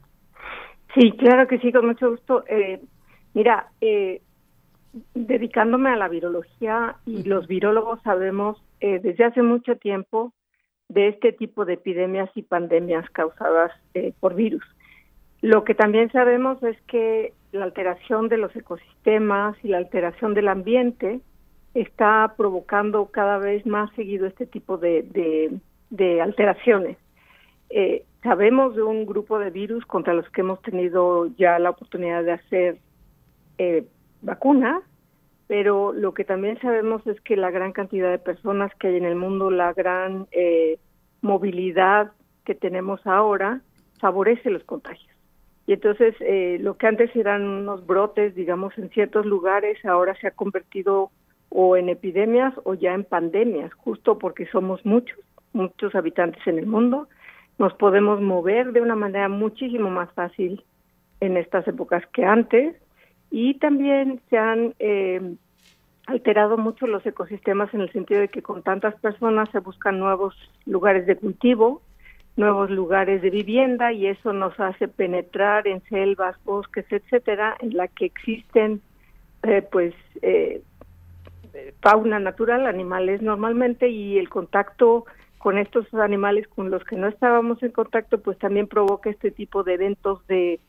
Sí, 0.93 1.11
claro 1.17 1.47
que 1.47 1.57
sí, 1.57 1.71
con 1.71 1.87
mucho 1.87 2.11
gusto. 2.11 2.43
Mira, 3.33 3.71
eh, 3.81 4.21
dedicándome 5.15 5.89
a 5.89 5.95
la 5.95 6.07
virología 6.07 6.97
y 7.05 7.23
los 7.23 7.47
virólogos 7.47 7.99
sabemos 8.03 8.63
eh, 8.79 8.99
desde 8.99 9.25
hace 9.25 9.41
mucho 9.41 9.75
tiempo 9.77 10.33
de 10.87 11.07
este 11.07 11.33
tipo 11.33 11.65
de 11.65 11.73
epidemias 11.73 12.29
y 12.35 12.43
pandemias 12.43 13.09
causadas 13.09 13.71
eh, 13.95 14.13
por 14.19 14.35
virus. 14.35 14.63
Lo 15.41 15.63
que 15.63 15.73
también 15.73 16.11
sabemos 16.11 16.61
es 16.61 16.79
que 16.83 17.33
la 17.51 17.65
alteración 17.65 18.29
de 18.29 18.37
los 18.37 18.55
ecosistemas 18.55 19.57
y 19.63 19.69
la 19.69 19.77
alteración 19.77 20.35
del 20.35 20.47
ambiente 20.47 21.19
está 21.73 22.35
provocando 22.37 23.07
cada 23.07 23.39
vez 23.39 23.65
más 23.65 23.91
seguido 23.95 24.27
este 24.27 24.45
tipo 24.45 24.77
de, 24.77 25.59
de, 25.89 26.21
alteraciones. 26.21 26.97
sabemos 28.21 28.75
de 28.75 28.83
un 28.83 29.05
grupo 29.07 29.39
de 29.39 29.49
virus 29.49 29.83
contra 29.85 30.13
los 30.13 30.29
que 30.29 30.41
hemos 30.41 30.61
tenido 30.61 31.27
ya 31.35 31.57
la 31.57 31.71
oportunidad 31.71 32.23
de 32.23 32.33
hacer 32.33 32.77
eh, 33.57 33.85
vacunas, 34.21 34.83
pero 35.47 35.93
lo 35.93 36.13
que 36.13 36.23
también 36.23 36.59
sabemos 36.59 37.05
es 37.07 37.19
que 37.21 37.35
la 37.35 37.51
gran 37.51 37.73
cantidad 37.73 38.09
de 38.09 38.19
personas 38.19 38.73
que 38.75 38.87
hay 38.87 38.97
en 38.97 39.05
el 39.05 39.15
mundo, 39.15 39.51
la 39.51 39.73
gran 39.73 40.27
eh, 40.31 40.79
movilidad 41.21 42.11
que 42.45 42.55
tenemos 42.55 43.05
ahora, 43.05 43.61
favorece 43.99 44.49
los 44.49 44.63
contagios. 44.63 45.13
Y 45.65 45.73
entonces 45.73 46.15
eh, 46.19 46.57
lo 46.59 46.77
que 46.77 46.87
antes 46.87 47.15
eran 47.15 47.43
unos 47.43 47.85
brotes, 47.85 48.35
digamos, 48.35 48.77
en 48.77 48.89
ciertos 48.89 49.25
lugares, 49.25 49.83
ahora 49.85 50.15
se 50.19 50.27
ha 50.27 50.31
convertido 50.31 51.11
o 51.49 51.77
en 51.77 51.87
epidemias 51.87 52.53
o 52.63 52.73
ya 52.73 52.93
en 52.93 53.03
pandemias, 53.03 53.71
justo 53.75 54.17
porque 54.17 54.47
somos 54.47 54.85
muchos, 54.85 55.17
muchos 55.53 55.93
habitantes 55.95 56.45
en 56.47 56.57
el 56.57 56.65
mundo, 56.65 57.07
nos 57.59 57.73
podemos 57.75 58.19
mover 58.19 58.73
de 58.73 58.81
una 58.81 58.95
manera 58.95 59.29
muchísimo 59.29 59.89
más 59.89 60.11
fácil 60.13 60.63
en 61.19 61.37
estas 61.37 61.67
épocas 61.67 62.03
que 62.07 62.25
antes 62.25 62.75
y 63.35 63.55
también 63.55 64.21
se 64.29 64.37
han 64.37 64.75
eh, 64.77 65.19
alterado 66.05 66.55
mucho 66.55 66.85
los 66.85 67.03
ecosistemas 67.03 67.73
en 67.73 67.81
el 67.81 67.91
sentido 67.91 68.21
de 68.21 68.27
que 68.27 68.43
con 68.43 68.61
tantas 68.61 68.93
personas 68.99 69.49
se 69.49 69.57
buscan 69.57 69.97
nuevos 69.97 70.35
lugares 70.67 71.07
de 71.07 71.15
cultivo, 71.15 71.81
nuevos 72.37 72.69
lugares 72.69 73.23
de 73.23 73.31
vivienda 73.31 73.91
y 73.91 74.05
eso 74.05 74.33
nos 74.33 74.59
hace 74.59 74.87
penetrar 74.87 75.67
en 75.67 75.81
selvas, 75.89 76.35
bosques, 76.45 76.85
etcétera, 76.91 77.57
en 77.59 77.75
la 77.75 77.87
que 77.87 78.05
existen 78.05 78.81
eh, 79.41 79.63
pues 79.63 79.95
eh, 80.21 80.61
fauna 81.81 82.19
natural, 82.19 82.67
animales 82.67 83.23
normalmente, 83.23 83.89
y 83.89 84.19
el 84.19 84.29
contacto 84.29 85.05
con 85.39 85.57
estos 85.57 85.91
animales 85.95 86.47
con 86.49 86.69
los 86.69 86.83
que 86.83 86.97
no 86.97 87.07
estábamos 87.07 87.63
en 87.63 87.71
contacto, 87.71 88.21
pues 88.21 88.37
también 88.37 88.67
provoca 88.67 89.09
este 89.09 89.31
tipo 89.31 89.63
de 89.63 89.73
eventos 89.73 90.25
de, 90.27 90.59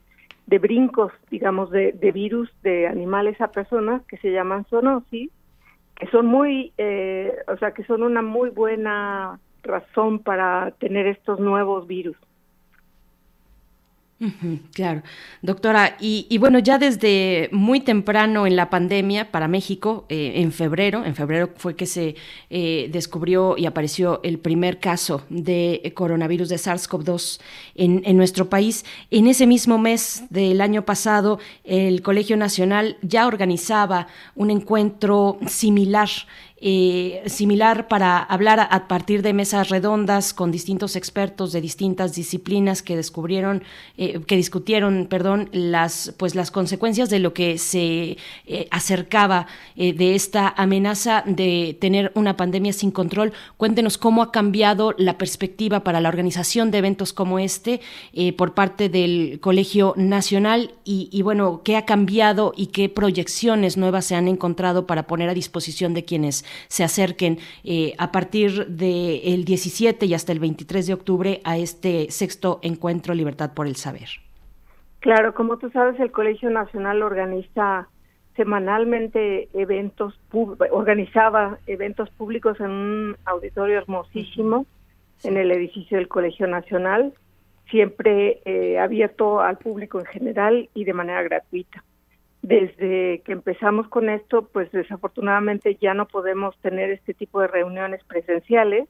de 0.46 0.58
brincos, 0.58 1.12
digamos, 1.30 1.70
de, 1.70 1.92
de 1.92 2.12
virus 2.12 2.50
de 2.62 2.86
animales 2.86 3.40
a 3.40 3.48
personas 3.48 4.02
que 4.06 4.18
se 4.18 4.30
llaman 4.30 4.64
zoonosis, 4.66 5.30
que 5.96 6.06
son 6.08 6.26
muy, 6.26 6.72
eh, 6.76 7.34
o 7.48 7.56
sea, 7.56 7.72
que 7.72 7.84
son 7.84 8.02
una 8.02 8.22
muy 8.22 8.50
buena 8.50 9.38
razón 9.62 10.18
para 10.18 10.72
tener 10.78 11.06
estos 11.06 11.40
nuevos 11.40 11.86
virus. 11.86 12.16
Claro, 14.72 15.02
doctora, 15.42 15.96
y, 16.00 16.36
bueno, 16.38 16.58
ya 16.58 16.78
desde 16.78 17.48
muy 17.52 17.80
temprano 17.80 18.46
en 18.46 18.56
la 18.56 18.70
pandemia 18.70 19.30
para 19.30 19.48
México, 19.48 20.06
eh, 20.08 20.32
en 20.36 20.52
febrero, 20.52 21.04
en 21.04 21.14
febrero 21.14 21.50
fue 21.56 21.76
que 21.76 21.86
se 21.86 22.16
eh, 22.50 22.88
descubrió 22.92 23.56
y 23.56 23.66
apareció 23.66 24.20
el 24.22 24.38
primer 24.38 24.80
caso 24.80 25.22
de 25.28 25.92
coronavirus 25.94 26.48
de 26.48 26.56
SARS-CoV-2 26.56 27.40
en, 27.74 28.02
en, 28.04 28.16
nuestro 28.16 28.48
país. 28.48 28.84
En 29.10 29.26
ese 29.26 29.46
mismo 29.46 29.78
mes 29.78 30.24
del 30.30 30.60
año 30.60 30.84
pasado, 30.84 31.38
el 31.64 32.02
Colegio 32.02 32.36
Nacional 32.36 32.96
ya 33.02 33.26
organizaba 33.26 34.06
un 34.34 34.50
encuentro 34.50 35.38
similar 35.46 36.08
eh, 36.60 37.24
similar 37.26 37.88
para 37.88 38.18
hablar 38.18 38.60
a, 38.60 38.86
partir 38.86 39.22
de 39.22 39.34
mesas 39.34 39.70
redondas 39.70 40.32
con 40.32 40.52
distintos 40.52 40.94
expertos 40.94 41.52
de 41.52 41.60
distintas 41.60 42.14
disciplinas 42.14 42.80
que 42.82 42.96
descubrieron, 42.96 43.64
eh, 43.98 44.20
que 44.20 44.36
discutieron, 44.36 45.08
perdón, 45.10 45.50
las, 45.52 46.14
pues 46.16 46.36
las 46.36 46.52
consecuencias 46.52 47.10
de 47.10 47.18
lo 47.18 47.34
que 47.34 47.58
se 47.58 48.16
eh, 48.46 48.68
acercaba 48.70 49.46
de 49.74 50.14
esta 50.14 50.54
amenaza 50.56 51.24
de 51.26 51.76
tener 51.80 52.12
una 52.14 52.36
pandemia 52.36 52.72
sin 52.72 52.92
control. 52.92 53.32
Cuéntenos 53.56 53.98
cómo 53.98 54.22
ha 54.22 54.30
cambiado 54.30 54.94
la 54.96 55.18
perspectiva 55.18 55.80
para 55.80 56.00
la 56.00 56.08
organización 56.08 56.70
de 56.70 56.78
eventos 56.78 57.12
como 57.12 57.40
este 57.40 57.80
por 58.36 58.54
parte 58.54 58.88
del 58.88 59.40
Colegio 59.40 59.94
Nacional 59.96 60.74
y, 60.84 61.08
y 61.10 61.22
bueno, 61.22 61.62
qué 61.64 61.76
ha 61.76 61.84
cambiado 61.84 62.52
y 62.56 62.68
qué 62.68 62.88
proyecciones 62.88 63.76
nuevas 63.76 64.04
se 64.04 64.14
han 64.14 64.28
encontrado 64.28 64.86
para 64.86 65.06
poner 65.06 65.28
a 65.28 65.34
disposición 65.34 65.92
de 65.92 66.04
quienes 66.04 66.44
se 66.68 66.84
acerquen 66.84 67.38
eh, 67.64 67.94
a 67.98 68.12
partir 68.12 68.66
del 68.66 69.44
17 69.44 70.06
y 70.06 70.14
hasta 70.14 70.32
el 70.32 70.40
23 70.40 70.86
de 70.86 70.94
octubre 70.94 71.40
a 71.44 71.56
este 71.58 72.10
sexto 72.10 72.60
encuentro 72.62 73.14
Libertad 73.14 73.52
por 73.54 73.66
el 73.66 73.76
Saber. 73.76 74.08
Claro, 75.00 75.34
como 75.34 75.58
tú 75.58 75.70
sabes, 75.70 75.98
el 76.00 76.10
Colegio 76.10 76.50
Nacional 76.50 77.02
organiza 77.02 77.88
semanalmente 78.36 79.48
eventos, 79.52 80.18
organizaba 80.70 81.58
eventos 81.66 82.10
públicos 82.10 82.58
en 82.58 82.70
un 82.70 83.16
auditorio 83.24 83.78
hermosísimo 83.78 84.66
en 85.22 85.36
el 85.36 85.50
edificio 85.50 85.98
del 85.98 86.08
Colegio 86.08 86.46
Nacional, 86.46 87.12
siempre 87.70 88.40
eh, 88.44 88.78
abierto 88.78 89.40
al 89.40 89.58
público 89.58 90.00
en 90.00 90.06
general 90.06 90.68
y 90.74 90.84
de 90.84 90.92
manera 90.92 91.22
gratuita 91.22 91.84
desde 92.44 93.22
que 93.24 93.32
empezamos 93.32 93.88
con 93.88 94.10
esto, 94.10 94.46
pues 94.52 94.70
desafortunadamente 94.70 95.78
ya 95.80 95.94
no 95.94 96.06
podemos 96.06 96.54
tener 96.58 96.90
este 96.90 97.14
tipo 97.14 97.40
de 97.40 97.46
reuniones 97.46 98.04
presenciales 98.04 98.86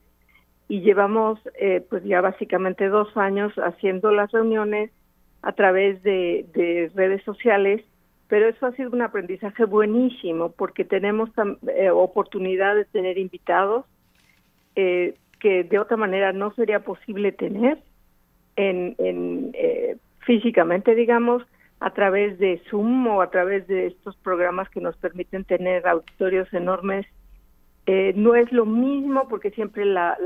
y 0.67 0.81
llevamos 0.81 1.39
eh, 1.61 1.81
pues 1.89 2.03
ya 2.03 2.21
básicamente 2.21 2.89
dos 2.89 3.17
años 3.17 3.53
haciendo 3.59 4.11
las 4.11 4.33
reuniones 4.33 4.91
a 5.43 5.53
través 5.53 6.03
de, 6.03 6.91
redes 6.97 7.23
sociales, 7.23 7.85
pero 8.27 8.49
eso 8.49 8.67
ha 8.67 8.73
sido 8.73 8.91
un 8.91 9.03
aprendizaje 9.03 9.65
buenísimo 9.67 10.51
porque 10.51 10.85
tenemos 10.85 11.31
eh, 11.69 11.91
oportunidad 11.91 12.75
de 12.75 12.87
tener 12.87 13.19
invitados 13.19 13.85
eh, 14.75 15.15
que 15.39 15.63
de 15.63 15.79
otra 15.79 15.97
manera 15.97 16.33
no 16.33 16.53
sería 16.55 16.81
posible 16.81 17.31
tener 17.31 17.79
en, 18.57 18.97
en 18.99 19.53
físicamente, 20.27 20.97
digamos, 20.97 21.45
a 21.81 21.91
través 21.91 22.39
de 22.39 22.63
Zoom 22.71 23.07
o 23.09 23.21
a 23.21 23.31
través 23.31 23.67
de 23.67 23.89
estos 23.89 24.17
programas 24.17 24.69
que 24.71 24.81
nos 24.81 24.97
permiten 24.97 25.45
tener 25.45 25.87
auditorios 25.87 26.53
enormes. 26.53 27.07
Eh, 27.87 28.15
no 28.17 28.35
es 28.35 28.51
lo 28.53 28.65
mismo 28.65 29.29
porque 29.29 29.51
siempre 29.51 29.85
la, 29.85 30.17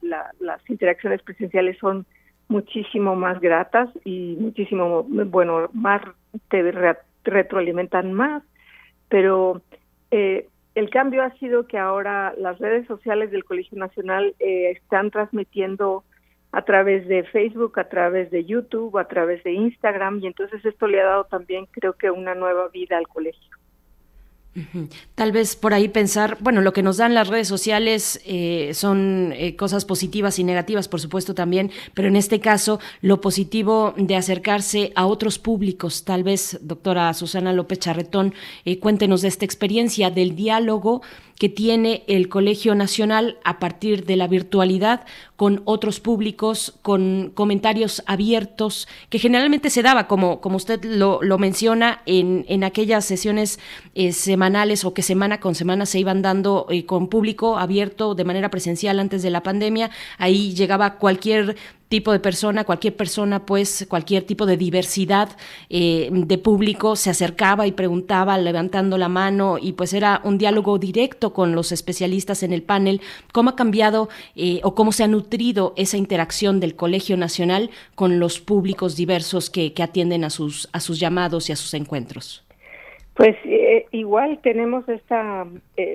las 0.00 0.70
interacciones 0.70 1.22
presenciales 1.22 1.76
son 1.78 2.06
muchísimo 2.48 3.16
más 3.16 3.40
gratas 3.40 3.88
y 4.04 4.36
muchísimo, 4.38 5.04
bueno, 5.04 5.68
más 5.72 6.02
te 6.48 6.62
retroalimentan 7.24 8.12
más, 8.12 8.42
pero 9.08 9.62
eh, 10.10 10.48
el 10.74 10.90
cambio 10.90 11.22
ha 11.22 11.30
sido 11.38 11.66
que 11.66 11.78
ahora 11.78 12.34
las 12.36 12.58
redes 12.58 12.86
sociales 12.86 13.30
del 13.30 13.44
Colegio 13.44 13.78
Nacional 13.78 14.34
eh, 14.38 14.72
están 14.72 15.10
transmitiendo 15.10 16.04
a 16.54 16.62
través 16.62 17.08
de 17.08 17.24
Facebook, 17.24 17.78
a 17.80 17.88
través 17.88 18.30
de 18.30 18.44
YouTube, 18.44 18.96
a 18.96 19.08
través 19.08 19.42
de 19.42 19.52
Instagram 19.52 20.20
y 20.22 20.28
entonces 20.28 20.64
esto 20.64 20.86
le 20.86 21.00
ha 21.00 21.04
dado 21.04 21.24
también 21.24 21.66
creo 21.66 21.94
que 21.94 22.10
una 22.10 22.34
nueva 22.34 22.68
vida 22.68 22.96
al 22.96 23.08
colegio. 23.08 23.56
Tal 25.16 25.32
vez 25.32 25.56
por 25.56 25.74
ahí 25.74 25.88
pensar, 25.88 26.38
bueno, 26.40 26.60
lo 26.60 26.72
que 26.72 26.84
nos 26.84 26.98
dan 26.98 27.12
las 27.12 27.26
redes 27.26 27.48
sociales 27.48 28.20
eh, 28.24 28.70
son 28.72 29.32
eh, 29.34 29.56
cosas 29.56 29.84
positivas 29.84 30.38
y 30.38 30.44
negativas, 30.44 30.86
por 30.86 31.00
supuesto 31.00 31.34
también, 31.34 31.72
pero 31.92 32.06
en 32.06 32.14
este 32.14 32.38
caso 32.38 32.78
lo 33.00 33.20
positivo 33.20 33.94
de 33.96 34.14
acercarse 34.14 34.92
a 34.94 35.06
otros 35.06 35.40
públicos, 35.40 36.04
tal 36.04 36.22
vez, 36.22 36.60
doctora 36.62 37.12
Susana 37.14 37.52
López 37.52 37.80
Charretón, 37.80 38.32
eh, 38.64 38.78
cuéntenos 38.78 39.22
de 39.22 39.28
esta 39.28 39.44
experiencia 39.44 40.10
del 40.10 40.36
diálogo 40.36 41.02
que 41.38 41.48
tiene 41.48 42.04
el 42.06 42.28
Colegio 42.28 42.74
Nacional 42.74 43.38
a 43.44 43.58
partir 43.58 44.04
de 44.04 44.16
la 44.16 44.28
virtualidad 44.28 45.04
con 45.36 45.62
otros 45.64 46.00
públicos, 46.00 46.78
con 46.82 47.32
comentarios 47.34 48.02
abiertos, 48.06 48.86
que 49.10 49.18
generalmente 49.18 49.70
se 49.70 49.82
daba, 49.82 50.06
como, 50.06 50.40
como 50.40 50.56
usted 50.56 50.84
lo, 50.84 51.20
lo 51.22 51.38
menciona, 51.38 52.02
en, 52.06 52.44
en 52.48 52.62
aquellas 52.62 53.04
sesiones 53.04 53.58
eh, 53.94 54.12
semanales 54.12 54.84
o 54.84 54.94
que 54.94 55.02
semana 55.02 55.40
con 55.40 55.54
semana 55.54 55.86
se 55.86 55.98
iban 55.98 56.22
dando 56.22 56.66
eh, 56.70 56.86
con 56.86 57.08
público 57.08 57.58
abierto 57.58 58.14
de 58.14 58.24
manera 58.24 58.50
presencial 58.50 59.00
antes 59.00 59.22
de 59.22 59.30
la 59.30 59.42
pandemia. 59.42 59.90
Ahí 60.18 60.54
llegaba 60.54 60.98
cualquier 60.98 61.56
tipo 61.94 62.10
de 62.10 62.18
persona, 62.18 62.64
cualquier 62.64 62.96
persona, 62.96 63.46
pues 63.46 63.86
cualquier 63.88 64.24
tipo 64.24 64.46
de 64.46 64.56
diversidad 64.56 65.28
eh, 65.70 66.08
de 66.10 66.38
público 66.38 66.96
se 66.96 67.08
acercaba 67.08 67.68
y 67.68 67.70
preguntaba 67.70 68.36
levantando 68.36 68.98
la 68.98 69.08
mano 69.08 69.58
y 69.62 69.74
pues 69.74 69.94
era 69.94 70.20
un 70.24 70.36
diálogo 70.36 70.76
directo 70.78 71.32
con 71.32 71.54
los 71.54 71.70
especialistas 71.70 72.42
en 72.42 72.52
el 72.52 72.64
panel. 72.64 73.00
¿Cómo 73.32 73.50
ha 73.50 73.54
cambiado 73.54 74.08
eh, 74.34 74.58
o 74.64 74.74
cómo 74.74 74.90
se 74.90 75.04
ha 75.04 75.06
nutrido 75.06 75.72
esa 75.76 75.96
interacción 75.96 76.58
del 76.58 76.74
Colegio 76.74 77.16
Nacional 77.16 77.70
con 77.94 78.18
los 78.18 78.40
públicos 78.40 78.96
diversos 78.96 79.48
que, 79.48 79.72
atienden 79.80 80.24
a 80.24 80.30
sus, 80.30 80.68
a 80.72 80.80
sus 80.80 80.98
llamados 80.98 81.48
y 81.48 81.52
a 81.52 81.56
sus 81.56 81.74
encuentros? 81.74 82.44
Pues 83.14 83.36
eh, 83.44 83.86
igual 83.92 84.40
tenemos 84.42 84.88
esta 84.88 85.46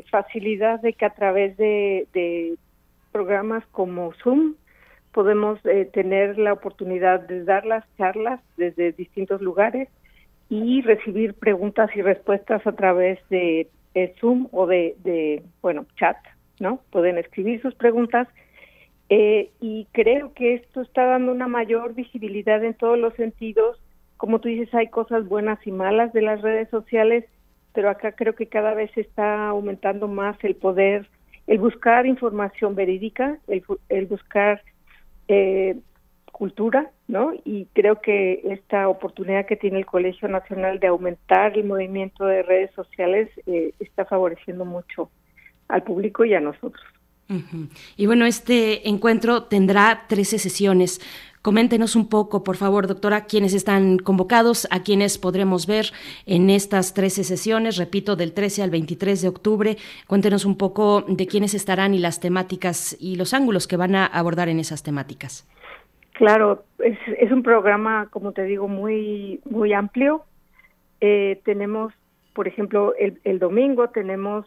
facilidad 0.09 0.79
de 0.79 0.93
que 0.93 1.03
a 1.03 1.13
través 1.13 1.57
de 1.57 2.55
programas 3.11 3.65
como 3.73 4.13
Zoom, 4.23 4.53
podemos 5.11 5.59
eh, 5.65 5.89
tener 5.91 6.37
la 6.37 6.53
oportunidad 6.53 7.21
de 7.21 7.43
dar 7.43 7.65
las 7.65 7.83
charlas 7.97 8.41
desde 8.57 8.91
distintos 8.91 9.41
lugares 9.41 9.89
y 10.49 10.81
recibir 10.81 11.33
preguntas 11.33 11.89
y 11.95 12.01
respuestas 12.01 12.65
a 12.65 12.71
través 12.73 13.19
de, 13.29 13.67
Zoom 14.19 14.47
o 14.51 14.65
de, 14.65 15.43
bueno, 15.61 15.85
chat, 15.97 16.17
¿no? 16.59 16.79
Pueden 16.91 17.17
escribir 17.17 17.61
sus 17.61 17.75
preguntas 17.75 18.27
eh, 19.09 19.49
y 19.59 19.87
creo 19.91 20.33
que 20.33 20.53
esto 20.55 20.81
está 20.81 21.05
dando 21.05 21.31
una 21.31 21.47
mayor 21.47 21.95
visibilidad 21.95 22.63
en 22.63 22.75
todos 22.75 22.97
los 22.97 23.13
sentidos. 23.15 23.77
Como 24.17 24.39
tú 24.39 24.47
dices, 24.47 24.73
hay 24.73 24.87
cosas 24.87 25.27
buenas 25.27 25.59
y 25.65 25.71
malas 25.71 26.13
de 26.13 26.21
las 26.21 26.41
redes 26.41 26.69
sociales, 26.69 27.25
pero 27.73 27.89
acá 27.89 28.13
creo 28.13 28.35
que 28.35 28.47
cada 28.47 28.73
vez 28.73 28.91
está 28.95 29.49
aumentando 29.49 30.07
más 30.07 30.37
el 30.43 30.55
poder, 30.55 31.07
el 31.47 31.57
buscar 31.57 32.05
información 32.05 32.75
verídica, 32.75 33.37
el, 33.47 33.63
el 33.89 34.05
buscar 34.05 34.61
eh, 35.29 35.77
cultura, 36.31 36.91
¿no? 37.07 37.33
Y 37.45 37.67
creo 37.73 38.01
que 38.01 38.41
esta 38.45 38.87
oportunidad 38.89 39.45
que 39.45 39.55
tiene 39.55 39.77
el 39.77 39.85
Colegio 39.85 40.27
Nacional 40.27 40.79
de 40.79 40.87
aumentar 40.87 41.57
el 41.57 41.65
movimiento 41.65 42.25
de 42.25 42.43
redes 42.43 42.71
sociales 42.73 43.29
eh, 43.45 43.73
está 43.79 44.05
favoreciendo 44.05 44.65
mucho 44.65 45.11
al 45.67 45.83
público 45.83 46.25
y 46.25 46.33
a 46.33 46.39
nosotros. 46.39 46.83
Y 47.95 48.07
bueno, 48.07 48.25
este 48.25 48.89
encuentro 48.89 49.43
tendrá 49.43 50.05
13 50.07 50.39
sesiones. 50.39 50.99
Coméntenos 51.41 51.95
un 51.95 52.09
poco, 52.09 52.43
por 52.43 52.57
favor, 52.57 52.85
doctora, 52.85 53.25
quiénes 53.25 53.53
están 53.53 53.97
convocados, 53.97 54.67
a 54.71 54.83
quienes 54.83 55.17
podremos 55.17 55.67
ver 55.67 55.85
en 56.25 56.49
estas 56.49 56.93
13 56.93 57.23
sesiones, 57.23 57.77
repito, 57.77 58.17
del 58.17 58.33
13 58.33 58.63
al 58.63 58.69
23 58.69 59.21
de 59.21 59.27
octubre. 59.29 59.77
Cuéntenos 60.05 60.43
un 60.43 60.57
poco 60.57 61.01
de 61.07 61.27
quiénes 61.27 61.53
estarán 61.53 61.93
y 61.93 61.99
las 61.99 62.19
temáticas 62.19 62.97
y 62.99 63.15
los 63.15 63.33
ángulos 63.33 63.67
que 63.67 63.77
van 63.77 63.95
a 63.95 64.05
abordar 64.05 64.49
en 64.49 64.59
esas 64.59 64.83
temáticas. 64.83 65.47
Claro, 66.11 66.65
es, 66.79 67.31
un 67.31 67.41
programa, 67.41 68.09
como 68.11 68.33
te 68.33 68.43
digo, 68.43 68.67
muy, 68.67 69.39
muy 69.49 69.71
amplio. 69.71 70.25
Eh, 70.99 71.39
tenemos, 71.45 71.93
por 72.33 72.49
ejemplo, 72.49 72.93
el, 72.99 73.21
el 73.23 73.39
domingo 73.39 73.91
tenemos 73.91 74.45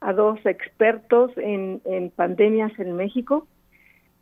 a 0.00 0.14
dos 0.14 0.38
expertos 0.46 1.30
en, 1.36 1.82
en 1.84 2.08
pandemias 2.08 2.72
en 2.78 2.96
México. 2.96 3.46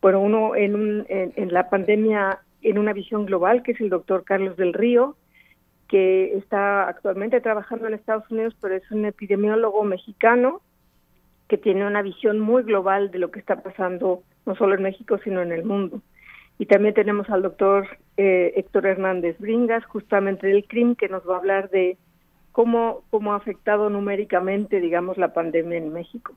Bueno, 0.01 0.19
uno 0.19 0.55
en, 0.55 0.75
un, 0.75 1.05
en, 1.09 1.53
la 1.53 1.69
pandemia 1.69 2.39
en 2.63 2.77
una 2.77 2.93
visión 2.93 3.25
global, 3.25 3.61
que 3.61 3.73
es 3.73 3.81
el 3.81 3.89
doctor 3.89 4.23
Carlos 4.23 4.57
del 4.57 4.73
Río, 4.73 5.15
que 5.87 6.37
está 6.37 6.87
actualmente 6.87 7.41
trabajando 7.41 7.87
en 7.87 7.93
Estados 7.93 8.29
Unidos, 8.31 8.55
pero 8.59 8.75
es 8.75 8.89
un 8.91 9.05
epidemiólogo 9.05 9.83
mexicano 9.83 10.61
que 11.47 11.57
tiene 11.57 11.85
una 11.85 12.01
visión 12.01 12.39
muy 12.39 12.63
global 12.63 13.11
de 13.11 13.19
lo 13.19 13.29
que 13.29 13.39
está 13.39 13.61
pasando 13.61 14.23
no 14.45 14.55
solo 14.55 14.75
en 14.75 14.83
México, 14.83 15.19
sino 15.23 15.41
en 15.41 15.51
el 15.51 15.65
mundo. 15.65 16.01
Y 16.57 16.65
también 16.65 16.93
tenemos 16.93 17.29
al 17.29 17.41
doctor 17.41 17.87
eh, 18.17 18.53
Héctor 18.55 18.85
Hernández 18.85 19.37
Bringas, 19.39 19.85
justamente 19.85 20.47
del 20.47 20.65
CRIM, 20.65 20.95
que 20.95 21.09
nos 21.09 21.27
va 21.27 21.35
a 21.35 21.39
hablar 21.39 21.69
de 21.69 21.97
cómo, 22.51 23.03
cómo 23.09 23.33
ha 23.33 23.37
afectado 23.37 23.89
numéricamente, 23.89 24.79
digamos, 24.79 25.17
la 25.17 25.33
pandemia 25.33 25.77
en 25.77 25.91
México. 25.91 26.33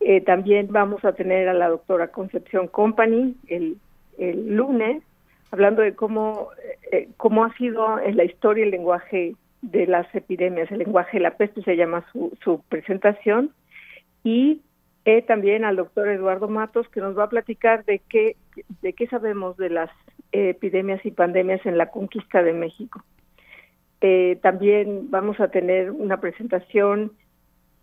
Eh, 0.00 0.20
también 0.20 0.68
vamos 0.70 1.04
a 1.04 1.12
tener 1.12 1.48
a 1.48 1.54
la 1.54 1.68
doctora 1.68 2.08
Concepción 2.08 2.68
Company 2.68 3.34
el, 3.48 3.76
el 4.18 4.54
lunes, 4.54 5.02
hablando 5.50 5.82
de 5.82 5.94
cómo, 5.94 6.50
eh, 6.92 7.08
cómo 7.16 7.44
ha 7.44 7.52
sido 7.56 7.98
en 7.98 8.16
la 8.16 8.24
historia 8.24 8.64
el 8.64 8.70
lenguaje 8.70 9.34
de 9.62 9.86
las 9.86 10.12
epidemias, 10.14 10.70
el 10.70 10.78
lenguaje 10.78 11.16
de 11.16 11.22
la 11.22 11.36
peste 11.36 11.62
se 11.62 11.76
llama 11.76 12.04
su, 12.12 12.32
su 12.44 12.62
presentación, 12.68 13.52
y 14.22 14.60
eh, 15.04 15.22
también 15.22 15.64
al 15.64 15.76
doctor 15.76 16.08
Eduardo 16.08 16.48
Matos, 16.48 16.88
que 16.90 17.00
nos 17.00 17.18
va 17.18 17.24
a 17.24 17.28
platicar 17.30 17.84
de 17.84 18.00
qué, 18.08 18.36
de 18.82 18.92
qué 18.92 19.06
sabemos 19.08 19.56
de 19.56 19.70
las 19.70 19.90
epidemias 20.32 21.04
y 21.04 21.10
pandemias 21.10 21.64
en 21.64 21.78
la 21.78 21.90
conquista 21.90 22.42
de 22.42 22.52
México. 22.52 23.02
Eh, 24.00 24.38
también 24.42 25.10
vamos 25.10 25.40
a 25.40 25.48
tener 25.48 25.90
una 25.90 26.20
presentación 26.20 27.12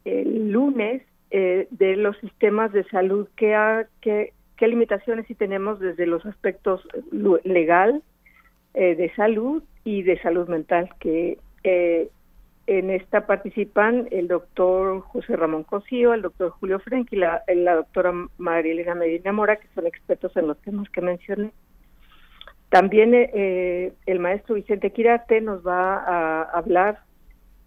el 0.05 0.51
lunes 0.51 1.01
eh, 1.31 1.67
de 1.71 1.95
los 1.95 2.17
sistemas 2.17 2.71
de 2.71 2.83
salud, 2.85 3.27
qué, 3.35 3.85
qué, 4.01 4.33
qué 4.57 4.67
limitaciones 4.67 5.25
sí 5.27 5.35
tenemos 5.35 5.79
desde 5.79 6.05
los 6.05 6.25
aspectos 6.25 6.87
legal, 7.43 8.03
eh, 8.73 8.95
de 8.95 9.13
salud 9.15 9.63
y 9.83 10.03
de 10.03 10.19
salud 10.21 10.47
mental, 10.47 10.89
que 10.99 11.37
en 12.67 12.89
esta 12.89 13.27
participan 13.27 14.07
el 14.11 14.27
doctor 14.27 15.01
José 15.01 15.35
Ramón 15.35 15.63
Cosío, 15.63 16.13
el 16.13 16.21
doctor 16.21 16.49
Julio 16.51 16.79
Frenk 16.79 17.11
y 17.13 17.17
la, 17.17 17.43
la 17.47 17.75
doctora 17.75 18.11
María 18.37 18.95
Medina 18.95 19.31
Mora, 19.31 19.57
que 19.57 19.67
son 19.75 19.85
expertos 19.85 20.35
en 20.35 20.47
los 20.47 20.57
temas 20.61 20.89
que 20.89 21.01
mencioné. 21.01 21.51
También 22.69 23.11
eh, 23.13 23.93
el 24.05 24.19
maestro 24.19 24.55
Vicente 24.55 24.91
Quirarte 24.91 25.39
nos 25.41 25.65
va 25.65 25.97
a 25.97 26.41
hablar 26.43 26.99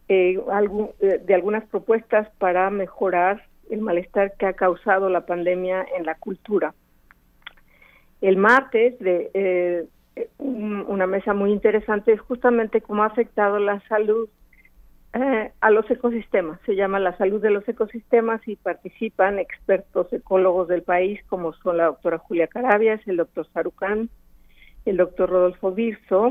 eh, 0.09 0.41
eh, 1.01 1.21
de 1.25 1.35
algunas 1.35 1.65
propuestas 1.67 2.29
para 2.39 2.71
mejorar 2.71 3.45
el 3.71 3.81
malestar 3.81 4.35
que 4.39 4.47
ha 4.47 4.55
causado 4.55 5.11
la 5.11 5.27
pandemia 5.27 5.87
en 5.97 6.07
la 6.07 6.15
cultura. 6.15 6.75
El 8.21 8.37
martes, 8.37 8.99
de 8.99 9.87
una 10.39 11.07
mesa 11.07 11.33
muy 11.35 11.53
interesante 11.53 12.13
es 12.13 12.21
justamente 12.21 12.81
cómo 12.81 13.05
ha 13.05 13.07
afectado 13.07 13.59
la 13.61 13.81
salud 13.89 14.29
a 15.13 15.71
los 15.71 15.91
ecosistemas. 15.91 16.61
Se 16.67 16.75
llama 16.75 16.99
la 16.99 17.17
salud 17.17 17.41
de 17.41 17.51
los 17.51 17.69
ecosistemas 17.69 18.47
y 18.47 18.57
participan 18.57 19.39
expertos 19.39 20.13
ecólogos 20.13 20.69
del 20.69 20.83
país 20.83 21.21
como 21.29 21.53
son 21.55 21.77
la 21.77 21.87
doctora 21.87 22.19
Julia 22.19 22.47
Carabias, 22.47 23.01
el 23.07 23.19
doctor 23.19 23.47
Sarucán, 23.53 24.11
el 24.85 24.97
doctor 24.97 25.31
Rodolfo 25.31 25.73
Virso 25.73 26.31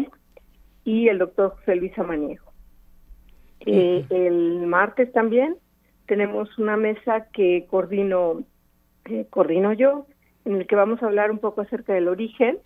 y 0.84 1.10
el 1.10 1.20
doctor 1.20 1.56
José 1.58 1.76
Luis 1.76 1.98
Amaniejo. 1.98 2.47
Eh, 3.62 4.06
el 4.10 4.68
martes 4.68 5.12
también 5.12 5.56
tenemos 6.06 6.58
una 6.58 6.78
mesa 6.78 7.28
que 7.34 7.68
coordino, 7.70 8.44
eh, 9.06 9.28
coordino 9.30 9.74
yo, 9.74 10.08
en 10.46 10.56
el 10.56 10.68
que 10.68 10.76
vamos 10.76 11.04
a 11.04 11.08
hablar 11.08 11.32
un 11.32 11.40
poco 11.40 11.62
acerca 11.62 11.94
del 11.94 12.08
origen, 12.08 12.60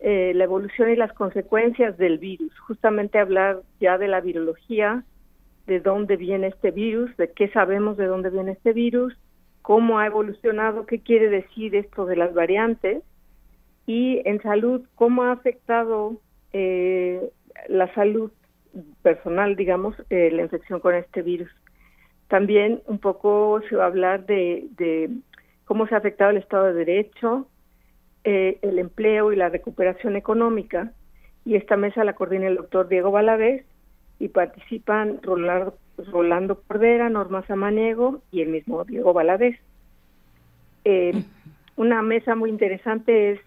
eh, 0.00 0.32
la 0.34 0.44
evolución 0.44 0.90
y 0.90 0.96
las 0.96 1.12
consecuencias 1.12 1.96
del 1.98 2.18
virus, 2.18 2.58
justamente 2.60 3.18
hablar 3.18 3.62
ya 3.78 3.98
de 3.98 4.08
la 4.08 4.20
virología, 4.20 5.04
de 5.66 5.80
dónde 5.80 6.16
viene 6.16 6.48
este 6.48 6.70
virus, 6.72 7.16
de 7.18 7.30
qué 7.30 7.48
sabemos 7.50 7.96
de 7.96 8.06
dónde 8.06 8.30
viene 8.30 8.52
este 8.52 8.72
virus, 8.72 9.16
cómo 9.60 10.00
ha 10.00 10.06
evolucionado, 10.06 10.86
qué 10.86 11.00
quiere 11.00 11.28
decir 11.28 11.76
esto 11.76 12.04
de 12.06 12.16
las 12.16 12.34
variantes, 12.34 13.02
y 13.86 14.22
en 14.24 14.40
salud, 14.42 14.82
cómo 14.94 15.24
ha 15.24 15.32
afectado 15.32 16.20
eh, 16.52 17.30
la 17.68 17.92
salud 17.94 18.32
personal, 19.02 19.56
digamos, 19.56 19.94
eh, 20.10 20.30
la 20.32 20.42
infección 20.42 20.80
con 20.80 20.94
este 20.94 21.22
virus. 21.22 21.50
También 22.28 22.82
un 22.86 22.98
poco 22.98 23.60
se 23.68 23.76
va 23.76 23.84
a 23.84 23.88
hablar 23.88 24.26
de, 24.26 24.66
de 24.76 25.10
cómo 25.64 25.86
se 25.86 25.94
ha 25.94 25.98
afectado 25.98 26.30
el 26.30 26.38
Estado 26.38 26.66
de 26.66 26.84
Derecho, 26.84 27.46
eh, 28.24 28.58
el 28.62 28.78
empleo 28.78 29.32
y 29.32 29.36
la 29.36 29.48
recuperación 29.48 30.16
económica. 30.16 30.92
Y 31.44 31.56
esta 31.56 31.76
mesa 31.76 32.04
la 32.04 32.14
coordina 32.14 32.46
el 32.46 32.56
doctor 32.56 32.88
Diego 32.88 33.10
Valadez 33.10 33.64
y 34.18 34.28
participan 34.28 35.20
Rolando, 35.22 35.76
Rolando 35.98 36.60
Cordera, 36.60 37.10
Norma 37.10 37.44
Samaniego 37.46 38.22
y 38.30 38.42
el 38.42 38.48
mismo 38.48 38.84
Diego 38.84 39.12
Valadez. 39.12 39.58
una 41.76 42.02
mesa 42.02 42.34
muy 42.34 42.50
interesante 42.50 43.32
es 43.32 43.40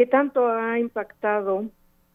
¿Qué 0.00 0.06
tanto 0.06 0.48
ha 0.48 0.78
impactado 0.78 1.66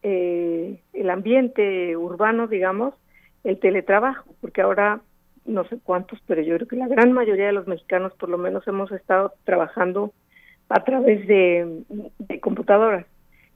eh, 0.08 0.78
el 0.92 1.10
ambiente 1.10 1.96
urbano, 1.96 2.46
digamos, 2.46 2.94
el 3.42 3.58
teletrabajo? 3.58 4.32
Porque 4.40 4.62
ahora 4.62 5.00
no 5.44 5.64
sé 5.64 5.78
cuántos, 5.82 6.20
pero 6.28 6.42
yo 6.42 6.54
creo 6.54 6.68
que 6.68 6.76
la 6.76 6.86
gran 6.86 7.10
mayoría 7.10 7.46
de 7.46 7.52
los 7.52 7.66
mexicanos 7.66 8.12
por 8.14 8.28
lo 8.28 8.38
menos 8.38 8.66
hemos 8.68 8.92
estado 8.92 9.32
trabajando 9.42 10.12
a 10.68 10.84
través 10.84 11.26
de, 11.26 11.82
computadoras. 12.40 13.04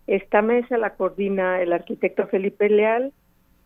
Esta 0.09 0.43
mesa 0.43 0.77
la 0.77 0.95
coordina 0.95 1.63
el 1.63 1.73
arquitecto 1.73 2.27
Felipe 2.27 2.69
Leal 2.69 3.13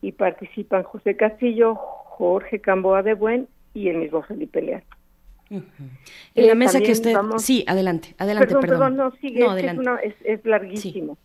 y 0.02 0.12
participan 0.12 0.82
José 0.82 1.16
Castillo, 1.16 1.74
Jorge 1.76 2.60
Camboa 2.60 3.02
de 3.02 3.14
Buen 3.14 3.48
y 3.72 3.88
el 3.88 3.96
mismo 3.96 4.22
Felipe 4.24 4.60
Leal. 4.60 4.82
En 5.48 5.66
la 6.34 6.52
eh, 6.52 6.54
mesa 6.54 6.80
que 6.80 6.92
usted... 6.92 7.14
Sí, 7.38 7.64
adelante, 7.66 8.14
adelante, 8.18 8.54
perdón. 8.60 8.96
no, 8.96 9.10
sigue, 9.22 9.46
Es, 10.24 10.44
larguísimo. 10.44 11.16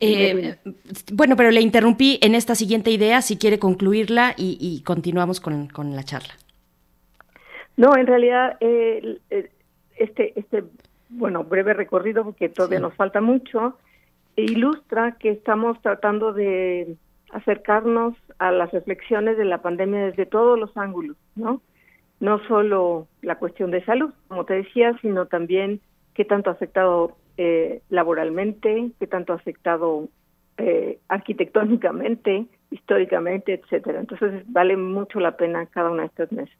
Eh, 0.00 0.56
bueno, 1.12 1.36
pero 1.36 1.50
le 1.50 1.60
interrumpí 1.60 2.18
en 2.22 2.34
esta 2.34 2.54
siguiente 2.54 2.90
idea, 2.90 3.22
si 3.22 3.38
quiere 3.38 3.58
concluirla 3.58 4.34
y, 4.36 4.82
continuamos 4.84 5.40
con, 5.40 5.68
la 5.94 6.02
charla. 6.02 6.34
No, 7.76 7.96
en 7.96 8.06
realidad, 8.06 8.56
eh, 8.60 9.18
este, 9.96 10.38
este, 10.38 10.64
bueno, 11.08 11.44
breve 11.44 11.74
recorrido, 11.74 12.24
porque 12.24 12.48
todavía 12.48 12.80
nos 12.80 12.94
falta 12.94 13.20
mucho, 13.20 13.78
ilustra 14.36 15.16
que 15.18 15.30
estamos 15.30 15.80
tratando 15.80 16.32
de 16.32 16.96
acercarnos 17.30 18.14
a 18.38 18.50
las 18.50 18.72
reflexiones 18.72 19.36
de 19.36 19.44
la 19.44 19.62
pandemia 19.62 20.06
desde 20.06 20.26
todos 20.26 20.58
los 20.58 20.76
ángulos, 20.76 21.16
¿no? 21.36 21.60
no 22.20 22.40
solo 22.48 23.06
la 23.22 23.36
cuestión 23.36 23.70
de 23.70 23.84
salud, 23.84 24.12
como 24.28 24.44
te 24.44 24.54
decía, 24.54 24.96
sino 25.00 25.26
también 25.26 25.80
qué 26.14 26.24
tanto 26.24 26.50
ha 26.50 26.54
afectado 26.54 27.16
eh, 27.38 27.80
laboralmente, 27.88 28.90
qué 28.98 29.06
tanto 29.06 29.32
ha 29.32 29.36
afectado 29.36 30.08
eh, 30.58 30.98
arquitectónicamente, 31.08 32.46
históricamente, 32.70 33.54
etcétera. 33.54 34.00
Entonces 34.00 34.42
vale 34.48 34.76
mucho 34.76 35.20
la 35.20 35.36
pena 35.36 35.64
cada 35.66 35.90
una 35.90 36.02
de 36.02 36.08
estas 36.08 36.32
mesas. 36.32 36.58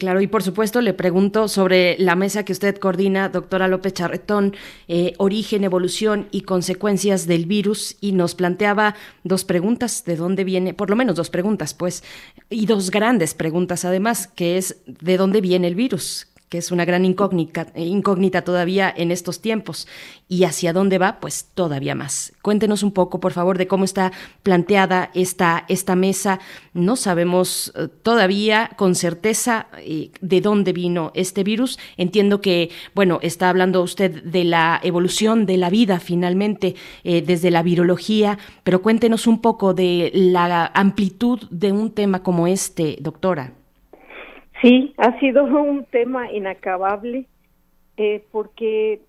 Claro, 0.00 0.20
y 0.20 0.26
por 0.26 0.42
supuesto 0.42 0.80
le 0.80 0.92
pregunto 0.92 1.46
sobre 1.46 1.96
la 1.98 2.16
mesa 2.16 2.44
que 2.44 2.52
usted 2.52 2.76
coordina, 2.78 3.28
doctora 3.28 3.68
López 3.68 3.92
Charretón, 3.92 4.54
eh, 4.88 5.12
origen, 5.18 5.62
evolución 5.62 6.26
y 6.32 6.40
consecuencias 6.40 7.28
del 7.28 7.46
virus, 7.46 7.96
y 8.00 8.10
nos 8.12 8.34
planteaba 8.34 8.96
dos 9.22 9.44
preguntas, 9.44 10.04
de 10.04 10.16
dónde 10.16 10.42
viene, 10.42 10.74
por 10.74 10.90
lo 10.90 10.96
menos 10.96 11.14
dos 11.14 11.30
preguntas, 11.30 11.74
pues, 11.74 12.02
y 12.50 12.66
dos 12.66 12.90
grandes 12.90 13.34
preguntas 13.34 13.84
además, 13.84 14.26
que 14.26 14.56
es 14.56 14.82
de 14.86 15.16
dónde 15.16 15.40
viene 15.40 15.68
el 15.68 15.76
virus, 15.76 16.31
que 16.52 16.58
es 16.58 16.70
una 16.70 16.84
gran 16.84 17.06
incógnita, 17.06 17.68
incógnita 17.74 18.42
todavía 18.42 18.92
en 18.94 19.10
estos 19.10 19.40
tiempos. 19.40 19.88
¿Y 20.28 20.44
hacia 20.44 20.74
dónde 20.74 20.98
va? 20.98 21.18
Pues 21.18 21.46
todavía 21.54 21.94
más. 21.94 22.34
Cuéntenos 22.42 22.82
un 22.82 22.92
poco, 22.92 23.20
por 23.20 23.32
favor, 23.32 23.56
de 23.56 23.66
cómo 23.66 23.86
está 23.86 24.12
planteada 24.42 25.10
esta, 25.14 25.64
esta 25.68 25.96
mesa. 25.96 26.40
No 26.74 26.96
sabemos 26.96 27.72
eh, 27.74 27.88
todavía 28.02 28.70
con 28.76 28.94
certeza 28.94 29.68
eh, 29.78 30.10
de 30.20 30.42
dónde 30.42 30.74
vino 30.74 31.10
este 31.14 31.42
virus. 31.42 31.78
Entiendo 31.96 32.42
que, 32.42 32.68
bueno, 32.94 33.18
está 33.22 33.48
hablando 33.48 33.80
usted 33.80 34.22
de 34.22 34.44
la 34.44 34.78
evolución 34.82 35.46
de 35.46 35.56
la 35.56 35.70
vida 35.70 36.00
finalmente 36.00 36.74
eh, 37.02 37.22
desde 37.22 37.50
la 37.50 37.62
virología, 37.62 38.38
pero 38.62 38.82
cuéntenos 38.82 39.26
un 39.26 39.40
poco 39.40 39.72
de 39.72 40.10
la 40.12 40.70
amplitud 40.74 41.40
de 41.48 41.72
un 41.72 41.92
tema 41.92 42.22
como 42.22 42.46
este, 42.46 42.98
doctora. 43.00 43.54
Sí, 44.62 44.94
ha 44.96 45.18
sido 45.18 45.44
un 45.44 45.84
tema 45.84 46.30
inacabable 46.32 47.26
eh, 47.96 48.24
porque, 48.30 49.00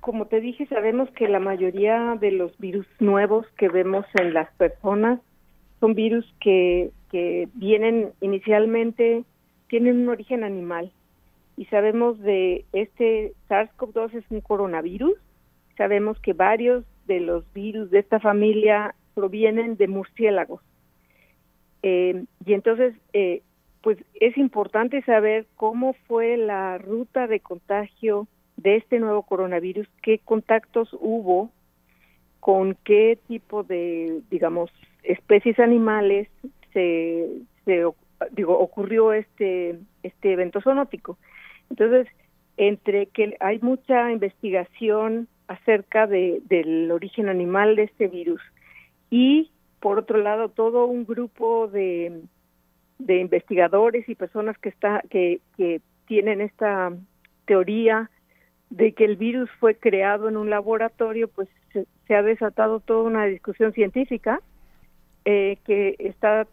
como 0.00 0.26
te 0.26 0.40
dije, 0.40 0.66
sabemos 0.66 1.10
que 1.10 1.28
la 1.28 1.40
mayoría 1.40 2.16
de 2.20 2.30
los 2.30 2.56
virus 2.58 2.86
nuevos 3.00 3.46
que 3.58 3.68
vemos 3.68 4.06
en 4.14 4.32
las 4.32 4.50
personas 4.54 5.20
son 5.80 5.94
virus 5.94 6.24
que, 6.40 6.92
que 7.10 7.48
vienen 7.54 8.12
inicialmente 8.20 9.24
tienen 9.68 10.02
un 10.02 10.08
origen 10.08 10.44
animal 10.44 10.92
y 11.56 11.64
sabemos 11.66 12.18
de 12.20 12.64
este 12.72 13.32
SARS-CoV-2 13.48 14.14
es 14.14 14.24
un 14.30 14.40
coronavirus. 14.40 15.14
Sabemos 15.76 16.18
que 16.20 16.32
varios 16.32 16.84
de 17.06 17.20
los 17.20 17.44
virus 17.52 17.90
de 17.90 17.98
esta 18.00 18.20
familia 18.20 18.94
provienen 19.14 19.76
de 19.76 19.88
murciélagos. 19.88 20.62
Eh, 21.82 22.24
y 22.44 22.52
entonces, 22.54 22.94
eh, 23.12 23.42
pues 23.84 23.98
es 24.18 24.38
importante 24.38 25.02
saber 25.02 25.44
cómo 25.56 25.92
fue 26.08 26.38
la 26.38 26.78
ruta 26.78 27.26
de 27.26 27.40
contagio 27.40 28.26
de 28.56 28.76
este 28.76 28.98
nuevo 28.98 29.24
coronavirus, 29.24 29.86
qué 30.02 30.20
contactos 30.24 30.88
hubo 30.98 31.50
con 32.40 32.78
qué 32.82 33.18
tipo 33.28 33.62
de, 33.62 34.22
digamos, 34.30 34.70
especies 35.02 35.58
animales 35.58 36.28
se, 36.72 37.28
se 37.66 37.84
digo, 38.30 38.58
ocurrió 38.58 39.12
este, 39.12 39.78
este 40.02 40.32
evento 40.32 40.62
zoonótico. 40.62 41.18
Entonces, 41.68 42.06
entre 42.56 43.04
que 43.08 43.36
hay 43.38 43.58
mucha 43.58 44.10
investigación 44.10 45.28
acerca 45.46 46.06
de, 46.06 46.40
del 46.46 46.90
origen 46.90 47.28
animal 47.28 47.76
de 47.76 47.82
este 47.82 48.08
virus 48.08 48.40
y, 49.10 49.50
por 49.78 49.98
otro 49.98 50.16
lado, 50.22 50.48
todo 50.48 50.86
un 50.86 51.04
grupo 51.04 51.68
de, 51.68 52.22
de 52.98 53.18
investigadores 53.18 54.08
y 54.08 54.14
personas 54.14 54.56
que, 54.58 54.68
está, 54.68 55.02
que, 55.10 55.40
que 55.56 55.80
tienen 56.06 56.40
esta 56.40 56.92
teoría 57.46 58.10
de 58.70 58.92
que 58.92 59.04
el 59.04 59.16
virus 59.16 59.50
fue 59.60 59.76
creado 59.76 60.28
en 60.28 60.36
un 60.36 60.50
laboratorio, 60.50 61.28
pues 61.28 61.48
se, 61.72 62.14
ha 62.14 62.22
desatado 62.22 62.80
toda 62.80 63.04
una 63.04 63.24
discusión 63.26 63.72
científica 63.72 64.40
eh, 65.24 65.58
que 65.64 65.96
está 65.98 66.46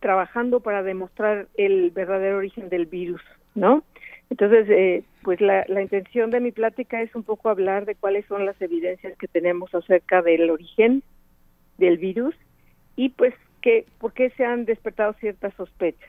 trabajando 0.00 0.60
para 0.60 0.82
demostrar 0.82 1.46
el 1.56 1.90
verdadero 1.90 2.38
origen 2.38 2.68
del 2.68 2.86
virus, 2.86 3.22
¿no? 3.54 3.84
Entonces, 4.30 4.66
eh, 4.70 5.04
pues 5.22 5.40
la, 5.40 5.64
la, 5.68 5.82
intención 5.82 6.30
de 6.30 6.40
mi 6.40 6.52
plática 6.52 7.02
es 7.02 7.14
un 7.14 7.22
poco 7.22 7.48
hablar 7.48 7.84
de 7.84 7.96
cuáles 7.96 8.24
son 8.26 8.46
las 8.46 8.60
evidencias 8.62 9.16
que 9.18 9.28
tenemos 9.28 9.74
acerca 9.74 10.22
del 10.22 10.50
origen 10.50 11.02
del 11.78 11.98
virus 11.98 12.34
y 12.96 13.10
pues 13.10 13.34
que 13.60 13.86
por 13.98 14.12
qué 14.12 14.30
se 14.30 14.44
han 14.44 14.64
despertado 14.64 15.12
ciertas 15.14 15.54
sospechas. 15.54 16.08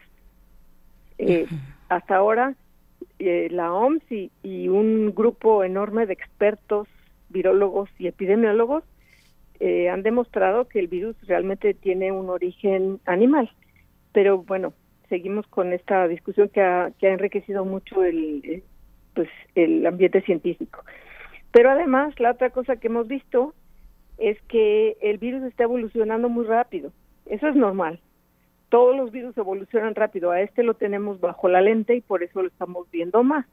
Eh, 1.18 1.46
hasta 1.88 2.16
ahora, 2.16 2.54
eh, 3.18 3.48
la 3.50 3.72
OMS 3.72 4.02
y, 4.10 4.30
y, 4.42 4.68
un 4.68 5.14
grupo 5.14 5.62
enorme 5.62 6.06
de 6.06 6.14
expertos, 6.14 6.88
virólogos 7.28 7.88
y 7.98 8.06
epidemiólogos 8.06 8.84
eh, 9.64 9.88
han 9.88 10.02
demostrado 10.02 10.66
que 10.66 10.80
el 10.80 10.88
virus 10.88 11.16
realmente 11.26 11.72
tiene 11.72 12.10
un 12.10 12.30
origen 12.30 12.98
animal. 13.06 13.48
Pero 14.12 14.38
bueno, 14.38 14.72
seguimos 15.08 15.46
con 15.46 15.72
esta 15.72 16.08
discusión 16.08 16.48
que 16.48 16.60
ha, 16.60 16.90
que 16.98 17.06
ha 17.06 17.12
enriquecido 17.12 17.64
mucho 17.64 18.02
el, 18.02 18.42
eh, 18.44 18.62
pues, 19.14 19.28
el 19.54 19.86
ambiente 19.86 20.20
científico. 20.22 20.84
Pero 21.52 21.70
además, 21.70 22.18
la 22.18 22.32
otra 22.32 22.50
cosa 22.50 22.74
que 22.74 22.88
hemos 22.88 23.06
visto 23.06 23.54
es 24.18 24.36
que 24.48 24.96
el 25.00 25.18
virus 25.18 25.44
está 25.44 25.62
evolucionando 25.62 26.28
muy 26.28 26.44
rápido. 26.44 26.92
Eso 27.32 27.48
es 27.48 27.56
normal. 27.56 27.98
Todos 28.68 28.94
los 28.94 29.10
virus 29.10 29.34
evolucionan 29.38 29.94
rápido. 29.94 30.32
A 30.32 30.42
este 30.42 30.62
lo 30.62 30.74
tenemos 30.74 31.18
bajo 31.18 31.48
la 31.48 31.62
lente 31.62 31.96
y 31.96 32.02
por 32.02 32.22
eso 32.22 32.42
lo 32.42 32.48
estamos 32.48 32.90
viendo 32.90 33.22
más. 33.22 33.46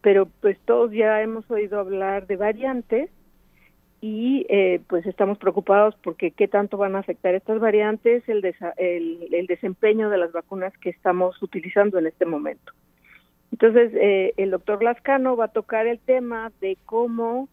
Pero 0.00 0.26
pues 0.40 0.58
todos 0.64 0.90
ya 0.90 1.20
hemos 1.20 1.48
oído 1.50 1.78
hablar 1.78 2.26
de 2.26 2.36
variantes 2.36 3.10
y 4.00 4.46
eh, 4.48 4.80
pues 4.88 5.04
estamos 5.04 5.36
preocupados 5.36 5.94
porque 6.02 6.30
qué 6.30 6.48
tanto 6.48 6.78
van 6.78 6.96
a 6.96 7.00
afectar 7.00 7.34
estas 7.34 7.60
variantes 7.60 8.26
el, 8.26 8.42
el, 8.78 9.46
desempeño 9.46 10.08
de 10.08 10.16
las 10.16 10.32
vacunas 10.32 10.72
que 10.78 10.88
estamos 10.88 11.42
utilizando 11.42 11.98
en 11.98 12.06
este 12.06 12.24
momento. 12.24 12.72
Entonces, 13.52 13.92
eh, 13.96 14.32
el 14.38 14.50
doctor 14.50 14.82
Lascano 14.82 15.36
va 15.36 15.46
a 15.46 15.52
tocar 15.52 15.86
el 15.86 15.98
tema 15.98 16.52
de 16.62 16.78
cómo, 16.86 17.50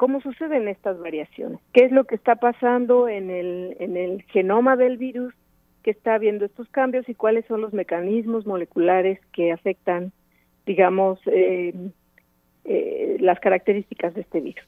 cómo 0.00 0.22
suceden 0.22 0.66
estas 0.66 0.98
variaciones, 0.98 1.60
qué 1.74 1.84
es 1.84 1.92
lo 1.92 2.04
que 2.04 2.14
está 2.14 2.36
pasando 2.36 3.06
en 3.06 3.28
el, 3.28 3.76
en 3.80 3.98
el 3.98 4.22
genoma 4.32 4.74
del 4.74 4.96
virus 4.96 5.34
que 5.82 5.90
está 5.90 6.14
habiendo 6.14 6.46
estos 6.46 6.70
cambios 6.70 7.06
y 7.06 7.14
cuáles 7.14 7.44
son 7.44 7.60
los 7.60 7.74
mecanismos 7.74 8.46
moleculares 8.46 9.20
que 9.34 9.52
afectan, 9.52 10.10
digamos, 10.64 11.20
eh, 11.26 11.74
las 13.20 13.40
características 13.40 14.14
de 14.14 14.22
este 14.22 14.40
virus. 14.40 14.64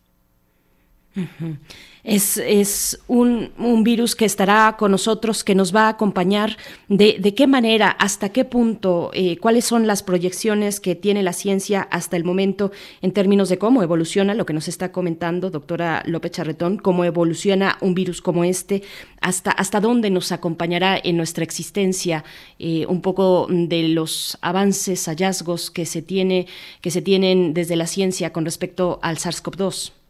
Es, 2.05 2.36
es 2.36 2.98
un, 3.06 3.52
un, 3.59 3.84
virus 3.84 4.16
que 4.16 4.24
estará 4.24 4.76
con 4.76 4.90
nosotros, 4.90 5.44
que 5.44 5.55
nos 5.55 5.74
va 5.74 5.82
a 5.82 5.90
acompañar. 5.90 6.56
¿De, 6.89 7.18
de 7.20 7.34
qué 7.34 7.47
manera, 7.47 7.90
hasta 7.90 8.30
qué 8.30 8.44
punto, 8.44 9.10
eh, 9.14 9.36
cuáles 9.36 9.64
son 9.64 9.86
las 9.86 10.02
proyecciones 10.02 10.80
que 10.80 10.97
tiene 10.97 11.22
la 11.22 11.32
ciencia 11.32 11.82
hasta 11.93 12.16
el 12.16 12.24
momento 12.24 12.72
en 13.02 13.12
términos 13.12 13.48
de 13.51 13.59
cómo 13.59 13.84
evoluciona 13.84 14.34
lo 14.34 14.47
que 14.47 14.52
nos 14.52 14.66
está 14.66 14.90
comentando 14.90 15.51
doctora 15.51 16.02
López 16.06 16.32
Charretón, 16.32 16.78
cómo 16.78 17.05
evoluciona 17.05 17.78
un 17.80 17.94
virus 17.94 18.20
como 18.20 18.43
este, 18.43 18.82
hasta, 19.20 19.52
hasta 19.52 19.80
dónde 19.80 20.10
nos 20.10 20.32
acompañará 20.32 20.98
en 21.02 21.16
nuestra 21.16 21.44
existencia, 21.44 22.24
eh, 22.59 22.84
un 22.89 23.01
poco 23.01 23.47
de 23.48 23.89
los 23.89 24.39
avances, 24.40 25.06
hallazgos 25.06 25.70
que 25.70 25.86
se, 25.86 26.02
tiene, 26.02 26.48
que 26.80 26.90
se 26.90 27.02
tienen 27.02 27.55
desde 27.55 27.76
la 27.76 27.86
ciencia 27.86 28.32
con 28.32 28.44
respecto 28.44 28.98
al 29.02 29.18
SARS-CoV-2? 29.18 30.02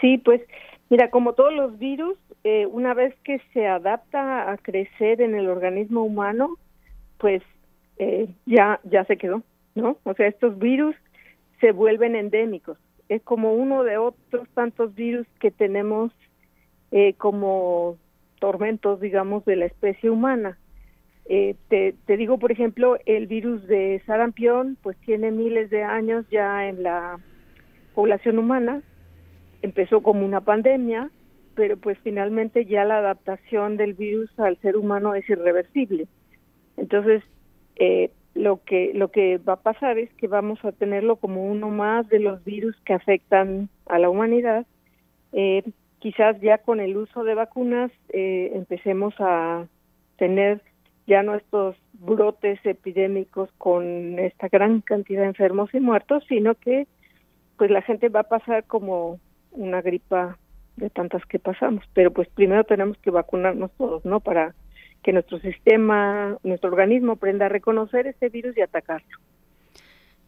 Sí, 0.00 0.18
pues 0.18 0.40
mira, 0.90 1.10
como 1.10 1.34
todos 1.34 1.52
los 1.52 1.78
virus, 1.78 2.16
eh, 2.44 2.66
una 2.66 2.94
vez 2.94 3.14
que 3.24 3.40
se 3.52 3.66
adapta 3.66 4.50
a 4.50 4.56
crecer 4.58 5.20
en 5.20 5.34
el 5.34 5.48
organismo 5.48 6.02
humano, 6.02 6.56
pues 7.18 7.42
eh, 7.98 8.28
ya 8.46 8.80
ya 8.84 9.04
se 9.04 9.16
quedó, 9.16 9.42
¿no? 9.74 9.98
O 10.04 10.14
sea, 10.14 10.28
estos 10.28 10.58
virus 10.58 10.94
se 11.60 11.72
vuelven 11.72 12.14
endémicos. 12.14 12.78
Es 13.08 13.22
como 13.22 13.54
uno 13.54 13.84
de 13.84 13.98
otros 13.98 14.48
tantos 14.54 14.94
virus 14.94 15.26
que 15.40 15.50
tenemos 15.50 16.12
eh, 16.92 17.14
como 17.14 17.96
tormentos, 18.38 19.00
digamos, 19.00 19.44
de 19.44 19.56
la 19.56 19.66
especie 19.66 20.10
humana. 20.10 20.58
Eh, 21.30 21.56
te, 21.68 21.94
te, 22.06 22.16
digo, 22.16 22.38
por 22.38 22.52
ejemplo, 22.52 22.96
el 23.04 23.26
virus 23.26 23.66
de 23.66 24.00
sarampión, 24.06 24.78
pues 24.82 24.96
tiene 24.98 25.30
miles 25.30 25.68
de 25.70 25.82
años 25.82 26.24
ya 26.30 26.68
en 26.68 26.82
la 26.82 27.18
población 27.94 28.38
humana 28.38 28.82
empezó 29.62 30.02
como 30.02 30.24
una 30.24 30.40
pandemia, 30.40 31.10
pero 31.54 31.76
pues 31.76 31.98
finalmente 32.04 32.64
ya 32.64 32.84
la 32.84 32.98
adaptación 32.98 33.76
del 33.76 33.94
virus 33.94 34.30
al 34.38 34.56
ser 34.58 34.76
humano 34.76 35.14
es 35.14 35.28
irreversible. 35.28 36.06
Entonces, 36.76 37.22
eh, 37.76 38.10
lo 38.34 38.62
que 38.62 38.92
lo 38.94 39.10
que 39.10 39.38
va 39.38 39.54
a 39.54 39.62
pasar 39.62 39.98
es 39.98 40.12
que 40.14 40.28
vamos 40.28 40.64
a 40.64 40.70
tenerlo 40.72 41.16
como 41.16 41.44
uno 41.44 41.70
más 41.70 42.08
de 42.08 42.20
los 42.20 42.44
virus 42.44 42.76
que 42.84 42.94
afectan 42.94 43.68
a 43.86 43.98
la 43.98 44.08
humanidad. 44.08 44.66
Eh, 45.32 45.64
quizás 45.98 46.40
ya 46.40 46.58
con 46.58 46.78
el 46.80 46.96
uso 46.96 47.24
de 47.24 47.34
vacunas 47.34 47.90
eh, 48.10 48.52
empecemos 48.54 49.14
a 49.18 49.66
tener 50.16 50.62
ya 51.08 51.22
nuestros 51.22 51.76
brotes 51.94 52.60
epidémicos 52.64 53.50
con 53.58 54.18
esta 54.18 54.48
gran 54.48 54.82
cantidad 54.82 55.22
de 55.22 55.28
enfermos 55.28 55.74
y 55.74 55.80
muertos, 55.80 56.22
sino 56.28 56.54
que 56.54 56.86
pues 57.56 57.70
la 57.70 57.82
gente 57.82 58.08
va 58.08 58.20
a 58.20 58.28
pasar 58.28 58.64
como 58.64 59.18
una 59.52 59.82
gripa 59.82 60.38
de 60.76 60.90
tantas 60.90 61.24
que 61.26 61.38
pasamos, 61.38 61.84
pero 61.94 62.12
pues 62.12 62.28
primero 62.28 62.64
tenemos 62.64 62.96
que 62.98 63.10
vacunarnos 63.10 63.70
todos, 63.72 64.04
¿no? 64.04 64.20
Para 64.20 64.54
que 65.02 65.12
nuestro 65.12 65.38
sistema, 65.40 66.36
nuestro 66.42 66.70
organismo 66.70 67.12
aprenda 67.12 67.46
a 67.46 67.48
reconocer 67.48 68.06
ese 68.06 68.28
virus 68.28 68.56
y 68.56 68.62
atacarlo. 68.62 69.18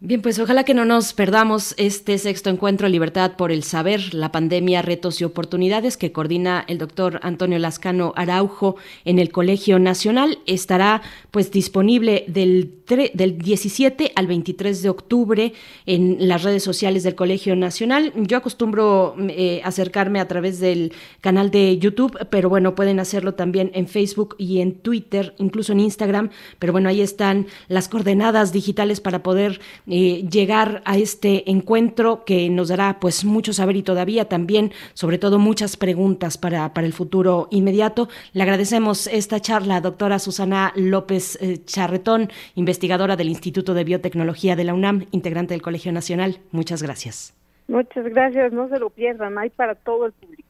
Bien, 0.03 0.23
pues 0.23 0.39
ojalá 0.39 0.65
que 0.65 0.73
no 0.73 0.87
nos 0.87 1.13
perdamos 1.13 1.75
este 1.77 2.17
sexto 2.17 2.49
encuentro 2.49 2.89
Libertad 2.89 3.33
por 3.37 3.53
el 3.53 3.63
Saber, 3.63 4.15
la 4.15 4.33
pandemia, 4.33 4.81
retos 4.81 5.21
y 5.21 5.25
oportunidades 5.25 5.99
que 5.99 6.11
coordina 6.11 6.65
el 6.69 6.79
doctor 6.79 7.21
Antonio 7.23 7.59
Lascano 7.59 8.15
Araujo 8.17 8.77
en 9.05 9.19
el 9.19 9.31
Colegio 9.31 9.79
Nacional. 9.79 10.39
Estará 10.47 11.03
pues 11.31 11.51
disponible 11.51 12.25
del, 12.29 12.73
del 13.13 13.37
17 13.37 14.13
al 14.17 14.27
23 14.27 14.81
de 14.81 14.89
octubre 14.89 15.53
en 15.85 16.17
las 16.29 16.45
redes 16.45 16.63
sociales 16.63 17.03
del 17.03 17.15
Colegio 17.15 17.55
Nacional. 17.55 18.15
Yo 18.17 18.39
acostumbro 18.39 19.15
eh, 19.29 19.61
acercarme 19.65 20.19
a 20.19 20.29
través 20.29 20.61
del 20.61 20.95
canal 21.21 21.51
de 21.51 21.77
YouTube, 21.77 22.27
pero 22.31 22.49
bueno, 22.49 22.75
pueden 22.75 23.01
hacerlo 23.01 23.35
también 23.35 23.71
en 23.75 23.87
Facebook 23.87 24.35
y 24.39 24.63
en 24.63 24.77
Twitter, 24.77 25.35
incluso 25.37 25.73
en 25.73 25.81
Instagram. 25.81 26.31
Pero 26.59 26.73
bueno, 26.73 26.89
ahí 26.89 27.03
están 27.03 27.49
las 27.69 27.91
coordenadas 27.91 28.51
digitales 28.51 29.03
para 29.03 29.23
poder 29.23 29.61
eh, 29.91 30.25
llegar 30.31 30.83
a 30.85 30.97
este 30.97 31.51
encuentro 31.51 32.25
que 32.25 32.49
nos 32.49 32.69
dará 32.69 32.99
pues 33.01 33.25
mucho 33.25 33.53
saber 33.53 33.77
y 33.77 33.83
todavía 33.83 34.27
también, 34.27 34.73
sobre 34.95 35.19
todo, 35.19 35.39
muchas 35.39 35.77
preguntas 35.77 36.39
para, 36.39 36.73
para 36.73 36.87
el 36.87 36.93
futuro 36.93 37.49
inmediato. 37.51 38.09
Le 38.33 38.43
agradecemos 38.43 39.09
esta 39.09 39.41
charla, 39.41 39.81
doctora 39.81 40.19
Susana 40.19 40.73
López 40.77 41.37
eh, 41.43 41.59
Charretón, 41.65 42.31
investigadora 42.55 43.17
del 43.17 43.29
Instituto 43.29 43.75
de 43.75 43.85
Biotecnología 43.85 44.57
de 44.57 44.65
la 44.65 44.75
UNAM, 44.75 45.07
integrante 45.11 45.55
del 45.55 45.63
Colegio 45.63 45.93
Nacional. 45.93 46.39
Muchas 46.53 46.83
gracias. 46.83 47.35
Muchas 47.67 48.05
gracias, 48.05 48.53
no 48.53 48.69
se 48.69 48.79
lo 48.79 48.91
pierdan, 48.91 49.39
hay 49.39 49.51
para 49.51 49.75
todo 49.75 50.07
el 50.07 50.13
público. 50.13 50.50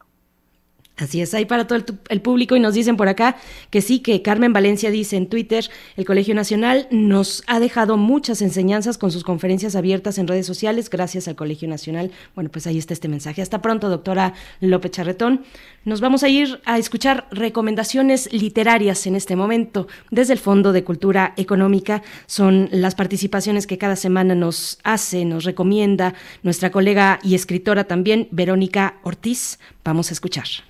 Así 1.00 1.22
es, 1.22 1.32
hay 1.32 1.46
para 1.46 1.66
todo 1.66 1.82
el, 2.08 2.20
público 2.20 2.56
y 2.56 2.60
nos 2.60 2.74
dicen 2.74 2.96
por 2.96 3.08
acá 3.08 3.36
que 3.70 3.80
sí, 3.80 4.00
que 4.00 4.20
Carmen 4.20 4.52
Valencia 4.52 4.90
dice 4.90 5.16
en 5.16 5.28
Twitter, 5.28 5.64
el 5.96 6.04
Colegio 6.04 6.34
Nacional 6.34 6.86
nos 6.90 7.42
ha 7.46 7.58
dejado 7.58 7.96
muchas 7.96 8.42
enseñanzas 8.42 8.98
con 8.98 9.10
sus 9.10 9.24
conferencias 9.24 9.76
abiertas 9.76 10.18
en 10.18 10.28
redes 10.28 10.46
sociales, 10.46 10.90
gracias 10.90 11.26
al 11.26 11.36
Colegio 11.36 11.68
Nacional. 11.68 12.10
Bueno, 12.34 12.50
pues 12.50 12.66
ahí 12.66 12.76
está 12.76 12.92
este 12.92 13.08
mensaje. 13.08 13.40
Hasta 13.40 13.62
pronto, 13.62 13.88
doctora 13.88 14.34
López 14.60 14.90
Charretón. 14.92 15.44
Nos 15.84 16.02
vamos 16.02 16.22
a 16.22 16.28
ir 16.28 16.60
a 16.66 16.78
escuchar 16.78 17.26
recomendaciones 17.30 18.30
literarias 18.32 19.06
en 19.06 19.16
este 19.16 19.36
momento 19.36 19.88
desde 20.10 20.34
el 20.34 20.38
Fondo 20.38 20.72
de 20.72 20.84
Cultura 20.84 21.32
Económica. 21.38 22.02
Son 22.26 22.68
las 22.72 22.94
participaciones 22.94 23.66
que 23.66 23.78
cada 23.78 23.96
semana 23.96 24.34
nos 24.34 24.78
hace, 24.84 25.24
nos 25.24 25.44
recomienda 25.44 26.14
nuestra 26.42 26.70
colega 26.70 27.18
y 27.22 27.34
escritora 27.34 27.84
también, 27.84 28.28
Verónica 28.30 28.96
Ortiz. 29.02 29.58
Vamos 29.82 30.10
a 30.10 30.12
escuchar. 30.12 30.69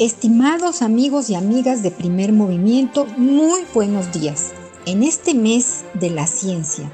Estimados 0.00 0.82
amigos 0.82 1.30
y 1.30 1.36
amigas 1.36 1.84
de 1.84 1.92
primer 1.92 2.32
movimiento, 2.32 3.06
muy 3.16 3.60
buenos 3.72 4.10
días. 4.10 4.50
En 4.86 5.04
este 5.04 5.34
mes 5.34 5.84
de 5.94 6.10
la 6.10 6.26
ciencia 6.26 6.90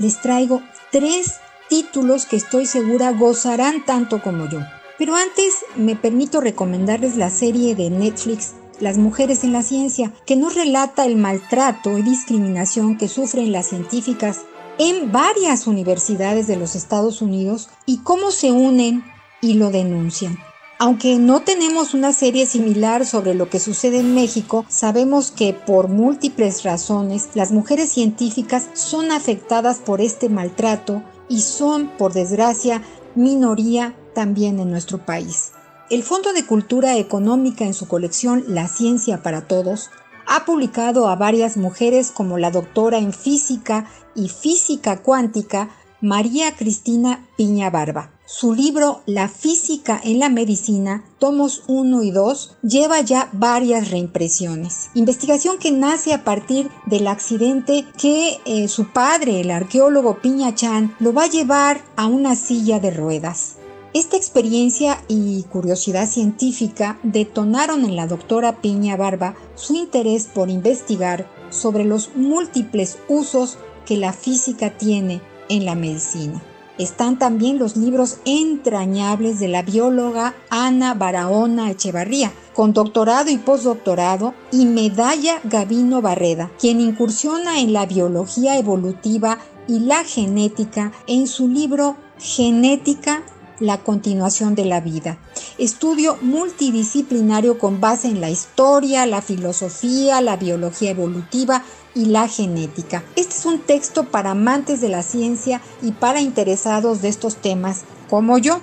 les 0.00 0.20
traigo 0.20 0.60
tres 0.90 1.36
títulos 1.68 2.26
que 2.26 2.34
estoy 2.34 2.66
segura 2.66 3.12
gozarán 3.12 3.84
tanto 3.84 4.20
como 4.20 4.48
yo. 4.50 4.58
Pero 4.98 5.14
antes 5.14 5.64
me 5.76 5.94
permito 5.94 6.40
recomendarles 6.40 7.16
la 7.16 7.30
serie 7.30 7.76
de 7.76 7.88
Netflix 7.88 8.54
Las 8.80 8.98
mujeres 8.98 9.44
en 9.44 9.52
la 9.52 9.62
ciencia, 9.62 10.12
que 10.26 10.34
nos 10.34 10.56
relata 10.56 11.04
el 11.04 11.14
maltrato 11.14 11.98
y 11.98 12.02
discriminación 12.02 12.98
que 12.98 13.06
sufren 13.06 13.52
las 13.52 13.68
científicas 13.68 14.40
en 14.78 15.12
varias 15.12 15.68
universidades 15.68 16.48
de 16.48 16.56
los 16.56 16.74
Estados 16.74 17.22
Unidos 17.22 17.68
y 17.86 17.98
cómo 17.98 18.32
se 18.32 18.50
unen 18.50 19.04
y 19.40 19.54
lo 19.54 19.70
denuncian. 19.70 20.49
Aunque 20.82 21.18
no 21.18 21.42
tenemos 21.42 21.92
una 21.92 22.10
serie 22.14 22.46
similar 22.46 23.04
sobre 23.04 23.34
lo 23.34 23.50
que 23.50 23.60
sucede 23.60 23.98
en 23.98 24.14
México, 24.14 24.64
sabemos 24.70 25.30
que 25.30 25.52
por 25.52 25.88
múltiples 25.88 26.62
razones 26.62 27.28
las 27.34 27.52
mujeres 27.52 27.92
científicas 27.92 28.70
son 28.72 29.12
afectadas 29.12 29.76
por 29.76 30.00
este 30.00 30.30
maltrato 30.30 31.02
y 31.28 31.42
son, 31.42 31.88
por 31.98 32.14
desgracia, 32.14 32.80
minoría 33.14 33.94
también 34.14 34.58
en 34.58 34.70
nuestro 34.70 35.04
país. 35.04 35.52
El 35.90 36.02
Fondo 36.02 36.32
de 36.32 36.46
Cultura 36.46 36.96
Económica 36.96 37.66
en 37.66 37.74
su 37.74 37.86
colección 37.86 38.42
La 38.48 38.66
Ciencia 38.66 39.22
para 39.22 39.46
Todos 39.46 39.90
ha 40.26 40.46
publicado 40.46 41.08
a 41.08 41.16
varias 41.16 41.58
mujeres 41.58 42.10
como 42.10 42.38
la 42.38 42.50
doctora 42.50 42.96
en 42.96 43.12
física 43.12 43.84
y 44.14 44.30
física 44.30 45.02
cuántica 45.02 45.68
María 46.02 46.56
Cristina 46.56 47.28
Piña 47.36 47.68
Barba. 47.68 48.10
Su 48.24 48.54
libro 48.54 49.02
La 49.04 49.28
física 49.28 50.00
en 50.02 50.18
la 50.18 50.30
medicina, 50.30 51.04
tomos 51.18 51.64
1 51.66 52.02
y 52.02 52.10
2, 52.10 52.56
lleva 52.62 53.02
ya 53.02 53.28
varias 53.34 53.90
reimpresiones. 53.90 54.88
Investigación 54.94 55.58
que 55.58 55.72
nace 55.72 56.14
a 56.14 56.24
partir 56.24 56.70
del 56.86 57.06
accidente 57.06 57.84
que 57.98 58.38
eh, 58.46 58.68
su 58.68 58.92
padre, 58.92 59.42
el 59.42 59.50
arqueólogo 59.50 60.22
Piña 60.22 60.54
Chan, 60.54 60.96
lo 61.00 61.12
va 61.12 61.24
a 61.24 61.30
llevar 61.30 61.82
a 61.96 62.06
una 62.06 62.34
silla 62.34 62.80
de 62.80 62.92
ruedas. 62.92 63.56
Esta 63.92 64.16
experiencia 64.16 65.02
y 65.06 65.42
curiosidad 65.52 66.08
científica 66.08 66.98
detonaron 67.02 67.84
en 67.84 67.96
la 67.96 68.06
doctora 68.06 68.62
Piña 68.62 68.96
Barba 68.96 69.34
su 69.54 69.74
interés 69.74 70.28
por 70.32 70.48
investigar 70.48 71.28
sobre 71.50 71.84
los 71.84 72.14
múltiples 72.14 72.96
usos 73.08 73.58
que 73.84 73.98
la 73.98 74.14
física 74.14 74.78
tiene 74.78 75.20
en 75.50 75.66
la 75.66 75.74
medicina. 75.74 76.40
Están 76.78 77.18
también 77.18 77.58
los 77.58 77.76
libros 77.76 78.20
entrañables 78.24 79.38
de 79.38 79.48
la 79.48 79.60
bióloga 79.60 80.34
Ana 80.48 80.94
Barahona 80.94 81.70
Echevarría, 81.70 82.32
con 82.54 82.72
doctorado 82.72 83.28
y 83.30 83.36
postdoctorado, 83.36 84.32
y 84.50 84.64
medalla 84.64 85.40
Gavino 85.44 86.00
Barreda, 86.00 86.50
quien 86.58 86.80
incursiona 86.80 87.60
en 87.60 87.74
la 87.74 87.84
biología 87.84 88.56
evolutiva 88.56 89.38
y 89.68 89.80
la 89.80 90.04
genética 90.04 90.92
en 91.06 91.26
su 91.26 91.48
libro 91.48 91.96
Genética 92.18 93.22
la 93.60 93.78
continuación 93.78 94.54
de 94.54 94.64
la 94.64 94.80
vida. 94.80 95.18
Estudio 95.58 96.16
multidisciplinario 96.22 97.58
con 97.58 97.80
base 97.80 98.08
en 98.08 98.20
la 98.20 98.30
historia, 98.30 99.06
la 99.06 99.22
filosofía, 99.22 100.20
la 100.20 100.36
biología 100.36 100.90
evolutiva 100.90 101.62
y 101.94 102.06
la 102.06 102.28
genética. 102.28 103.04
Este 103.16 103.34
es 103.34 103.44
un 103.44 103.60
texto 103.60 104.04
para 104.04 104.32
amantes 104.32 104.80
de 104.80 104.88
la 104.88 105.02
ciencia 105.02 105.60
y 105.82 105.92
para 105.92 106.20
interesados 106.20 107.02
de 107.02 107.08
estos 107.08 107.36
temas 107.36 107.82
como 108.08 108.38
yo. 108.38 108.60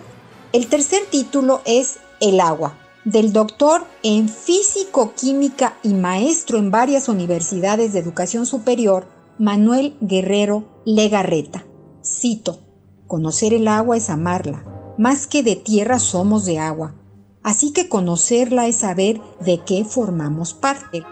El 0.54 0.68
tercer 0.68 1.04
título 1.10 1.62
es 1.66 1.98
El 2.20 2.40
agua, 2.40 2.78
del 3.06 3.34
doctor 3.34 3.86
en 4.04 4.30
físico-química 4.30 5.78
y 5.84 5.94
maestro 5.94 6.58
en 6.58 6.72
varias 6.72 7.10
universidades 7.10 7.94
de 7.94 8.00
educación 8.00 8.46
superior, 8.46 9.08
Manuel 9.38 9.96
Guerrero 10.02 10.64
Legarreta. 10.86 11.66
Cito, 12.04 12.60
conocer 13.08 13.54
el 13.54 13.68
agua 13.68 13.98
es 13.98 14.10
amarla 14.10 14.64
más 14.98 15.28
que 15.28 15.44
de 15.44 15.56
tierra 15.56 16.00
somos 16.00 16.46
de 16.46 16.60
agua. 16.60 16.96
Así 17.44 17.72
que 17.72 17.88
conocerla 17.88 18.68
es 18.68 18.78
saber 18.78 19.22
de 19.40 19.60
qué 19.60 19.86
formamos 19.86 20.54
parte. 20.54 21.04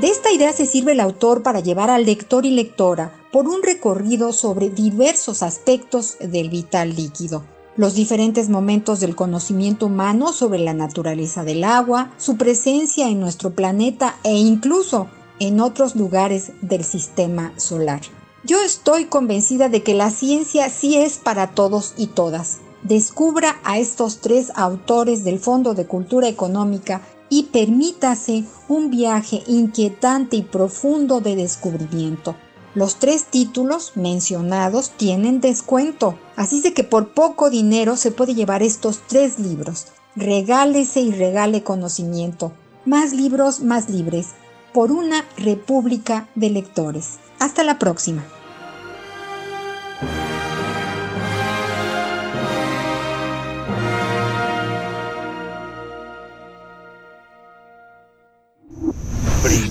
De 0.00 0.08
esta 0.08 0.30
idea 0.30 0.52
se 0.52 0.66
sirve 0.66 0.92
el 0.92 1.00
autor 1.00 1.42
para 1.42 1.60
llevar 1.60 1.88
al 1.88 2.04
lector 2.04 2.44
y 2.44 2.50
lectora 2.50 3.14
por 3.32 3.48
un 3.48 3.62
recorrido 3.62 4.34
sobre 4.34 4.68
diversos 4.68 5.42
aspectos 5.42 6.18
del 6.20 6.50
vital 6.50 6.94
líquido, 6.94 7.44
los 7.76 7.94
diferentes 7.94 8.50
momentos 8.50 9.00
del 9.00 9.16
conocimiento 9.16 9.86
humano 9.86 10.34
sobre 10.34 10.58
la 10.58 10.74
naturaleza 10.74 11.44
del 11.44 11.64
agua, 11.64 12.12
su 12.18 12.36
presencia 12.36 13.08
en 13.08 13.20
nuestro 13.20 13.52
planeta 13.54 14.16
e 14.22 14.34
incluso 14.34 15.08
en 15.40 15.60
otros 15.60 15.96
lugares 15.96 16.52
del 16.60 16.84
sistema 16.84 17.54
solar. 17.56 18.02
Yo 18.44 18.60
estoy 18.60 19.06
convencida 19.06 19.70
de 19.70 19.82
que 19.82 19.94
la 19.94 20.10
ciencia 20.10 20.68
sí 20.68 20.96
es 20.96 21.16
para 21.16 21.52
todos 21.54 21.94
y 21.96 22.08
todas. 22.08 22.58
Descubra 22.82 23.56
a 23.64 23.78
estos 23.78 24.18
tres 24.20 24.52
autores 24.54 25.24
del 25.24 25.38
Fondo 25.38 25.72
de 25.72 25.86
Cultura 25.86 26.28
Económica 26.28 27.00
y 27.28 27.44
permítase 27.44 28.44
un 28.68 28.90
viaje 28.90 29.42
inquietante 29.46 30.36
y 30.36 30.42
profundo 30.42 31.20
de 31.20 31.36
descubrimiento. 31.36 32.36
Los 32.74 32.96
tres 32.96 33.24
títulos 33.24 33.92
mencionados 33.94 34.90
tienen 34.90 35.40
descuento, 35.40 36.18
así 36.36 36.60
de 36.60 36.74
que 36.74 36.84
por 36.84 37.14
poco 37.14 37.48
dinero 37.48 37.96
se 37.96 38.10
puede 38.10 38.34
llevar 38.34 38.62
estos 38.62 39.00
tres 39.06 39.38
libros. 39.38 39.86
Regálese 40.14 41.00
y 41.00 41.10
regale 41.10 41.62
conocimiento. 41.62 42.52
Más 42.84 43.12
libros, 43.12 43.60
más 43.60 43.88
libres. 43.88 44.28
Por 44.72 44.92
una 44.92 45.24
república 45.38 46.28
de 46.34 46.50
lectores. 46.50 47.14
Hasta 47.38 47.64
la 47.64 47.78
próxima. 47.78 48.24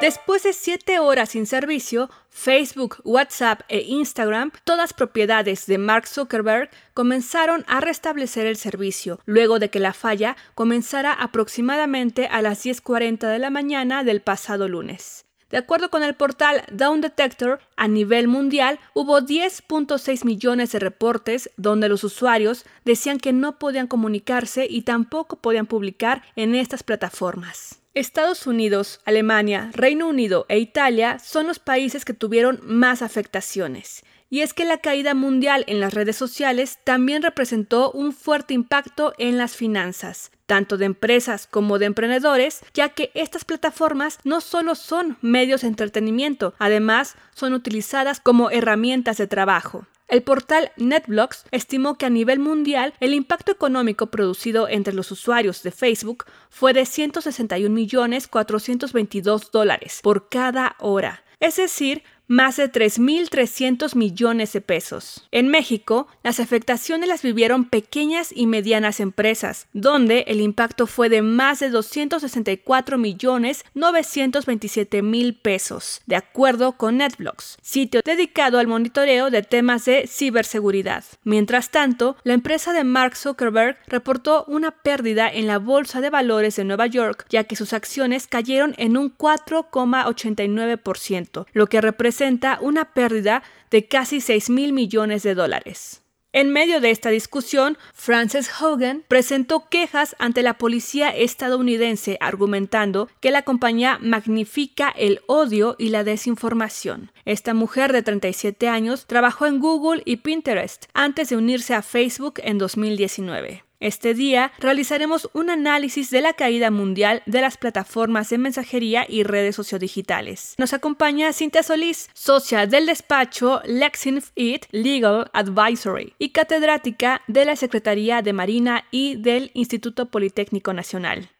Después 0.00 0.44
de 0.44 0.52
siete 0.52 1.00
horas 1.00 1.30
sin 1.30 1.44
servicio, 1.44 2.08
Facebook, 2.30 2.98
WhatsApp 3.02 3.62
e 3.68 3.80
Instagram, 3.80 4.52
todas 4.62 4.92
propiedades 4.92 5.66
de 5.66 5.76
Mark 5.76 6.06
Zuckerberg, 6.06 6.70
comenzaron 6.94 7.64
a 7.66 7.80
restablecer 7.80 8.46
el 8.46 8.56
servicio, 8.56 9.18
luego 9.26 9.58
de 9.58 9.70
que 9.70 9.80
la 9.80 9.92
falla 9.92 10.36
comenzara 10.54 11.12
aproximadamente 11.12 12.28
a 12.28 12.42
las 12.42 12.64
10.40 12.64 13.28
de 13.28 13.40
la 13.40 13.50
mañana 13.50 14.04
del 14.04 14.20
pasado 14.20 14.68
lunes. 14.68 15.24
De 15.50 15.56
acuerdo 15.56 15.90
con 15.90 16.04
el 16.04 16.14
portal 16.14 16.62
Down 16.70 17.00
Detector, 17.00 17.58
a 17.76 17.88
nivel 17.88 18.28
mundial 18.28 18.78
hubo 18.94 19.20
10.6 19.20 20.24
millones 20.24 20.70
de 20.70 20.78
reportes 20.78 21.50
donde 21.56 21.88
los 21.88 22.04
usuarios 22.04 22.66
decían 22.84 23.18
que 23.18 23.32
no 23.32 23.58
podían 23.58 23.88
comunicarse 23.88 24.64
y 24.70 24.82
tampoco 24.82 25.40
podían 25.40 25.66
publicar 25.66 26.22
en 26.36 26.54
estas 26.54 26.84
plataformas. 26.84 27.77
Estados 27.98 28.46
Unidos, 28.46 29.00
Alemania, 29.04 29.70
Reino 29.72 30.06
Unido 30.06 30.46
e 30.48 30.58
Italia 30.58 31.18
son 31.18 31.48
los 31.48 31.58
países 31.58 32.04
que 32.04 32.14
tuvieron 32.14 32.60
más 32.62 33.02
afectaciones. 33.02 34.04
Y 34.30 34.42
es 34.42 34.54
que 34.54 34.64
la 34.64 34.78
caída 34.78 35.14
mundial 35.14 35.64
en 35.66 35.80
las 35.80 35.94
redes 35.94 36.14
sociales 36.14 36.78
también 36.84 37.22
representó 37.22 37.90
un 37.90 38.12
fuerte 38.12 38.54
impacto 38.54 39.14
en 39.18 39.36
las 39.36 39.56
finanzas, 39.56 40.30
tanto 40.46 40.76
de 40.76 40.84
empresas 40.84 41.48
como 41.48 41.80
de 41.80 41.86
emprendedores, 41.86 42.60
ya 42.72 42.90
que 42.90 43.10
estas 43.14 43.44
plataformas 43.44 44.20
no 44.22 44.40
solo 44.40 44.76
son 44.76 45.18
medios 45.20 45.62
de 45.62 45.68
entretenimiento, 45.68 46.54
además 46.58 47.16
son 47.34 47.52
utilizadas 47.52 48.20
como 48.20 48.50
herramientas 48.50 49.16
de 49.16 49.26
trabajo. 49.26 49.86
El 50.08 50.22
portal 50.22 50.72
NetBlocks 50.78 51.44
estimó 51.50 51.98
que 51.98 52.06
a 52.06 52.10
nivel 52.10 52.38
mundial 52.38 52.94
el 52.98 53.12
impacto 53.12 53.52
económico 53.52 54.06
producido 54.06 54.66
entre 54.66 54.94
los 54.94 55.10
usuarios 55.10 55.62
de 55.62 55.70
Facebook 55.70 56.24
fue 56.48 56.72
de 56.72 56.84
161.422 56.84 59.50
dólares 59.50 60.00
por 60.02 60.30
cada 60.30 60.76
hora, 60.78 61.24
es 61.40 61.56
decir, 61.56 62.04
más 62.28 62.58
de 62.58 62.70
3.300 62.70 63.96
millones 63.96 64.52
de 64.52 64.60
pesos. 64.60 65.26
En 65.32 65.48
México, 65.48 66.06
las 66.22 66.38
afectaciones 66.40 67.08
las 67.08 67.22
vivieron 67.22 67.64
pequeñas 67.64 68.28
y 68.34 68.46
medianas 68.46 69.00
empresas, 69.00 69.66
donde 69.72 70.26
el 70.28 70.42
impacto 70.42 70.86
fue 70.86 71.08
de 71.08 71.22
más 71.22 71.60
de 71.60 71.70
264 71.70 72.98
millones 72.98 73.64
927 73.74 75.00
mil 75.02 75.34
pesos, 75.34 76.02
de 76.06 76.16
acuerdo 76.16 76.72
con 76.72 76.98
NetBlocks, 76.98 77.56
sitio 77.62 78.02
dedicado 78.04 78.58
al 78.58 78.66
monitoreo 78.66 79.30
de 79.30 79.40
temas 79.42 79.86
de 79.86 80.06
ciberseguridad. 80.06 81.04
Mientras 81.24 81.70
tanto, 81.70 82.18
la 82.24 82.34
empresa 82.34 82.74
de 82.74 82.84
Mark 82.84 83.16
Zuckerberg 83.16 83.78
reportó 83.86 84.44
una 84.48 84.72
pérdida 84.72 85.32
en 85.32 85.46
la 85.46 85.58
Bolsa 85.58 86.02
de 86.02 86.10
Valores 86.10 86.56
de 86.56 86.64
Nueva 86.64 86.86
York, 86.86 87.24
ya 87.30 87.44
que 87.44 87.56
sus 87.56 87.72
acciones 87.72 88.26
cayeron 88.26 88.74
en 88.76 88.98
un 88.98 89.16
4,89%, 89.16 91.46
lo 91.52 91.68
que 91.68 91.80
representa 91.80 92.17
una 92.60 92.92
pérdida 92.94 93.42
de 93.70 93.86
casi 93.86 94.20
6 94.20 94.50
mil 94.50 94.72
millones 94.72 95.22
de 95.22 95.34
dólares. 95.34 96.02
En 96.32 96.52
medio 96.52 96.80
de 96.80 96.90
esta 96.90 97.08
discusión, 97.08 97.78
Frances 97.94 98.50
Hogan 98.60 99.02
presentó 99.08 99.68
quejas 99.68 100.14
ante 100.18 100.42
la 100.42 100.58
policía 100.58 101.08
estadounidense 101.08 102.18
argumentando 102.20 103.08
que 103.20 103.30
la 103.30 103.42
compañía 103.42 103.98
magnifica 104.02 104.90
el 104.90 105.20
odio 105.26 105.74
y 105.78 105.88
la 105.88 106.04
desinformación. 106.04 107.12
Esta 107.24 107.54
mujer 107.54 107.92
de 107.92 108.02
37 108.02 108.68
años 108.68 109.06
trabajó 109.06 109.46
en 109.46 109.58
Google 109.58 110.02
y 110.04 110.16
Pinterest 110.16 110.84
antes 110.92 111.30
de 111.30 111.36
unirse 111.36 111.72
a 111.74 111.82
Facebook 111.82 112.34
en 112.42 112.58
2019. 112.58 113.67
Este 113.80 114.12
día 114.12 114.50
realizaremos 114.58 115.30
un 115.34 115.50
análisis 115.50 116.10
de 116.10 116.20
la 116.20 116.32
caída 116.32 116.72
mundial 116.72 117.22
de 117.26 117.40
las 117.40 117.56
plataformas 117.56 118.28
de 118.28 118.36
mensajería 118.36 119.06
y 119.08 119.22
redes 119.22 119.54
sociodigitales. 119.54 120.56
Nos 120.58 120.72
acompaña 120.72 121.32
Cintia 121.32 121.62
Solís, 121.62 122.10
socia 122.12 122.66
del 122.66 122.86
despacho 122.86 123.60
Lexinf 123.64 124.30
It 124.34 124.66
Legal 124.72 125.30
Advisory 125.32 126.14
y 126.18 126.30
catedrática 126.30 127.22
de 127.28 127.44
la 127.44 127.54
Secretaría 127.54 128.20
de 128.20 128.32
Marina 128.32 128.84
y 128.90 129.14
del 129.14 129.52
Instituto 129.54 130.06
Politécnico 130.10 130.72
Nacional. 130.72 131.30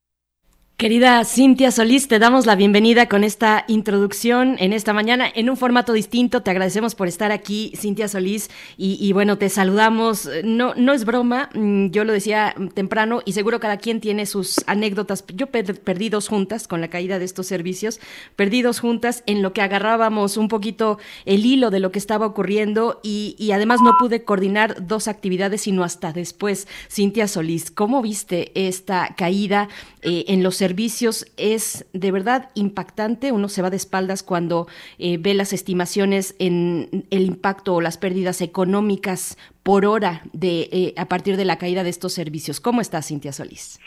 Querida 0.79 1.25
Cintia 1.25 1.73
Solís, 1.73 2.07
te 2.07 2.21
damos 2.21 2.47
la 2.47 2.55
bienvenida 2.55 3.09
con 3.09 3.25
esta 3.25 3.65
introducción 3.67 4.55
en 4.61 4.73
esta 4.73 4.93
mañana 4.93 5.27
en 5.35 5.51
un 5.51 5.57
formato 5.57 5.93
distinto. 5.93 6.43
Te 6.43 6.53
agradecemos 6.53 6.95
por 6.95 7.09
estar 7.09 7.33
aquí, 7.33 7.73
Cintia 7.75 8.07
Solís, 8.07 8.49
y, 8.77 9.13
bueno, 9.13 9.39
te 9.39 9.49
saludamos. 9.49 10.31
No, 10.45 10.77
no 10.77 10.93
es 10.93 11.05
broma, 11.05 11.51
mm, 11.53 11.89
yo 11.89 12.05
lo 12.05 12.13
decía 12.13 12.55
temprano 12.75 13.23
y 13.25 13.33
seguro 13.33 13.59
cada 13.59 13.79
quien 13.79 14.01
tiene 14.01 14.25
sus 14.25 14.63
anécdotas. 14.69 15.25
Yo 15.35 15.49
perdí 15.49 16.11
dos 16.11 16.29
juntas 16.29 16.69
con 16.69 16.81
la 16.81 16.87
caída 16.87 17.19
de 17.19 17.25
estos 17.25 17.49
servicios, 17.49 17.99
perdí 18.37 18.63
dos 18.63 18.79
juntas 18.79 19.25
en 19.27 19.43
lo 19.43 19.53
que 19.53 19.63
agarrábamos 19.63 20.37
un 20.37 20.47
poquito 20.47 21.01
el 21.25 21.45
hilo 21.45 21.71
de 21.71 21.81
lo 21.81 21.91
que 21.91 21.99
estaba 21.99 22.25
ocurriendo 22.25 23.01
y, 23.03 23.51
además 23.53 23.81
no 23.83 23.97
pude 23.99 24.23
coordinar 24.23 24.87
dos 24.87 25.09
actividades 25.09 25.63
sino 25.63 25.83
hasta 25.83 26.13
después. 26.13 26.69
Cintia 26.89 27.27
Solís, 27.27 27.73
¿cómo 27.73 28.01
viste 28.01 28.53
esta 28.55 29.17
caída 29.17 29.69
eh, 30.03 30.27
en 30.29 30.45
los 30.45 30.55
servicios? 30.55 30.68
Servicios 30.69 31.25
es 31.39 31.89
de 31.95 32.13
verdad 32.13 32.51
impactante. 32.55 33.33
Uno 33.33 33.49
se 33.49 33.63
va 33.63 33.71
de 33.71 33.77
espaldas 33.77 34.23
cuando 34.23 34.67
eh, 34.99 35.17
ve 35.19 35.33
las 35.33 35.55
estimaciones 35.55 36.37
en 36.39 37.07
el 37.11 37.23
impacto 37.23 37.77
o 37.77 37.81
las 37.81 37.97
pérdidas 37.97 38.43
económicas 38.43 39.39
por 39.63 39.87
hora 39.87 40.21
de 40.35 40.69
eh, 40.71 40.95
a 40.99 41.07
partir 41.07 41.39
de 41.39 41.47
la 41.47 41.57
caída 41.57 41.85
de 41.85 41.89
estos 41.89 42.13
servicios. 42.13 42.61
¿Cómo 42.61 42.83
estás, 42.83 43.09
Cintia 43.09 43.33
Solís? 43.33 43.81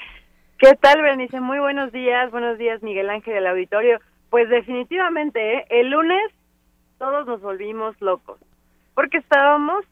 ¿Qué 0.57 0.73
tal, 0.81 1.03
Bernice? 1.03 1.39
Muy 1.39 1.59
buenos 1.59 1.91
días. 1.91 2.31
Buenos 2.31 2.57
días, 2.57 2.81
Miguel 2.81 3.11
Ángel 3.11 3.35
del 3.35 3.45
auditorio. 3.45 3.99
Pues 4.31 4.49
definitivamente, 4.49 5.57
¿eh? 5.57 5.65
el 5.69 5.91
lunes 5.91 6.31
todos 6.97 7.27
nos 7.27 7.41
volvimos 7.41 7.95
locos 8.01 8.39
porque 8.95 9.17
estábamos 9.17 9.85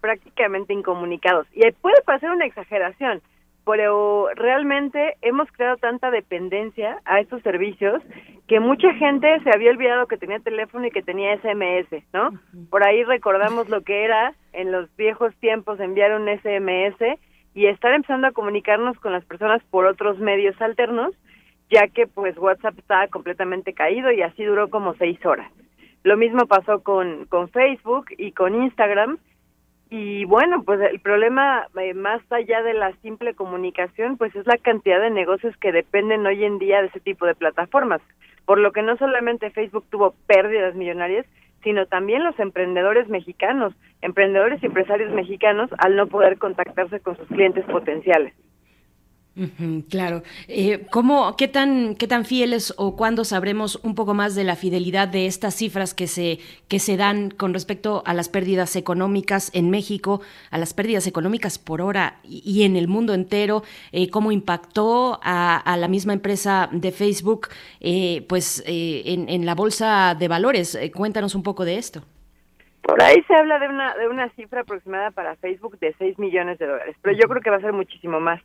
prácticamente 0.00 0.72
incomunicados. 0.74 1.46
Y 1.54 1.68
puede 1.72 2.02
parecer 2.02 2.30
una 2.30 2.44
exageración, 2.44 3.22
pero 3.64 4.28
realmente 4.34 5.16
hemos 5.22 5.50
creado 5.52 5.76
tanta 5.76 6.10
dependencia 6.10 7.00
a 7.04 7.20
estos 7.20 7.42
servicios 7.42 8.02
que 8.48 8.60
mucha 8.60 8.92
gente 8.94 9.40
se 9.40 9.50
había 9.54 9.70
olvidado 9.70 10.06
que 10.06 10.16
tenía 10.16 10.40
teléfono 10.40 10.86
y 10.86 10.90
que 10.90 11.02
tenía 11.02 11.36
SMS, 11.36 12.04
¿no? 12.12 12.30
Por 12.70 12.86
ahí 12.86 13.04
recordamos 13.04 13.68
lo 13.68 13.82
que 13.82 14.04
era 14.04 14.34
en 14.52 14.72
los 14.72 14.94
viejos 14.96 15.34
tiempos 15.36 15.80
enviar 15.80 16.12
un 16.20 16.28
SMS 16.28 17.18
y 17.54 17.66
estar 17.66 17.94
empezando 17.94 18.26
a 18.26 18.32
comunicarnos 18.32 18.98
con 18.98 19.12
las 19.12 19.24
personas 19.24 19.62
por 19.70 19.86
otros 19.86 20.18
medios 20.18 20.60
alternos, 20.60 21.14
ya 21.70 21.86
que 21.88 22.06
pues 22.06 22.36
WhatsApp 22.36 22.78
estaba 22.78 23.06
completamente 23.08 23.74
caído 23.74 24.10
y 24.10 24.22
así 24.22 24.44
duró 24.44 24.68
como 24.68 24.94
seis 24.94 25.24
horas. 25.24 25.50
Lo 26.02 26.16
mismo 26.16 26.46
pasó 26.46 26.82
con, 26.82 27.26
con 27.26 27.48
Facebook 27.48 28.06
y 28.18 28.32
con 28.32 28.60
Instagram, 28.60 29.18
y 29.94 30.24
bueno, 30.24 30.62
pues 30.62 30.80
el 30.80 31.00
problema 31.00 31.66
eh, 31.78 31.92
más 31.92 32.22
allá 32.32 32.62
de 32.62 32.72
la 32.72 32.92
simple 33.02 33.34
comunicación, 33.34 34.16
pues 34.16 34.34
es 34.34 34.46
la 34.46 34.56
cantidad 34.56 34.98
de 34.98 35.10
negocios 35.10 35.54
que 35.58 35.70
dependen 35.70 36.24
hoy 36.24 36.42
en 36.44 36.58
día 36.58 36.80
de 36.80 36.86
ese 36.86 37.00
tipo 37.00 37.26
de 37.26 37.34
plataformas. 37.34 38.00
Por 38.46 38.56
lo 38.56 38.72
que 38.72 38.80
no 38.80 38.96
solamente 38.96 39.50
Facebook 39.50 39.84
tuvo 39.90 40.14
pérdidas 40.26 40.74
millonarias, 40.74 41.26
sino 41.62 41.84
también 41.84 42.24
los 42.24 42.38
emprendedores 42.40 43.06
mexicanos, 43.10 43.74
emprendedores 44.00 44.62
y 44.62 44.66
empresarios 44.66 45.12
mexicanos 45.12 45.68
al 45.76 45.94
no 45.94 46.06
poder 46.06 46.38
contactarse 46.38 47.00
con 47.00 47.18
sus 47.18 47.28
clientes 47.28 47.66
potenciales 47.66 48.32
claro. 49.88 50.22
Eh, 50.48 50.86
¿cómo, 50.90 51.36
qué, 51.36 51.48
tan, 51.48 51.94
¿Qué 51.96 52.06
tan 52.06 52.24
fieles 52.24 52.74
o 52.76 52.96
cuándo 52.96 53.24
sabremos 53.24 53.76
un 53.82 53.94
poco 53.94 54.14
más 54.14 54.34
de 54.34 54.44
la 54.44 54.56
fidelidad 54.56 55.08
de 55.08 55.26
estas 55.26 55.54
cifras 55.54 55.94
que 55.94 56.06
se, 56.06 56.38
que 56.68 56.78
se 56.78 56.96
dan 56.96 57.30
con 57.30 57.54
respecto 57.54 58.02
a 58.04 58.14
las 58.14 58.28
pérdidas 58.28 58.76
económicas 58.76 59.50
en 59.54 59.70
México, 59.70 60.20
a 60.50 60.58
las 60.58 60.74
pérdidas 60.74 61.06
económicas 61.06 61.58
por 61.58 61.80
hora 61.80 62.16
y, 62.24 62.64
en 62.64 62.76
el 62.76 62.88
mundo 62.88 63.14
entero? 63.14 63.62
Eh, 63.92 64.10
¿Cómo 64.10 64.32
impactó 64.32 65.18
a, 65.22 65.76
la 65.78 65.88
misma 65.88 66.12
empresa 66.12 66.68
de 66.70 66.92
Facebook 66.92 67.48
eh, 67.80 68.24
pues, 68.28 68.62
en, 68.66 69.28
en, 69.28 69.46
la 69.46 69.54
bolsa 69.54 70.14
de 70.18 70.28
valores? 70.28 70.78
cuéntanos 70.94 71.34
un 71.34 71.42
poco 71.42 71.64
de 71.64 71.78
esto. 71.78 72.02
Por 72.82 73.00
ahí 73.00 73.22
se 73.28 73.34
habla 73.34 73.60
de 73.60 73.68
una, 73.68 73.94
de 73.94 74.08
una 74.08 74.28
cifra 74.30 74.62
aproximada 74.62 75.12
para 75.12 75.36
Facebook 75.36 75.78
de 75.78 75.94
6 75.98 76.18
millones 76.18 76.58
de 76.58 76.66
dólares, 76.66 76.96
pero 77.00 77.16
yo 77.16 77.28
creo 77.28 77.40
que 77.40 77.50
va 77.50 77.56
a 77.56 77.60
ser 77.60 77.72
muchísimo 77.72 78.18
más 78.18 78.40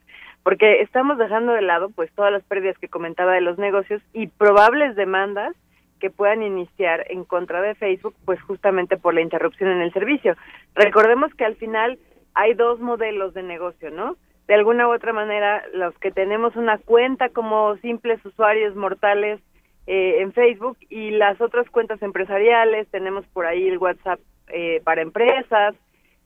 porque 0.47 0.79
estamos 0.81 1.17
dejando 1.17 1.51
de 1.51 1.61
lado 1.61 1.89
pues 1.89 2.09
todas 2.13 2.31
las 2.31 2.41
pérdidas 2.41 2.77
que 2.77 2.87
comentaba 2.87 3.33
de 3.33 3.41
los 3.41 3.57
negocios 3.57 4.01
y 4.13 4.27
probables 4.27 4.95
demandas 4.95 5.53
que 5.99 6.09
puedan 6.09 6.41
iniciar 6.41 7.03
en 7.09 7.25
contra 7.25 7.61
de 7.61 7.75
Facebook 7.75 8.15
pues 8.23 8.41
justamente 8.43 8.95
por 8.95 9.13
la 9.13 9.19
interrupción 9.19 9.69
en 9.69 9.81
el 9.81 9.91
servicio. 9.91 10.37
Recordemos 10.73 11.33
que 11.33 11.43
al 11.43 11.57
final 11.57 11.99
hay 12.33 12.53
dos 12.53 12.79
modelos 12.79 13.33
de 13.33 13.43
negocio, 13.43 13.91
¿no? 13.91 14.15
De 14.47 14.53
alguna 14.53 14.87
u 14.87 14.93
otra 14.93 15.11
manera, 15.11 15.65
los 15.73 15.93
que 15.99 16.11
tenemos 16.11 16.55
una 16.55 16.77
cuenta 16.77 17.27
como 17.27 17.75
simples 17.79 18.25
usuarios 18.25 18.73
mortales 18.73 19.41
eh, 19.85 20.21
en 20.21 20.31
Facebook 20.31 20.77
y 20.87 21.09
las 21.09 21.41
otras 21.41 21.69
cuentas 21.69 22.01
empresariales, 22.01 22.87
tenemos 22.87 23.25
por 23.33 23.47
ahí 23.47 23.67
el 23.67 23.79
WhatsApp 23.79 24.21
eh, 24.47 24.79
para 24.85 25.01
empresas, 25.01 25.75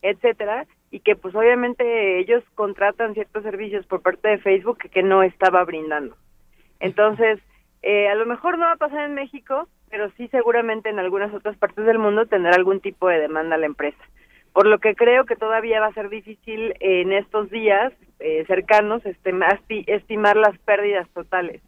etcétera, 0.03 0.68
y 0.91 0.99
que 0.99 1.15
pues 1.15 1.34
obviamente 1.34 2.19
ellos 2.19 2.43
contratan 2.53 3.13
ciertos 3.13 3.43
servicios 3.43 3.85
por 3.88 4.01
parte 4.01 4.27
de 4.27 4.38
Facebook 4.38 4.77
que, 4.91 5.03
no 5.03 5.23
estaba 5.23 5.63
brindando. 5.63 6.15
Entonces, 6.80 7.39
eh, 7.81 8.09
a 8.09 8.15
lo 8.15 8.26
mejor 8.26 8.57
no 8.57 8.65
va 8.65 8.73
a 8.73 8.77
pasar 8.77 9.05
en 9.05 9.15
México, 9.15 9.68
pero 9.89 10.11
sí 10.18 10.27
seguramente 10.27 10.89
en 10.89 10.99
algunas 10.99 11.34
otras 11.34 11.57
partes 11.57 11.85
del 11.85 11.97
mundo 11.97 12.26
tendrá 12.26 12.51
algún 12.53 12.81
tipo 12.81 13.07
de 13.07 13.19
demanda 13.19 13.55
a 13.55 13.59
la 13.59 13.65
empresa. 13.65 14.03
Por 14.53 14.68
lo 14.68 14.80
que 14.80 14.95
creo 14.95 15.26
que 15.26 15.38
todavía 15.38 15.80
va 15.80 15.88
a 15.88 15.93
ser 15.93 16.09
difícil 16.09 16.73
en 16.81 17.13
estos 17.13 17.49
días 17.49 17.93
eh, 18.19 18.43
cercanos 18.47 19.05
este, 19.05 19.34
estimar 19.88 20.35
las 20.35 20.57
pérdidas 20.59 21.09
totales 21.11 21.61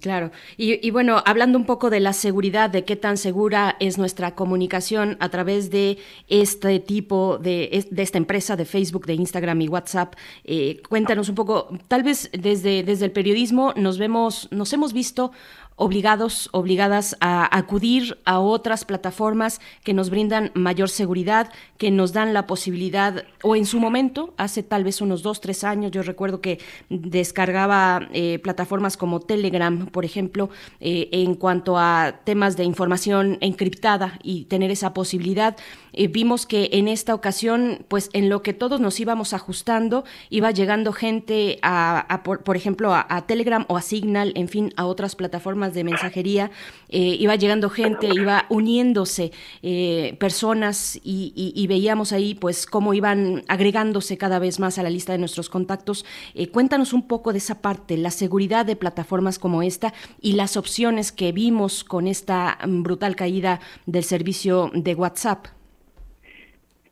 claro. 0.00 0.32
Y, 0.56 0.90
bueno, 0.90 1.22
hablando 1.24 1.56
un 1.58 1.66
poco 1.66 1.88
de 1.88 2.00
la 2.00 2.12
seguridad, 2.12 2.68
de 2.68 2.84
qué 2.84 2.96
tan 2.96 3.16
segura 3.16 3.76
es 3.78 3.96
nuestra 3.96 4.34
comunicación 4.34 5.16
a 5.20 5.28
través 5.28 5.70
de 5.70 5.98
este 6.28 6.80
tipo 6.80 7.38
de, 7.38 7.86
de 7.90 8.02
esta 8.02 8.18
empresa 8.18 8.56
de 8.56 8.64
Facebook, 8.64 9.06
de 9.06 9.14
Instagram 9.14 9.60
y 9.60 9.68
WhatsApp, 9.68 10.14
eh, 10.44 10.82
cuéntanos 10.88 11.28
un 11.28 11.36
poco, 11.36 11.68
tal 11.86 12.02
vez 12.02 12.30
desde, 12.32 12.82
desde 12.82 13.04
el 13.04 13.12
periodismo 13.12 13.72
nos 13.76 13.98
vemos, 13.98 14.48
nos 14.50 14.72
hemos 14.72 14.92
visto 14.92 15.30
obligados, 15.76 16.48
obligadas 16.52 17.16
a 17.20 17.56
acudir 17.56 18.18
a 18.24 18.40
otras 18.40 18.86
plataformas 18.86 19.60
que 19.84 19.92
nos 19.92 20.08
brindan 20.08 20.50
mayor 20.54 20.88
seguridad, 20.88 21.52
que 21.76 21.90
nos 21.90 22.14
dan 22.14 22.32
la 22.32 22.46
posibilidad, 22.46 23.24
o 23.42 23.56
en 23.56 23.66
su 23.66 23.78
momento, 23.78 24.32
hace 24.38 24.62
tal 24.62 24.84
vez 24.84 25.02
unos 25.02 25.22
dos, 25.22 25.42
tres 25.42 25.64
años, 25.64 25.92
yo 25.92 26.02
recuerdo 26.02 26.40
que 26.40 26.58
descargaba 26.88 28.08
eh, 28.12 28.38
plataformas 28.38 28.96
como 28.96 29.20
Telegram, 29.20 29.86
por 29.86 30.06
ejemplo, 30.06 30.48
eh, 30.80 31.10
en 31.12 31.34
cuanto 31.34 31.78
a 31.78 32.20
temas 32.24 32.56
de 32.56 32.64
información 32.64 33.36
encriptada 33.42 34.18
y 34.22 34.44
tener 34.46 34.70
esa 34.70 34.94
posibilidad. 34.94 35.56
Eh, 35.92 36.08
vimos 36.08 36.46
que 36.46 36.70
en 36.72 36.88
esta 36.88 37.14
ocasión, 37.14 37.84
pues 37.88 38.08
en 38.14 38.30
lo 38.30 38.42
que 38.42 38.54
todos 38.54 38.80
nos 38.80 38.98
íbamos 38.98 39.34
ajustando, 39.34 40.04
iba 40.30 40.50
llegando 40.50 40.92
gente 40.92 41.58
a, 41.62 42.22
por, 42.24 42.56
ejemplo, 42.56 42.94
a 42.94 43.26
Telegram 43.26 43.66
o 43.68 43.76
a 43.76 43.82
Signal, 43.82 44.32
en 44.36 44.48
fin, 44.48 44.72
a 44.76 44.86
otras 44.86 45.16
plataformas 45.16 45.65
de 45.74 45.84
mensajería, 45.84 46.50
eh, 46.88 47.16
iba 47.18 47.34
llegando 47.34 47.70
gente, 47.70 48.08
iba 48.12 48.46
uniéndose 48.48 49.32
eh, 49.62 50.16
personas 50.18 50.98
y, 51.02 51.66
veíamos 51.68 52.12
ahí 52.12 52.34
pues 52.34 52.66
cómo 52.66 52.94
iban 52.94 53.42
agregándose 53.48 54.16
cada 54.16 54.38
vez 54.38 54.60
más 54.60 54.78
a 54.78 54.82
la 54.82 54.90
lista 54.90 55.12
de 55.12 55.18
nuestros 55.18 55.50
contactos. 55.50 56.04
Eh, 56.34 56.50
cuéntanos 56.50 56.92
un 56.92 57.08
poco 57.08 57.32
de 57.32 57.38
esa 57.38 57.60
parte, 57.60 57.96
la 57.96 58.10
seguridad 58.10 58.64
de 58.64 58.76
plataformas 58.76 59.38
como 59.38 59.62
esta 59.62 59.92
y 60.20 60.32
las 60.32 60.56
opciones 60.56 61.12
que 61.12 61.32
vimos 61.32 61.82
con 61.82 62.06
esta 62.06 62.58
mm, 62.64 62.82
brutal 62.82 63.16
caída 63.16 63.60
del 63.86 64.04
servicio 64.04 64.70
de 64.74 64.94
WhatsApp. 64.94 65.46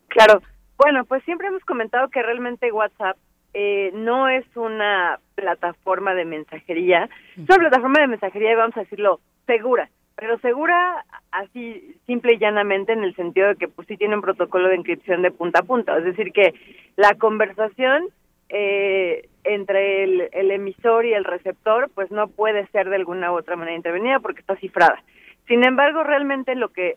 Claro, 0.07 0.41
bueno, 0.77 1.05
pues 1.05 1.23
siempre 1.23 1.47
hemos 1.47 1.63
comentado 1.63 2.09
que 2.09 2.21
realmente 2.21 2.71
WhatsApp 2.71 3.17
eh, 3.57 3.91
no 3.93 4.27
es 4.27 4.45
una 4.57 5.17
plataforma 5.33 6.13
de 6.13 6.25
mensajería, 6.25 7.09
es 7.37 7.49
una 7.49 7.55
plataforma 7.55 8.01
de 8.01 8.07
mensajería, 8.07 8.53
vamos 8.57 8.75
a 8.75 8.81
decirlo, 8.81 9.21
segura, 9.47 9.89
pero 10.17 10.37
segura 10.39 11.05
así 11.31 11.95
simple 12.05 12.33
y 12.33 12.37
llanamente 12.37 12.91
en 12.91 13.05
el 13.05 13.15
sentido 13.15 13.47
de 13.47 13.55
que 13.55 13.69
pues 13.69 13.87
sí 13.87 13.95
tiene 13.95 14.15
un 14.15 14.21
protocolo 14.21 14.67
de 14.67 14.75
encripción 14.75 15.21
de 15.21 15.31
punta 15.31 15.59
a 15.59 15.63
punta, 15.63 15.97
es 15.97 16.03
decir 16.03 16.33
que 16.33 16.53
la 16.97 17.15
conversación 17.15 18.09
eh, 18.49 19.29
entre 19.45 20.03
el, 20.03 20.29
el, 20.33 20.51
emisor 20.51 21.05
y 21.05 21.13
el 21.13 21.23
receptor 21.23 21.89
pues 21.95 22.11
no 22.11 22.27
puede 22.27 22.67
ser 22.67 22.89
de 22.89 22.97
alguna 22.97 23.31
u 23.31 23.37
otra 23.37 23.55
manera 23.55 23.77
intervenida 23.77 24.19
porque 24.19 24.41
está 24.41 24.57
cifrada. 24.57 25.01
Sin 25.47 25.63
embargo, 25.63 26.03
realmente 26.03 26.55
lo 26.55 26.69
que 26.69 26.95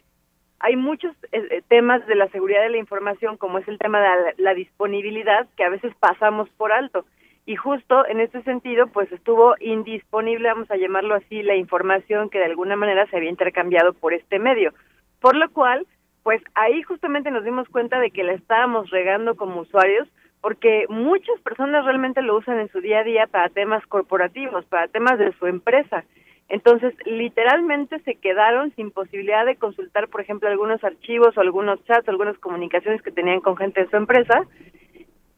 hay 0.60 0.76
muchos 0.76 1.14
eh, 1.32 1.46
eh, 1.50 1.62
temas 1.68 2.06
de 2.06 2.14
la 2.14 2.28
seguridad 2.28 2.62
de 2.62 2.70
la 2.70 2.78
información, 2.78 3.36
como 3.36 3.58
es 3.58 3.68
el 3.68 3.78
tema 3.78 4.00
de 4.00 4.34
la, 4.36 4.54
disponibilidad, 4.54 5.46
que 5.56 5.64
a 5.64 5.68
veces 5.68 5.94
pasamos 6.00 6.48
por 6.50 6.72
alto. 6.72 7.04
Y 7.46 7.56
justo 7.56 8.06
en 8.06 8.20
este 8.20 8.42
sentido, 8.42 8.88
pues 8.88 9.10
estuvo 9.12 9.54
indisponible, 9.60 10.48
vamos 10.48 10.70
a 10.70 10.76
llamarlo 10.76 11.14
así, 11.14 11.42
la 11.42 11.54
información 11.54 12.28
que 12.28 12.38
de 12.38 12.44
alguna 12.44 12.76
manera 12.76 13.06
se 13.06 13.16
había 13.16 13.30
intercambiado 13.30 13.94
por 13.94 14.12
este 14.12 14.38
medio. 14.38 14.74
Por 15.20 15.36
lo 15.36 15.48
cual, 15.50 15.86
pues 16.22 16.42
ahí 16.54 16.82
justamente 16.82 17.30
nos 17.30 17.44
dimos 17.44 17.68
cuenta 17.68 18.00
de 18.00 18.10
que 18.10 18.24
la 18.24 18.32
estábamos 18.32 18.90
regando 18.90 19.36
como 19.36 19.60
usuarios, 19.60 20.08
porque 20.40 20.86
muchas 20.88 21.40
personas 21.40 21.84
realmente 21.84 22.20
lo 22.20 22.36
usan 22.36 22.60
en 22.60 22.68
su 22.68 22.80
día 22.80 23.00
a 23.00 23.04
día 23.04 23.26
para 23.26 23.48
temas 23.48 23.84
corporativos, 23.86 24.64
para 24.66 24.88
temas 24.88 25.18
de 25.18 25.32
su 25.38 25.46
empresa. 25.46 26.04
Entonces, 26.48 26.94
literalmente 27.04 27.98
se 28.00 28.14
quedaron 28.14 28.74
sin 28.74 28.90
posibilidad 28.90 29.44
de 29.44 29.56
consultar, 29.56 30.08
por 30.08 30.22
ejemplo, 30.22 30.48
algunos 30.48 30.82
archivos 30.82 31.36
o 31.36 31.40
algunos 31.40 31.84
chats, 31.84 32.08
algunas 32.08 32.38
comunicaciones 32.38 33.02
que 33.02 33.12
tenían 33.12 33.40
con 33.40 33.56
gente 33.56 33.82
de 33.82 33.90
su 33.90 33.96
empresa. 33.96 34.46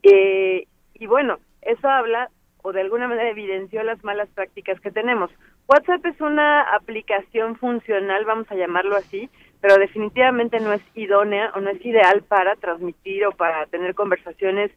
Eh, 0.02 0.66
y 0.94 1.06
bueno, 1.06 1.38
eso 1.62 1.88
habla 1.88 2.30
o 2.62 2.72
de 2.72 2.82
alguna 2.82 3.08
manera 3.08 3.30
evidenció 3.30 3.82
las 3.82 4.02
malas 4.04 4.28
prácticas 4.28 4.80
que 4.80 4.90
tenemos. 4.90 5.30
WhatsApp 5.66 6.04
es 6.06 6.20
una 6.20 6.62
aplicación 6.74 7.56
funcional, 7.56 8.24
vamos 8.24 8.50
a 8.50 8.54
llamarlo 8.54 8.96
así, 8.96 9.30
pero 9.60 9.76
definitivamente 9.76 10.60
no 10.60 10.72
es 10.72 10.82
idónea 10.94 11.52
o 11.54 11.60
no 11.60 11.70
es 11.70 11.84
ideal 11.84 12.22
para 12.22 12.54
transmitir 12.56 13.26
o 13.26 13.32
para 13.32 13.66
tener 13.66 13.94
conversaciones 13.94 14.70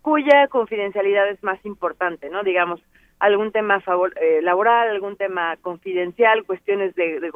cuya 0.00 0.48
confidencialidad 0.48 1.28
es 1.28 1.42
más 1.42 1.64
importante, 1.64 2.28
¿no? 2.28 2.42
Digamos, 2.42 2.80
algún 3.22 3.52
tema 3.52 3.80
favor, 3.80 4.12
eh, 4.20 4.40
laboral, 4.42 4.88
algún 4.88 5.16
tema 5.16 5.56
confidencial, 5.58 6.44
cuestiones 6.44 6.92
de, 6.96 7.30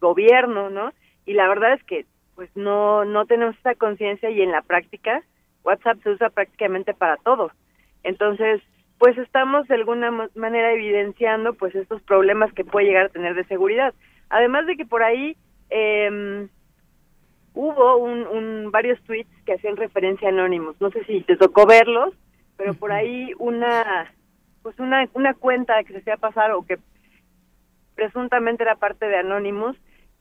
gobierno, 0.00 0.70
¿no? 0.70 0.92
Y 1.26 1.34
la 1.34 1.48
verdad 1.48 1.74
es 1.74 1.82
que 1.84 2.06
pues 2.36 2.48
no 2.54 3.04
no 3.04 3.26
tenemos 3.26 3.56
esa 3.58 3.74
conciencia 3.74 4.30
y 4.30 4.40
en 4.40 4.52
la 4.52 4.62
práctica 4.62 5.22
WhatsApp 5.64 5.98
se 6.02 6.10
usa 6.10 6.30
prácticamente 6.30 6.94
para 6.94 7.16
todo. 7.16 7.50
Entonces, 8.04 8.62
pues 8.98 9.18
estamos 9.18 9.66
de 9.66 9.74
alguna 9.74 10.10
manera 10.34 10.72
evidenciando 10.72 11.54
pues 11.54 11.74
estos 11.74 12.00
problemas 12.02 12.52
que 12.52 12.64
puede 12.64 12.86
llegar 12.86 13.06
a 13.06 13.08
tener 13.16 13.34
de 13.34 13.44
seguridad. 13.44 13.94
Además 14.28 14.66
de 14.66 14.76
que 14.76 14.86
por 14.86 15.02
ahí 15.02 15.36
eh, 15.70 16.48
hubo 17.54 17.96
un, 17.96 18.26
un, 18.28 18.70
varios 18.70 19.00
tweets 19.02 19.30
que 19.44 19.54
hacían 19.54 19.76
referencia 19.76 20.28
a 20.28 20.32
anónimos. 20.32 20.80
No 20.80 20.90
sé 20.90 21.04
si 21.04 21.20
te 21.22 21.36
tocó 21.36 21.66
verlos, 21.66 22.14
pero 22.56 22.74
por 22.74 22.92
ahí 22.92 23.32
una 23.38 24.12
pues 24.62 24.78
una, 24.78 25.08
una 25.14 25.34
cuenta 25.34 25.82
que 25.84 25.92
se 25.92 25.98
hacía 25.98 26.16
pasar 26.16 26.52
o 26.52 26.62
que 26.62 26.78
presuntamente 27.94 28.62
era 28.62 28.76
parte 28.76 29.06
de 29.06 29.16
Anonymous, 29.16 29.76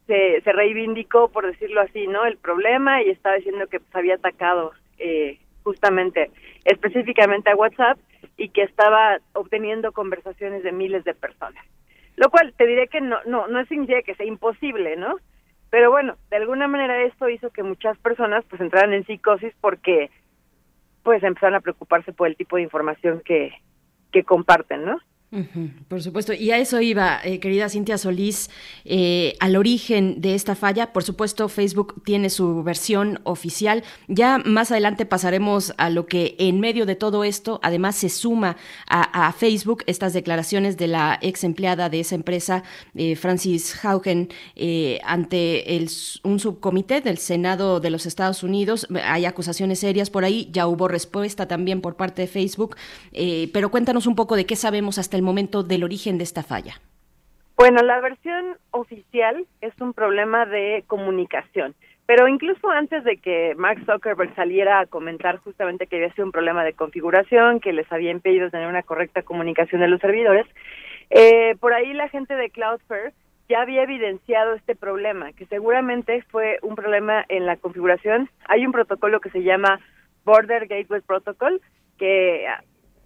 se, 0.07 0.41
se 0.41 0.51
reivindicó, 0.51 1.29
por 1.29 1.45
decirlo 1.45 1.81
así, 1.81 2.07
¿no? 2.07 2.25
El 2.25 2.37
problema 2.37 3.01
y 3.01 3.09
estaba 3.09 3.35
diciendo 3.35 3.67
que 3.67 3.79
pues, 3.79 3.95
había 3.95 4.15
atacado 4.15 4.71
eh, 4.97 5.39
justamente, 5.63 6.31
específicamente 6.65 7.49
a 7.49 7.55
WhatsApp 7.55 7.97
y 8.37 8.49
que 8.49 8.63
estaba 8.63 9.19
obteniendo 9.33 9.91
conversaciones 9.91 10.63
de 10.63 10.71
miles 10.71 11.03
de 11.03 11.13
personas. 11.13 11.63
Lo 12.15 12.29
cual 12.29 12.53
te 12.57 12.67
diré 12.67 12.87
que 12.87 13.01
no, 13.01 13.17
no, 13.25 13.47
no 13.47 13.65
significa 13.65 14.01
que 14.01 14.15
sea 14.15 14.25
imposible, 14.25 14.95
¿no? 14.95 15.17
Pero 15.69 15.89
bueno, 15.89 16.17
de 16.29 16.37
alguna 16.37 16.67
manera 16.67 17.01
esto 17.03 17.29
hizo 17.29 17.49
que 17.51 17.63
muchas 17.63 17.97
personas 17.99 18.43
pues 18.49 18.61
entraran 18.61 18.93
en 18.93 19.05
psicosis 19.05 19.53
porque 19.61 20.09
pues 21.03 21.23
empezaron 21.23 21.55
a 21.55 21.61
preocuparse 21.61 22.11
por 22.11 22.27
el 22.27 22.35
tipo 22.35 22.57
de 22.57 22.63
información 22.63 23.21
que, 23.23 23.53
que 24.11 24.23
comparten, 24.23 24.85
¿no? 24.85 24.99
Por 25.87 26.03
supuesto, 26.03 26.33
y 26.33 26.51
a 26.51 26.57
eso 26.57 26.81
iba, 26.81 27.21
eh, 27.23 27.39
querida 27.39 27.69
Cintia 27.69 27.97
Solís, 27.97 28.49
eh, 28.83 29.35
al 29.39 29.55
origen 29.55 30.19
de 30.19 30.35
esta 30.35 30.55
falla. 30.55 30.91
Por 30.91 31.03
supuesto, 31.03 31.47
Facebook 31.47 32.03
tiene 32.03 32.29
su 32.29 32.63
versión 32.63 33.21
oficial. 33.23 33.83
Ya 34.09 34.39
más 34.39 34.71
adelante 34.71 35.05
pasaremos 35.05 35.73
a 35.77 35.89
lo 35.89 36.05
que 36.05 36.35
en 36.37 36.59
medio 36.59 36.85
de 36.85 36.95
todo 36.95 37.23
esto, 37.23 37.61
además 37.63 37.95
se 37.95 38.09
suma 38.09 38.57
a, 38.87 39.31
Facebook 39.31 39.83
estas 39.87 40.11
declaraciones 40.11 40.75
de 40.75 40.87
la 40.87 41.17
ex 41.21 41.45
empleada 41.45 41.87
de 41.87 42.01
esa 42.01 42.15
empresa, 42.15 42.63
eh, 42.95 43.15
Francis 43.15 43.73
Haugen, 43.85 44.27
ante 45.05 45.77
el, 45.77 45.89
un 46.23 46.39
subcomité 46.39 46.99
del 46.99 47.17
Senado 47.17 47.79
de 47.79 47.89
los 47.89 48.05
Estados 48.05 48.43
Unidos. 48.43 48.85
Hay 49.05 49.25
acusaciones 49.25 49.79
serias 49.79 50.09
por 50.09 50.25
ahí, 50.25 50.49
ya 50.51 50.67
hubo 50.67 50.89
respuesta 50.89 51.47
también 51.47 51.79
por 51.79 51.95
parte 51.95 52.23
de 52.23 52.27
Facebook, 52.27 52.75
pero 53.53 53.71
cuéntanos 53.71 54.05
un 54.07 54.15
poco 54.15 54.35
de 54.35 54.45
qué 54.45 54.57
sabemos 54.57 54.97
hasta 54.97 55.15
el 55.15 55.20
momento 55.21 55.63
del 55.63 55.83
origen 55.83 56.17
de 56.17 56.23
esta 56.23 56.43
falla? 56.43 56.81
Bueno, 57.55 57.81
la 57.83 57.99
versión 57.99 58.57
oficial 58.71 59.45
es 59.61 59.73
un 59.79 59.93
problema 59.93 60.45
de 60.45 60.83
comunicación, 60.87 61.75
pero 62.07 62.27
incluso 62.27 62.69
antes 62.69 63.03
de 63.03 63.17
que 63.17 63.53
Mark 63.55 63.83
Zuckerberg 63.85 64.33
saliera 64.35 64.79
a 64.79 64.85
comentar 64.87 65.37
justamente 65.37 65.85
que 65.85 65.97
había 65.97 66.13
sido 66.13 66.25
un 66.25 66.31
problema 66.31 66.63
de 66.63 66.73
configuración, 66.73 67.59
que 67.59 67.71
les 67.71 67.91
había 67.91 68.11
impedido 68.11 68.49
tener 68.49 68.67
una 68.67 68.83
correcta 68.83 69.21
comunicación 69.21 69.81
de 69.81 69.87
los 69.87 70.01
servidores, 70.01 70.47
eh, 71.11 71.55
por 71.59 71.73
ahí 71.73 71.93
la 71.93 72.09
gente 72.09 72.35
de 72.35 72.49
Cloudflare 72.49 73.13
ya 73.47 73.61
había 73.61 73.83
evidenciado 73.83 74.53
este 74.53 74.75
problema, 74.75 75.33
que 75.33 75.45
seguramente 75.45 76.23
fue 76.31 76.57
un 76.61 76.75
problema 76.75 77.25
en 77.27 77.45
la 77.45 77.57
configuración. 77.57 78.29
Hay 78.45 78.65
un 78.65 78.71
protocolo 78.71 79.19
que 79.19 79.29
se 79.29 79.43
llama 79.43 79.79
Border 80.23 80.67
Gateway 80.67 81.01
Protocol, 81.01 81.61
que 81.97 82.47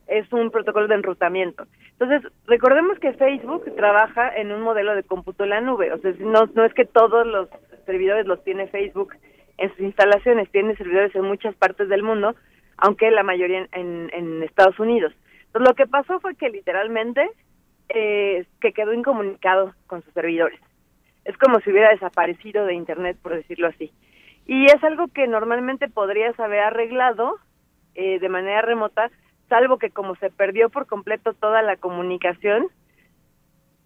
es 0.07 0.31
un 0.31 0.51
protocolo 0.51 0.87
de 0.87 0.95
enrutamiento. 0.95 1.65
Entonces, 1.97 2.31
recordemos 2.45 2.99
que 2.99 3.13
Facebook 3.13 3.63
trabaja 3.75 4.35
en 4.35 4.51
un 4.51 4.61
modelo 4.61 4.95
de 4.95 5.03
cómputo 5.03 5.43
en 5.43 5.51
la 5.51 5.61
nube, 5.61 5.91
o 5.91 5.97
sea, 5.97 6.13
no, 6.19 6.49
no 6.53 6.65
es 6.65 6.73
que 6.73 6.85
todos 6.85 7.25
los 7.25 7.49
servidores 7.85 8.25
los 8.25 8.43
tiene 8.43 8.67
Facebook 8.67 9.13
en 9.57 9.69
sus 9.71 9.79
instalaciones, 9.79 10.49
tiene 10.51 10.75
servidores 10.75 11.15
en 11.15 11.23
muchas 11.23 11.55
partes 11.55 11.89
del 11.89 12.03
mundo, 12.03 12.35
aunque 12.77 13.09
la 13.11 13.23
mayoría 13.23 13.67
en, 13.71 14.09
en, 14.13 14.43
Estados 14.43 14.77
Unidos. 14.79 15.13
Entonces, 15.47 15.69
lo 15.69 15.75
que 15.75 15.87
pasó 15.87 16.19
fue 16.19 16.35
que 16.35 16.49
literalmente 16.49 17.29
eh, 17.89 18.45
que 18.59 18.73
quedó 18.73 18.93
incomunicado 18.93 19.73
con 19.87 20.03
sus 20.03 20.13
servidores. 20.13 20.59
Es 21.23 21.37
como 21.37 21.59
si 21.61 21.71
hubiera 21.71 21.89
desaparecido 21.89 22.65
de 22.65 22.73
Internet, 22.73 23.17
por 23.21 23.33
decirlo 23.33 23.67
así. 23.67 23.91
Y 24.45 24.65
es 24.65 24.83
algo 24.83 25.07
que 25.07 25.27
normalmente 25.27 25.87
podrías 25.87 26.39
haber 26.39 26.59
arreglado 26.59 27.37
eh, 27.95 28.19
de 28.19 28.29
manera 28.29 28.61
remota 28.61 29.09
salvo 29.49 29.77
que 29.77 29.89
como 29.89 30.15
se 30.15 30.29
perdió 30.29 30.69
por 30.69 30.87
completo 30.87 31.33
toda 31.33 31.61
la 31.61 31.75
comunicación, 31.77 32.67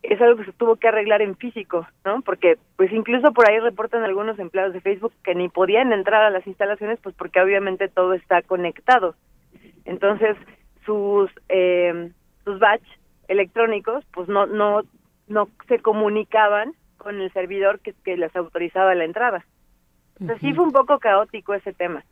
es 0.02 0.22
algo 0.22 0.38
que 0.38 0.46
se 0.46 0.54
tuvo 0.54 0.78
que 0.78 0.88
arreglar 0.88 1.22
en 1.22 1.36
físico, 1.36 1.86
¿no? 2.06 2.22
Porque 2.22 2.58
pues 2.78 2.92
incluso 2.92 3.34
por 3.34 3.50
ahí 3.50 3.60
reportan 3.60 4.04
algunos 4.04 4.40
empleados 4.40 4.74
de 4.74 4.82
Facebook 4.82 5.14
que 5.24 5.36
ni 5.36 5.50
podían 5.50 5.92
entrar 5.92 6.24
a 6.24 6.30
las 6.30 6.48
instalaciones 6.48 7.00
pues 7.02 7.16
porque 7.16 7.42
obviamente 7.42 7.90
todo 7.90 8.14
está 8.14 8.42
conectado. 8.42 9.16
Entonces 9.86 10.38
sus 10.86 11.30
eh, 11.50 12.12
sus 12.46 12.60
batch 12.60 12.84
electrónicos 13.28 14.06
pues 14.14 14.30
no 14.30 14.46
no 14.46 14.84
no 15.28 15.50
se 15.68 15.80
comunicaban 15.80 16.74
con 16.98 17.20
el 17.20 17.32
servidor 17.34 17.80
que, 17.80 17.94
que 18.04 18.16
les 18.16 18.34
autorizaba 18.36 18.96
la 18.96 19.04
entrada. 19.04 19.46
Entonces 20.20 20.42
sí 20.42 20.54
fue 20.54 20.66
un 20.66 20.72
poco 20.72 21.00
caótico 21.00 21.54
ese 21.54 21.74
tema. 21.74 22.04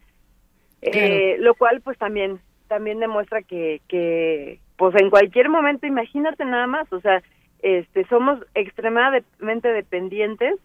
Eh, 0.81 1.37
lo 1.39 1.55
cual 1.55 1.81
pues 1.81 1.97
también 1.97 2.39
también 2.67 2.99
demuestra 2.99 3.41
que, 3.41 3.81
que 3.87 4.59
pues 4.77 4.95
en 4.95 5.09
cualquier 5.09 5.49
momento, 5.49 5.87
imagínate 5.87 6.45
nada 6.45 6.67
más, 6.67 6.91
o 6.93 6.99
sea, 7.01 7.21
este 7.61 8.05
somos 8.05 8.39
extremadamente 8.53 9.69
dependientes 9.69 10.55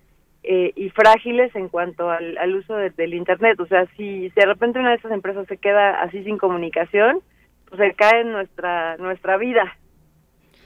eh, 0.42 0.72
y 0.74 0.90
frágiles 0.90 1.54
en 1.54 1.68
cuanto 1.68 2.10
al, 2.10 2.36
al 2.36 2.56
uso 2.56 2.74
del 2.74 3.14
internet. 3.14 3.58
O 3.60 3.66
sea, 3.66 3.86
si, 3.96 4.28
de 4.30 4.46
repente 4.46 4.78
una 4.78 4.90
de 4.90 4.96
esas 4.96 5.12
empresas 5.12 5.46
se 5.46 5.56
queda 5.56 6.02
así 6.02 6.22
sin 6.24 6.36
comunicación, 6.36 7.20
pues 7.68 7.80
se 7.80 7.94
cae 7.94 8.24
nuestra 8.24 8.96
nuestra 8.98 9.36
vida. 9.36 9.76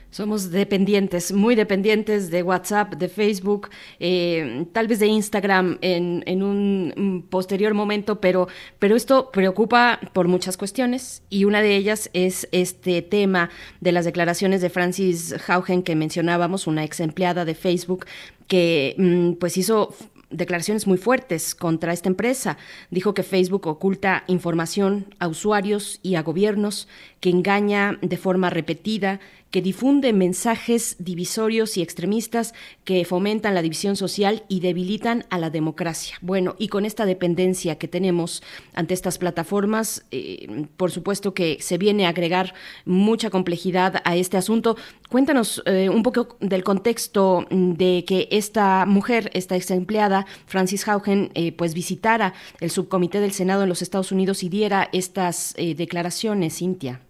Somos 0.09 0.51
dependientes, 0.51 1.33
muy 1.33 1.55
dependientes 1.55 2.31
de 2.31 2.41
WhatsApp, 2.41 2.95
de 2.95 3.09
Facebook, 3.09 3.69
eh, 3.99 4.65
tal 4.71 4.87
vez 4.87 4.99
de 4.99 5.07
Instagram 5.07 5.77
en, 5.81 6.23
en, 6.25 6.43
un 6.43 7.25
posterior 7.29 7.73
momento, 7.73 8.21
pero, 8.21 8.47
pero 8.79 8.95
esto 8.95 9.31
preocupa 9.31 9.99
por 10.13 10.27
muchas 10.27 10.55
cuestiones 10.55 11.23
y 11.29 11.43
una 11.43 11.61
de 11.61 11.75
ellas 11.75 12.09
es 12.13 12.47
este 12.51 13.01
tema 13.01 13.49
de 13.81 13.91
las 13.91 14.05
declaraciones 14.05 14.61
de 14.61 14.69
Francis 14.69 15.35
Haugen 15.47 15.83
que 15.83 15.95
mencionábamos, 15.95 16.67
una 16.67 16.85
ex 16.85 17.01
empleada 17.01 17.43
de 17.43 17.53
Facebook 17.53 18.05
que 18.47 18.95
mm, 18.97 19.33
pues 19.33 19.57
hizo 19.57 19.93
declaraciones 20.29 20.87
muy 20.87 20.97
fuertes 20.97 21.55
contra 21.55 21.93
esta 21.93 22.09
empresa. 22.09 22.57
Dijo 22.91 23.13
que 23.13 23.23
Facebook 23.23 23.67
oculta 23.67 24.23
información 24.27 25.13
a 25.19 25.27
usuarios 25.27 25.99
y 26.03 26.15
a 26.15 26.23
gobiernos, 26.23 26.87
que 27.19 27.29
engaña 27.29 27.97
de 28.01 28.17
forma 28.17 28.49
repetida, 28.49 29.19
que 29.51 29.61
difunde 29.61 30.13
mensajes 30.13 30.95
divisorios 30.99 31.77
y 31.77 31.81
extremistas 31.81 32.53
que 32.83 33.05
fomentan 33.05 33.55
la 33.55 33.61
división 33.61 33.95
social 33.95 34.43
y 34.47 34.59
debilitan 34.59 35.25
a 35.29 35.37
la 35.37 35.49
democracia. 35.49 36.17
Bueno, 36.21 36.55
y 36.57 36.67
con 36.67 36.85
esta 36.85 37.05
dependencia 37.05 37.77
que 37.77 37.87
tenemos 37.87 38.43
ante 38.73 38.93
estas 38.93 39.17
plataformas, 39.17 40.05
eh, 40.11 40.65
por 40.75 40.91
supuesto 40.91 41.33
que 41.33 41.57
se 41.61 41.77
viene 41.77 42.05
a 42.05 42.09
agregar 42.09 42.53
mucha 42.85 43.29
complejidad 43.29 44.01
a 44.03 44.15
este 44.15 44.37
asunto. 44.37 44.75
Cuéntanos 45.09 45.63
eh, 45.65 45.89
un 45.89 46.03
poco 46.03 46.37
del 46.41 46.63
contexto 46.63 47.45
de 47.49 48.03
que 48.05 48.27
esta 48.31 48.85
mujer, 48.85 49.29
esta 49.33 49.55
ex 49.55 49.71
empleada, 49.71 50.25
Francis 50.45 50.87
Haugen, 50.87 51.31
eh, 51.35 51.51
pues 51.53 51.73
visitara 51.73 52.33
el 52.59 52.69
subcomité 52.69 53.19
del 53.21 53.31
Senado 53.31 53.63
en 53.63 53.69
los 53.69 53.81
Estados 53.81 54.11
Unidos 54.11 54.43
y 54.43 54.49
diera 54.49 54.89
estas 54.91 55.55
declaraciones, 55.57 56.57
Cintia. 56.57 57.01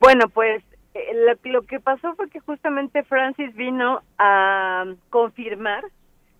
Bueno, 0.00 0.28
pues 0.28 0.62
eh, 0.94 1.36
lo, 1.44 1.62
que 1.62 1.80
pasó 1.80 2.14
fue 2.14 2.30
que 2.30 2.40
justamente 2.40 3.02
Francis 3.02 3.54
vino 3.56 4.00
a 4.16 4.86
confirmar 5.10 5.84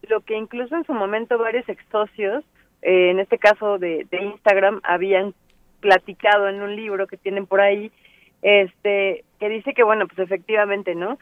lo 0.02 0.20
que 0.20 0.36
incluso 0.36 0.76
en 0.76 0.84
su 0.84 0.92
momento 0.92 1.38
varios 1.38 1.68
ex 1.68 1.84
socios, 1.90 2.44
eh, 2.82 3.10
en 3.10 3.18
este 3.18 3.38
caso 3.38 3.78
de, 3.78 4.06
Instagram, 4.12 4.80
habían 4.84 5.34
platicado 5.80 6.48
en 6.48 6.62
un 6.62 6.76
libro 6.76 7.06
que 7.06 7.16
tienen 7.16 7.46
por 7.46 7.60
ahí, 7.60 7.90
este, 8.42 9.24
que 9.40 9.48
dice 9.48 9.74
que 9.74 9.82
bueno, 9.82 10.06
pues 10.06 10.18
efectivamente, 10.20 10.94
¿no? 10.94 11.18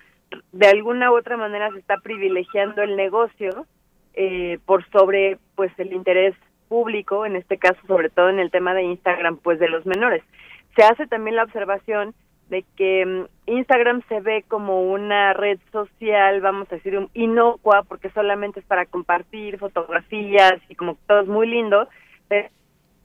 De 0.52 0.66
alguna 0.66 1.10
u 1.10 1.16
otra 1.16 1.36
manera 1.36 1.70
se 1.70 1.78
está 1.78 1.98
privilegiando 1.98 2.82
el 2.82 2.96
negocio 2.96 3.66
eh, 4.14 4.58
por 4.66 4.88
sobre, 4.90 5.38
pues, 5.54 5.72
el 5.78 5.92
interés 5.92 6.34
público, 6.68 7.24
en 7.24 7.36
este 7.36 7.58
caso, 7.58 7.78
sobre 7.86 8.10
todo 8.10 8.28
en 8.28 8.40
el 8.40 8.50
tema 8.50 8.74
de 8.74 8.82
Instagram, 8.82 9.38
pues, 9.38 9.58
de 9.58 9.68
los 9.68 9.86
menores. 9.86 10.22
Se 10.76 10.82
hace 10.82 11.06
también 11.06 11.36
la 11.36 11.44
observación 11.44 12.14
de 12.52 12.66
que 12.76 13.06
mm, 13.06 13.50
Instagram 13.50 14.02
se 14.08 14.20
ve 14.20 14.44
como 14.46 14.82
una 14.92 15.32
red 15.32 15.58
social, 15.72 16.42
vamos 16.42 16.70
a 16.70 16.76
decir, 16.76 17.08
inocua, 17.14 17.82
porque 17.82 18.10
solamente 18.10 18.60
es 18.60 18.66
para 18.66 18.84
compartir 18.84 19.58
fotografías 19.58 20.60
y 20.68 20.74
como 20.74 20.98
todo 21.06 21.22
es 21.22 21.28
muy 21.28 21.48
lindo, 21.48 21.88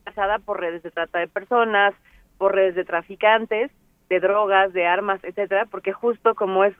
pasada 0.04 0.38
por 0.38 0.60
redes 0.60 0.82
de 0.82 0.90
trata 0.90 1.18
de 1.18 1.28
personas, 1.28 1.94
por 2.36 2.54
redes 2.54 2.74
de 2.74 2.84
traficantes, 2.84 3.70
de 4.10 4.20
drogas, 4.20 4.74
de 4.74 4.86
armas, 4.86 5.24
etcétera, 5.24 5.64
porque 5.64 5.92
justo 5.92 6.34
como 6.34 6.64
es 6.64 6.74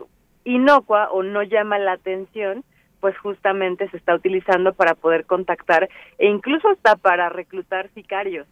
inocua 0.44 1.10
o 1.10 1.22
no 1.22 1.42
llama 1.42 1.78
la 1.78 1.92
atención, 1.92 2.64
pues 3.00 3.16
justamente 3.18 3.88
se 3.88 3.96
está 3.96 4.14
utilizando 4.14 4.74
para 4.74 4.94
poder 4.94 5.24
contactar 5.24 5.88
e 6.18 6.26
incluso 6.26 6.68
hasta 6.68 6.96
para 6.96 7.30
reclutar 7.30 7.88
sicarios. 7.94 8.46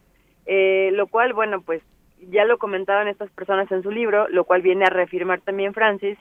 Eh, 0.46 0.90
lo 0.92 1.06
cual, 1.08 1.32
bueno, 1.32 1.60
pues 1.60 1.82
ya 2.30 2.44
lo 2.44 2.58
comentaban 2.58 3.08
estas 3.08 3.30
personas 3.30 3.70
en 3.70 3.82
su 3.82 3.90
libro, 3.90 4.28
lo 4.28 4.44
cual 4.44 4.62
viene 4.62 4.84
a 4.84 4.90
reafirmar 4.90 5.40
también 5.40 5.74
Francis, 5.74 6.18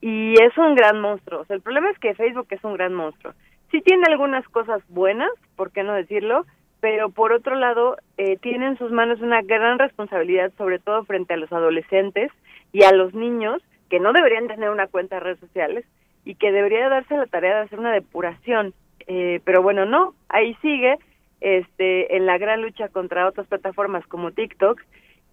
y 0.00 0.34
es 0.42 0.56
un 0.58 0.74
gran 0.74 1.00
monstruo. 1.00 1.40
O 1.40 1.44
sea, 1.44 1.56
el 1.56 1.62
problema 1.62 1.90
es 1.90 1.98
que 1.98 2.14
Facebook 2.14 2.46
es 2.50 2.62
un 2.64 2.74
gran 2.74 2.94
monstruo. 2.94 3.32
Sí 3.70 3.80
tiene 3.80 4.04
algunas 4.06 4.46
cosas 4.48 4.82
buenas, 4.88 5.30
¿por 5.56 5.72
qué 5.72 5.82
no 5.82 5.94
decirlo? 5.94 6.44
Pero 6.80 7.10
por 7.10 7.32
otro 7.32 7.56
lado, 7.56 7.96
eh, 8.18 8.36
tiene 8.36 8.66
en 8.66 8.78
sus 8.78 8.92
manos 8.92 9.20
una 9.20 9.42
gran 9.42 9.78
responsabilidad, 9.78 10.52
sobre 10.56 10.78
todo 10.78 11.04
frente 11.04 11.34
a 11.34 11.38
los 11.38 11.52
adolescentes 11.52 12.30
y 12.72 12.84
a 12.84 12.92
los 12.92 13.14
niños, 13.14 13.62
que 13.88 13.98
no 13.98 14.12
deberían 14.12 14.46
tener 14.46 14.70
una 14.70 14.86
cuenta 14.86 15.16
de 15.16 15.20
redes 15.20 15.40
sociales 15.40 15.84
y 16.24 16.34
que 16.34 16.52
debería 16.52 16.88
darse 16.88 17.16
la 17.16 17.26
tarea 17.26 17.56
de 17.56 17.62
hacer 17.62 17.78
una 17.78 17.92
depuración. 17.92 18.74
Eh, 19.06 19.40
pero 19.44 19.62
bueno, 19.62 19.86
no, 19.86 20.14
ahí 20.28 20.54
sigue 20.60 20.98
este, 21.40 22.16
en 22.16 22.26
la 22.26 22.38
gran 22.38 22.62
lucha 22.62 22.88
contra 22.88 23.26
otras 23.26 23.46
plataformas 23.46 24.06
como 24.06 24.32
TikTok 24.32 24.80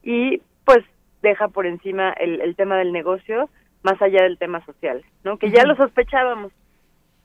y 0.04 0.42
pues 0.66 0.84
deja 1.22 1.48
por 1.48 1.66
encima 1.66 2.12
el, 2.12 2.42
el 2.42 2.56
tema 2.56 2.78
del 2.78 2.92
negocio 2.92 3.50
más 3.84 4.02
allá 4.02 4.24
del 4.24 4.38
tema 4.38 4.66
social, 4.66 5.04
¿no? 5.24 5.38
Que 5.38 5.52
ya 5.52 5.64
lo 5.66 5.76
sospechábamos, 5.76 6.52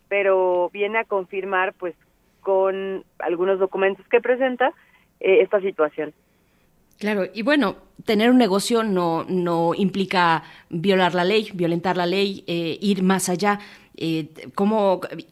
pero 0.09 0.71
viene 0.73 0.99
a 0.99 1.05
confirmar 1.05 1.75
pues 1.75 1.95
con 2.41 3.05
algunos 3.19 3.59
documentos 3.59 4.07
que 4.09 4.21
presenta 4.21 4.73
eh, 5.21 5.43
esta 5.43 5.61
situación. 5.61 6.13
Claro, 6.99 7.27
y 7.33 7.43
bueno, 7.43 7.77
tener 8.05 8.31
un 8.31 8.39
negocio 8.39 8.83
no, 8.83 9.25
no 9.29 9.73
implica 9.75 10.43
violar 10.69 11.15
la 11.15 11.25
ley, 11.25 11.51
violentar 11.55 11.97
la 11.97 12.07
ley, 12.07 12.43
eh, 12.49 12.77
ir 12.81 13.05
más 13.05 13.29
allá. 13.29 13.61
Eh, 14.01 14.31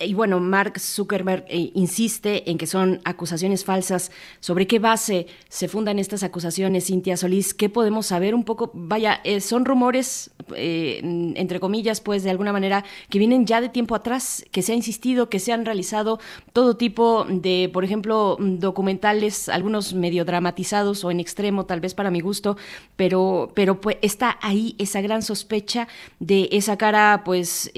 y 0.00 0.14
bueno, 0.14 0.40
Mark 0.40 0.80
Zuckerberg 0.80 1.44
eh, 1.48 1.70
insiste 1.74 2.50
en 2.50 2.58
que 2.58 2.66
son 2.66 3.00
acusaciones 3.04 3.64
falsas. 3.64 4.10
¿Sobre 4.40 4.66
qué 4.66 4.80
base 4.80 5.28
se 5.48 5.68
fundan 5.68 6.00
estas 6.00 6.24
acusaciones, 6.24 6.86
Cintia 6.86 7.16
Solís? 7.16 7.54
¿Qué 7.54 7.68
podemos 7.68 8.06
saber 8.06 8.34
un 8.34 8.42
poco? 8.42 8.72
Vaya, 8.74 9.20
eh, 9.22 9.40
son 9.40 9.64
rumores, 9.64 10.32
entre 10.56 11.60
comillas, 11.60 12.00
pues 12.00 12.24
de 12.24 12.30
alguna 12.30 12.52
manera, 12.52 12.84
que 13.08 13.18
vienen 13.18 13.46
ya 13.46 13.60
de 13.60 13.68
tiempo 13.68 13.94
atrás, 13.94 14.44
que 14.50 14.62
se 14.62 14.72
ha 14.72 14.76
insistido, 14.76 15.28
que 15.28 15.38
se 15.38 15.52
han 15.52 15.64
realizado 15.64 16.18
todo 16.52 16.76
tipo 16.76 17.24
de, 17.28 17.70
por 17.72 17.84
ejemplo, 17.84 18.36
documentales, 18.40 19.48
algunos 19.48 19.94
medio 19.94 20.24
dramatizados 20.24 21.04
o 21.04 21.10
en 21.10 21.20
extremo, 21.20 21.66
tal 21.66 21.80
vez 21.80 21.94
para 21.94 22.10
mi 22.10 22.20
gusto, 22.20 22.56
pero, 22.96 23.52
pero 23.54 23.80
pues 23.80 23.98
está 24.02 24.38
ahí 24.42 24.74
esa 24.78 25.00
gran 25.00 25.22
sospecha 25.22 25.88
de 26.18 26.48
esa 26.52 26.76
cara, 26.76 27.22
pues 27.24 27.70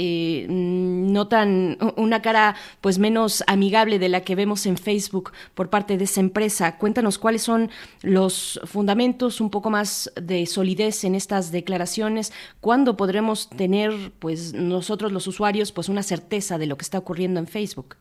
no 0.78 1.28
tan, 1.28 1.78
una 1.96 2.22
cara 2.22 2.54
pues 2.80 2.98
menos 2.98 3.44
amigable 3.46 3.98
de 3.98 4.08
la 4.08 4.22
que 4.22 4.34
vemos 4.34 4.66
en 4.66 4.76
Facebook 4.76 5.32
por 5.54 5.70
parte 5.70 5.96
de 5.96 6.04
esa 6.04 6.20
empresa. 6.20 6.78
Cuéntanos 6.78 7.18
cuáles 7.18 7.42
son 7.42 7.70
los 8.02 8.60
fundamentos, 8.64 9.40
un 9.40 9.50
poco 9.50 9.70
más 9.70 10.12
de 10.20 10.46
solidez 10.46 11.04
en 11.04 11.14
estas 11.14 11.52
declaraciones, 11.52 12.32
cuándo 12.60 12.96
podremos 12.96 13.48
tener 13.50 13.92
pues 14.18 14.54
nosotros 14.54 15.12
los 15.12 15.26
usuarios 15.26 15.72
pues 15.72 15.88
una 15.88 16.02
certeza 16.02 16.58
de 16.58 16.66
lo 16.66 16.76
que 16.76 16.82
está 16.82 16.98
ocurriendo 16.98 17.40
en 17.40 17.46
Facebook. 17.46 17.96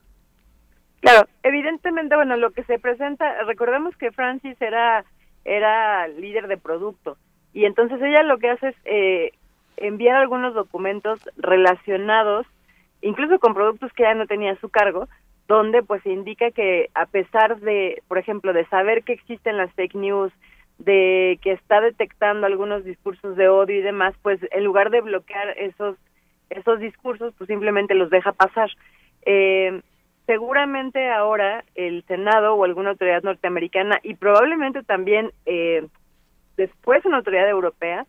Claro, 1.00 1.28
evidentemente, 1.42 2.16
bueno, 2.16 2.36
lo 2.36 2.50
que 2.50 2.64
se 2.64 2.78
presenta, 2.78 3.44
recordemos 3.44 3.96
que 3.96 4.10
Francis 4.10 4.60
era 4.60 5.04
era 5.44 6.08
líder 6.08 6.46
de 6.46 6.58
producto 6.58 7.16
y 7.54 7.64
entonces 7.64 8.00
ella 8.02 8.22
lo 8.22 8.38
que 8.38 8.50
hace 8.50 8.68
es 8.68 8.76
eh, 8.84 9.32
enviar 9.76 10.16
algunos 10.16 10.54
documentos 10.54 11.20
relacionados 11.36 12.46
incluso 13.02 13.38
con 13.38 13.54
productos 13.54 13.92
que 13.92 14.04
ya 14.04 14.14
no 14.14 14.26
tenía 14.26 14.52
a 14.52 14.60
su 14.60 14.68
cargo, 14.68 15.08
donde 15.46 15.82
pues 15.82 16.02
se 16.02 16.10
indica 16.10 16.50
que 16.50 16.90
a 16.94 17.06
pesar 17.06 17.58
de, 17.60 18.02
por 18.06 18.18
ejemplo, 18.18 18.52
de 18.52 18.66
saber 18.66 19.02
que 19.02 19.14
existen 19.14 19.56
las 19.56 19.72
fake 19.72 19.94
news, 19.94 20.32
de 20.78 21.38
que 21.42 21.52
está 21.52 21.80
detectando 21.80 22.46
algunos 22.46 22.84
discursos 22.84 23.36
de 23.36 23.48
odio 23.48 23.78
y 23.78 23.82
demás, 23.82 24.14
pues 24.22 24.38
en 24.50 24.64
lugar 24.64 24.90
de 24.90 25.00
bloquear 25.00 25.58
esos 25.58 25.96
esos 26.50 26.80
discursos, 26.80 27.34
pues 27.36 27.48
simplemente 27.48 27.94
los 27.94 28.10
deja 28.10 28.32
pasar. 28.32 28.70
Eh, 29.26 29.82
seguramente 30.26 31.10
ahora 31.10 31.64
el 31.74 32.04
Senado 32.04 32.54
o 32.54 32.64
alguna 32.64 32.90
autoridad 32.90 33.22
norteamericana 33.22 33.98
y 34.02 34.14
probablemente 34.14 34.82
también 34.82 35.32
eh, 35.46 35.86
después 36.56 37.04
una 37.04 37.18
autoridad 37.18 37.48
europea 37.48 38.06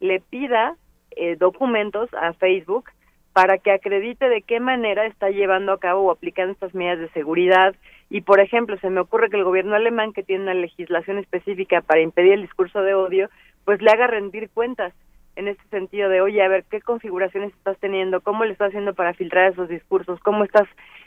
le 0.00 0.20
pida 0.20 0.76
eh, 1.12 1.36
documentos 1.36 2.08
a 2.14 2.32
Facebook 2.34 2.90
para 3.38 3.58
que 3.58 3.70
acredite 3.70 4.28
de 4.28 4.42
qué 4.42 4.58
manera 4.58 5.06
está 5.06 5.30
llevando 5.30 5.70
a 5.70 5.78
cabo 5.78 6.02
o 6.02 6.10
aplicando 6.10 6.54
estas 6.54 6.74
medidas 6.74 6.98
de 6.98 7.08
seguridad. 7.10 7.72
Y, 8.10 8.22
por 8.22 8.40
ejemplo, 8.40 8.76
se 8.80 8.90
me 8.90 8.98
ocurre 8.98 9.30
que 9.30 9.36
el 9.36 9.44
gobierno 9.44 9.76
alemán, 9.76 10.12
que 10.12 10.24
tiene 10.24 10.42
una 10.42 10.54
legislación 10.54 11.18
específica 11.18 11.80
para 11.80 12.00
impedir 12.00 12.32
el 12.32 12.42
discurso 12.42 12.82
de 12.82 12.94
odio, 12.94 13.30
pues 13.64 13.80
le 13.80 13.92
haga 13.92 14.08
rendir 14.08 14.50
cuentas 14.50 14.92
en 15.36 15.46
este 15.46 15.62
sentido 15.68 16.08
de, 16.08 16.20
oye, 16.20 16.42
a 16.42 16.48
ver, 16.48 16.64
¿qué 16.68 16.80
configuraciones 16.80 17.52
estás 17.52 17.78
teniendo? 17.78 18.22
¿Cómo 18.22 18.44
le 18.44 18.50
estás 18.50 18.70
haciendo 18.70 18.92
para 18.94 19.14
filtrar 19.14 19.52
esos 19.52 19.68
discursos? 19.68 20.18
¿Cómo 20.18 20.42
estás 20.42 20.66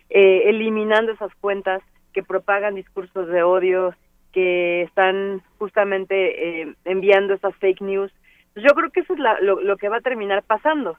eh, 0.10 0.44
eliminando 0.46 1.12
esas 1.12 1.36
cuentas 1.42 1.82
que 2.14 2.24
propagan 2.24 2.76
discursos 2.76 3.28
de 3.28 3.44
odio, 3.44 3.94
que 4.32 4.84
están 4.84 5.42
justamente 5.60 6.62
eh, 6.62 6.76
enviando 6.86 7.34
esas 7.34 7.54
fake 7.58 7.82
news? 7.82 8.14
Pues 8.54 8.66
yo 8.66 8.74
creo 8.74 8.90
que 8.90 9.02
eso 9.02 9.16
es 9.16 9.20
lo, 9.20 9.60
lo 9.60 9.76
que 9.76 9.90
va 9.90 9.98
a 9.98 10.02
terminar 10.02 10.44
pasando, 10.44 10.98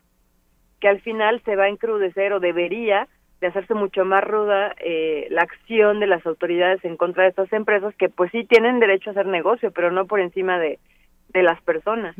que 0.83 0.89
al 0.89 1.01
final 1.01 1.41
se 1.45 1.55
va 1.55 1.65
a 1.65 1.69
encrudecer 1.69 2.33
o 2.33 2.41
debería 2.41 3.07
de 3.41 3.47
hacerse 3.47 3.73
mucho 3.73 4.05
más 4.05 4.25
ruda 4.25 4.75
eh, 4.85 5.29
la 5.31 5.43
acción 5.43 6.01
de 6.01 6.09
las 6.09 6.27
autoridades 6.27 6.85
en 6.85 6.97
contra 6.97 7.23
de 7.23 7.29
estas 7.31 7.53
empresas 7.53 7.95
que 7.97 8.09
pues 8.09 8.33
sí 8.33 8.45
tienen 8.45 8.81
derecho 8.81 9.11
a 9.11 9.13
hacer 9.13 9.27
negocio, 9.27 9.71
pero 9.71 9.93
no 9.93 10.07
por 10.07 10.19
encima 10.19 10.59
de, 10.59 10.81
de 11.29 11.43
las 11.45 11.63
personas. 11.63 12.17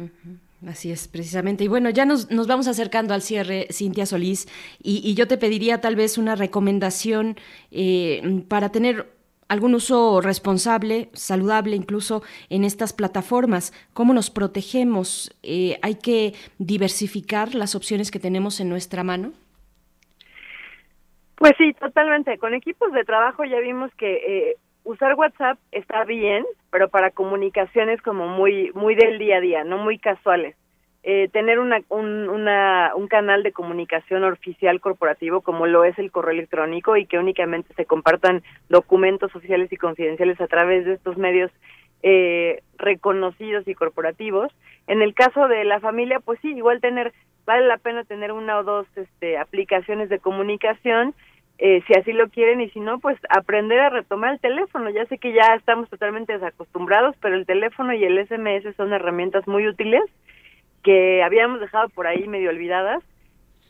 Así 0.65 0.93
es, 0.93 1.09
precisamente. 1.09 1.65
Y 1.65 1.69
bueno, 1.69 1.91
ya 1.91 2.05
nos, 2.05 2.31
nos 2.31 2.47
vamos 2.47 2.69
acercando 2.69 3.15
al 3.15 3.23
cierre, 3.23 3.67
Cintia 3.73 4.07
Solís, 4.07 4.47
y, 4.81 5.13
yo 5.15 5.27
te 5.27 5.39
pediría 5.39 5.81
tal 5.81 5.97
vez 5.97 6.17
una 6.17 6.37
recomendación 6.37 7.37
eh, 7.73 8.45
para 8.49 8.69
tener 8.71 9.09
algún 9.53 9.74
uso 9.74 10.23
responsable, 10.23 11.11
saludable 11.12 11.77
incluso 11.77 12.23
en 12.49 12.65
estas 12.65 12.95
plataformas. 12.95 13.74
¿Cómo 13.93 14.15
nos 14.15 14.31
protegemos? 14.31 15.31
Eh, 15.43 15.79
¿Hay 15.83 15.97
que 15.97 16.33
diversificar 16.57 17.55
las 17.55 17.74
opciones 17.74 18.11
que 18.11 18.19
tenemos 18.19 18.61
en 18.61 18.70
nuestra 18.70 19.05
mano? 19.05 19.33
Pues 21.37 21.53
sí, 21.59 21.74
totalmente. 21.74 22.39
Con 22.39 22.55
equipos 22.55 22.93
de 22.93 23.05
trabajo 23.05 23.45
ya 23.45 23.61
vimos 23.61 23.91
que 23.99 24.15
eh, 24.15 24.57
usar 24.85 25.16
WhatsApp 25.16 25.59
está 25.70 26.05
bien, 26.05 26.47
pero 26.70 26.89
para 26.89 27.11
comunicaciones 27.11 28.01
como 28.01 28.29
muy 28.29 28.73
muy 28.73 28.95
del 28.95 29.19
día 29.19 29.37
a 29.37 29.41
día, 29.41 29.65
no 29.65 29.77
muy 29.77 29.99
casuales. 29.99 30.57
Eh, 31.05 31.29
tener 31.33 31.59
una, 31.59 31.81
un, 31.89 32.29
una, 32.29 32.93
un 32.95 33.09
canal 33.09 33.43
de 33.43 33.51
comunicación 33.51 34.23
oficial 34.23 34.81
corporativo 34.81 35.41
como 35.41 35.66
lo 35.66 35.83
es 35.83 35.99
el 35.99 36.12
correo 36.12 36.31
electrónico 36.31 36.97
y 36.97 37.07
que 37.07 37.19
únicamente 37.19 37.74
se 37.74 37.87
compartan 37.87 38.45
documentos 38.69 39.35
oficiales 39.35 39.73
y 39.73 39.77
confidenciales 39.77 40.41
a 40.41 40.47
través 40.47 40.85
de 40.85 40.93
estos 40.93 41.16
medios 41.16 41.51
eh, 42.05 42.62
reconocidos 42.79 43.66
y 43.66 43.74
corporativos. 43.74 44.53
En 44.87 45.03
el 45.03 45.12
caso 45.12 45.49
de 45.49 45.65
la 45.65 45.81
familia, 45.81 46.20
pues 46.20 46.39
sí, 46.41 46.53
igual 46.53 46.81
tener, 46.81 47.12
vale 47.47 47.66
la 47.66 47.79
pena 47.79 48.05
tener 48.05 48.31
una 48.31 48.61
o 48.61 48.62
dos 48.62 48.87
este, 48.95 49.39
aplicaciones 49.39 50.09
de 50.09 50.20
comunicación 50.20 51.16
eh, 51.59 51.83
si 51.87 51.95
así 51.95 52.12
lo 52.12 52.29
quieren 52.29 52.61
y 52.61 52.70
si 52.70 52.81
no, 52.81 52.99
pues 52.99 53.16
aprender 53.29 53.79
a 53.79 53.91
retomar 53.91 54.33
el 54.33 54.41
teléfono. 54.41 54.91
Ya 54.91 55.07
sé 55.07 55.19
que 55.19 55.33
ya 55.33 55.55
estamos 55.55 55.89
totalmente 55.89 56.33
desacostumbrados, 56.33 57.15
pero 57.20 57.37
el 57.37 57.47
teléfono 57.47 57.93
y 57.93 58.05
el 58.05 58.19
SMS 58.27 58.74
son 58.77 58.93
herramientas 58.93 59.47
muy 59.47 59.69
útiles 59.69 60.03
que 60.83 61.23
habíamos 61.23 61.61
dejado 61.61 61.89
por 61.91 62.07
ahí 62.07 62.27
medio 62.29 62.51
olvidadas, 62.51 63.03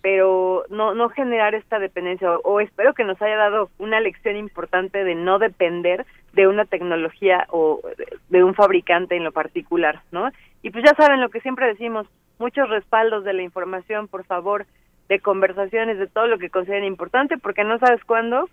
pero 0.02 0.64
no 0.68 0.94
no 0.94 1.08
generar 1.10 1.54
esta 1.54 1.78
dependencia 1.78 2.28
o, 2.38 2.60
espero 2.60 2.92
que 2.92 3.04
nos 3.04 3.20
haya 3.22 3.36
dado 3.36 3.70
una 3.78 4.00
lección 4.00 4.36
importante 4.36 5.04
de 5.04 5.14
no 5.14 5.38
depender 5.38 6.06
de 6.32 6.48
una 6.48 6.64
tecnología 6.64 7.46
o 7.50 7.80
de 8.28 8.42
un 8.42 8.54
fabricante 8.54 9.16
en 9.16 9.24
lo 9.24 9.32
particular, 9.32 10.02
¿no? 10.10 10.30
Y 10.62 10.70
pues 10.70 10.84
ya 10.84 10.94
saben 10.94 11.20
lo 11.20 11.28
que 11.28 11.40
siempre 11.40 11.66
decimos, 11.66 12.06
muchos 12.38 12.68
respaldos 12.68 13.24
de 13.24 13.34
la 13.34 13.42
información, 13.42 14.08
por 14.08 14.24
favor, 14.24 14.66
de 15.08 15.20
conversaciones, 15.20 15.98
de 15.98 16.06
todo 16.06 16.26
lo 16.26 16.38
que 16.38 16.50
consideren 16.50 16.84
importante, 16.84 17.36
porque 17.36 17.64
no 17.64 17.78
sabes 17.78 18.02
cuándo 18.04 18.48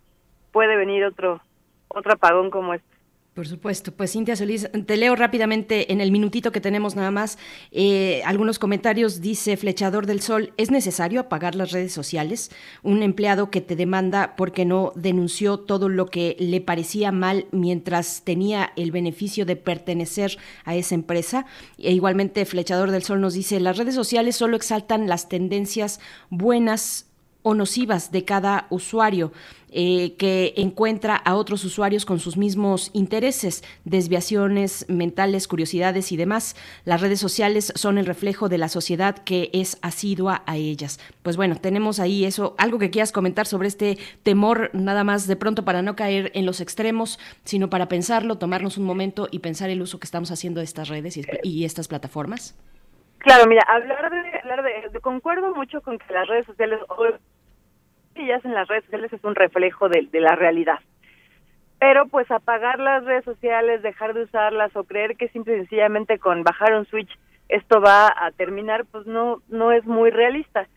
puede 0.51 0.75
venir 0.75 1.05
otro, 1.05 1.41
otro 1.87 2.13
apagón 2.13 2.49
como 2.51 2.73
este. 2.73 2.98
Por 3.39 3.47
supuesto, 3.47 3.93
pues 3.93 4.11
Cintia 4.11 4.35
Solís, 4.35 4.69
te 4.85 4.97
leo 4.97 5.15
rápidamente 5.15 5.93
en 5.93 6.01
el 6.01 6.11
minutito 6.11 6.51
que 6.51 6.59
tenemos 6.59 6.97
nada 6.97 7.09
más 7.09 7.37
eh, 7.71 8.21
algunos 8.25 8.59
comentarios. 8.59 9.21
Dice 9.21 9.55
Flechador 9.55 10.07
del 10.07 10.19
Sol, 10.19 10.51
¿es 10.57 10.71
necesario 10.71 11.21
apagar 11.21 11.55
las 11.55 11.71
redes 11.71 11.93
sociales? 11.93 12.51
Un 12.83 13.01
empleado 13.01 13.49
que 13.49 13.61
te 13.61 13.77
demanda 13.77 14.35
porque 14.35 14.65
no 14.65 14.91
denunció 14.97 15.57
todo 15.57 15.87
lo 15.87 16.07
que 16.07 16.35
le 16.37 16.59
parecía 16.59 17.13
mal 17.13 17.47
mientras 17.51 18.23
tenía 18.25 18.73
el 18.75 18.91
beneficio 18.91 19.45
de 19.45 19.55
pertenecer 19.55 20.37
a 20.65 20.75
esa 20.75 20.95
empresa. 20.95 21.45
E 21.77 21.93
igualmente 21.93 22.43
Flechador 22.43 22.91
del 22.91 23.03
Sol 23.03 23.21
nos 23.21 23.35
dice, 23.35 23.61
las 23.61 23.77
redes 23.77 23.95
sociales 23.95 24.35
solo 24.35 24.57
exaltan 24.57 25.07
las 25.07 25.29
tendencias 25.29 26.01
buenas 26.29 27.08
o 27.41 27.53
nocivas 27.55 28.11
de 28.11 28.25
cada 28.25 28.67
usuario. 28.69 29.31
Eh, 29.71 30.15
que 30.17 30.55
encuentra 30.57 31.15
a 31.15 31.35
otros 31.35 31.63
usuarios 31.63 32.03
con 32.03 32.19
sus 32.19 32.37
mismos 32.37 32.89
intereses, 32.93 33.63
desviaciones 33.85 34.87
mentales, 34.89 35.47
curiosidades 35.47 36.11
y 36.11 36.17
demás. 36.17 36.55
Las 36.85 37.01
redes 37.01 37.19
sociales 37.19 37.71
son 37.75 37.99
el 37.99 38.07
reflejo 38.07 38.49
de 38.49 38.57
la 38.57 38.67
sociedad 38.67 39.19
que 39.19 39.51
es 39.53 39.77
asidua 39.83 40.41
a 40.47 40.57
ellas. 40.57 40.99
Pues 41.21 41.37
bueno, 41.37 41.55
tenemos 41.55 41.99
ahí 41.99 42.25
eso, 42.25 42.55
algo 42.57 42.79
que 42.79 42.89
quieras 42.89 43.11
comentar 43.11 43.45
sobre 43.45 43.67
este 43.67 43.99
temor, 44.23 44.71
nada 44.73 45.03
más 45.03 45.27
de 45.27 45.35
pronto 45.35 45.63
para 45.63 45.83
no 45.83 45.95
caer 45.95 46.31
en 46.33 46.47
los 46.47 46.61
extremos, 46.61 47.19
sino 47.43 47.69
para 47.69 47.87
pensarlo, 47.87 48.39
tomarnos 48.39 48.79
un 48.79 48.85
momento 48.85 49.27
y 49.29 49.37
pensar 49.37 49.69
el 49.69 49.83
uso 49.83 49.99
que 49.99 50.05
estamos 50.05 50.31
haciendo 50.31 50.61
de 50.61 50.65
estas 50.65 50.87
redes 50.87 51.19
y, 51.43 51.63
estas 51.63 51.87
plataformas. 51.87 52.55
Claro, 53.19 53.47
mira, 53.47 53.63
hablar 53.67 54.09
de, 54.09 54.39
hablar 54.39 54.63
de, 54.63 54.99
concuerdo 55.01 55.53
mucho 55.53 55.81
con 55.81 55.97
que 55.97 56.13
las 56.13 56.27
redes 56.27 56.45
sociales 56.45 56.79
ya 58.15 58.39
en 58.43 58.53
las 58.53 58.67
redes 58.67 58.83
sociales 58.85 59.13
es 59.13 59.23
un 59.23 59.35
reflejo 59.35 59.89
de, 59.89 60.07
la 60.13 60.35
realidad. 60.35 60.79
Pero 61.79 62.07
pues 62.07 62.29
apagar 62.31 62.79
las 62.79 63.05
redes 63.05 63.23
sociales, 63.23 63.81
dejar 63.81 64.13
de 64.13 64.23
usarlas 64.23 64.75
o 64.75 64.83
creer 64.83 65.15
que 65.15 65.29
simple 65.29 65.55
y 65.55 65.59
sencillamente 65.59 66.19
con 66.19 66.43
bajar 66.43 66.73
un 66.75 66.85
switch 66.85 67.09
esto 67.47 67.81
va 67.81 68.13
a 68.15 68.31
terminar, 68.31 68.85
pues 68.85 69.07
no, 69.07 69.41
no 69.47 69.71
es 69.71 69.83
muy 69.85 70.11
realista. 70.11 70.67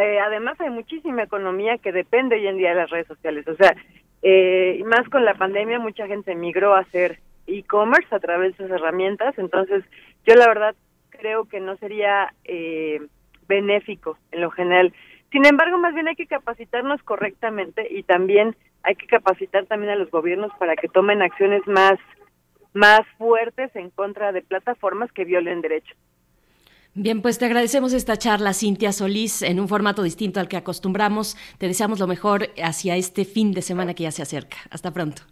Eh, 0.00 0.18
además 0.18 0.60
hay 0.60 0.70
muchísima 0.70 1.22
economía 1.22 1.78
que 1.78 1.92
depende 1.92 2.36
hoy 2.36 2.46
en 2.48 2.58
día 2.58 2.70
de 2.70 2.74
las 2.74 2.90
redes 2.90 3.06
sociales. 3.06 3.46
O 3.46 3.54
sea, 3.54 3.74
eh, 4.22 4.82
más 4.84 5.08
con 5.10 5.24
la 5.24 5.34
pandemia 5.34 5.78
mucha 5.78 6.06
gente 6.08 6.34
migró 6.34 6.74
a 6.74 6.80
hacer 6.80 7.20
e-commerce 7.46 8.12
a 8.14 8.18
través 8.18 8.56
de 8.56 8.64
esas 8.64 8.80
herramientas. 8.80 9.38
Entonces 9.38 9.84
yo 10.26 10.34
la 10.34 10.48
verdad 10.48 10.74
creo 11.18 11.44
que 11.44 11.60
no 11.60 11.76
sería 11.76 12.32
eh, 12.44 13.00
benéfico 13.48 14.16
en 14.30 14.40
lo 14.40 14.50
general 14.50 14.92
sin 15.30 15.44
embargo, 15.46 15.78
más 15.78 15.94
bien 15.94 16.08
hay 16.08 16.16
que 16.16 16.26
capacitarnos 16.26 17.02
correctamente 17.02 17.86
y 17.90 18.02
también 18.02 18.56
hay 18.82 18.94
que 18.94 19.06
capacitar 19.06 19.66
también 19.66 19.92
a 19.92 19.96
los 19.96 20.10
gobiernos 20.10 20.50
para 20.58 20.74
que 20.76 20.88
tomen 20.88 21.22
acciones 21.22 21.66
más 21.66 21.98
más 22.74 23.00
fuertes 23.16 23.74
en 23.74 23.90
contra 23.90 24.30
de 24.30 24.42
plataformas 24.42 25.10
que 25.12 25.24
violen 25.24 25.62
derechos. 25.62 25.96
Bien, 26.94 27.22
pues 27.22 27.38
te 27.38 27.46
agradecemos 27.46 27.92
esta 27.92 28.16
charla, 28.16 28.52
Cintia 28.52 28.92
Solís, 28.92 29.42
en 29.42 29.58
un 29.58 29.68
formato 29.68 30.02
distinto 30.02 30.38
al 30.38 30.48
que 30.48 30.56
acostumbramos. 30.56 31.36
Te 31.58 31.66
deseamos 31.66 31.98
lo 31.98 32.06
mejor 32.06 32.48
hacia 32.62 32.96
este 32.96 33.24
fin 33.24 33.52
de 33.52 33.62
semana 33.62 33.94
que 33.94 34.04
ya 34.04 34.10
se 34.10 34.22
acerca. 34.22 34.58
Hasta 34.70 34.92
pronto. 34.92 35.22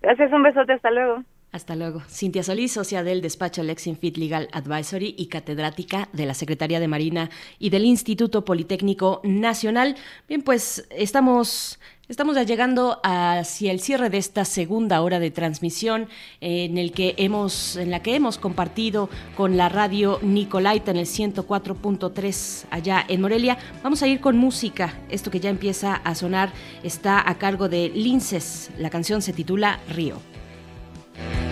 Gracias, 0.00 0.32
un 0.32 0.42
besote, 0.42 0.72
hasta 0.72 0.90
luego. 0.90 1.22
Hasta 1.52 1.76
luego. 1.76 2.02
Cintia 2.08 2.42
Solís, 2.42 2.72
socia 2.72 3.04
del 3.04 3.20
despacho 3.20 3.62
Lexinfit 3.62 4.16
Legal 4.16 4.48
Advisory 4.52 5.14
y 5.18 5.26
catedrática 5.26 6.08
de 6.14 6.24
la 6.24 6.32
Secretaría 6.32 6.80
de 6.80 6.88
Marina 6.88 7.28
y 7.58 7.68
del 7.68 7.84
Instituto 7.84 8.44
Politécnico 8.44 9.20
Nacional. 9.22 9.96
Bien, 10.26 10.40
pues 10.40 10.86
estamos 10.90 11.78
Estamos 12.08 12.34
ya 12.34 12.42
llegando 12.42 13.00
hacia 13.04 13.70
el 13.70 13.80
cierre 13.80 14.10
de 14.10 14.18
esta 14.18 14.44
segunda 14.44 15.00
hora 15.00 15.18
de 15.18 15.30
transmisión 15.30 16.08
en 16.40 16.76
en 16.76 17.90
la 17.90 18.02
que 18.02 18.16
hemos 18.16 18.38
compartido 18.38 19.08
con 19.34 19.56
la 19.56 19.68
radio 19.70 20.18
Nicolaita 20.20 20.90
en 20.90 20.98
el 20.98 21.06
104.3 21.06 22.66
allá 22.70 23.04
en 23.08 23.20
Morelia. 23.20 23.56
Vamos 23.82 24.02
a 24.02 24.08
ir 24.08 24.20
con 24.20 24.36
música. 24.36 24.98
Esto 25.08 25.30
que 25.30 25.40
ya 25.40 25.48
empieza 25.48 25.94
a 25.94 26.14
sonar 26.14 26.52
está 26.82 27.26
a 27.26 27.38
cargo 27.38 27.68
de 27.68 27.88
Linces. 27.88 28.70
La 28.76 28.90
canción 28.90 29.22
se 29.22 29.32
titula 29.32 29.80
Río. 29.88 30.31
Bye. 31.30 31.51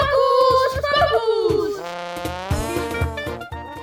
¡Hocus 0.00 0.80
Pocus! 0.90 1.80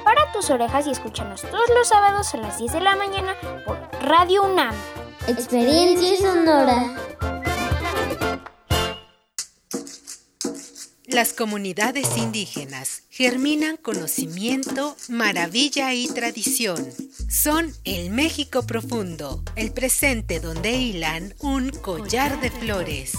Para 0.04 0.32
tus 0.32 0.50
orejas 0.50 0.88
y 0.88 0.92
escúchanos 0.92 1.42
todos 1.42 1.70
los 1.76 1.88
sábados 1.88 2.34
a 2.34 2.38
las 2.38 2.58
10 2.58 2.74
de 2.74 2.80
la 2.82 2.96
mañana 2.96 3.36
por 3.66 3.78
Radio 4.02 4.44
UNAM. 4.44 4.76
Experiencia 5.28 6.18
sonora. 6.18 6.96
Las 11.14 11.34
comunidades 11.34 12.18
indígenas 12.18 13.04
germinan 13.12 13.78
conocimiento, 13.78 14.98
maravilla 15.10 15.94
y 15.94 16.08
tradición. 16.08 16.90
Son 17.30 17.72
el 17.84 18.10
México 18.10 18.64
profundo, 18.64 19.44
el 19.56 19.72
presente 19.74 20.40
donde 20.40 20.72
hilan 20.72 21.36
un 21.40 21.70
collar 21.70 22.42
de 22.42 22.50
flores. 22.50 23.14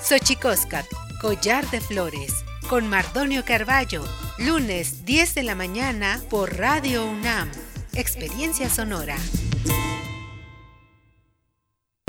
Xochicóscat, 0.00 0.86
collar 1.20 1.68
de 1.70 1.82
flores, 1.82 2.32
con 2.68 2.88
Mardonio 2.88 3.44
Carballo, 3.44 4.02
lunes 4.38 5.04
10 5.04 5.34
de 5.34 5.42
la 5.42 5.54
mañana 5.54 6.18
por 6.30 6.56
Radio 6.56 7.04
UNAM. 7.04 7.50
Experiencia 7.92 8.70
sonora. 8.70 9.16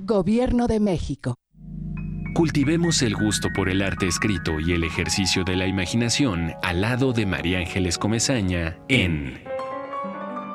Gobierno 0.00 0.68
de 0.68 0.78
México. 0.78 1.34
Cultivemos 2.32 3.02
el 3.02 3.16
gusto 3.16 3.48
por 3.52 3.68
el 3.68 3.82
arte 3.82 4.06
escrito 4.06 4.60
y 4.60 4.72
el 4.72 4.84
ejercicio 4.84 5.42
de 5.42 5.56
la 5.56 5.66
imaginación 5.66 6.52
al 6.62 6.82
lado 6.82 7.12
de 7.12 7.26
María 7.26 7.58
Ángeles 7.58 7.98
Comezaña 7.98 8.78
en 8.88 9.42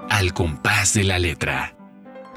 Al 0.09 0.33
compás 0.33 0.93
de 0.93 1.03
la 1.03 1.19
letra. 1.19 1.75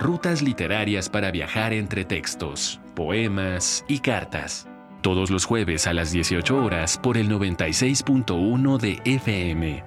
Rutas 0.01 0.43
literarias 0.43 1.09
para 1.09 1.31
viajar 1.31 1.73
entre 1.73 2.05
textos, 2.05 2.81
poemas 2.97 3.85
y 3.87 4.01
cartas. 4.01 4.66
Todos 5.01 5.31
los 5.31 5.45
jueves 5.45 5.87
a 5.87 5.93
las 5.93 6.11
18 6.11 6.57
horas 6.57 6.99
por 7.01 7.16
el 7.16 7.31
96.1 7.31 8.78
de 8.78 9.01
FM. 9.05 9.85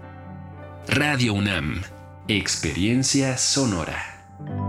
Radio 0.87 1.33
UNAM. 1.33 1.81
Experiencia 2.29 3.37
sonora. 3.37 4.68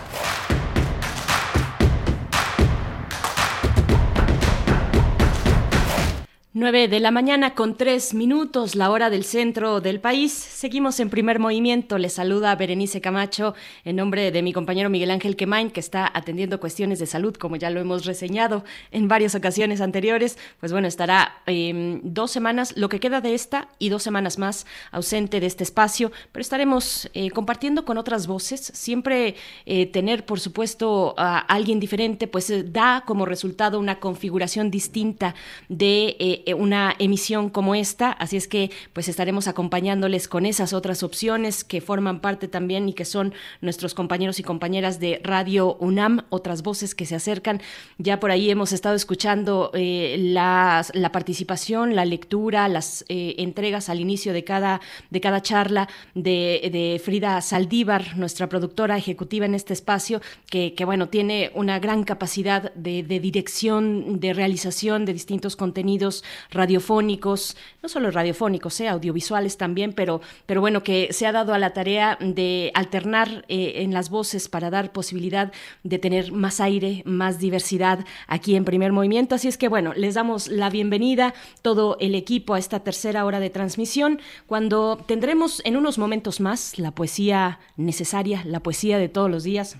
9 6.53 6.89
de 6.89 6.99
la 6.99 7.11
mañana 7.11 7.55
con 7.55 7.77
tres 7.77 8.13
minutos, 8.13 8.75
la 8.75 8.91
hora 8.91 9.09
del 9.09 9.23
centro 9.23 9.79
del 9.79 10.01
país. 10.01 10.33
Seguimos 10.33 10.99
en 10.99 11.09
primer 11.09 11.39
movimiento. 11.39 11.97
Les 11.97 12.11
saluda 12.11 12.53
Berenice 12.57 12.99
Camacho 12.99 13.55
en 13.85 13.95
nombre 13.95 14.33
de 14.33 14.41
mi 14.41 14.51
compañero 14.51 14.89
Miguel 14.89 15.11
Ángel 15.11 15.37
Quemain, 15.37 15.71
que 15.71 15.79
está 15.79 16.11
atendiendo 16.13 16.59
cuestiones 16.59 16.99
de 16.99 17.05
salud, 17.05 17.33
como 17.37 17.55
ya 17.55 17.69
lo 17.69 17.79
hemos 17.79 18.03
reseñado 18.03 18.65
en 18.91 19.07
varias 19.07 19.33
ocasiones 19.33 19.79
anteriores. 19.79 20.37
Pues 20.59 20.73
bueno, 20.73 20.89
estará 20.89 21.41
eh, 21.47 22.01
dos 22.03 22.31
semanas, 22.31 22.75
lo 22.75 22.89
que 22.89 22.99
queda 22.99 23.21
de 23.21 23.33
esta 23.33 23.69
y 23.79 23.87
dos 23.87 24.03
semanas 24.03 24.37
más 24.37 24.65
ausente 24.91 25.39
de 25.39 25.47
este 25.47 25.63
espacio, 25.63 26.11
pero 26.33 26.41
estaremos 26.41 27.09
eh, 27.13 27.31
compartiendo 27.31 27.85
con 27.85 27.97
otras 27.97 28.27
voces. 28.27 28.59
Siempre 28.59 29.35
eh, 29.65 29.85
tener, 29.85 30.25
por 30.25 30.41
supuesto, 30.41 31.15
a 31.17 31.39
alguien 31.39 31.79
diferente, 31.79 32.27
pues 32.27 32.51
da 32.73 33.05
como 33.07 33.25
resultado 33.25 33.79
una 33.79 34.01
configuración 34.01 34.69
distinta 34.69 35.33
de 35.69 36.40
una 36.57 36.95
emisión 36.99 37.49
como 37.49 37.75
esta, 37.75 38.11
así 38.11 38.37
es 38.37 38.47
que 38.47 38.71
pues 38.93 39.07
estaremos 39.07 39.47
acompañándoles 39.47 40.27
con 40.27 40.45
esas 40.45 40.73
otras 40.73 41.03
opciones 41.03 41.63
que 41.63 41.81
forman 41.81 42.19
parte 42.19 42.47
también 42.47 42.89
y 42.89 42.93
que 42.93 43.05
son 43.05 43.33
nuestros 43.61 43.93
compañeros 43.93 44.39
y 44.39 44.43
compañeras 44.43 44.99
de 44.99 45.21
Radio 45.23 45.75
UNAM, 45.79 46.25
otras 46.29 46.63
voces 46.63 46.95
que 46.95 47.05
se 47.05 47.15
acercan. 47.15 47.61
Ya 47.97 48.19
por 48.19 48.31
ahí 48.31 48.49
hemos 48.49 48.71
estado 48.71 48.95
escuchando 48.95 49.71
eh, 49.73 50.15
la 50.19 50.83
participación, 51.11 51.95
la 51.95 52.05
lectura, 52.05 52.67
las 52.67 53.05
eh, 53.09 53.35
entregas 53.37 53.89
al 53.89 53.99
inicio 53.99 54.33
de 54.33 54.43
cada, 54.43 54.81
de 55.09 55.21
cada 55.21 55.41
charla 55.41 55.87
de, 56.15 56.69
de, 56.71 57.01
Frida 57.03 57.41
Saldívar, 57.41 58.17
nuestra 58.17 58.47
productora 58.47 58.97
ejecutiva 58.97 59.45
en 59.45 59.55
este 59.55 59.73
espacio, 59.73 60.21
que, 60.49 60.73
bueno, 60.85 61.09
tiene 61.09 61.51
una 61.55 61.79
gran 61.79 62.03
capacidad 62.03 62.73
de 62.73 63.03
dirección, 63.03 64.19
de 64.19 64.33
realización 64.33 65.05
de 65.05 65.13
distintos 65.13 65.55
contenidos 65.55 66.23
radiofónicos, 66.49 67.57
no 67.81 67.89
solo 67.89 68.11
radiofónicos, 68.11 68.79
eh, 68.81 68.87
audiovisuales 68.87 69.57
también, 69.57 69.93
pero, 69.93 70.21
pero 70.45 70.61
bueno, 70.61 70.83
que 70.83 71.09
se 71.11 71.25
ha 71.25 71.31
dado 71.31 71.53
a 71.53 71.59
la 71.59 71.73
tarea 71.73 72.17
de 72.19 72.71
alternar 72.73 73.45
eh, 73.47 73.73
en 73.77 73.93
las 73.93 74.09
voces 74.09 74.49
para 74.49 74.69
dar 74.69 74.91
posibilidad 74.91 75.51
de 75.83 75.99
tener 75.99 76.31
más 76.31 76.59
aire, 76.59 77.03
más 77.05 77.39
diversidad 77.39 78.05
aquí 78.27 78.55
en 78.55 78.65
primer 78.65 78.91
movimiento. 78.91 79.35
Así 79.35 79.47
es 79.47 79.57
que 79.57 79.67
bueno, 79.67 79.93
les 79.95 80.15
damos 80.15 80.47
la 80.47 80.69
bienvenida, 80.69 81.33
todo 81.61 81.97
el 81.99 82.15
equipo, 82.15 82.53
a 82.53 82.59
esta 82.59 82.81
tercera 82.81 83.25
hora 83.25 83.39
de 83.39 83.49
transmisión, 83.49 84.19
cuando 84.47 84.97
tendremos 85.07 85.61
en 85.65 85.77
unos 85.77 85.97
momentos 85.97 86.39
más 86.39 86.77
la 86.77 86.91
poesía 86.91 87.59
necesaria, 87.77 88.43
la 88.45 88.61
poesía 88.61 88.97
de 88.97 89.09
todos 89.09 89.29
los 89.29 89.43
días 89.43 89.77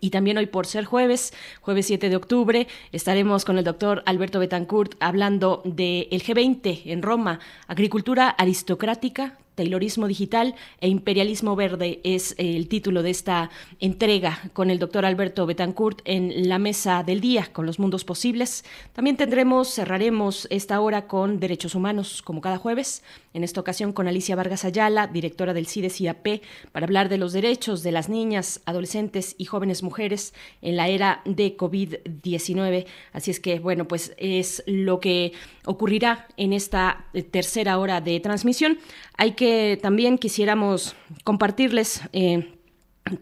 y 0.00 0.10
también 0.10 0.38
hoy 0.38 0.46
por 0.46 0.66
ser 0.66 0.84
jueves, 0.84 1.32
jueves 1.60 1.86
7 1.86 2.08
de 2.08 2.16
octubre, 2.16 2.68
estaremos 2.92 3.44
con 3.44 3.58
el 3.58 3.64
doctor 3.64 4.02
Alberto 4.06 4.38
Betancourt 4.38 4.94
hablando 5.00 5.62
del 5.64 6.08
G20 6.10 6.82
en 6.86 7.02
Roma, 7.02 7.40
agricultura 7.66 8.28
aristocrática, 8.28 9.38
Taylorismo 9.60 10.08
Digital 10.08 10.54
e 10.80 10.88
Imperialismo 10.88 11.54
Verde 11.54 12.00
es 12.02 12.34
el 12.38 12.66
título 12.66 13.02
de 13.02 13.10
esta 13.10 13.50
entrega 13.78 14.40
con 14.54 14.70
el 14.70 14.78
doctor 14.78 15.04
Alberto 15.04 15.44
Betancourt 15.44 16.00
en 16.06 16.48
la 16.48 16.58
mesa 16.58 17.02
del 17.02 17.20
día 17.20 17.48
con 17.52 17.66
los 17.66 17.78
mundos 17.78 18.04
posibles. 18.04 18.64
También 18.94 19.18
tendremos, 19.18 19.74
cerraremos 19.74 20.46
esta 20.50 20.80
hora 20.80 21.06
con 21.06 21.40
Derechos 21.40 21.74
Humanos 21.74 22.22
como 22.22 22.40
cada 22.40 22.56
jueves, 22.56 23.02
en 23.32 23.44
esta 23.44 23.60
ocasión 23.60 23.92
con 23.92 24.08
Alicia 24.08 24.36
Vargas 24.36 24.64
Ayala, 24.64 25.06
directora 25.06 25.54
del 25.54 25.66
CIDES 25.66 26.00
IAP, 26.00 26.42
para 26.72 26.86
hablar 26.86 27.08
de 27.08 27.18
los 27.18 27.32
derechos 27.32 27.82
de 27.82 27.92
las 27.92 28.08
niñas, 28.08 28.60
adolescentes 28.64 29.34
y 29.38 29.44
jóvenes 29.44 29.82
mujeres 29.82 30.34
en 30.62 30.76
la 30.76 30.88
era 30.88 31.22
de 31.24 31.56
COVID-19. 31.56 32.86
Así 33.12 33.30
es 33.30 33.40
que, 33.40 33.58
bueno, 33.58 33.86
pues 33.86 34.14
es 34.16 34.62
lo 34.66 35.00
que 35.00 35.32
ocurrirá 35.64 36.26
en 36.36 36.52
esta 36.52 37.06
tercera 37.30 37.78
hora 37.78 38.00
de 38.00 38.18
transmisión. 38.20 38.78
Hay 39.16 39.32
que 39.32 39.78
también 39.80 40.18
quisiéramos 40.18 40.94
compartirles. 41.24 42.02
Eh, 42.12 42.59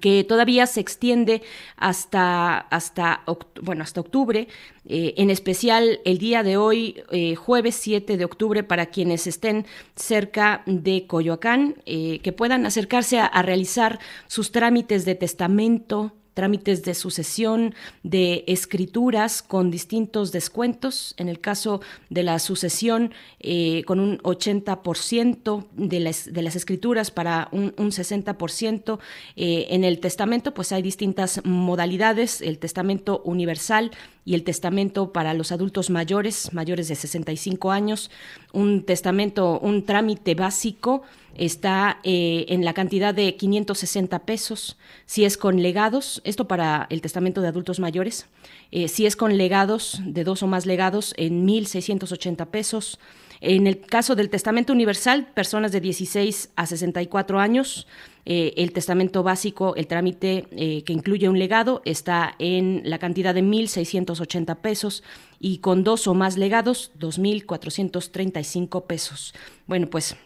que 0.00 0.24
todavía 0.24 0.66
se 0.66 0.80
extiende 0.80 1.42
hasta, 1.76 2.58
hasta, 2.58 3.22
bueno, 3.62 3.82
hasta 3.82 4.00
octubre, 4.00 4.48
eh, 4.86 5.14
en 5.16 5.30
especial 5.30 6.00
el 6.04 6.18
día 6.18 6.42
de 6.42 6.56
hoy, 6.56 7.02
eh, 7.10 7.34
jueves 7.36 7.76
7 7.76 8.16
de 8.16 8.24
octubre, 8.24 8.62
para 8.62 8.86
quienes 8.86 9.26
estén 9.26 9.66
cerca 9.94 10.62
de 10.66 11.06
Coyoacán, 11.06 11.76
que 11.86 12.34
puedan 12.36 12.66
acercarse 12.66 13.18
a 13.18 13.42
realizar 13.42 13.98
sus 14.26 14.52
trámites 14.52 15.04
de 15.04 15.14
testamento, 15.14 16.12
trámites 16.38 16.84
de 16.84 16.94
sucesión, 16.94 17.74
de 18.04 18.44
escrituras 18.46 19.42
con 19.42 19.72
distintos 19.72 20.30
descuentos. 20.30 21.16
En 21.16 21.28
el 21.28 21.40
caso 21.40 21.80
de 22.10 22.22
la 22.22 22.38
sucesión, 22.38 23.12
eh, 23.40 23.82
con 23.88 23.98
un 23.98 24.18
80% 24.18 25.66
de 25.72 25.98
las, 25.98 26.32
de 26.32 26.42
las 26.42 26.54
escrituras 26.54 27.10
para 27.10 27.48
un, 27.50 27.72
60%. 27.72 29.00
Eh, 29.34 29.66
en 29.70 29.82
el 29.82 29.98
testamento, 29.98 30.54
pues 30.54 30.70
hay 30.70 30.80
distintas 30.80 31.44
modalidades, 31.44 32.40
el 32.40 32.60
testamento 32.60 33.20
universal 33.24 33.90
y 34.28 34.34
el 34.34 34.44
testamento 34.44 35.10
para 35.10 35.32
los 35.32 35.52
adultos 35.52 35.88
mayores, 35.88 36.52
mayores 36.52 36.88
de 36.88 36.96
65 36.96 37.70
años, 37.70 38.10
un 38.52 38.82
testamento, 38.82 39.58
un 39.58 39.86
trámite 39.86 40.34
básico 40.34 41.00
está 41.34 41.98
eh, 42.04 42.44
en 42.50 42.62
la 42.62 42.74
cantidad 42.74 43.14
de 43.14 43.36
560 43.36 44.18
pesos. 44.26 44.76
Si 45.06 45.24
es 45.24 45.38
con 45.38 45.62
legados, 45.62 46.20
esto 46.24 46.46
para 46.46 46.86
el 46.90 47.00
testamento 47.00 47.40
de 47.40 47.48
adultos 47.48 47.80
mayores, 47.80 48.26
eh, 48.70 48.88
si 48.88 49.06
es 49.06 49.16
con 49.16 49.38
legados, 49.38 49.98
de 50.04 50.24
dos 50.24 50.42
o 50.42 50.46
más 50.46 50.66
legados, 50.66 51.14
en 51.16 51.46
1.680 51.46 52.48
pesos. 52.48 52.98
En 53.40 53.66
el 53.66 53.80
caso 53.80 54.14
del 54.14 54.30
testamento 54.30 54.72
universal, 54.72 55.28
personas 55.34 55.72
de 55.72 55.80
16 55.80 56.50
a 56.56 56.66
64 56.66 57.38
años, 57.38 57.86
eh, 58.24 58.52
el 58.56 58.72
testamento 58.72 59.22
básico, 59.22 59.74
el 59.76 59.86
trámite 59.86 60.46
que 60.84 60.92
incluye 60.92 61.28
un 61.28 61.38
legado, 61.38 61.80
está 61.84 62.34
en 62.38 62.82
la 62.84 62.98
cantidad 62.98 63.34
de 63.34 63.42
1.680 63.42 64.56
pesos 64.56 65.02
y 65.38 65.58
con 65.58 65.84
dos 65.84 66.06
o 66.06 66.14
más 66.14 66.36
legados, 66.36 66.92
2.435 66.98 68.86
pesos. 68.86 69.34
Bueno, 69.66 69.88
pues 69.88 70.16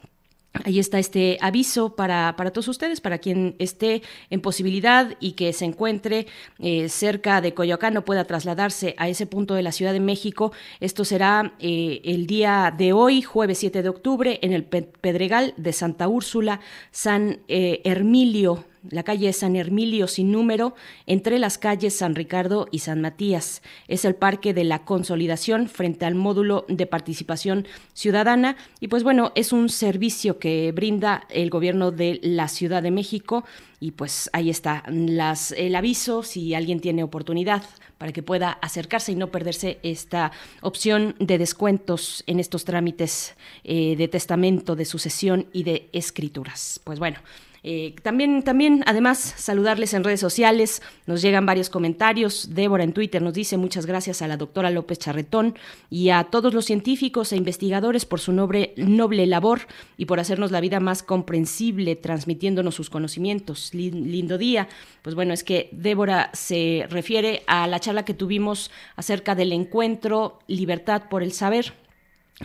Ahí 0.64 0.78
está 0.78 0.98
este 0.98 1.38
aviso 1.40 1.96
para, 1.96 2.36
para, 2.36 2.50
todos 2.50 2.68
ustedes, 2.68 3.00
para 3.00 3.18
quien 3.18 3.56
esté 3.58 4.02
en 4.28 4.42
posibilidad 4.42 5.16
y 5.18 5.32
que 5.32 5.52
se 5.54 5.64
encuentre 5.64 6.26
eh, 6.58 6.90
cerca 6.90 7.40
de 7.40 7.54
Coyoacán 7.54 7.96
o 7.96 8.04
pueda 8.04 8.26
trasladarse 8.26 8.94
a 8.98 9.08
ese 9.08 9.24
punto 9.26 9.54
de 9.54 9.62
la 9.62 9.72
Ciudad 9.72 9.94
de 9.94 10.00
México. 10.00 10.52
Esto 10.80 11.06
será 11.06 11.54
eh, 11.58 12.02
el 12.04 12.26
día 12.26 12.72
de 12.76 12.92
hoy, 12.92 13.22
jueves 13.22 13.58
7 13.58 13.82
de 13.82 13.88
octubre, 13.88 14.38
en 14.42 14.52
el 14.52 14.64
Pedregal 14.64 15.54
de 15.56 15.72
Santa 15.72 16.06
Úrsula, 16.06 16.60
San 16.90 17.40
eh, 17.48 17.80
Hermilio 17.84 18.66
la 18.90 19.02
calle 19.02 19.32
San 19.32 19.56
Hermilio 19.56 20.06
sin 20.08 20.32
número, 20.32 20.74
entre 21.06 21.38
las 21.38 21.58
calles 21.58 21.96
San 21.96 22.14
Ricardo 22.14 22.66
y 22.70 22.80
San 22.80 23.00
Matías. 23.00 23.62
Es 23.88 24.04
el 24.04 24.14
Parque 24.14 24.54
de 24.54 24.64
la 24.64 24.84
Consolidación 24.84 25.68
frente 25.68 26.04
al 26.04 26.14
módulo 26.14 26.64
de 26.68 26.86
participación 26.86 27.66
ciudadana 27.92 28.56
y 28.80 28.88
pues 28.88 29.02
bueno, 29.04 29.32
es 29.34 29.52
un 29.52 29.68
servicio 29.68 30.38
que 30.38 30.72
brinda 30.72 31.24
el 31.30 31.50
gobierno 31.50 31.90
de 31.90 32.20
la 32.22 32.48
Ciudad 32.48 32.82
de 32.82 32.90
México 32.90 33.44
y 33.80 33.92
pues 33.92 34.30
ahí 34.32 34.48
está 34.48 34.84
el 34.86 35.74
aviso 35.74 36.22
si 36.22 36.54
alguien 36.54 36.80
tiene 36.80 37.02
oportunidad 37.02 37.62
para 37.98 38.12
que 38.12 38.22
pueda 38.22 38.50
acercarse 38.50 39.12
y 39.12 39.14
no 39.14 39.30
perderse 39.30 39.78
esta 39.82 40.32
opción 40.60 41.14
de 41.18 41.38
descuentos 41.38 42.24
en 42.26 42.40
estos 42.40 42.64
trámites 42.64 43.34
eh, 43.64 43.96
de 43.96 44.08
testamento, 44.08 44.74
de 44.76 44.84
sucesión 44.84 45.46
y 45.52 45.62
de 45.62 45.88
escrituras. 45.92 46.80
Pues 46.84 46.98
bueno, 46.98 47.18
eh, 47.64 47.94
también, 48.02 48.42
también, 48.42 48.82
además, 48.86 49.18
saludarles 49.18 49.94
en 49.94 50.02
redes 50.02 50.20
sociales. 50.20 50.82
Nos 51.06 51.22
llegan 51.22 51.46
varios 51.46 51.70
comentarios. 51.70 52.54
Débora 52.54 52.82
en 52.82 52.92
Twitter 52.92 53.22
nos 53.22 53.34
dice 53.34 53.56
muchas 53.56 53.86
gracias 53.86 54.20
a 54.20 54.28
la 54.28 54.36
doctora 54.36 54.70
López 54.70 54.98
Charretón 54.98 55.56
y 55.88 56.10
a 56.10 56.24
todos 56.24 56.54
los 56.54 56.64
científicos 56.64 57.32
e 57.32 57.36
investigadores 57.36 58.04
por 58.04 58.18
su 58.18 58.32
noble, 58.32 58.74
noble 58.76 59.26
labor 59.26 59.60
y 59.96 60.06
por 60.06 60.18
hacernos 60.18 60.50
la 60.50 60.60
vida 60.60 60.80
más 60.80 61.02
comprensible, 61.02 61.94
transmitiéndonos 61.94 62.74
sus 62.74 62.90
conocimientos. 62.90 63.72
lindo 63.72 64.38
día. 64.38 64.68
Pues 65.02 65.14
bueno, 65.14 65.32
es 65.32 65.44
que 65.44 65.68
Débora 65.72 66.30
se 66.32 66.86
refiere 66.90 67.42
a 67.46 67.66
la 67.68 67.80
charla 67.80 68.04
que 68.04 68.14
tuvimos 68.14 68.70
acerca 68.96 69.34
del 69.34 69.52
encuentro 69.52 70.40
Libertad 70.48 71.04
por 71.08 71.22
el 71.22 71.32
Saber 71.32 71.74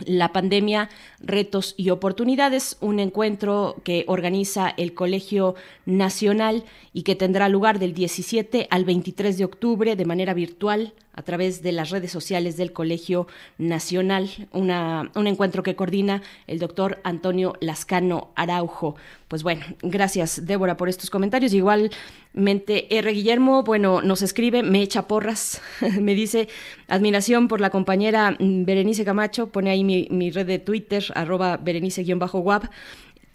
la 0.04 0.32
pandemia, 0.32 0.88
retos 1.20 1.74
y 1.76 1.90
oportunidades, 1.90 2.76
un 2.80 3.00
encuentro 3.00 3.76
que 3.84 4.04
organiza 4.06 4.68
el 4.76 4.94
Colegio 4.94 5.54
Nacional 5.84 6.64
y 6.92 7.02
que 7.02 7.16
tendrá 7.16 7.48
lugar 7.48 7.78
del 7.78 7.94
17 7.94 8.68
al 8.70 8.84
23 8.84 9.38
de 9.38 9.44
octubre 9.44 9.96
de 9.96 10.04
manera 10.04 10.34
virtual 10.34 10.94
a 11.18 11.22
través 11.22 11.62
de 11.62 11.72
las 11.72 11.90
redes 11.90 12.12
sociales 12.12 12.56
del 12.56 12.72
Colegio 12.72 13.26
Nacional, 13.58 14.30
un 14.52 15.26
encuentro 15.26 15.64
que 15.64 15.74
coordina 15.74 16.22
el 16.46 16.60
doctor 16.60 17.00
Antonio 17.02 17.54
Lascano 17.60 18.30
Araujo. 18.36 18.94
Pues 19.26 19.42
bueno, 19.42 19.64
gracias 19.82 20.46
Débora 20.46 20.76
por 20.76 20.88
estos 20.88 21.10
comentarios. 21.10 21.52
Igualmente, 21.54 22.96
R. 22.96 23.10
Guillermo, 23.10 23.64
bueno, 23.64 24.00
nos 24.00 24.22
escribe, 24.22 24.62
me 24.62 24.80
echa 24.80 25.08
porras, 25.08 25.60
me 26.00 26.14
dice 26.14 26.48
admiración 26.86 27.48
por 27.48 27.60
la 27.60 27.70
compañera 27.70 28.36
Berenice 28.38 29.04
Camacho, 29.04 29.48
pone 29.48 29.70
ahí 29.70 29.82
mi, 29.82 30.06
mi 30.12 30.30
red 30.30 30.46
de 30.46 30.60
Twitter, 30.60 31.04
arroba 31.14 31.56
berenice-wab 31.56 32.68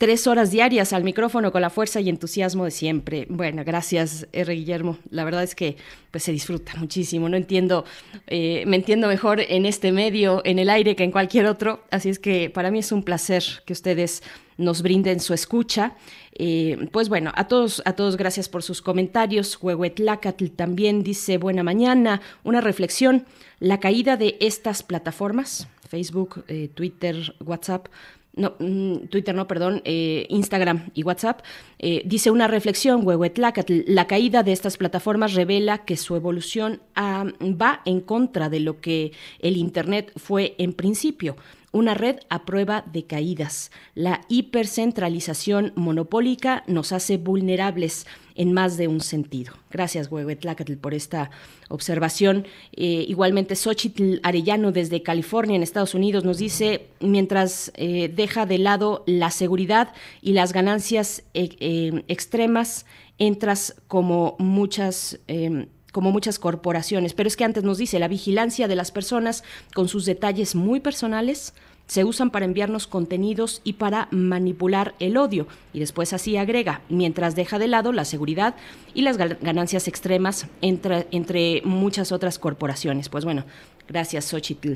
tres 0.03 0.27
horas 0.27 0.51
diarias 0.51 0.91
al 0.91 1.05
micrófono 1.05 1.53
con 1.53 1.61
la 1.61 1.69
fuerza 1.69 2.01
y 2.01 2.09
entusiasmo 2.09 2.65
de 2.65 2.71
siempre. 2.71 3.25
Bueno, 3.29 3.63
gracias, 3.65 4.27
R. 4.33 4.53
Guillermo. 4.53 4.97
La 5.09 5.23
verdad 5.23 5.43
es 5.43 5.55
que 5.55 5.77
pues 6.11 6.25
se 6.25 6.33
disfruta 6.33 6.73
muchísimo. 6.75 7.29
No 7.29 7.37
entiendo, 7.37 7.85
eh, 8.27 8.65
me 8.67 8.75
entiendo 8.75 9.07
mejor 9.07 9.39
en 9.39 9.65
este 9.65 9.93
medio, 9.93 10.41
en 10.43 10.59
el 10.59 10.69
aire, 10.69 10.97
que 10.97 11.05
en 11.05 11.11
cualquier 11.11 11.45
otro. 11.45 11.85
Así 11.89 12.09
es 12.09 12.19
que 12.19 12.49
para 12.49 12.69
mí 12.69 12.79
es 12.79 12.91
un 12.91 13.03
placer 13.03 13.43
que 13.65 13.71
ustedes 13.71 14.23
nos 14.57 14.81
brinden 14.81 15.21
su 15.21 15.33
escucha. 15.33 15.95
Eh, 16.33 16.89
pues 16.91 17.07
bueno, 17.07 17.31
a 17.35 17.47
todos, 17.47 17.81
a 17.85 17.93
todos 17.93 18.17
gracias 18.17 18.49
por 18.49 18.61
sus 18.61 18.81
comentarios. 18.81 19.57
Huehuetlacatl 19.61 20.47
también 20.47 21.03
dice 21.03 21.37
buena 21.37 21.63
mañana, 21.63 22.21
una 22.43 22.59
reflexión. 22.59 23.25
La 23.59 23.79
caída 23.79 24.17
de 24.17 24.35
estas 24.41 24.83
plataformas, 24.83 25.69
Facebook, 25.87 26.43
eh, 26.47 26.69
Twitter, 26.73 27.35
WhatsApp, 27.43 27.87
no, 28.35 28.55
mm, 28.57 29.07
Twitter 29.09 29.35
no, 29.35 29.47
perdón, 29.47 29.81
eh, 29.85 30.25
Instagram 30.29 30.89
y 30.93 31.03
WhatsApp, 31.03 31.41
eh, 31.77 32.01
dice 32.05 32.31
una 32.31 32.47
reflexión, 32.47 33.05
Huehuetlacatl, 33.05 33.81
la 33.87 34.07
caída 34.07 34.41
de 34.41 34.53
estas 34.53 34.77
plataformas 34.77 35.33
revela 35.33 35.85
que 35.85 35.97
su 35.97 36.15
evolución 36.15 36.81
ah, 36.95 37.25
va 37.41 37.81
en 37.85 38.01
contra 38.01 38.49
de 38.49 38.59
lo 38.59 38.81
que 38.81 39.11
el 39.39 39.57
Internet 39.57 40.11
fue 40.15 40.55
en 40.57 40.73
principio 40.73 41.35
una 41.73 41.95
red 41.95 42.19
a 42.29 42.45
prueba 42.45 42.85
de 42.93 43.03
caídas. 43.05 43.71
La 43.95 44.21
hipercentralización 44.29 45.73
monopólica 45.75 46.63
nos 46.67 46.93
hace 46.93 47.17
vulnerables 47.17 48.05
en 48.35 48.53
más 48.53 48.77
de 48.77 48.87
un 48.87 49.01
sentido. 49.01 49.53
Gracias, 49.69 50.11
Huehuetlacatl, 50.11 50.75
por 50.75 50.93
esta 50.93 51.31
observación. 51.69 52.45
Eh, 52.73 53.05
igualmente, 53.07 53.55
Xochitl 53.55 54.19
Arellano 54.23 54.71
desde 54.71 55.03
California, 55.03 55.55
en 55.55 55.63
Estados 55.63 55.95
Unidos, 55.95 56.23
nos 56.23 56.37
dice, 56.37 56.87
mientras 56.99 57.71
eh, 57.75 58.11
deja 58.13 58.45
de 58.45 58.59
lado 58.59 59.03
la 59.07 59.31
seguridad 59.31 59.93
y 60.21 60.33
las 60.33 60.53
ganancias 60.53 61.23
eh, 61.33 62.03
extremas, 62.07 62.85
entras 63.17 63.75
como 63.87 64.35
muchas 64.39 65.19
em, 65.27 65.67
como 65.93 66.11
muchas 66.11 66.39
corporaciones, 66.39 67.13
pero 67.13 67.27
es 67.27 67.37
que 67.37 67.45
antes 67.45 67.63
nos 67.63 67.77
dice 67.77 67.99
la 67.99 68.09
vigilancia 68.09 68.67
de 68.67 68.75
las 68.75 68.91
personas 68.91 69.45
con 69.73 69.87
sus 69.87 70.05
detalles 70.05 70.55
muy 70.55 70.81
personales 70.81 71.53
se 71.87 72.03
usan 72.03 72.31
para 72.31 72.45
enviarnos 72.45 72.87
contenidos 72.87 73.61
y 73.63 73.73
para 73.73 74.07
manipular 74.11 74.95
el 74.99 75.17
odio. 75.17 75.47
Y 75.73 75.79
después 75.79 76.13
así 76.13 76.37
agrega, 76.37 76.81
mientras 76.89 77.35
deja 77.35 77.59
de 77.59 77.67
lado 77.67 77.91
la 77.91 78.05
seguridad 78.05 78.55
y 78.93 79.01
las 79.01 79.17
ganancias 79.17 79.87
extremas 79.87 80.47
entre, 80.61 81.07
entre 81.11 81.61
muchas 81.65 82.11
otras 82.11 82.39
corporaciones. 82.39 83.09
Pues 83.09 83.25
bueno, 83.25 83.45
gracias 83.87 84.25
Xochitl 84.25 84.73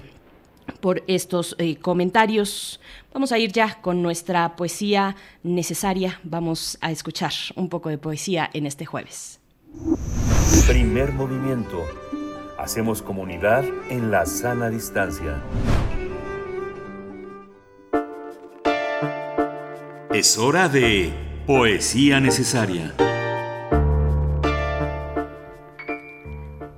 por 0.82 1.04
estos 1.08 1.56
eh, 1.60 1.78
comentarios. 1.78 2.80
Vamos 3.14 3.32
a 3.32 3.40
ir 3.40 3.52
ya 3.52 3.82
con 3.82 4.02
nuestra 4.02 4.56
poesía 4.56 5.16
necesaria. 5.44 6.20
Vamos 6.24 6.78
a 6.82 6.92
escuchar 6.92 7.32
un 7.56 7.70
poco 7.70 7.90
de 7.90 7.98
poesía 7.98 8.50
en 8.54 8.66
este 8.66 8.86
jueves. 8.86 9.37
Primer 10.68 11.14
movimiento. 11.14 11.86
Hacemos 12.58 13.02
comunidad 13.02 13.64
en 13.90 14.12
la 14.12 14.26
sana 14.26 14.70
distancia. 14.70 15.42
Es 20.14 20.38
hora 20.38 20.68
de 20.68 21.14
poesía 21.46 22.20
necesaria. 22.20 22.96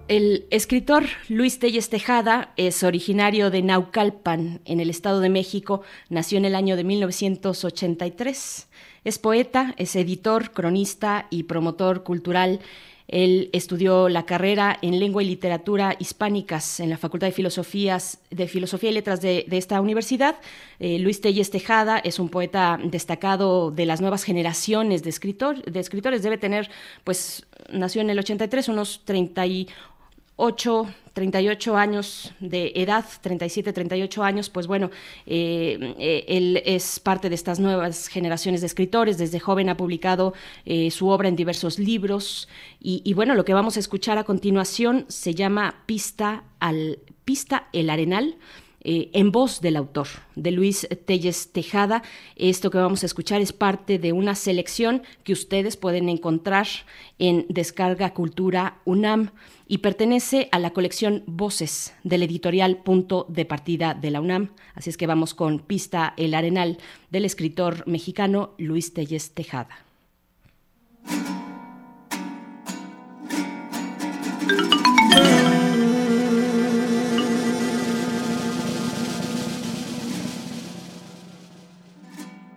El 0.09 0.47
escritor 0.49 1.03
Luis 1.27 1.59
Telles 1.59 1.89
Tejada 1.89 2.51
es 2.57 2.81
originario 2.81 3.51
de 3.51 3.61
Naucalpan, 3.61 4.59
en 4.65 4.79
el 4.79 4.89
Estado 4.89 5.19
de 5.19 5.29
México. 5.29 5.83
Nació 6.09 6.39
en 6.39 6.45
el 6.45 6.55
año 6.55 6.75
de 6.75 6.83
1983. 6.83 8.67
Es 9.03 9.19
poeta, 9.19 9.75
es 9.77 9.95
editor, 9.95 10.51
cronista 10.51 11.27
y 11.29 11.43
promotor 11.43 12.03
cultural. 12.03 12.59
Él 13.09 13.49
estudió 13.53 14.07
la 14.07 14.25
carrera 14.25 14.77
en 14.81 14.99
lengua 14.99 15.23
y 15.23 15.27
literatura 15.27 15.95
hispánicas 15.99 16.79
en 16.79 16.91
la 16.91 16.97
Facultad 16.97 17.27
de 17.27 17.33
Filosofías, 17.33 18.19
de 18.29 18.47
Filosofía 18.47 18.91
y 18.91 18.93
Letras 18.93 19.19
de, 19.19 19.45
esta 19.51 19.81
universidad. 19.81 20.35
Eh, 20.79 20.99
Luis 20.99 21.19
Telles 21.19 21.49
Tejada 21.49 21.97
es 21.97 22.19
un 22.19 22.29
poeta 22.29 22.79
destacado 22.83 23.71
de 23.71 23.87
las 23.87 23.99
nuevas 23.99 24.23
generaciones 24.23 25.01
de, 25.01 25.09
de 25.65 25.79
escritores. 25.79 26.23
Debe 26.23 26.37
tener, 26.37 26.69
pues, 27.03 27.47
nació 27.71 28.01
en 28.01 28.11
el 28.11 28.19
83, 28.19 28.69
unos 28.69 29.01
38 29.05 29.73
8, 30.41 30.87
38 31.11 31.75
años 31.75 32.31
de 32.39 32.71
edad, 32.75 33.03
37, 33.19 33.73
38 33.73 34.23
años, 34.23 34.49
pues 34.49 34.67
bueno, 34.67 34.89
eh, 35.25 35.95
eh, 35.99 36.23
él 36.29 36.63
es 36.65 37.01
parte 37.01 37.27
de 37.27 37.35
estas 37.35 37.59
nuevas 37.59 38.07
generaciones 38.07 38.61
de 38.61 38.67
escritores. 38.67 39.17
Desde 39.17 39.41
joven 39.41 39.67
ha 39.67 39.75
publicado 39.75 40.33
eh, 40.65 40.91
su 40.91 41.09
obra 41.09 41.27
en 41.27 41.35
diversos 41.35 41.77
libros. 41.77 42.47
Y, 42.79 43.13
bueno, 43.13 43.35
lo 43.35 43.43
que 43.43 43.53
vamos 43.53 43.75
a 43.75 43.81
escuchar 43.81 44.17
a 44.17 44.23
continuación 44.23 45.03
se 45.09 45.35
llama 45.35 45.83
Pista 45.85 46.45
al 46.61 46.99
Pista 47.25 47.67
el 47.73 47.89
Arenal. 47.89 48.37
en 48.81 49.31
voz 49.33 49.59
del 49.59 49.75
autor, 49.75 50.07
de 50.35 50.51
Luis 50.51 50.87
Telles 51.05 51.51
Tejada. 51.51 52.01
Esto 52.37 52.71
que 52.71 52.77
vamos 52.77 53.03
a 53.03 53.07
escuchar 53.07 53.41
es 53.41 53.51
parte 53.51 53.99
de 53.99 54.13
una 54.13 54.35
selección 54.35 55.03
que 55.25 55.33
ustedes 55.33 55.75
pueden 55.75 56.07
encontrar 56.07 56.65
en 57.17 57.45
Descarga 57.49 58.13
Cultura 58.13 58.79
UNAM 58.85 59.31
y 59.69 59.77
pertenece 59.77 60.49
a 60.51 60.57
la 60.57 60.71
colección 60.71 61.23
Voces 61.27 61.93
del 62.03 62.23
editorial 62.23 62.77
Punto 62.77 63.27
de 63.29 63.45
Partida 63.45 63.93
de 63.93 64.09
la 64.09 64.19
UNAM. 64.19 64.49
Así 64.73 64.89
es 64.89 64.97
que 64.97 65.05
vamos 65.05 65.35
con 65.35 65.59
Pista 65.59 66.15
El 66.17 66.33
Arenal 66.33 66.79
del 67.11 67.23
escritor 67.23 67.87
mexicano 67.87 68.55
Luis 68.57 68.95
Telles 68.95 69.35
Tejada. 69.35 69.85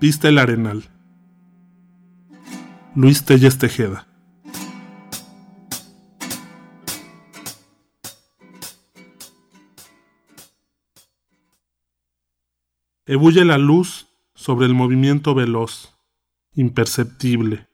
Pista 0.01 0.31
el 0.31 0.39
Arenal. 0.39 0.85
Luis 2.97 3.25
Telles 3.25 3.59
Tejeda. 3.59 4.12
Ebulle 13.05 13.45
la 13.45 13.59
luz 13.59 14.07
sobre 14.37 14.67
el 14.67 14.75
movimiento 14.75 15.35
veloz, 15.35 15.99
imperceptible. 16.55 17.69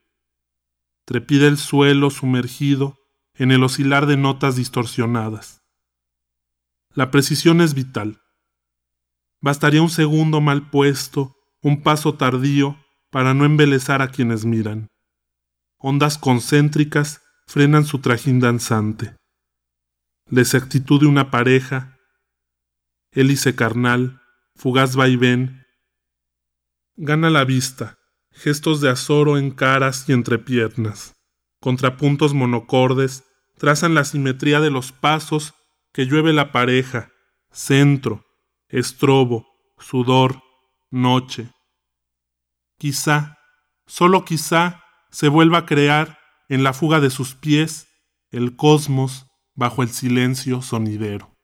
Trepida 1.05 1.47
el 1.47 1.59
suelo 1.59 2.09
sumergido 2.09 2.97
en 3.35 3.53
el 3.53 3.63
oscilar 3.63 4.07
de 4.07 4.17
notas 4.17 4.57
distorsionadas. 4.57 5.61
La 6.95 7.11
precisión 7.11 7.61
es 7.61 7.75
vital. 7.75 8.23
Bastaría 9.43 9.83
un 9.83 9.91
segundo 9.91 10.41
mal 10.41 10.71
puesto, 10.71 11.37
un 11.61 11.83
paso 11.83 12.15
tardío, 12.15 12.83
para 13.11 13.35
no 13.35 13.45
embelezar 13.45 14.01
a 14.01 14.09
quienes 14.09 14.47
miran. 14.47 14.89
Ondas 15.77 16.17
concéntricas 16.17 17.21
frenan 17.47 17.85
su 17.85 17.99
trajín 17.99 18.41
danzante. 18.41 19.15
La 20.31 20.41
exactitud 20.41 21.01
de 21.01 21.07
una 21.07 21.31
pareja, 21.31 21.99
hélice 23.13 23.55
carnal, 23.55 24.23
fugaz 24.59 24.97
vaivén, 24.97 25.65
gana 26.97 27.31
la 27.31 27.45
vista, 27.45 27.97
gestos 28.33 28.81
de 28.81 28.91
azoro 28.91 29.39
en 29.39 29.53
caras 29.53 30.09
y 30.09 30.13
entre 30.13 30.39
piernas, 30.39 31.15
contrapuntos 31.61 32.35
monocordes, 32.35 33.23
trazan 33.57 33.95
la 33.95 34.05
simetría 34.05 34.61
de 34.61 34.71
los 34.71 34.91
pasos 34.91 35.55
que 35.93 36.07
llueve 36.07 36.33
la 36.33 36.51
pareja, 36.51 37.13
centro, 37.53 38.25
estrobo, 38.69 39.47
sudor, 39.79 40.43
noche. 40.91 41.53
Quizá, 42.79 43.39
solo 43.87 44.25
quizá, 44.25 44.83
se 45.11 45.29
vuelva 45.29 45.59
a 45.59 45.67
crear 45.67 46.19
en 46.49 46.65
la 46.65 46.73
fuga 46.73 46.99
de 46.99 47.11
sus 47.11 47.37
pies 47.37 47.87
el 48.33 48.57
cosmos 48.57 49.27
bajo 49.55 49.85
el 49.85 49.89
silencio 49.89 50.63
sonidero. 50.63 51.38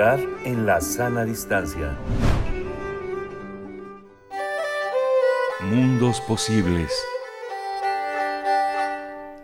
En 0.00 0.64
la 0.64 0.80
sana 0.80 1.24
distancia. 1.24 1.98
Mundos 5.60 6.20
posibles. 6.20 6.92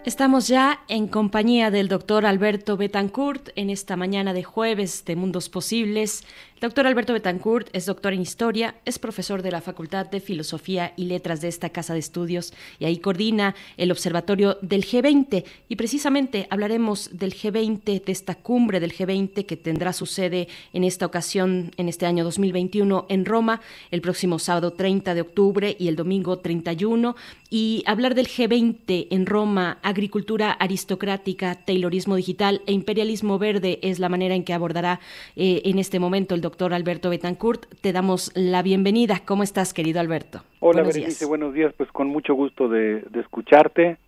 Estamos 0.04 0.46
ya 0.46 0.84
en 0.86 1.08
compañía 1.08 1.72
del 1.72 1.88
doctor 1.88 2.24
Alberto 2.24 2.76
Betancourt 2.76 3.48
en 3.56 3.68
esta 3.68 3.96
mañana 3.96 4.32
de 4.32 4.44
jueves 4.44 5.04
de 5.04 5.16
Mundos 5.16 5.48
Posibles. 5.48 6.24
Doctor 6.64 6.86
Alberto 6.86 7.12
Betancourt 7.12 7.68
es 7.74 7.84
doctor 7.84 8.14
en 8.14 8.22
Historia, 8.22 8.76
es 8.86 8.98
profesor 8.98 9.42
de 9.42 9.50
la 9.50 9.60
Facultad 9.60 10.06
de 10.06 10.18
Filosofía 10.18 10.94
y 10.96 11.04
Letras 11.04 11.42
de 11.42 11.48
esta 11.48 11.68
Casa 11.68 11.92
de 11.92 11.98
Estudios 11.98 12.54
y 12.78 12.86
ahí 12.86 12.96
coordina 13.00 13.54
el 13.76 13.92
Observatorio 13.92 14.56
del 14.62 14.82
G20. 14.82 15.44
Y 15.68 15.76
precisamente 15.76 16.46
hablaremos 16.48 17.10
del 17.12 17.34
G20, 17.34 18.02
de 18.02 18.12
esta 18.12 18.36
cumbre 18.36 18.80
del 18.80 18.94
G20 18.94 19.44
que 19.44 19.58
tendrá 19.58 19.92
su 19.92 20.06
sede 20.06 20.48
en 20.72 20.84
esta 20.84 21.04
ocasión, 21.04 21.70
en 21.76 21.90
este 21.90 22.06
año 22.06 22.24
2021, 22.24 23.04
en 23.10 23.26
Roma, 23.26 23.60
el 23.90 24.00
próximo 24.00 24.38
sábado 24.38 24.72
30 24.72 25.12
de 25.12 25.20
octubre 25.20 25.76
y 25.78 25.88
el 25.88 25.96
domingo 25.96 26.38
31. 26.38 27.14
Y 27.50 27.84
hablar 27.86 28.14
del 28.14 28.26
G20 28.26 29.08
en 29.10 29.26
Roma, 29.26 29.78
agricultura 29.82 30.50
aristocrática, 30.50 31.56
taylorismo 31.56 32.16
digital 32.16 32.62
e 32.66 32.72
imperialismo 32.72 33.38
verde 33.38 33.80
es 33.82 33.98
la 33.98 34.08
manera 34.08 34.34
en 34.34 34.44
que 34.44 34.54
abordará 34.54 34.98
eh, 35.36 35.60
en 35.66 35.78
este 35.78 35.98
momento 35.98 36.34
el 36.34 36.40
doctor 36.40 36.53
Alberto 36.62 37.10
Betancourt. 37.10 37.66
Te 37.80 37.92
damos 37.92 38.30
la 38.34 38.62
bienvenida. 38.62 39.20
¿Cómo 39.24 39.42
estás, 39.42 39.74
querido 39.74 40.00
Alberto? 40.00 40.42
Hola, 40.60 40.82
buenos 40.82 40.94
Berenice, 40.94 41.18
días. 41.18 41.28
buenos 41.28 41.54
días. 41.54 41.74
Pues 41.76 41.90
con 41.90 42.08
mucho 42.08 42.34
gusto 42.34 42.68
de, 42.68 43.02
de 43.02 43.20
escucharte. 43.20 43.98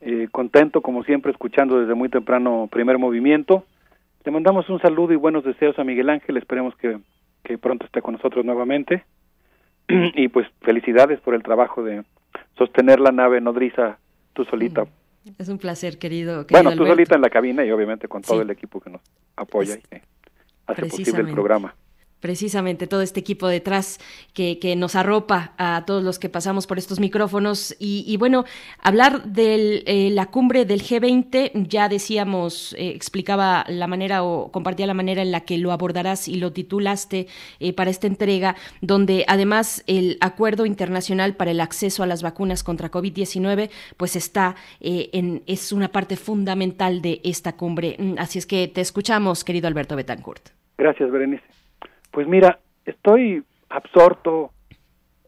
Eh, 0.00 0.28
contento, 0.30 0.80
como 0.82 1.04
siempre, 1.04 1.30
escuchando 1.30 1.80
desde 1.80 1.94
muy 1.94 2.08
temprano 2.08 2.68
primer 2.70 2.98
movimiento. 2.98 3.64
Le 4.24 4.32
mandamos 4.32 4.68
un 4.68 4.80
saludo 4.80 5.12
y 5.12 5.16
buenos 5.16 5.44
deseos 5.44 5.78
a 5.78 5.84
Miguel 5.84 6.10
Ángel. 6.10 6.36
Esperemos 6.36 6.74
que, 6.76 6.98
que 7.44 7.58
pronto 7.58 7.86
esté 7.86 8.02
con 8.02 8.14
nosotros 8.14 8.44
nuevamente. 8.44 9.04
y 9.88 10.28
pues 10.28 10.46
felicidades 10.62 11.20
por 11.20 11.34
el 11.34 11.42
trabajo 11.42 11.82
de 11.82 12.02
sostener 12.56 13.00
la 13.00 13.12
nave 13.12 13.40
nodriza 13.40 13.98
tú 14.32 14.44
solita. 14.44 14.84
Es 15.38 15.48
un 15.48 15.58
placer, 15.58 15.98
querido. 15.98 16.46
querido 16.46 16.64
bueno, 16.64 16.76
tú 16.76 16.86
solita 16.86 17.14
en 17.14 17.22
la 17.22 17.30
cabina 17.30 17.64
y 17.64 17.70
obviamente 17.70 18.08
con 18.08 18.22
todo 18.22 18.42
el 18.42 18.50
equipo 18.50 18.80
que 18.80 18.90
nos 18.90 19.02
apoya 19.36 19.74
y 19.74 19.82
que 19.82 20.02
hace 20.68 20.86
posible 20.86 21.20
el 21.20 21.32
programa 21.32 21.74
precisamente 22.20 22.86
todo 22.86 23.02
este 23.02 23.20
equipo 23.20 23.48
detrás 23.48 23.98
que, 24.32 24.58
que, 24.58 24.76
nos 24.76 24.94
arropa 24.94 25.52
a 25.56 25.84
todos 25.86 26.02
los 26.02 26.18
que 26.18 26.28
pasamos 26.28 26.66
por 26.66 26.78
estos 26.78 27.00
micrófonos. 27.00 27.74
Y, 27.78 28.16
bueno, 28.16 28.44
hablar 28.82 29.24
de 29.24 29.82
eh, 29.86 30.10
la 30.10 30.26
cumbre 30.26 30.64
del 30.64 30.82
G20, 30.82 31.68
ya 31.68 31.88
decíamos, 31.88 32.74
eh, 32.78 32.90
explicaba 32.90 33.64
la 33.68 33.86
manera 33.86 34.22
o 34.24 34.50
compartía 34.50 34.86
la 34.86 34.94
manera 34.94 35.22
en 35.22 35.30
la 35.30 35.40
que 35.40 35.58
lo 35.58 35.72
abordarás 35.72 36.28
y 36.28 36.36
lo 36.36 36.52
titulaste 36.52 37.28
eh, 37.60 37.72
para 37.72 37.90
esta 37.90 38.06
entrega, 38.06 38.56
donde 38.80 39.24
además 39.28 39.82
el 39.86 40.18
Acuerdo 40.20 40.66
Internacional 40.66 41.36
para 41.36 41.50
el 41.50 41.60
Acceso 41.60 42.02
a 42.02 42.06
las 42.06 42.22
Vacunas 42.22 42.62
contra 42.62 42.90
COVID-19, 42.90 43.70
pues 43.96 44.16
está 44.16 44.56
en, 44.80 45.42
es 45.46 45.72
una 45.72 45.88
parte 45.88 46.16
fundamental 46.16 47.02
de 47.02 47.20
esta 47.24 47.56
cumbre. 47.56 47.96
Mm, 47.98 48.14
así 48.18 48.38
es 48.38 48.46
que 48.46 48.68
te 48.68 48.80
escuchamos, 48.80 49.44
querido 49.44 49.68
Alberto 49.68 49.96
Betancourt. 49.96 50.57
Gracias, 50.78 51.10
Berenice. 51.10 51.44
Pues 52.12 52.28
mira, 52.28 52.60
estoy 52.86 53.42
absorto 53.68 54.52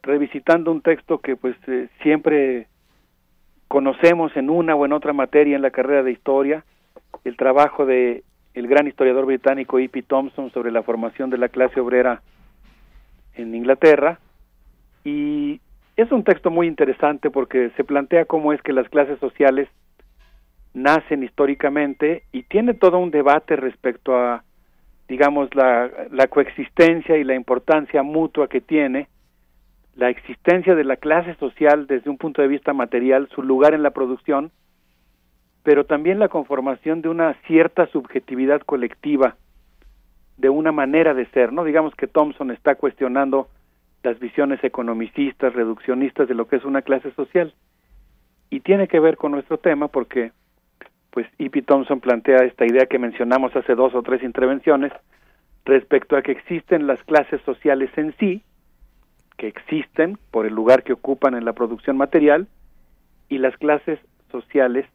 revisitando 0.02 0.70
un 0.70 0.80
texto 0.80 1.18
que 1.18 1.36
pues 1.36 1.56
eh, 1.66 1.88
siempre 2.02 2.68
conocemos 3.68 4.34
en 4.36 4.48
una 4.48 4.74
o 4.76 4.86
en 4.86 4.92
otra 4.92 5.12
materia 5.12 5.56
en 5.56 5.62
la 5.62 5.72
carrera 5.72 6.02
de 6.04 6.12
historia, 6.12 6.64
el 7.24 7.36
trabajo 7.36 7.84
de 7.84 8.22
el 8.54 8.66
gran 8.66 8.86
historiador 8.86 9.26
británico 9.26 9.78
E.P. 9.78 10.02
Thompson 10.02 10.50
sobre 10.52 10.72
la 10.72 10.82
formación 10.82 11.30
de 11.30 11.38
la 11.38 11.48
clase 11.48 11.80
obrera 11.80 12.22
en 13.34 13.54
Inglaterra 13.54 14.18
y 15.04 15.60
es 15.96 16.10
un 16.10 16.24
texto 16.24 16.50
muy 16.50 16.66
interesante 16.66 17.30
porque 17.30 17.70
se 17.76 17.84
plantea 17.84 18.24
cómo 18.24 18.52
es 18.52 18.62
que 18.62 18.72
las 18.72 18.88
clases 18.88 19.18
sociales 19.18 19.68
nacen 20.74 21.22
históricamente 21.22 22.24
y 22.32 22.44
tiene 22.44 22.74
todo 22.74 22.98
un 22.98 23.10
debate 23.10 23.56
respecto 23.56 24.16
a 24.16 24.44
digamos, 25.10 25.52
la, 25.56 25.90
la 26.12 26.28
coexistencia 26.28 27.16
y 27.16 27.24
la 27.24 27.34
importancia 27.34 28.04
mutua 28.04 28.46
que 28.48 28.60
tiene 28.60 29.08
la 29.96 30.08
existencia 30.08 30.76
de 30.76 30.84
la 30.84 30.96
clase 30.96 31.34
social 31.34 31.88
desde 31.88 32.08
un 32.08 32.16
punto 32.16 32.40
de 32.40 32.46
vista 32.46 32.72
material, 32.72 33.28
su 33.34 33.42
lugar 33.42 33.74
en 33.74 33.82
la 33.82 33.90
producción, 33.90 34.52
pero 35.64 35.84
también 35.84 36.20
la 36.20 36.28
conformación 36.28 37.02
de 37.02 37.08
una 37.08 37.34
cierta 37.48 37.88
subjetividad 37.88 38.60
colectiva, 38.60 39.34
de 40.36 40.48
una 40.48 40.70
manera 40.70 41.12
de 41.12 41.26
ser, 41.26 41.52
¿no? 41.52 41.64
Digamos 41.64 41.92
que 41.96 42.06
Thompson 42.06 42.52
está 42.52 42.76
cuestionando 42.76 43.48
las 44.04 44.16
visiones 44.20 44.62
economicistas, 44.62 45.52
reduccionistas 45.52 46.28
de 46.28 46.34
lo 46.34 46.46
que 46.46 46.56
es 46.56 46.64
una 46.64 46.82
clase 46.82 47.10
social. 47.14 47.52
Y 48.48 48.60
tiene 48.60 48.86
que 48.86 49.00
ver 49.00 49.16
con 49.16 49.32
nuestro 49.32 49.58
tema 49.58 49.88
porque 49.88 50.30
pues 51.10 51.26
E.P. 51.38 51.62
Thompson 51.62 52.00
plantea 52.00 52.44
esta 52.44 52.66
idea 52.66 52.86
que 52.86 52.98
mencionamos 52.98 53.54
hace 53.56 53.74
dos 53.74 53.94
o 53.94 54.02
tres 54.02 54.22
intervenciones 54.22 54.92
respecto 55.64 56.16
a 56.16 56.22
que 56.22 56.32
existen 56.32 56.86
las 56.86 57.02
clases 57.04 57.40
sociales 57.42 57.90
en 57.96 58.14
sí, 58.18 58.42
que 59.36 59.48
existen 59.48 60.18
por 60.30 60.46
el 60.46 60.54
lugar 60.54 60.82
que 60.82 60.92
ocupan 60.92 61.34
en 61.34 61.44
la 61.44 61.52
producción 61.52 61.96
material, 61.96 62.48
y 63.28 63.38
las 63.38 63.56
clases 63.56 63.98
sociales 64.30 64.86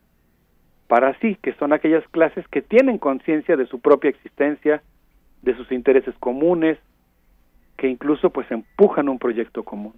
para 0.87 1.17
sí, 1.19 1.37
que 1.41 1.53
son 1.53 1.73
aquellas 1.73 2.07
clases 2.09 2.47
que 2.49 2.61
tienen 2.61 2.99
conciencia 2.99 3.55
de 3.57 3.65
su 3.65 3.79
propia 3.79 4.09
existencia, 4.09 4.83
de 5.41 5.55
sus 5.55 5.71
intereses 5.71 6.13
comunes, 6.19 6.77
que 7.77 7.87
incluso 7.87 8.29
pues 8.29 8.49
empujan 8.51 9.09
un 9.09 9.17
proyecto 9.17 9.63
común. 9.63 9.93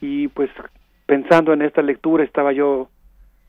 Y 0.00 0.28
pues 0.28 0.50
pensando 1.06 1.52
en 1.52 1.62
esta 1.62 1.82
lectura 1.82 2.24
estaba 2.24 2.52
yo 2.52 2.88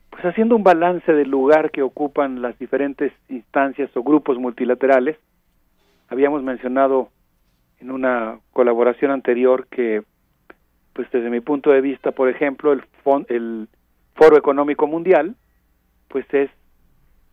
pues 0.09 0.23
haciendo 0.25 0.55
un 0.55 0.63
balance 0.63 1.11
del 1.11 1.29
lugar 1.29 1.71
que 1.71 1.81
ocupan 1.81 2.41
las 2.41 2.57
diferentes 2.57 3.11
instancias 3.29 3.89
o 3.95 4.03
grupos 4.03 4.37
multilaterales, 4.37 5.17
habíamos 6.07 6.43
mencionado 6.43 7.09
en 7.79 7.91
una 7.91 8.39
colaboración 8.53 9.11
anterior 9.11 9.67
que, 9.67 10.03
pues 10.93 11.09
desde 11.11 11.29
mi 11.29 11.41
punto 11.41 11.71
de 11.71 11.81
vista, 11.81 12.11
por 12.11 12.29
ejemplo, 12.29 12.71
el, 12.71 12.83
el 13.27 13.67
Foro 14.15 14.37
Económico 14.37 14.87
Mundial, 14.87 15.35
pues 16.07 16.25
es 16.33 16.49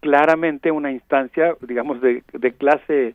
claramente 0.01 0.73
una 0.73 0.91
instancia, 0.91 1.55
digamos, 1.61 2.01
de, 2.01 2.25
de 2.33 2.53
clase 2.53 3.15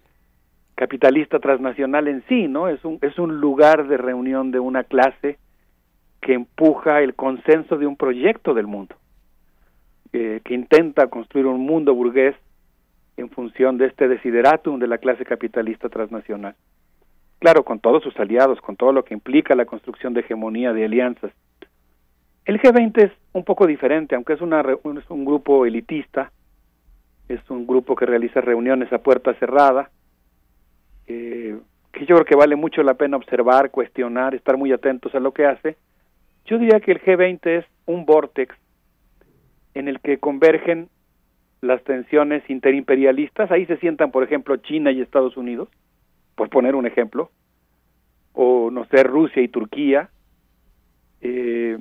capitalista 0.75 1.39
transnacional 1.39 2.07
en 2.07 2.23
sí, 2.29 2.47
¿no? 2.47 2.69
Es 2.69 2.85
un, 2.85 2.99
es 3.01 3.19
un 3.19 3.41
lugar 3.41 3.87
de 3.87 3.97
reunión 3.97 4.51
de 4.51 4.59
una 4.59 4.83
clase 4.83 5.37
que 6.21 6.33
empuja 6.33 7.01
el 7.01 7.15
consenso 7.15 7.77
de 7.77 7.87
un 7.87 7.97
proyecto 7.97 8.53
del 8.53 8.67
mundo 8.67 8.95
que 10.11 10.53
intenta 10.53 11.07
construir 11.07 11.45
un 11.45 11.61
mundo 11.61 11.93
burgués 11.93 12.35
en 13.17 13.29
función 13.29 13.77
de 13.77 13.87
este 13.87 14.07
desideratum 14.07 14.79
de 14.79 14.87
la 14.87 14.99
clase 14.99 15.25
capitalista 15.25 15.89
transnacional. 15.89 16.55
Claro, 17.39 17.63
con 17.63 17.79
todos 17.79 18.03
sus 18.03 18.17
aliados, 18.19 18.61
con 18.61 18.75
todo 18.75 18.91
lo 18.91 19.03
que 19.03 19.13
implica 19.13 19.55
la 19.55 19.65
construcción 19.65 20.13
de 20.13 20.21
hegemonía, 20.21 20.73
de 20.73 20.85
alianzas. 20.85 21.31
El 22.45 22.59
G20 22.61 23.05
es 23.05 23.11
un 23.33 23.43
poco 23.43 23.67
diferente, 23.67 24.15
aunque 24.15 24.33
es, 24.33 24.41
una, 24.41 24.61
es 24.61 25.09
un 25.09 25.25
grupo 25.25 25.65
elitista, 25.65 26.31
es 27.27 27.41
un 27.49 27.67
grupo 27.67 27.95
que 27.95 28.05
realiza 28.05 28.39
reuniones 28.39 28.91
a 28.93 28.99
puerta 28.99 29.33
cerrada, 29.35 29.89
eh, 31.07 31.57
que 31.91 32.05
yo 32.05 32.15
creo 32.15 32.25
que 32.25 32.35
vale 32.35 32.55
mucho 32.55 32.83
la 32.83 32.93
pena 32.93 33.17
observar, 33.17 33.69
cuestionar, 33.69 34.33
estar 34.33 34.57
muy 34.57 34.71
atentos 34.71 35.13
a 35.13 35.19
lo 35.19 35.31
que 35.31 35.45
hace. 35.45 35.75
Yo 36.45 36.57
diría 36.57 36.79
que 36.79 36.93
el 36.93 37.01
G20 37.01 37.59
es 37.59 37.65
un 37.85 38.05
vortex 38.05 38.55
en 39.77 39.87
el 39.87 39.99
que 39.99 40.17
convergen 40.17 40.89
las 41.61 41.83
tensiones 41.83 42.47
interimperialistas. 42.49 43.51
Ahí 43.51 43.65
se 43.65 43.77
sientan, 43.77 44.11
por 44.11 44.23
ejemplo, 44.23 44.57
China 44.57 44.91
y 44.91 45.01
Estados 45.01 45.37
Unidos, 45.37 45.69
por 46.35 46.49
poner 46.49 46.75
un 46.75 46.85
ejemplo, 46.85 47.31
o 48.33 48.69
no 48.71 48.85
sé, 48.85 49.03
Rusia 49.03 49.41
y 49.41 49.47
Turquía. 49.47 50.09
Eh, 51.21 51.79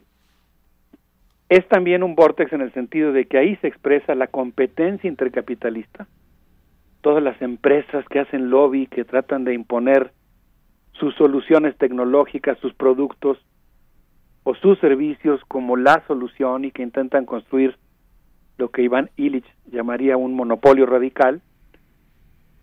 es 1.48 1.68
también 1.68 2.02
un 2.02 2.14
vortex 2.14 2.52
en 2.52 2.62
el 2.62 2.72
sentido 2.72 3.12
de 3.12 3.26
que 3.26 3.38
ahí 3.38 3.56
se 3.56 3.68
expresa 3.68 4.14
la 4.14 4.26
competencia 4.26 5.08
intercapitalista. 5.08 6.06
Todas 7.02 7.22
las 7.22 7.40
empresas 7.40 8.04
que 8.08 8.18
hacen 8.18 8.50
lobby, 8.50 8.86
que 8.88 9.04
tratan 9.04 9.44
de 9.44 9.54
imponer 9.54 10.12
sus 10.92 11.14
soluciones 11.14 11.76
tecnológicas, 11.76 12.58
sus 12.58 12.74
productos 12.74 13.38
o 14.42 14.54
sus 14.54 14.78
servicios 14.80 15.40
como 15.46 15.76
la 15.76 16.02
solución 16.06 16.64
y 16.64 16.70
que 16.70 16.82
intentan 16.82 17.26
construir 17.26 17.76
lo 18.58 18.70
que 18.70 18.82
Iván 18.82 19.10
Illich 19.16 19.46
llamaría 19.70 20.16
un 20.16 20.34
monopolio 20.34 20.86
radical, 20.86 21.40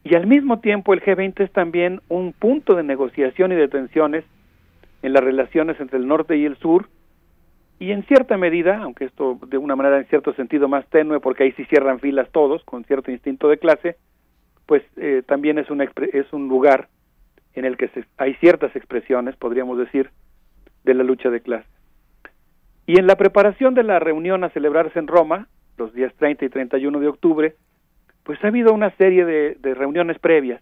y 0.04 0.16
al 0.16 0.28
mismo 0.28 0.60
tiempo 0.60 0.94
el 0.94 1.02
G20 1.02 1.40
es 1.44 1.52
también 1.52 2.02
un 2.10 2.34
punto 2.34 2.76
de 2.76 2.84
negociación 2.84 3.54
y 3.54 3.56
de 3.56 3.70
tensiones 3.70 4.26
en 5.02 5.14
las 5.14 5.24
relaciones 5.24 5.80
entre 5.80 5.98
el 5.98 6.08
norte 6.08 6.38
y 6.38 6.46
el 6.46 6.58
sur, 6.58 6.90
y 7.80 7.92
en 7.92 8.04
cierta 8.04 8.38
medida, 8.38 8.80
aunque 8.82 9.06
esto 9.06 9.40
de 9.48 9.58
una 9.58 9.76
manera 9.76 9.98
en 9.98 10.06
cierto 10.06 10.34
sentido 10.34 10.68
más 10.68 10.86
tenue, 10.88 11.20
porque 11.20 11.44
ahí 11.44 11.52
sí 11.54 11.66
cierran 11.66 12.00
filas 12.00 12.30
todos 12.32 12.64
con 12.64 12.84
cierto 12.86 13.12
instinto 13.12 13.50
de 13.50 13.58
clase, 13.58 13.98
pues 14.66 14.84
eh, 14.98 15.24
también 15.26 15.58
es 15.58 15.70
un, 15.70 15.82
es 15.82 16.32
un 16.32 16.48
lugar 16.48 16.88
en 17.56 17.66
el 17.66 17.78
que 17.78 17.90
hay 18.18 18.36
ciertas 18.36 18.76
expresiones, 18.76 19.36
podríamos 19.36 19.78
decir, 19.78 20.12
de 20.84 20.94
la 20.94 21.04
lucha 21.04 21.30
de 21.30 21.42
clase. 21.42 21.68
Y 22.86 23.00
en 23.00 23.08
la 23.08 23.16
preparación 23.16 23.74
de 23.74 23.84
la 23.84 24.00
reunión 24.00 24.44
a 24.44 24.50
celebrarse 24.50 25.00
en 25.00 25.08
Roma, 25.08 25.48
los 25.78 25.94
días 25.94 26.14
30 26.18 26.46
y 26.46 26.50
31 26.50 27.00
de 27.00 27.08
octubre, 27.08 27.56
pues 28.24 28.44
ha 28.44 28.48
habido 28.48 28.74
una 28.74 28.92
serie 28.98 29.26
de, 29.26 29.74
reuniones 29.74 30.20
previas 30.20 30.62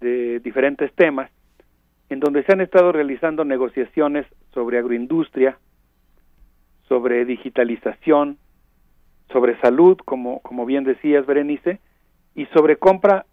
de 0.00 0.40
diferentes 0.40 0.92
temas, 0.94 1.30
en 2.08 2.20
donde 2.20 2.42
se 2.44 2.52
han 2.52 2.60
estado 2.60 2.92
realizando 2.92 3.44
negociaciones 3.44 4.26
sobre 4.52 4.78
agroindustria, 4.78 5.58
sobre 6.88 7.24
digitalización, 7.24 8.38
sobre 9.32 9.58
salud, 9.60 9.96
como, 10.04 10.40
como 10.40 10.66
bien 10.66 10.84
decías, 10.84 11.24
Berenice, 11.26 11.80
y 12.34 12.46
sobre 12.46 12.76
compra 12.76 13.26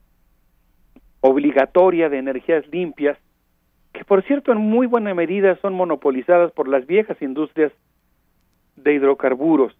obligatoria 1.22 2.10
de 2.10 2.18
energías 2.18 2.66
limpias, 2.68 3.18
que 3.94 4.06
por 4.06 4.24
cierto 4.24 4.52
en 4.52 4.60
muy 4.60 4.88
buena 4.88 5.14
medida 5.14 5.58
son 5.62 5.74
monopolizadas 5.74 6.52
por 6.54 6.68
las 6.68 6.86
viejas 6.86 7.22
industrias 7.22 7.74
de 8.76 8.94
hidrocarburos. 8.94 9.76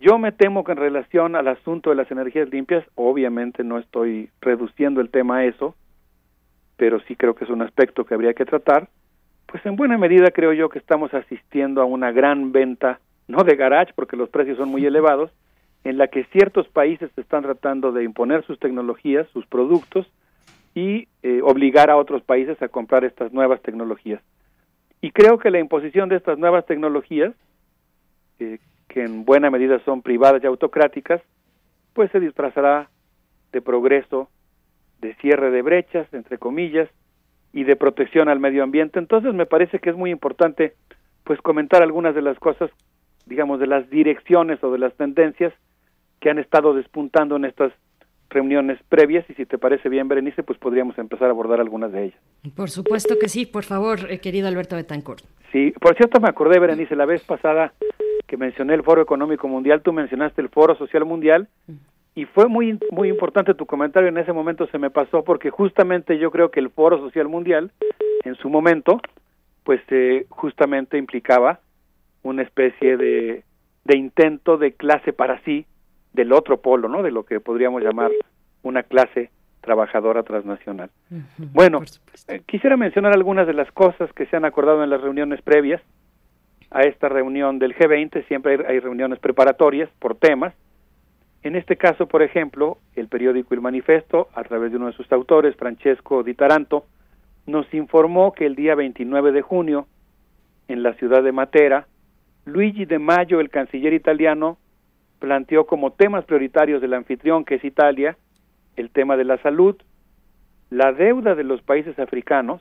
Yo 0.00 0.18
me 0.18 0.32
temo 0.32 0.62
que 0.62 0.72
en 0.72 0.78
relación 0.78 1.34
al 1.34 1.48
asunto 1.48 1.90
de 1.90 1.96
las 1.96 2.10
energías 2.10 2.48
limpias, 2.50 2.84
obviamente 2.94 3.64
no 3.64 3.78
estoy 3.78 4.30
reduciendo 4.40 5.00
el 5.00 5.10
tema 5.10 5.38
a 5.38 5.44
eso, 5.44 5.74
pero 6.76 7.00
sí 7.00 7.16
creo 7.16 7.34
que 7.34 7.44
es 7.44 7.50
un 7.50 7.62
aspecto 7.62 8.04
que 8.04 8.14
habría 8.14 8.34
que 8.34 8.44
tratar, 8.44 8.88
pues 9.46 9.64
en 9.66 9.76
buena 9.76 9.98
medida 9.98 10.30
creo 10.30 10.52
yo 10.52 10.68
que 10.68 10.78
estamos 10.78 11.12
asistiendo 11.14 11.80
a 11.80 11.86
una 11.86 12.12
gran 12.12 12.52
venta, 12.52 13.00
no 13.26 13.42
de 13.44 13.56
garage, 13.56 13.92
porque 13.94 14.16
los 14.16 14.28
precios 14.28 14.58
son 14.58 14.68
muy 14.68 14.84
elevados, 14.84 15.32
en 15.84 15.96
la 15.96 16.08
que 16.08 16.24
ciertos 16.24 16.68
países 16.68 17.10
están 17.16 17.42
tratando 17.42 17.90
de 17.92 18.04
imponer 18.04 18.44
sus 18.44 18.58
tecnologías, 18.58 19.26
sus 19.32 19.46
productos, 19.46 20.06
y 20.74 21.08
eh, 21.22 21.40
obligar 21.42 21.90
a 21.90 21.96
otros 21.96 22.22
países 22.22 22.60
a 22.62 22.68
comprar 22.68 23.04
estas 23.04 23.32
nuevas 23.32 23.60
tecnologías. 23.62 24.22
Y 25.00 25.10
creo 25.10 25.38
que 25.38 25.50
la 25.50 25.58
imposición 25.58 26.08
de 26.08 26.16
estas 26.16 26.38
nuevas 26.38 26.66
tecnologías, 26.66 27.34
eh, 28.38 28.58
que 28.88 29.04
en 29.04 29.24
buena 29.24 29.50
medida 29.50 29.78
son 29.84 30.02
privadas 30.02 30.42
y 30.42 30.46
autocráticas, 30.46 31.20
pues 31.92 32.10
se 32.10 32.20
disfrazará 32.20 32.88
de 33.52 33.60
progreso 33.60 34.28
de 35.00 35.14
cierre 35.16 35.50
de 35.50 35.62
brechas, 35.62 36.12
entre 36.12 36.38
comillas, 36.38 36.88
y 37.52 37.64
de 37.64 37.76
protección 37.76 38.28
al 38.28 38.40
medio 38.40 38.62
ambiente. 38.62 38.98
Entonces 38.98 39.34
me 39.34 39.46
parece 39.46 39.78
que 39.78 39.90
es 39.90 39.96
muy 39.96 40.10
importante 40.10 40.74
pues 41.24 41.40
comentar 41.40 41.82
algunas 41.82 42.14
de 42.14 42.22
las 42.22 42.38
cosas, 42.38 42.70
digamos, 43.26 43.60
de 43.60 43.66
las 43.66 43.88
direcciones 43.90 44.62
o 44.64 44.72
de 44.72 44.78
las 44.78 44.94
tendencias 44.96 45.52
que 46.20 46.30
han 46.30 46.38
estado 46.38 46.74
despuntando 46.74 47.36
en 47.36 47.44
estas 47.44 47.72
reuniones 48.30 48.78
previas 48.88 49.28
y 49.30 49.34
si 49.34 49.46
te 49.46 49.56
parece 49.56 49.88
bien, 49.88 50.08
Berenice, 50.08 50.42
pues 50.42 50.58
podríamos 50.58 50.98
empezar 50.98 51.28
a 51.28 51.30
abordar 51.30 51.60
algunas 51.60 51.92
de 51.92 52.06
ellas. 52.06 52.20
Por 52.54 52.70
supuesto 52.70 53.18
que 53.18 53.28
sí, 53.28 53.46
por 53.46 53.64
favor, 53.64 54.10
eh, 54.10 54.18
querido 54.20 54.48
Alberto 54.48 54.76
Betancourt. 54.76 55.24
Sí, 55.52 55.72
por 55.80 55.96
cierto 55.96 56.20
me 56.20 56.28
acordé, 56.28 56.58
Berenice, 56.58 56.94
la 56.94 57.06
vez 57.06 57.24
pasada 57.24 57.72
que 58.28 58.36
mencioné 58.36 58.74
el 58.74 58.84
Foro 58.84 59.02
Económico 59.02 59.48
Mundial, 59.48 59.80
tú 59.82 59.92
mencionaste 59.92 60.40
el 60.42 60.50
Foro 60.50 60.76
Social 60.76 61.04
Mundial 61.06 61.48
y 62.14 62.26
fue 62.26 62.46
muy 62.46 62.78
muy 62.92 63.08
importante 63.08 63.54
tu 63.54 63.64
comentario 63.64 64.10
en 64.10 64.18
ese 64.18 64.32
momento 64.32 64.68
se 64.68 64.78
me 64.78 64.90
pasó 64.90 65.24
porque 65.24 65.50
justamente 65.50 66.18
yo 66.18 66.30
creo 66.30 66.50
que 66.50 66.60
el 66.60 66.68
Foro 66.68 66.98
Social 66.98 67.26
Mundial 67.26 67.72
en 68.24 68.34
su 68.36 68.50
momento 68.50 69.00
pues 69.64 69.80
eh, 69.88 70.26
justamente 70.28 70.98
implicaba 70.98 71.60
una 72.22 72.42
especie 72.42 72.98
de, 72.98 73.44
de 73.84 73.98
intento 73.98 74.58
de 74.58 74.72
clase 74.72 75.12
para 75.14 75.40
sí 75.44 75.66
del 76.12 76.32
otro 76.32 76.60
polo, 76.60 76.88
¿no? 76.88 77.02
De 77.02 77.10
lo 77.10 77.24
que 77.24 77.40
podríamos 77.40 77.82
llamar 77.82 78.10
una 78.62 78.82
clase 78.82 79.30
trabajadora 79.62 80.22
transnacional. 80.22 80.90
bueno, 81.54 81.80
eh, 82.28 82.42
quisiera 82.46 82.76
mencionar 82.76 83.14
algunas 83.14 83.46
de 83.46 83.54
las 83.54 83.70
cosas 83.72 84.12
que 84.12 84.26
se 84.26 84.36
han 84.36 84.44
acordado 84.44 84.84
en 84.84 84.90
las 84.90 85.00
reuniones 85.00 85.40
previas 85.40 85.80
a 86.70 86.82
esta 86.82 87.08
reunión 87.08 87.58
del 87.58 87.74
G20. 87.74 88.26
Siempre 88.28 88.64
hay, 88.66 88.80
reuniones 88.80 89.18
preparatorias 89.18 89.90
por 89.98 90.16
temas 90.16 90.54
en 91.42 91.54
este 91.54 91.76
caso, 91.76 92.06
por 92.06 92.22
ejemplo, 92.22 92.78
el 92.96 93.08
periódico 93.08 93.54
El 93.54 93.60
Manifesto, 93.60 94.28
a 94.34 94.42
través 94.42 94.70
de 94.70 94.76
uno 94.76 94.86
de 94.86 94.92
sus 94.92 95.10
autores, 95.12 95.54
Francesco 95.56 96.22
Di 96.22 96.34
Taranto, 96.34 96.84
nos 97.46 97.72
informó 97.72 98.32
que 98.32 98.44
el 98.44 98.56
día 98.56 98.74
29 98.74 99.32
de 99.32 99.42
junio, 99.42 99.86
en 100.66 100.82
la 100.82 100.94
ciudad 100.94 101.22
de 101.22 101.32
Matera, 101.32 101.86
Luigi 102.44 102.86
de 102.86 102.98
Mayo, 102.98 103.40
el 103.40 103.50
canciller 103.50 103.94
italiano, 103.94 104.58
planteó 105.20 105.66
como 105.66 105.92
temas 105.92 106.24
prioritarios 106.24 106.82
del 106.82 106.94
anfitrión, 106.94 107.44
que 107.44 107.56
es 107.56 107.64
Italia, 107.64 108.16
el 108.76 108.90
tema 108.90 109.16
de 109.16 109.24
la 109.24 109.38
salud, 109.38 109.76
la 110.70 110.92
deuda 110.92 111.34
de 111.34 111.44
los 111.44 111.62
países 111.62 111.98
africanos 111.98 112.60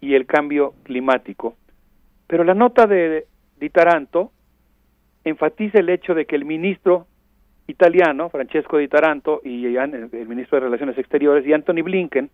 y 0.00 0.14
el 0.14 0.26
cambio 0.26 0.72
climático. 0.84 1.56
Pero 2.32 2.44
la 2.44 2.54
nota 2.54 2.86
de 2.86 3.26
Di 3.60 3.68
Taranto 3.68 4.32
enfatiza 5.22 5.80
el 5.80 5.90
hecho 5.90 6.14
de 6.14 6.24
que 6.24 6.34
el 6.34 6.46
ministro 6.46 7.06
italiano, 7.66 8.30
Francesco 8.30 8.78
Di 8.78 8.88
Taranto, 8.88 9.42
y 9.44 9.76
el 9.76 10.26
ministro 10.26 10.56
de 10.56 10.64
Relaciones 10.64 10.96
Exteriores, 10.96 11.46
y 11.46 11.52
Anthony 11.52 11.82
Blinken, 11.84 12.30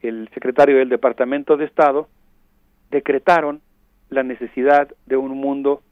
el 0.00 0.30
secretario 0.32 0.78
del 0.78 0.88
Departamento 0.88 1.58
de 1.58 1.66
Estado, 1.66 2.08
decretaron 2.90 3.60
la 4.08 4.22
necesidad 4.22 4.88
de 5.04 5.18
un 5.18 5.32
mundo 5.32 5.82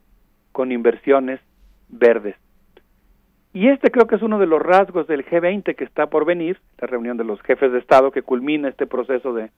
con 0.52 0.72
inversiones 0.72 1.38
verdes. 1.90 2.36
Y 3.52 3.68
este 3.68 3.90
creo 3.90 4.06
que 4.06 4.14
es 4.14 4.22
uno 4.22 4.38
de 4.38 4.46
los 4.46 4.62
rasgos 4.62 5.06
del 5.06 5.26
G20 5.26 5.76
que 5.76 5.84
está 5.84 6.06
por 6.06 6.24
venir, 6.24 6.58
la 6.78 6.86
reunión 6.86 7.18
de 7.18 7.24
los 7.24 7.42
jefes 7.42 7.72
de 7.72 7.78
Estado 7.78 8.10
que 8.10 8.22
culmina 8.22 8.70
este 8.70 8.86
proceso 8.86 9.34
de 9.34 9.50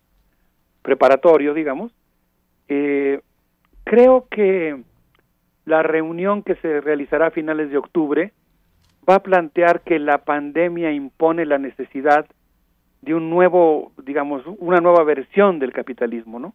preparatorio, 0.82 1.54
digamos. 1.54 1.92
Eh, 2.66 3.20
creo 3.84 4.26
que 4.30 4.82
la 5.64 5.82
reunión 5.82 6.42
que 6.42 6.56
se 6.56 6.80
realizará 6.80 7.28
a 7.28 7.30
finales 7.30 7.70
de 7.70 7.78
octubre 7.78 8.32
va 9.08 9.16
a 9.16 9.22
plantear 9.22 9.82
que 9.82 9.98
la 9.98 10.18
pandemia 10.18 10.92
impone 10.92 11.44
la 11.46 11.58
necesidad 11.58 12.26
de 13.02 13.14
un 13.14 13.28
nuevo, 13.30 13.92
digamos, 14.02 14.42
una 14.58 14.80
nueva 14.80 15.04
versión 15.04 15.58
del 15.58 15.72
capitalismo, 15.72 16.38
¿no? 16.38 16.54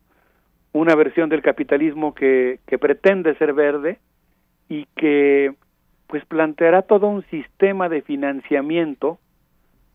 Una 0.74 0.96
versión 0.96 1.30
del 1.30 1.42
capitalismo 1.42 2.14
que, 2.14 2.60
que 2.68 2.78
pretende 2.78 3.36
ser 3.36 3.54
verde 3.54 4.00
y 4.68 4.86
que 4.96 5.54
pues 6.08 6.26
planteará 6.26 6.82
todo 6.82 7.08
un 7.08 7.24
sistema 7.26 7.88
de 7.88 8.02
financiamiento, 8.02 9.20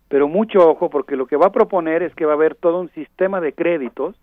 pero 0.08 0.28
mucho 0.28 0.68
ojo 0.68 0.90
porque 0.90 1.16
lo 1.16 1.26
que 1.26 1.36
va 1.36 1.46
a 1.46 1.52
proponer 1.52 2.02
es 2.04 2.14
que 2.14 2.24
va 2.24 2.32
a 2.32 2.36
haber 2.36 2.54
todo 2.54 2.80
un 2.80 2.90
sistema 2.90 3.40
de 3.40 3.52
créditos 3.52 4.16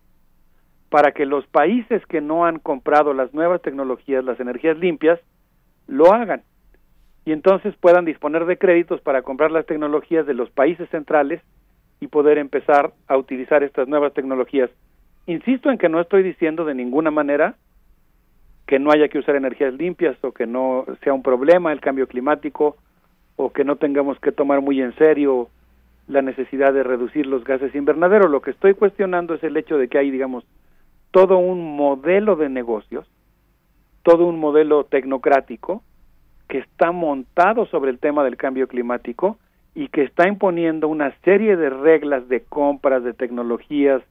para 0.91 1.13
que 1.13 1.25
los 1.25 1.47
países 1.47 2.05
que 2.07 2.19
no 2.19 2.45
han 2.45 2.59
comprado 2.59 3.13
las 3.13 3.33
nuevas 3.33 3.61
tecnologías, 3.61 4.25
las 4.25 4.41
energías 4.41 4.77
limpias, 4.77 5.21
lo 5.87 6.11
hagan 6.11 6.43
y 7.23 7.31
entonces 7.31 7.73
puedan 7.79 8.03
disponer 8.03 8.45
de 8.45 8.57
créditos 8.57 8.99
para 8.99 9.21
comprar 9.21 9.51
las 9.51 9.65
tecnologías 9.65 10.25
de 10.25 10.33
los 10.33 10.49
países 10.49 10.89
centrales 10.89 11.41
y 12.01 12.07
poder 12.07 12.37
empezar 12.37 12.91
a 13.07 13.15
utilizar 13.15 13.63
estas 13.63 13.87
nuevas 13.87 14.13
tecnologías. 14.13 14.69
Insisto 15.27 15.71
en 15.71 15.77
que 15.77 15.87
no 15.87 16.01
estoy 16.01 16.23
diciendo 16.23 16.65
de 16.65 16.75
ninguna 16.75 17.09
manera 17.09 17.55
que 18.67 18.77
no 18.77 18.91
haya 18.91 19.07
que 19.07 19.19
usar 19.19 19.37
energías 19.37 19.73
limpias 19.73 20.17
o 20.25 20.33
que 20.33 20.45
no 20.45 20.85
sea 21.05 21.13
un 21.13 21.23
problema 21.23 21.71
el 21.71 21.79
cambio 21.79 22.05
climático 22.05 22.75
o 23.37 23.53
que 23.53 23.63
no 23.63 23.77
tengamos 23.77 24.19
que 24.19 24.33
tomar 24.33 24.59
muy 24.59 24.81
en 24.81 24.93
serio 24.95 25.47
la 26.09 26.21
necesidad 26.21 26.73
de 26.73 26.83
reducir 26.83 27.27
los 27.27 27.45
gases 27.45 27.73
invernaderos. 27.75 28.29
Lo 28.29 28.41
que 28.41 28.51
estoy 28.51 28.73
cuestionando 28.73 29.35
es 29.35 29.43
el 29.45 29.55
hecho 29.55 29.77
de 29.77 29.87
que 29.87 29.97
hay, 29.97 30.11
digamos, 30.11 30.43
todo 31.11 31.37
un 31.37 31.75
modelo 31.75 32.35
de 32.35 32.49
negocios, 32.49 33.05
todo 34.03 34.25
un 34.25 34.39
modelo 34.39 34.85
tecnocrático 34.85 35.83
que 36.47 36.59
está 36.59 36.91
montado 36.91 37.65
sobre 37.67 37.91
el 37.91 37.99
tema 37.99 38.23
del 38.23 38.37
cambio 38.37 38.67
climático 38.67 39.37
y 39.75 39.87
que 39.89 40.03
está 40.03 40.27
imponiendo 40.27 40.87
una 40.87 41.15
serie 41.23 41.55
de 41.55 41.69
reglas 41.69 42.27
de 42.27 42.41
compras, 42.41 43.03
de 43.03 43.13
tecnologías, 43.13 44.01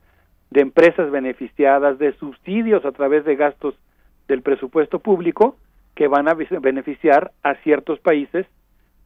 de 0.50 0.60
empresas 0.62 1.10
beneficiadas, 1.10 1.98
de 1.98 2.12
subsidios 2.14 2.84
a 2.84 2.92
través 2.92 3.24
de 3.24 3.36
gastos 3.36 3.74
del 4.26 4.42
presupuesto 4.42 4.98
público 5.00 5.56
que 5.94 6.08
van 6.08 6.28
a 6.28 6.34
beneficiar 6.34 7.32
a 7.42 7.56
ciertos 7.56 7.98
países 8.00 8.46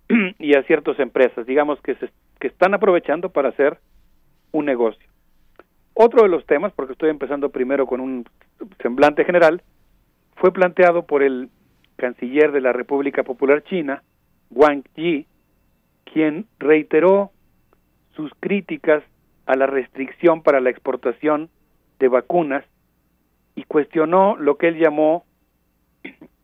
y 0.39 0.55
a 0.55 0.63
ciertas 0.65 0.99
empresas, 1.01 1.47
digamos 1.47 1.81
que, 1.81 1.95
se, 1.97 2.11
que 2.39 2.49
están 2.49 2.75
aprovechando 2.75 3.31
para 3.31 3.49
hacer 3.49 3.79
un 4.53 4.67
negocio. 4.67 5.14
Otro 5.95 6.23
de 6.23 6.29
los 6.29 6.45
temas, 6.45 6.73
porque 6.73 6.93
estoy 6.93 7.11
empezando 7.11 7.51
primero 7.51 7.87
con 7.87 8.01
un 8.01 8.27
semblante 8.83 9.25
general, 9.25 9.63
fue 10.37 10.53
planteado 10.53 11.07
por 11.07 11.23
el 11.23 11.51
canciller 11.97 12.51
de 12.51 12.61
la 12.61 12.73
República 12.73 13.23
Popular 13.23 13.63
China, 13.63 14.03
Wang 14.51 14.83
Yi, 14.97 15.27
quien 16.13 16.47
reiteró 16.59 17.31
sus 18.17 18.33
críticas 18.41 19.05
a 19.47 19.55
la 19.55 19.67
restricción 19.67 20.43
para 20.43 20.61
la 20.61 20.71
exportación 20.71 21.49
de 22.01 22.09
vacunas 22.09 22.65
y 23.55 23.63
cuestionó 23.65 24.37
lo 24.37 24.57
que 24.57 24.69
él 24.69 24.79
llamó 24.79 25.25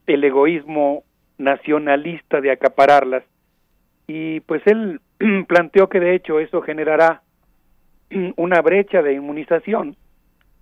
el 0.06 0.24
egoísmo 0.24 1.04
nacionalista 1.38 2.40
de 2.40 2.52
acapararlas. 2.52 3.24
Y 4.06 4.40
pues 4.40 4.62
él 4.66 5.00
planteó 5.48 5.88
que 5.88 6.00
de 6.00 6.14
hecho 6.14 6.38
eso 6.38 6.62
generará 6.62 7.22
una 8.36 8.60
brecha 8.60 9.02
de 9.02 9.14
inmunización, 9.14 9.96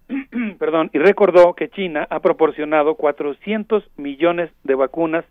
perdón, 0.59 0.91
y 0.93 0.99
recordó 0.99 1.55
que 1.55 1.69
China 1.69 2.07
ha 2.11 2.21
proporcionado 2.21 2.95
400 2.95 3.91
millones 3.97 4.51
de 4.65 4.75
vacunas 4.75 5.25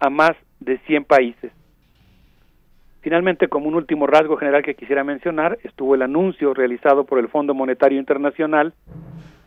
a 0.00 0.10
más 0.10 0.32
de 0.60 0.78
100 0.78 1.04
países. 1.04 1.52
Finalmente, 3.00 3.48
como 3.48 3.66
un 3.66 3.74
último 3.74 4.06
rasgo 4.06 4.36
general 4.36 4.62
que 4.62 4.76
quisiera 4.76 5.02
mencionar, 5.02 5.58
estuvo 5.64 5.94
el 5.96 6.02
anuncio 6.02 6.54
realizado 6.54 7.04
por 7.04 7.18
el 7.18 7.28
Fondo 7.28 7.52
Monetario 7.52 7.98
Internacional 7.98 8.74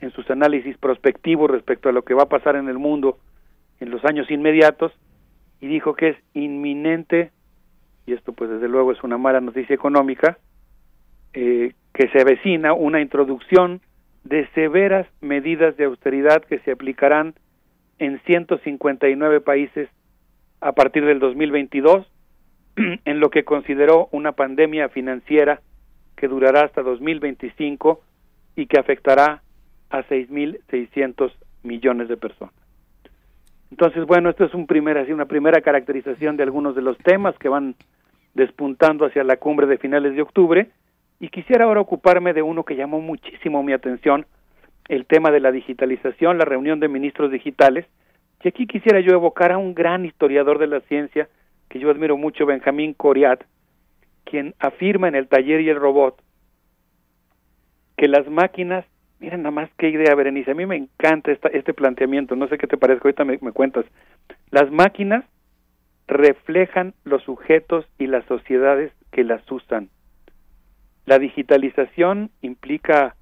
en 0.01 0.11
sus 0.11 0.29
análisis 0.29 0.77
prospectivos 0.77 1.49
respecto 1.49 1.87
a 1.87 1.93
lo 1.93 2.03
que 2.03 2.13
va 2.13 2.23
a 2.23 2.29
pasar 2.29 2.57
en 2.57 2.67
el 2.67 2.77
mundo 2.77 3.17
en 3.79 3.91
los 3.91 4.03
años 4.03 4.29
inmediatos 4.29 4.91
y 5.61 5.67
dijo 5.67 5.95
que 5.95 6.09
es 6.09 6.17
inminente, 6.33 7.31
y 8.05 8.13
esto 8.13 8.33
pues 8.33 8.49
desde 8.49 8.67
luego 8.67 8.91
es 8.91 9.03
una 9.03 9.17
mala 9.17 9.39
noticia 9.39 9.73
económica, 9.73 10.37
eh, 11.35 11.73
que 11.93 12.07
se 12.09 12.21
avecina 12.21 12.73
una 12.73 13.01
introducción 13.01 13.81
de 14.23 14.47
severas 14.55 15.05
medidas 15.19 15.75
de 15.75 15.83
austeridad 15.83 16.41
que 16.43 16.59
se 16.59 16.71
aplicarán 16.71 17.35
en 17.99 18.21
159 18.25 19.41
países 19.41 19.89
a 20.61 20.71
partir 20.71 21.03
del 21.05 21.19
2022 21.19 22.07
en 22.77 23.19
lo 23.19 23.29
que 23.29 23.43
consideró 23.43 24.07
una 24.13 24.31
pandemia 24.31 24.87
financiera 24.87 25.59
que 26.15 26.29
durará 26.29 26.61
hasta 26.61 26.81
2025 26.81 28.01
y 28.55 28.67
que 28.67 28.79
afectará 28.79 29.41
a 29.89 30.03
6.600 30.03 31.33
millones 31.63 32.07
de 32.07 32.15
personas. 32.15 32.55
Entonces, 33.71 34.05
bueno, 34.05 34.29
esto 34.29 34.45
es 34.45 34.53
un 34.53 34.67
primer, 34.67 34.97
así, 34.97 35.11
una 35.11 35.25
primera 35.25 35.59
caracterización 35.59 36.37
de 36.37 36.43
algunos 36.43 36.75
de 36.75 36.81
los 36.81 36.97
temas 36.99 37.37
que 37.37 37.49
van 37.49 37.75
despuntando 38.35 39.05
hacia 39.05 39.25
la 39.25 39.35
cumbre 39.35 39.67
de 39.67 39.77
finales 39.77 40.15
de 40.15 40.21
octubre 40.21 40.69
y 41.19 41.29
quisiera 41.29 41.65
ahora 41.65 41.81
ocuparme 41.81 42.33
de 42.33 42.41
uno 42.41 42.63
que 42.63 42.75
llamó 42.75 42.99
muchísimo 43.01 43.63
mi 43.63 43.73
atención, 43.73 44.25
el 44.87 45.05
tema 45.05 45.31
de 45.31 45.39
la 45.39 45.51
digitalización, 45.51 46.37
la 46.37 46.45
reunión 46.45 46.79
de 46.79 46.87
ministros 46.87 47.31
digitales, 47.31 47.85
y 48.43 48.47
aquí 48.47 48.67
quisiera 48.67 48.99
yo 48.99 49.13
evocar 49.13 49.51
a 49.51 49.57
un 49.57 49.73
gran 49.73 50.05
historiador 50.05 50.59
de 50.59 50.67
la 50.67 50.81
ciencia 50.81 51.27
que 51.67 51.79
yo 51.79 51.89
admiro 51.89 52.15
mucho, 52.15 52.45
Benjamín 52.45 52.93
Coriat, 52.93 53.43
quien 54.23 54.53
afirma 54.59 55.07
en 55.07 55.15
el 55.15 55.27
taller 55.27 55.61
y 55.61 55.69
el 55.69 55.79
robot 55.79 56.21
que 57.97 58.07
las 58.07 58.29
máquinas, 58.29 58.85
miren 59.19 59.43
nada 59.43 59.51
más 59.51 59.69
qué 59.77 59.89
idea, 59.89 60.13
Berenice, 60.15 60.51
a 60.51 60.55
mí 60.55 60.65
me 60.65 60.75
encanta 60.75 61.31
esta, 61.31 61.47
este 61.49 61.73
planteamiento, 61.73 62.35
no 62.35 62.47
sé 62.47 62.57
qué 62.57 62.67
te 62.67 62.77
parece, 62.77 63.01
ahorita 63.03 63.23
me, 63.23 63.39
me 63.41 63.51
cuentas, 63.51 63.85
las 64.51 64.69
máquinas 64.71 65.25
reflejan 66.07 66.93
los 67.03 67.23
sujetos 67.23 67.85
y 67.97 68.07
las 68.07 68.25
sociedades 68.25 68.91
que 69.11 69.23
las 69.23 69.49
usan. 69.51 69.89
La 71.05 71.19
digitalización 71.19 72.31
implica 72.41 73.15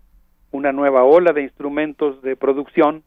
una 0.51 0.71
nueva 0.71 1.03
ola 1.03 1.33
de 1.33 1.43
instrumentos 1.43 2.21
de 2.21 2.35
producción, 2.35 3.03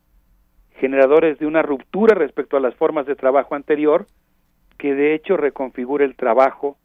generadores 0.80 1.38
de 1.38 1.46
una 1.46 1.62
ruptura 1.62 2.14
respecto 2.14 2.56
a 2.56 2.60
las 2.60 2.74
formas 2.74 3.06
de 3.06 3.14
trabajo 3.14 3.54
anterior, 3.54 4.06
que 4.78 4.94
de 4.94 5.14
hecho 5.14 5.36
reconfigura 5.36 6.04
el 6.04 6.16
trabajo, 6.16 6.76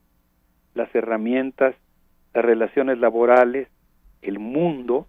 las 0.74 0.94
herramientas, 0.96 1.76
las 2.34 2.46
relaciones 2.46 3.00
laborales, 3.00 3.68
el 4.22 4.40
mundo, 4.40 5.08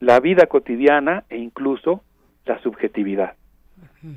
la 0.00 0.20
vida 0.20 0.46
cotidiana 0.46 1.24
e 1.28 1.38
incluso 1.38 2.02
la 2.46 2.58
subjetividad. 2.60 3.34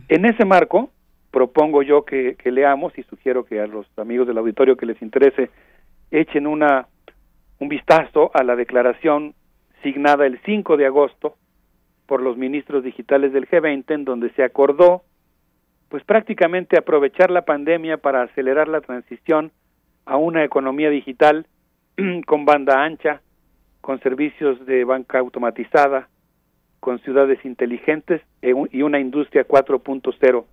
En 0.08 0.26
ese 0.26 0.45
marco, 0.45 0.90
propongo 1.32 1.84
yo 1.84 2.06
que, 2.06 2.38
leamos 2.45 2.98
y 2.98 3.03
sugiero 3.03 3.45
que 3.45 3.60
a 3.60 3.68
los 3.68 3.85
amigos 4.00 4.27
del 4.27 4.38
auditorio 4.38 4.77
que 4.77 4.85
les 4.85 5.02
interese 5.02 5.50
echen 6.10 6.48
una, 6.48 6.88
un 7.59 7.69
vistazo 7.69 8.32
a 8.34 8.43
la 8.43 8.56
declaración 8.56 9.34
signada 9.84 10.25
el 10.25 10.40
5 10.45 10.77
de 10.77 10.85
agosto 10.85 11.35
por 12.06 12.22
los 12.22 12.38
ministros 12.38 12.84
digitales 12.84 13.34
del 13.34 13.48
G20 13.48 13.93
en 13.93 14.06
donde 14.06 14.32
se 14.32 14.43
acordó 14.43 15.03
pues 15.90 16.03
prácticamente 16.03 16.77
aprovechar 16.77 17.32
la 17.32 17.45
pandemia 17.45 17.98
para 17.98 18.24
acelerar 18.24 18.67
la 18.67 18.82
transición 18.82 19.51
a 20.06 20.17
una 20.17 20.43
economía 20.43 20.90
digital 20.90 21.45
con 22.25 22.45
banda 22.45 22.84
ancha, 22.84 23.22
con 23.82 24.00
servicios 24.01 24.66
de 24.66 24.84
banca 24.84 25.19
automatizada, 25.19 26.09
con 26.80 27.00
ciudades 27.00 27.43
inteligentes 27.45 28.22
e 28.42 28.53
y 28.72 28.82
una 28.82 29.00
industria 29.00 29.48
4.0. 29.48 30.45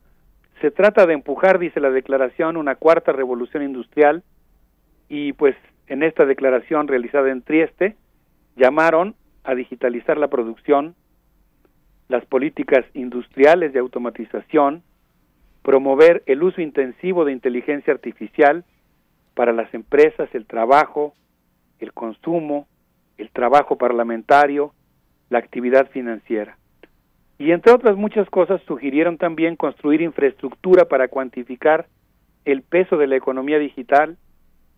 Se 0.61 0.71
trata 0.71 1.07
de 1.07 1.15
empujar, 1.15 1.59
dice 1.59 1.81
la 1.81 1.91
declaración, 1.91 2.57
una 2.57 2.77
cuarta 2.77 3.13
revolución 3.13 3.63
industrial 3.63 4.23
y 5.09 5.33
pues 5.33 5.57
en 5.87 6.03
esta 6.03 6.25
declaración 6.25 6.89
realizada 6.89 7.31
en 7.31 7.43
Trieste 7.43 7.97
llamaron 8.57 9.15
a 9.45 9.55
digitalizar 9.55 10.19
la 10.19 10.29
producción, 10.29 10.95
las 12.09 12.25
políticas 12.27 12.85
industriales 12.95 13.73
de 13.73 13.81
automatización, 13.81 14.83
promover 15.63 16.23
el 16.27 16.43
uso 16.43 16.61
intensivo 16.61 17.25
de 17.25 17.33
inteligencia 17.33 17.93
artificial 17.93 18.65
para 19.35 19.53
las 19.53 19.73
empresas, 19.75 20.29
el 20.35 20.47
trabajo, 20.47 21.15
el 21.79 21.93
consumo, 21.93 22.67
el 23.17 23.31
trabajo 23.31 23.77
parlamentario, 23.77 24.75
la 25.31 25.39
actividad 25.39 25.89
financiera. 25.91 26.59
Y 27.39 27.51
entre 27.53 27.73
otras 27.73 27.97
muchas 27.97 28.29
cosas 28.31 28.61
sugirieron 28.67 29.19
también 29.19 29.57
construir 29.57 30.03
infraestructura 30.03 30.85
para 30.85 31.09
cuantificar 31.09 31.87
el 32.45 32.63
peso 32.63 32.97
de 32.97 33.07
la 33.07 33.17
economía 33.17 33.59
digital, 33.59 34.17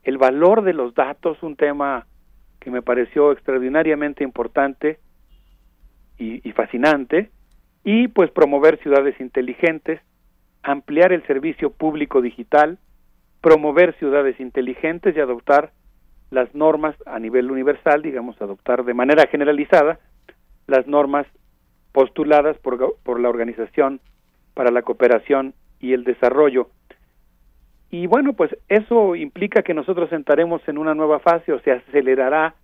el 0.05 0.19
valor 0.19 0.63
de 0.63 0.75
los 0.75 0.95
datos, 0.95 1.43
un 1.43 1.57
tema 1.57 2.07
que 2.61 2.71
me 2.71 2.83
pareció 2.83 3.33
extraordinariamente 3.33 4.25
importante 4.25 4.99
y, 6.17 6.41
fascinante, 6.53 7.31
y 7.83 8.09
pues 8.09 8.31
promover 8.31 8.79
ciudades 8.79 9.19
inteligentes, 9.21 10.01
ampliar 10.63 11.13
el 11.13 11.27
servicio 11.27 11.71
público 11.71 12.23
digital, 12.23 12.79
promover 13.41 13.95
ciudades 13.99 14.39
inteligentes 14.41 15.17
y 15.17 15.21
adoptar 15.21 15.73
las 16.31 16.55
normas 16.55 16.97
a 17.05 17.19
nivel 17.19 17.51
universal, 17.51 18.01
digamos, 18.01 18.41
adoptar 18.41 18.85
de 18.85 18.95
manera 18.95 19.27
generalizada 19.27 19.99
las 20.67 20.87
normas 20.87 21.27
postuladas 21.93 22.57
por 22.59 23.21
la 23.21 23.29
Organización 23.29 24.01
para 24.55 24.71
la 24.71 24.83
Cooperación 24.83 25.55
y 25.81 25.93
el 25.93 26.05
Desarrollo. 26.05 26.71
Y 27.97 28.09
bueno, 28.09 28.33
pues 28.33 28.51
eso 28.69 29.15
implica 29.15 29.63
que 29.63 29.73
nosotros 29.73 30.11
entraremos 30.11 30.61
en 30.67 30.79
una 30.79 30.97
nueva 30.97 31.21
fase 31.21 31.53
o 31.53 31.61
se 31.61 31.71
acelerará 31.71 32.57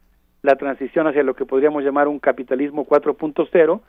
la 0.42 0.56
transición 0.56 1.06
hacia 1.06 1.22
lo 1.22 1.34
que 1.34 1.46
podríamos 1.46 1.84
llamar 1.84 2.08
un 2.08 2.18
capitalismo 2.18 2.84
4.0 2.84 3.80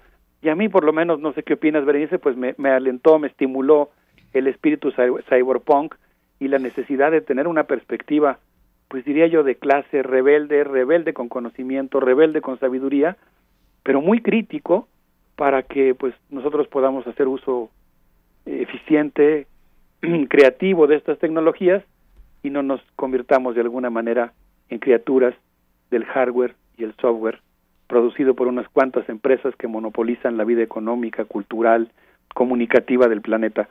y 0.43 0.49
a 0.49 0.55
mí 0.55 0.69
por 0.69 0.83
lo 0.83 0.93
menos, 0.93 1.19
no 1.19 1.33
sé 1.33 1.41
qué 1.41 1.55
opinas, 1.55 1.83
Berenice, 1.83 2.19
pues 2.19 2.37
me, 2.37 2.53
me 2.59 2.69
alentó, 2.69 3.17
me 3.17 3.27
estimuló 3.27 3.89
el 4.33 4.45
espíritu 4.45 4.91
cyberpunk 4.91 5.95
y 6.39 6.47
la 6.47 6.59
necesidad 6.59 7.09
de 7.09 7.21
tener 7.21 7.47
una 7.47 7.63
perspectiva, 7.63 8.37
pues 8.87 9.03
diría 9.03 9.25
yo, 9.25 9.41
de 9.41 9.55
clase 9.55 10.03
rebelde, 10.03 10.63
rebelde 10.63 11.15
con 11.15 11.27
conocimiento, 11.27 11.99
rebelde 11.99 12.41
con 12.41 12.59
sabiduría, 12.59 13.17
pero 13.81 13.99
muy 13.99 14.21
crítico 14.21 14.87
para 15.35 15.63
que 15.63 15.95
pues 15.95 16.13
nosotros 16.29 16.67
podamos 16.67 17.07
hacer 17.07 17.27
uso 17.27 17.71
eficiente, 18.45 19.47
creativo 20.29 20.87
de 20.87 20.95
estas 20.95 21.19
tecnologías 21.19 21.83
y 22.43 22.49
no 22.49 22.63
nos 22.63 22.81
convirtamos 22.95 23.55
de 23.55 23.61
alguna 23.61 23.89
manera 23.89 24.33
en 24.69 24.79
criaturas 24.79 25.35
del 25.89 26.05
hardware 26.05 26.55
y 26.77 26.83
el 26.83 26.93
software 26.95 27.39
producido 27.87 28.35
por 28.35 28.47
unas 28.47 28.67
cuantas 28.69 29.07
empresas 29.09 29.53
que 29.57 29.67
monopolizan 29.67 30.37
la 30.37 30.45
vida 30.45 30.63
económica, 30.63 31.25
cultural, 31.25 31.91
comunicativa 32.33 33.07
del 33.09 33.21
planeta. 33.21 33.67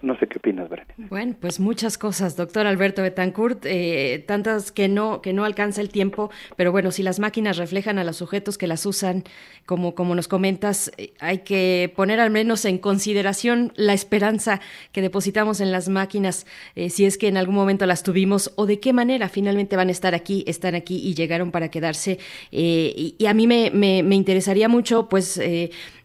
No, 0.00 0.18
sé 0.18 0.26
qué 0.26 0.38
opinas, 0.38 0.70
Berenice. 0.70 0.94
Bueno, 1.10 1.34
pues 1.38 1.60
muchas 1.60 1.98
cosas, 1.98 2.34
doctor 2.36 2.66
Alberto 2.66 3.02
Betancourt, 3.02 3.66
eh, 3.66 4.24
tantas 4.26 4.72
que 4.72 4.88
no, 4.88 5.20
que 5.20 5.32
no 5.32 5.44
alcanza 5.44 5.82
el 5.82 5.90
tiempo, 5.90 6.30
pero 6.56 6.72
bueno, 6.72 6.90
si 6.90 7.02
las 7.02 7.18
máquinas 7.18 7.58
reflejan 7.58 7.98
a 7.98 8.04
los 8.04 8.16
sujetos 8.16 8.56
que 8.56 8.66
las 8.66 8.86
usan, 8.86 9.24
como, 9.66 9.94
como 9.94 10.14
nos 10.14 10.28
comentas, 10.28 10.92
eh, 10.96 11.12
hay 11.20 11.38
que 11.38 11.92
poner 11.94 12.20
al 12.20 12.30
menos 12.30 12.64
en 12.64 12.78
consideración 12.78 13.72
la 13.76 13.92
esperanza 13.92 14.60
que 14.92 15.02
depositamos 15.02 15.60
en 15.60 15.72
las 15.72 15.88
máquinas, 15.90 16.46
eh, 16.74 16.88
si 16.88 17.04
es 17.04 17.18
que 17.18 17.28
en 17.28 17.36
algún 17.36 17.54
momento 17.54 17.84
las 17.84 18.02
tuvimos, 18.02 18.52
o 18.56 18.64
de 18.64 18.80
qué 18.80 18.94
manera 18.94 19.28
finalmente 19.28 19.76
van 19.76 19.88
a 19.88 19.92
estar 19.92 20.14
aquí, 20.14 20.42
están 20.46 20.74
aquí 20.74 20.96
y 21.06 21.14
llegaron 21.14 21.50
para 21.50 21.70
quedarse. 21.70 22.18
Y, 22.50 23.14
y, 23.18 23.26
a 23.26 23.34
mí 23.34 23.46
me, 23.46 23.70
me, 23.70 24.02
me 24.02 24.14
interesaría 24.14 24.68
mucho, 24.68 25.08
pues, 25.08 25.40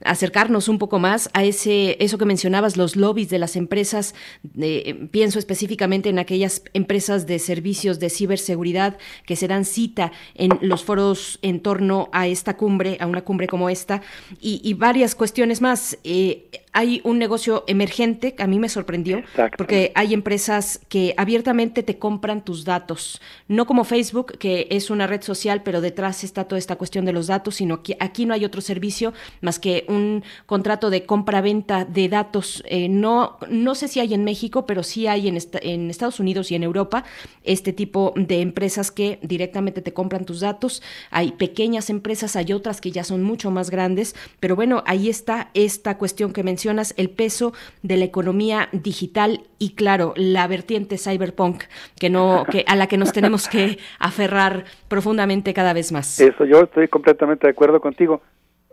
acercarnos 0.04 0.68
un 0.68 0.78
poco 0.78 1.00
más 1.00 1.30
a 1.34 1.44
ese, 1.44 1.98
eso 2.04 2.18
que 2.18 2.26
mencionabas, 2.26 2.76
los 2.76 2.96
lobbies 2.96 3.30
de 3.30 3.40
las 3.40 3.56
empresas. 3.56 3.77
Eh, 3.78 5.08
pienso 5.12 5.40
específicamente 5.40 6.10
en 6.10 6.20
aquellas 6.20 6.64
empresas 6.74 7.28
de 7.28 7.40
servicios 7.40 8.00
de 8.00 8.10
ciberseguridad 8.10 8.98
que 9.26 9.36
se 9.36 9.48
dan 9.48 9.66
cita 9.66 10.12
en 10.36 10.58
los 10.62 10.84
foros 10.84 11.40
en 11.42 11.62
torno 11.62 12.10
a 12.12 12.28
esta 12.28 12.58
cumbre, 12.58 12.98
a 13.00 13.08
una 13.08 13.24
cumbre 13.24 13.48
como 13.48 13.70
esta, 13.70 14.02
y, 14.40 14.74
varias 14.74 15.16
cuestiones 15.16 15.62
más. 15.62 15.98
Eh, 16.04 16.50
hay 16.78 17.02
un 17.04 17.18
negocio 17.18 17.64
emergente 17.66 18.36
que 18.36 18.44
a 18.44 18.46
mí 18.46 18.60
me 18.60 18.70
sorprendió, 18.70 19.24
porque 19.58 19.92
hay 19.96 20.14
empresas 20.14 20.80
que 20.90 21.16
abiertamente 21.18 21.82
te 21.82 21.98
compran 21.98 22.46
tus 22.46 22.66
datos, 22.66 23.20
no 23.48 23.66
como 23.66 23.84
Facebook, 23.84 24.38
que 24.38 24.68
es 24.70 24.92
una 24.92 25.08
red 25.08 25.24
social, 25.24 25.64
pero 25.64 25.82
detrás 25.82 26.24
está 26.24 26.44
toda 26.44 26.60
esta 26.60 26.76
cuestión 26.76 27.04
de 27.06 27.14
los 27.14 27.26
datos, 27.26 27.56
sino 27.56 27.82
que 27.82 27.98
aquí 28.00 28.28
no 28.28 28.36
hay 28.36 28.46
otro 28.46 28.62
servicio 28.62 29.12
más 29.42 29.58
que 29.58 29.86
un 29.88 30.24
contrato 30.46 30.92
de 30.92 31.04
compra-venta 31.04 31.84
de 31.84 32.10
datos. 32.10 32.62
Eh, 32.68 32.90
no, 32.90 33.40
no 33.50 33.74
sé 33.74 33.88
si 33.88 34.00
hay 34.00 34.14
en 34.14 34.24
México, 34.24 34.68
pero 34.68 34.84
sí 34.84 35.08
hay 35.08 35.30
en, 35.30 35.40
en 35.64 35.90
Estados 35.90 36.20
Unidos 36.20 36.52
y 36.52 36.56
en 36.56 36.62
Europa 36.62 37.06
este 37.44 37.74
tipo 37.74 38.14
de 38.16 38.42
empresas 38.42 38.92
que 38.92 39.18
directamente 39.24 39.82
te 39.82 39.94
compran 39.94 40.26
tus 40.26 40.42
datos. 40.42 40.84
Hay 41.10 41.32
pequeñas 41.32 41.90
empresas, 41.90 42.36
hay 42.36 42.54
otras 42.54 42.82
que 42.82 42.92
ya 42.92 43.04
son 43.04 43.24
mucho 43.24 43.50
más 43.50 43.72
grandes, 43.72 44.14
pero 44.40 44.56
bueno, 44.56 44.84
ahí 44.86 45.10
está 45.10 45.50
esta 45.56 45.98
cuestión 45.98 46.34
que 46.34 46.44
mencionas, 46.68 46.94
el 46.98 47.10
peso 47.10 47.54
de 47.82 47.96
la 47.98 48.04
economía 48.06 48.68
digital 48.74 49.42
y 49.58 49.76
claro, 49.76 50.14
la 50.18 50.48
vertiente 50.48 50.98
cyberpunk 50.98 51.64
que 52.00 52.10
no 52.10 52.44
que 52.52 52.66
a 52.68 52.76
la 52.76 52.88
que 52.88 52.98
nos 52.98 53.14
tenemos 53.14 53.48
que 53.48 53.78
aferrar 54.00 54.66
profundamente 54.90 55.54
cada 55.54 55.74
vez 55.74 55.92
más. 55.92 56.20
Eso 56.20 56.46
yo 56.46 56.62
estoy 56.62 56.88
completamente 56.90 57.48
de 57.48 57.52
acuerdo 57.52 57.80
contigo. 57.80 58.22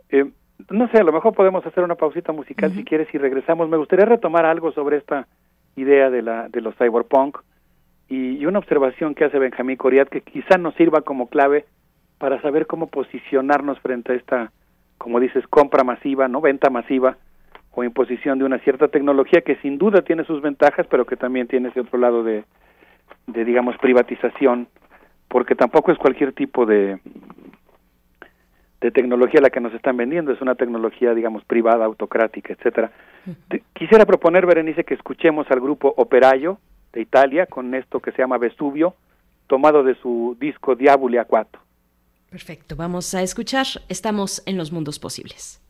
Eh, 0.09 0.25
no 0.69 0.89
sé, 0.89 0.97
a 0.97 1.03
lo 1.03 1.13
mejor 1.13 1.33
podemos 1.33 1.65
hacer 1.65 1.83
una 1.83 1.95
pausita 1.95 2.33
musical 2.33 2.73
si 2.73 2.83
quieres 2.83 3.07
y 3.13 3.17
regresamos. 3.17 3.69
Me 3.69 3.77
gustaría 3.77 4.05
retomar 4.05 4.45
algo 4.45 4.71
sobre 4.73 4.97
esta 4.97 5.27
idea 5.77 6.09
de 6.09 6.21
la 6.21 6.49
de 6.49 6.61
los 6.61 6.75
cyberpunk 6.75 7.37
y, 8.09 8.37
y 8.37 8.45
una 8.45 8.59
observación 8.59 9.15
que 9.15 9.25
hace 9.25 9.39
Benjamín 9.39 9.77
Coriat 9.77 10.09
que 10.09 10.21
quizá 10.21 10.57
nos 10.57 10.75
sirva 10.75 11.01
como 11.01 11.27
clave 11.27 11.65
para 12.17 12.41
saber 12.41 12.67
cómo 12.67 12.87
posicionarnos 12.87 13.79
frente 13.79 14.13
a 14.13 14.15
esta, 14.15 14.51
como 14.97 15.19
dices, 15.19 15.45
compra 15.47 15.83
masiva, 15.83 16.27
no 16.27 16.41
venta 16.41 16.69
masiva 16.69 17.17
o 17.75 17.83
imposición 17.83 18.39
de 18.39 18.45
una 18.45 18.59
cierta 18.59 18.87
tecnología 18.87 19.41
que 19.41 19.57
sin 19.57 19.77
duda 19.77 20.01
tiene 20.01 20.23
sus 20.25 20.41
ventajas, 20.41 20.87
pero 20.89 21.05
que 21.05 21.17
también 21.17 21.47
tiene 21.47 21.69
ese 21.69 21.81
otro 21.81 21.99
lado 21.99 22.23
de, 22.23 22.43
de 23.27 23.45
digamos, 23.45 23.77
privatización, 23.77 24.67
porque 25.27 25.55
tampoco 25.55 25.91
es 25.91 25.97
cualquier 25.97 26.33
tipo 26.33 26.65
de, 26.65 26.99
de 28.81 28.91
tecnología 28.91 29.41
la 29.41 29.49
que 29.49 29.59
nos 29.59 29.73
están 29.73 29.97
vendiendo, 29.97 30.31
es 30.31 30.41
una 30.41 30.55
tecnología, 30.55 31.13
digamos, 31.13 31.43
privada, 31.43 31.85
autocrática, 31.85 32.53
etcétera. 32.53 32.91
Quisiera 33.73 34.05
proponer, 34.05 34.45
Berenice, 34.45 34.83
que 34.83 34.93
escuchemos 34.93 35.47
al 35.49 35.59
grupo 35.59 35.93
Operayo 35.97 36.59
de 36.93 37.01
Italia 37.01 37.45
con 37.45 37.73
esto 37.73 37.99
que 37.99 38.11
se 38.11 38.19
llama 38.19 38.37
Vesubio, 38.37 38.95
tomado 39.47 39.83
de 39.83 39.95
su 39.95 40.37
disco 40.39 40.75
Diaboli 40.75 41.17
a 41.17 41.27
Perfecto, 42.29 42.75
vamos 42.75 43.13
a 43.15 43.21
escuchar. 43.21 43.65
Estamos 43.89 44.43
en 44.45 44.57
los 44.57 44.71
mundos 44.71 44.99
posibles. 44.99 45.61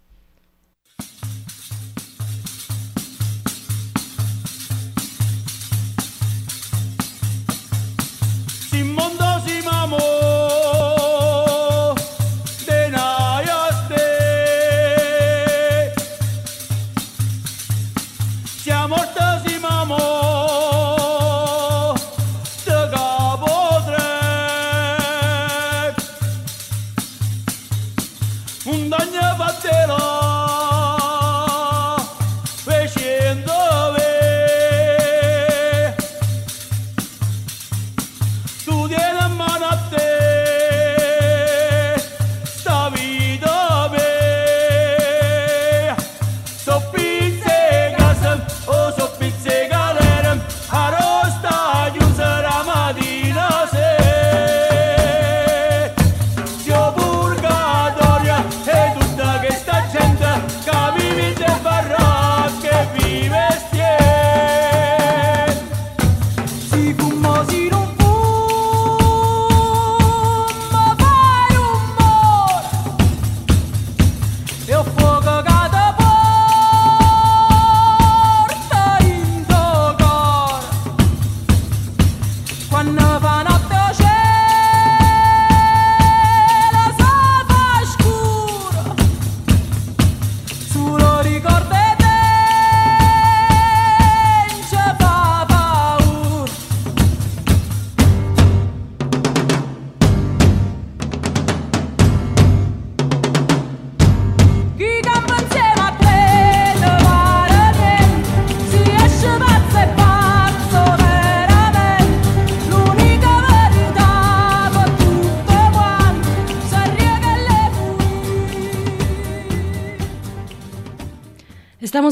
amor. 9.85 10.24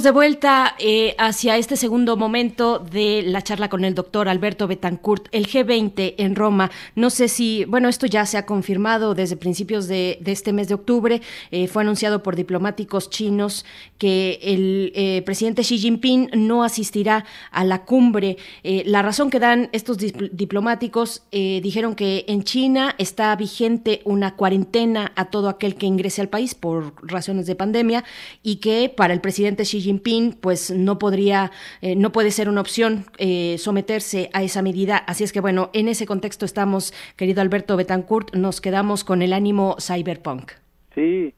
De 0.03 0.11
vuelta 0.11 0.75
eh, 0.79 1.15
hacia 1.17 1.55
este 1.57 1.77
segundo 1.77 2.17
momento 2.17 2.79
de 2.79 3.23
la 3.25 3.41
charla 3.41 3.69
con 3.69 3.85
el 3.85 3.95
doctor 3.95 4.27
Alberto 4.27 4.67
Betancourt, 4.67 5.29
el 5.31 5.47
G20 5.47 6.15
en 6.17 6.35
Roma. 6.35 6.71
No 6.95 7.09
sé 7.09 7.29
si, 7.29 7.63
bueno, 7.65 7.87
esto 7.87 8.05
ya 8.05 8.25
se 8.25 8.37
ha 8.37 8.45
confirmado 8.45 9.15
desde 9.15 9.37
principios 9.37 9.87
de, 9.87 10.19
este 10.25 10.51
mes 10.51 10.67
de 10.67 10.73
octubre. 10.73 11.21
Eh, 11.51 11.67
fue 11.67 11.83
anunciado 11.83 12.21
por 12.21 12.35
diplomáticos 12.35 13.09
chinos 13.09 13.65
que 13.97 14.39
el 14.41 14.91
eh, 14.93 15.21
presidente 15.25 15.61
Xi 15.61 15.77
Jinping 15.77 16.31
no 16.33 16.63
asistirá 16.63 17.23
a 17.51 17.63
la 17.63 17.85
cumbre. 17.85 18.37
la 18.63 19.01
razón 19.01 19.29
que 19.29 19.39
dan 19.39 19.69
estos 19.71 19.97
diplomáticos 19.97 21.23
dijeron 21.31 21.95
que 21.95 22.25
en 22.27 22.43
China 22.43 22.95
está 22.97 23.35
vigente 23.35 24.01
una 24.03 24.35
cuarentena 24.35 25.13
a 25.15 25.25
todo 25.25 25.47
aquel 25.47 25.75
que 25.75 25.85
ingrese 25.85 26.21
al 26.21 26.29
país 26.29 26.55
por 26.55 26.93
razones 27.01 27.45
de 27.45 27.55
pandemia 27.55 28.03
y 28.41 28.57
que 28.57 28.89
para 28.89 29.13
el 29.13 29.21
presidente 29.21 29.63
Xi 29.63 29.79
Jinping 29.79 29.92
Jinping 29.93 30.33
pues 30.41 30.71
no 30.71 30.97
podría, 30.97 31.51
eh, 31.81 31.95
no 31.95 32.11
puede 32.11 32.31
ser 32.31 32.49
una 32.49 32.61
opción 32.61 33.05
eh, 33.17 33.57
someterse 33.57 34.29
a 34.33 34.43
esa 34.43 34.61
medida. 34.61 34.97
Así 34.97 35.23
es 35.23 35.31
que 35.31 35.41
bueno, 35.41 35.69
en 35.73 35.87
ese 35.87 36.05
contexto 36.05 36.45
estamos, 36.45 36.93
querido 37.15 37.41
Alberto 37.41 37.77
Betancourt, 37.77 38.35
nos 38.35 38.61
quedamos 38.61 39.03
con 39.03 39.21
el 39.21 39.33
ánimo 39.33 39.75
cyberpunk. 39.79 40.51
Sí, 40.95 41.33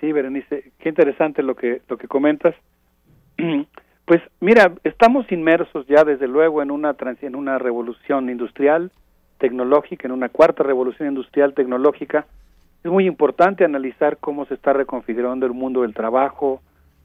sí, 0.00 0.12
Berenice, 0.12 0.72
qué 0.78 0.88
interesante 0.88 1.42
lo 1.42 1.54
que, 1.54 1.82
lo 1.88 1.98
que 1.98 2.08
comentas. 2.08 2.54
Pues 4.04 4.22
mira, 4.40 4.72
estamos 4.84 5.30
inmersos 5.30 5.86
ya 5.86 6.02
desde 6.02 6.26
luego 6.26 6.62
en 6.62 6.70
una, 6.70 6.96
en 7.20 7.36
una 7.36 7.58
revolución 7.58 8.30
industrial, 8.30 8.90
tecnológica, 9.36 10.08
en 10.08 10.12
una 10.12 10.30
cuarta 10.30 10.62
revolución 10.62 11.10
industrial 11.10 11.52
tecnológica. 11.52 12.24
Es 12.82 12.90
muy 12.90 13.06
importante 13.06 13.66
analizar 13.66 14.16
cómo 14.16 14.46
se 14.46 14.54
está 14.54 14.72
reconfigurando 14.72 15.44
el 15.44 15.52
mundo 15.52 15.82
del 15.82 15.92
trabajo, 15.92 16.62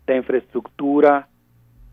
la 0.08 0.16
infraestructura, 0.16 1.28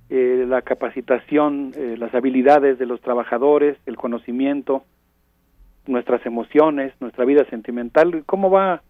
eh, 0.08 0.44
la 0.48 0.62
capacitación, 0.62 1.72
eh, 1.76 1.94
las 1.96 2.12
habilidades 2.14 2.80
de 2.80 2.86
los 2.86 3.00
trabajadores, 3.00 3.76
el 3.86 3.96
conocimiento, 3.96 4.82
nuestras 5.86 6.26
emociones, 6.26 6.92
nuestra 7.00 7.24
vida 7.24 7.44
sentimental, 7.44 8.24
cómo 8.26 8.50
va, 8.50 8.82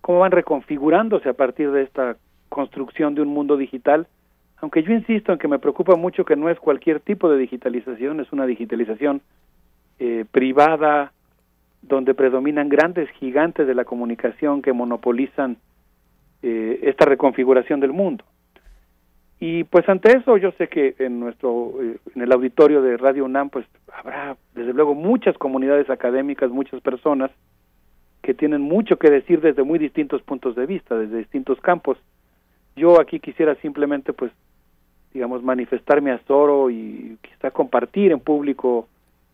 cómo 0.00 0.20
van 0.20 0.32
reconfigurándose 0.32 1.28
a 1.28 1.34
partir 1.34 1.70
de 1.72 1.82
esta 1.82 2.16
construcción 2.48 3.14
de 3.14 3.20
un 3.20 3.28
mundo 3.28 3.58
digital. 3.58 4.06
Aunque 4.62 4.82
yo 4.82 4.92
insisto 4.92 5.32
en 5.32 5.38
que 5.38 5.48
me 5.48 5.58
preocupa 5.58 5.96
mucho 5.96 6.24
que 6.24 6.36
no 6.36 6.48
es 6.48 6.58
cualquier 6.58 7.00
tipo 7.00 7.28
de 7.28 7.36
digitalización, 7.36 8.20
es 8.20 8.32
una 8.32 8.46
digitalización 8.46 9.20
eh, 9.98 10.24
privada, 10.30 11.12
donde 11.82 12.14
predominan 12.14 12.70
grandes 12.70 13.10
gigantes 13.10 13.66
de 13.66 13.74
la 13.74 13.84
comunicación 13.84 14.62
que 14.62 14.72
monopolizan 14.72 15.58
esta 16.44 17.04
reconfiguración 17.04 17.78
del 17.78 17.92
mundo. 17.92 18.24
Y 19.44 19.64
pues 19.64 19.88
ante 19.88 20.16
eso 20.16 20.36
yo 20.36 20.52
sé 20.52 20.68
que 20.68 20.94
en 21.00 21.18
nuestro 21.18 21.72
eh, 21.82 21.96
en 22.14 22.22
el 22.22 22.30
auditorio 22.30 22.80
de 22.80 22.96
Radio 22.96 23.24
UNAM 23.24 23.50
pues 23.50 23.66
habrá 23.92 24.36
desde 24.54 24.72
luego 24.72 24.94
muchas 24.94 25.36
comunidades 25.36 25.90
académicas, 25.90 26.48
muchas 26.52 26.80
personas 26.80 27.28
que 28.22 28.34
tienen 28.34 28.60
mucho 28.60 29.00
que 29.00 29.10
decir 29.10 29.40
desde 29.40 29.64
muy 29.64 29.80
distintos 29.80 30.22
puntos 30.22 30.54
de 30.54 30.64
vista, 30.64 30.96
desde 30.96 31.18
distintos 31.18 31.60
campos. 31.60 31.98
Yo 32.76 33.00
aquí 33.00 33.18
quisiera 33.18 33.56
simplemente 33.56 34.12
pues 34.12 34.30
digamos 35.12 35.42
manifestar 35.42 36.00
mi 36.00 36.12
azoro 36.12 36.70
y 36.70 37.18
quizá 37.20 37.50
compartir 37.50 38.12
en 38.12 38.20
público 38.20 38.86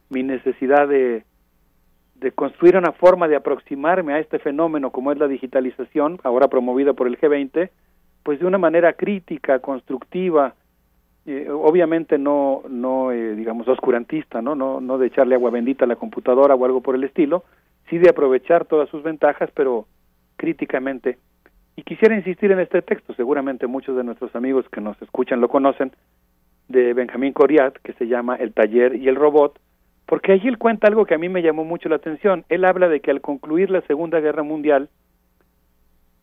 mi 0.08 0.22
necesidad 0.22 0.88
de 0.88 1.22
de 2.14 2.32
construir 2.32 2.78
una 2.78 2.92
forma 2.92 3.28
de 3.28 3.36
aproximarme 3.36 4.14
a 4.14 4.20
este 4.20 4.38
fenómeno 4.38 4.90
como 4.90 5.12
es 5.12 5.18
la 5.18 5.28
digitalización, 5.28 6.18
ahora 6.24 6.48
promovida 6.48 6.94
por 6.94 7.08
el 7.08 7.20
G20, 7.20 7.68
pues 8.22 8.40
de 8.40 8.46
una 8.46 8.58
manera 8.58 8.92
crítica, 8.92 9.58
constructiva, 9.60 10.54
eh, 11.26 11.48
obviamente 11.50 12.18
no, 12.18 12.62
no 12.68 13.12
eh, 13.12 13.34
digamos, 13.34 13.68
oscurantista, 13.68 14.40
¿no? 14.40 14.54
¿no? 14.54 14.80
No 14.80 14.98
de 14.98 15.08
echarle 15.08 15.34
agua 15.34 15.50
bendita 15.50 15.84
a 15.84 15.88
la 15.88 15.96
computadora 15.96 16.54
o 16.54 16.64
algo 16.64 16.80
por 16.80 16.94
el 16.94 17.04
estilo, 17.04 17.44
sí 17.90 17.98
de 17.98 18.08
aprovechar 18.08 18.64
todas 18.64 18.88
sus 18.88 19.02
ventajas, 19.02 19.50
pero 19.54 19.86
críticamente. 20.36 21.18
Y 21.76 21.82
quisiera 21.82 22.16
insistir 22.16 22.50
en 22.50 22.60
este 22.60 22.82
texto, 22.82 23.14
seguramente 23.14 23.66
muchos 23.66 23.96
de 23.96 24.04
nuestros 24.04 24.34
amigos 24.34 24.66
que 24.70 24.80
nos 24.80 25.00
escuchan 25.02 25.40
lo 25.40 25.48
conocen, 25.48 25.92
de 26.68 26.92
Benjamín 26.92 27.32
Coriat, 27.32 27.76
que 27.82 27.92
se 27.94 28.06
llama 28.06 28.36
El 28.36 28.52
taller 28.52 28.94
y 28.94 29.08
el 29.08 29.16
robot, 29.16 29.58
porque 30.06 30.32
allí 30.32 30.48
él 30.48 30.58
cuenta 30.58 30.86
algo 30.86 31.04
que 31.04 31.14
a 31.14 31.18
mí 31.18 31.28
me 31.28 31.42
llamó 31.42 31.64
mucho 31.64 31.88
la 31.88 31.96
atención. 31.96 32.44
Él 32.48 32.64
habla 32.64 32.88
de 32.88 33.00
que 33.00 33.10
al 33.10 33.20
concluir 33.20 33.70
la 33.70 33.82
Segunda 33.82 34.20
Guerra 34.20 34.42
Mundial, 34.42 34.88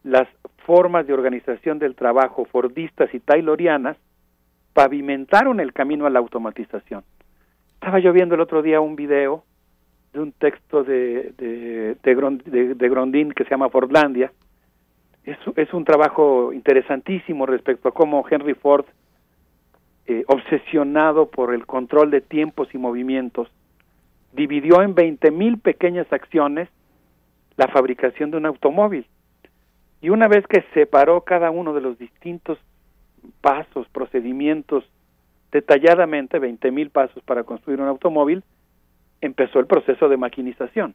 las 0.06 0.28
formas 0.66 1.08
de 1.08 1.14
organización 1.14 1.80
del 1.80 1.96
trabajo 1.96 2.46
fordistas 2.46 3.12
y 3.14 3.20
taylorianas 3.20 3.98
pavimentaron 4.74 5.60
el 5.60 5.74
camino 5.74 6.06
a 6.06 6.12
la 6.12 6.20
automatización. 6.20 7.04
Estaba 7.74 8.00
yo 8.00 8.14
viendo 8.14 8.36
el 8.36 8.42
otro 8.42 8.62
día 8.62 8.80
un 8.80 8.96
video 8.96 9.44
de 10.14 10.20
un 10.20 10.32
texto 10.32 10.84
de, 10.84 11.34
de, 11.38 11.98
de, 12.04 12.90
Grondin 12.90 13.32
que 13.32 13.44
se 13.46 13.50
llama 13.50 13.70
Fordlandia. 13.70 14.32
Es, 15.24 15.74
un 15.74 15.84
trabajo 15.84 16.54
interesantísimo 16.54 17.48
respecto 17.48 17.90
a 17.90 17.92
cómo 17.92 18.24
Henry 18.30 18.54
Ford, 18.54 18.86
eh, 20.06 20.24
obsesionado 20.28 21.32
por 21.32 21.52
el 21.52 21.66
control 21.66 22.12
de 22.12 22.22
tiempos 22.22 22.68
y 22.74 22.78
movimientos, 22.78 23.50
dividió 24.34 24.84
en 24.84 24.94
20 24.94 25.32
mil 25.32 25.58
pequeñas 25.58 26.06
acciones 26.14 26.70
la 27.58 27.68
fabricación 27.70 28.30
de 28.30 28.38
un 28.38 28.46
automóvil. 28.46 29.08
Y 30.06 30.12
una 30.12 30.28
vez 30.28 30.46
que 30.46 30.64
separó 30.76 31.22
cada 31.22 31.50
uno 31.50 31.74
de 31.74 31.82
los 31.82 31.98
distintos 31.98 32.60
pasos, 33.42 33.88
procedimientos, 33.90 34.84
detalladamente 35.52 36.38
20 36.38 36.70
mil 36.70 36.92
pasos 36.92 37.24
para 37.24 37.44
construir 37.44 37.82
un 37.82 37.88
automóvil, 37.88 38.44
empezó 39.20 39.58
el 39.58 39.66
proceso 39.66 40.08
de 40.08 40.18
maquinización, 40.18 40.94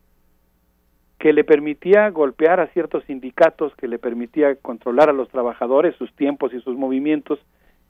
que 1.19 1.33
le 1.33 1.43
permitía 1.43 2.09
golpear 2.11 2.61
a 2.61 2.69
ciertos 2.69 3.03
sindicatos, 3.07 3.75
que 3.75 3.89
le 3.89 3.99
permitía 3.99 4.55
controlar 4.55 5.11
a 5.11 5.13
los 5.13 5.29
trabajadores, 5.29 5.97
sus 5.97 6.15
tiempos 6.15 6.55
y 6.55 6.61
sus 6.61 6.77
movimientos, 6.77 7.41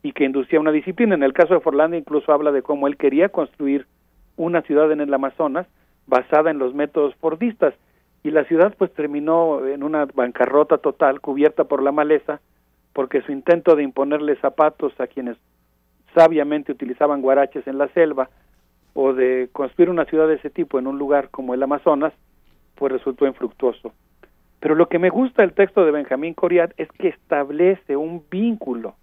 y 0.02 0.12
que 0.12 0.24
inducía 0.24 0.58
una 0.58 0.72
disciplina. 0.72 1.16
En 1.16 1.22
el 1.22 1.34
caso 1.34 1.52
de 1.52 1.60
Forlanda 1.60 1.98
incluso 1.98 2.32
habla 2.32 2.50
de 2.50 2.62
cómo 2.62 2.86
él 2.86 2.96
quería 2.96 3.28
construir 3.28 3.84
una 4.38 4.62
ciudad 4.62 4.90
en 4.90 5.02
el 5.02 5.12
Amazonas 5.12 5.66
basada 6.06 6.50
en 6.50 6.58
los 6.58 6.72
métodos 6.72 7.14
fordistas 7.16 7.74
y 8.22 8.30
la 8.30 8.44
ciudad 8.44 8.74
pues 8.76 8.92
terminó 8.92 9.66
en 9.66 9.82
una 9.82 10.06
bancarrota 10.06 10.78
total 10.78 11.20
cubierta 11.20 11.64
por 11.64 11.82
la 11.82 11.92
maleza 11.92 12.40
porque 12.92 13.22
su 13.22 13.32
intento 13.32 13.76
de 13.76 13.82
imponerle 13.82 14.36
zapatos 14.36 14.92
a 15.00 15.06
quienes 15.06 15.36
sabiamente 16.14 16.72
utilizaban 16.72 17.22
guaraches 17.22 17.66
en 17.66 17.78
la 17.78 17.88
selva 17.88 18.28
o 18.94 19.12
de 19.12 19.48
construir 19.52 19.90
una 19.90 20.04
ciudad 20.04 20.26
de 20.26 20.34
ese 20.34 20.50
tipo 20.50 20.78
en 20.78 20.86
un 20.86 20.98
lugar 20.98 21.30
como 21.30 21.54
el 21.54 21.62
Amazonas 21.62 22.12
pues 22.74 22.92
resultó 22.92 23.26
infructuoso. 23.26 23.92
Pero 24.58 24.74
lo 24.74 24.88
que 24.88 24.98
me 24.98 25.10
gusta 25.10 25.42
del 25.42 25.54
texto 25.54 25.84
de 25.84 25.90
Benjamín 25.90 26.34
Coriat 26.34 26.72
es 26.76 26.88
que 26.92 27.08
establece 27.08 27.96
un 27.96 28.24
vínculo 28.30 28.94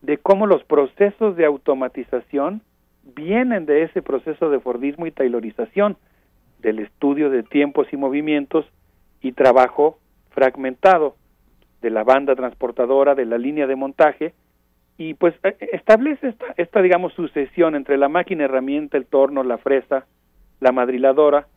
de 0.00 0.18
cómo 0.18 0.46
los 0.46 0.64
procesos 0.64 1.36
de 1.36 1.44
automatización 1.44 2.62
vienen 3.02 3.66
de 3.66 3.82
ese 3.82 4.02
proceso 4.02 4.50
de 4.50 4.60
Fordismo 4.60 5.06
y 5.06 5.10
taylorización, 5.10 5.96
del 6.62 6.78
estudio 6.78 7.28
de 7.28 7.42
tiempos 7.42 7.86
y 7.92 7.96
movimientos 7.96 8.64
y 9.20 9.32
trabajo 9.32 9.98
fragmentado 10.30 11.16
de 11.82 11.90
la 11.90 12.04
banda 12.04 12.34
transportadora, 12.34 13.14
de 13.14 13.26
la 13.26 13.38
línea 13.38 13.66
de 13.66 13.76
montaje, 13.76 14.34
y 14.96 15.14
pues 15.14 15.34
e, 15.42 15.56
e, 15.58 15.68
establece 15.72 16.28
esta, 16.28 16.46
esta 16.56 16.80
digamos, 16.80 17.12
sucesión 17.14 17.74
entre 17.74 17.98
la 17.98 18.08
máquina 18.08 18.44
herramienta, 18.44 18.96
el 18.96 19.06
torno, 19.06 19.42
la 19.42 19.58
fresa, 19.58 20.06
la 20.60 20.72
madriladora, 20.72 21.48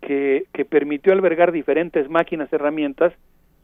que, 0.00 0.46
que 0.52 0.64
permitió 0.64 1.12
albergar 1.12 1.52
diferentes 1.52 2.08
máquinas 2.08 2.52
herramientas 2.52 3.12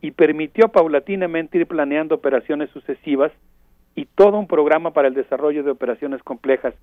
y 0.01 0.13
permitió 0.13 0.69
paulatinamente 0.69 1.59
ir 1.59 1.67
planeando 1.67 2.15
operaciones 2.15 2.71
sucesivas 2.71 3.33
y 3.95 4.07
todo 4.07 4.39
un 4.39 4.47
programa 4.47 4.93
para 4.93 5.09
el 5.09 5.15
desarrollo 5.15 5.63
de 5.63 5.71
operaciones 5.71 6.23
complejas. 6.23 6.75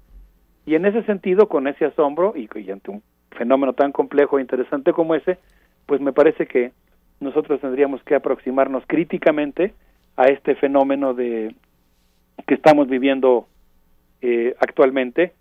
Y 0.65 0.75
en 0.75 0.85
ese 0.85 1.03
sentido, 1.03 1.47
con 1.47 1.67
ese 1.67 1.85
asombro 1.85 2.33
y, 2.35 2.49
ante 2.69 2.91
un 2.91 3.01
fenómeno 3.37 3.73
tan 3.73 3.91
complejo 3.91 4.37
e 4.37 4.41
interesante 4.41 4.93
como 4.93 5.15
ese, 5.15 5.37
pues 5.85 6.01
me 6.01 6.13
parece 6.13 6.47
que 6.47 6.71
nosotros 7.19 7.61
tendríamos 7.61 8.03
que 8.03 8.15
aproximarnos 8.15 8.83
críticamente 8.87 9.73
a 10.15 10.25
este 10.25 10.55
fenómeno 10.55 11.13
de 11.13 11.55
que 12.45 12.53
estamos 12.53 12.87
viviendo 12.87 13.47
eh, 14.21 14.55
actualmente 14.59 15.33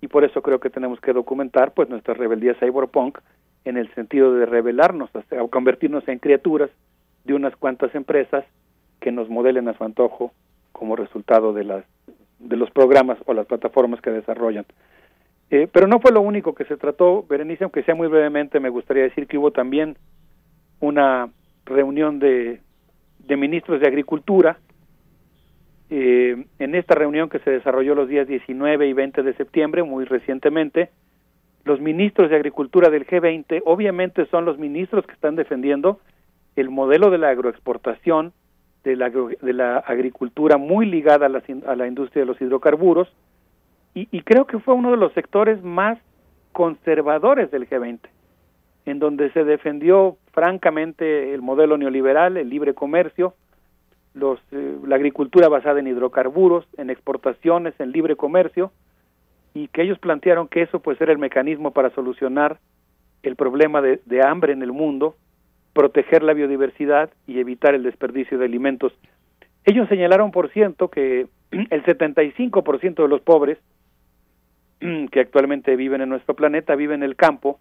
y 0.00 0.08
por 0.08 0.24
eso 0.24 0.42
creo 0.42 0.58
que 0.60 0.70
tenemos 0.70 1.00
que 1.00 1.12
documentar 1.12 1.72
pues 1.72 1.88
nuestra 1.88 2.14
rebeldía 2.14 2.54
cyberpunk 2.54 3.18
en 3.64 3.76
el 3.76 3.92
sentido 3.94 4.34
de 4.34 4.46
rebelarnos 4.46 5.10
o 5.40 5.48
convertirnos 5.48 6.06
en 6.08 6.18
criaturas 6.18 6.70
de 7.24 7.34
unas 7.34 7.54
cuantas 7.56 7.94
empresas 7.94 8.44
que 9.00 9.12
nos 9.12 9.28
modelen 9.28 9.68
a 9.68 9.76
su 9.76 9.84
antojo 9.84 10.32
como 10.72 10.96
resultado 10.96 11.52
de 11.52 11.64
las 11.64 11.84
de 12.38 12.56
los 12.56 12.70
programas 12.72 13.18
o 13.26 13.34
las 13.34 13.46
plataformas 13.46 14.00
que 14.00 14.10
desarrollan. 14.10 14.66
Eh, 15.52 15.68
pero 15.70 15.86
no 15.86 16.00
fue 16.00 16.12
lo 16.12 16.22
único 16.22 16.54
que 16.54 16.64
se 16.64 16.78
trató, 16.78 17.26
Berenice, 17.28 17.64
aunque 17.64 17.82
sea 17.82 17.94
muy 17.94 18.08
brevemente, 18.08 18.58
me 18.58 18.70
gustaría 18.70 19.02
decir 19.02 19.26
que 19.26 19.36
hubo 19.36 19.50
también 19.50 19.98
una 20.80 21.28
reunión 21.66 22.18
de, 22.18 22.62
ministros 23.28 23.78
de 23.78 23.86
Agricultura. 23.86 24.56
Eh, 25.90 26.46
en 26.58 26.74
esta 26.74 26.94
reunión 26.94 27.28
que 27.28 27.38
se 27.40 27.50
desarrolló 27.50 27.94
los 27.94 28.08
días 28.08 28.26
19 28.26 28.88
y 28.88 28.94
20 28.94 29.22
de 29.22 29.34
septiembre, 29.34 29.82
muy 29.82 30.06
recientemente, 30.06 30.88
los 31.64 31.82
ministros 31.82 32.30
de 32.30 32.36
Agricultura 32.36 32.88
del 32.88 33.06
G20 33.06 33.60
obviamente 33.66 34.24
son 34.30 34.46
los 34.46 34.56
ministros 34.56 35.06
que 35.06 35.12
están 35.12 35.36
defendiendo 35.36 36.00
el 36.56 36.70
modelo 36.70 37.10
de 37.10 37.18
la 37.18 37.28
agroexportación 37.28 38.32
de 38.84 38.96
la, 38.96 39.10
de 39.10 39.52
la 39.52 39.76
agricultura 39.80 40.56
muy 40.56 40.86
ligada 40.86 41.26
a 41.26 41.70
a 41.70 41.76
la 41.76 41.86
industria 41.86 42.22
de 42.22 42.26
los 42.26 42.40
hidrocarburos 42.40 43.12
y, 43.94 44.08
y, 44.10 44.22
creo 44.22 44.46
que 44.46 44.58
fue 44.58 44.74
uno 44.74 44.90
de 44.90 44.96
los 44.96 45.12
sectores 45.12 45.62
más 45.62 45.98
conservadores 46.52 47.50
del 47.50 47.68
G20, 47.68 48.00
en 48.86 48.98
donde 48.98 49.30
se 49.32 49.44
defendió 49.44 50.16
francamente 50.32 51.34
el 51.34 51.42
modelo 51.42 51.76
neoliberal, 51.76 52.36
el 52.36 52.48
libre 52.48 52.74
comercio, 52.74 53.34
los, 54.14 54.38
eh, 54.50 54.78
la 54.86 54.96
agricultura 54.96 55.48
basada 55.48 55.80
en 55.80 55.86
hidrocarburos, 55.86 56.66
en 56.76 56.90
exportaciones, 56.90 57.74
en 57.78 57.92
libre 57.92 58.16
comercio, 58.16 58.72
y 59.54 59.68
que 59.68 59.82
ellos 59.82 59.98
plantearon 59.98 60.48
que 60.48 60.62
eso 60.62 60.80
pues 60.80 61.00
era 61.00 61.12
el 61.12 61.18
mecanismo 61.18 61.72
para 61.72 61.90
solucionar 61.90 62.58
el 63.22 63.36
problema 63.36 63.82
de, 63.82 64.00
de 64.06 64.26
hambre 64.26 64.52
en 64.52 64.62
el 64.62 64.72
mundo 64.72 65.16
proteger 65.72 66.22
la 66.22 66.34
biodiversidad 66.34 67.10
y 67.26 67.38
evitar 67.38 67.74
el 67.74 67.82
desperdicio 67.82 68.38
de 68.38 68.44
alimentos. 68.44 68.92
Ellos 69.64 69.88
señalaron, 69.88 70.30
por 70.30 70.50
ciento, 70.50 70.88
que 70.88 71.26
el 71.50 71.84
75% 71.84 73.02
de 73.02 73.08
los 73.08 73.20
pobres 73.20 73.58
que 75.10 75.20
actualmente 75.20 75.76
viven 75.76 76.00
en 76.00 76.08
nuestro 76.08 76.34
planeta 76.34 76.74
viven 76.74 77.02
en 77.02 77.10
el 77.10 77.16
campo 77.16 77.60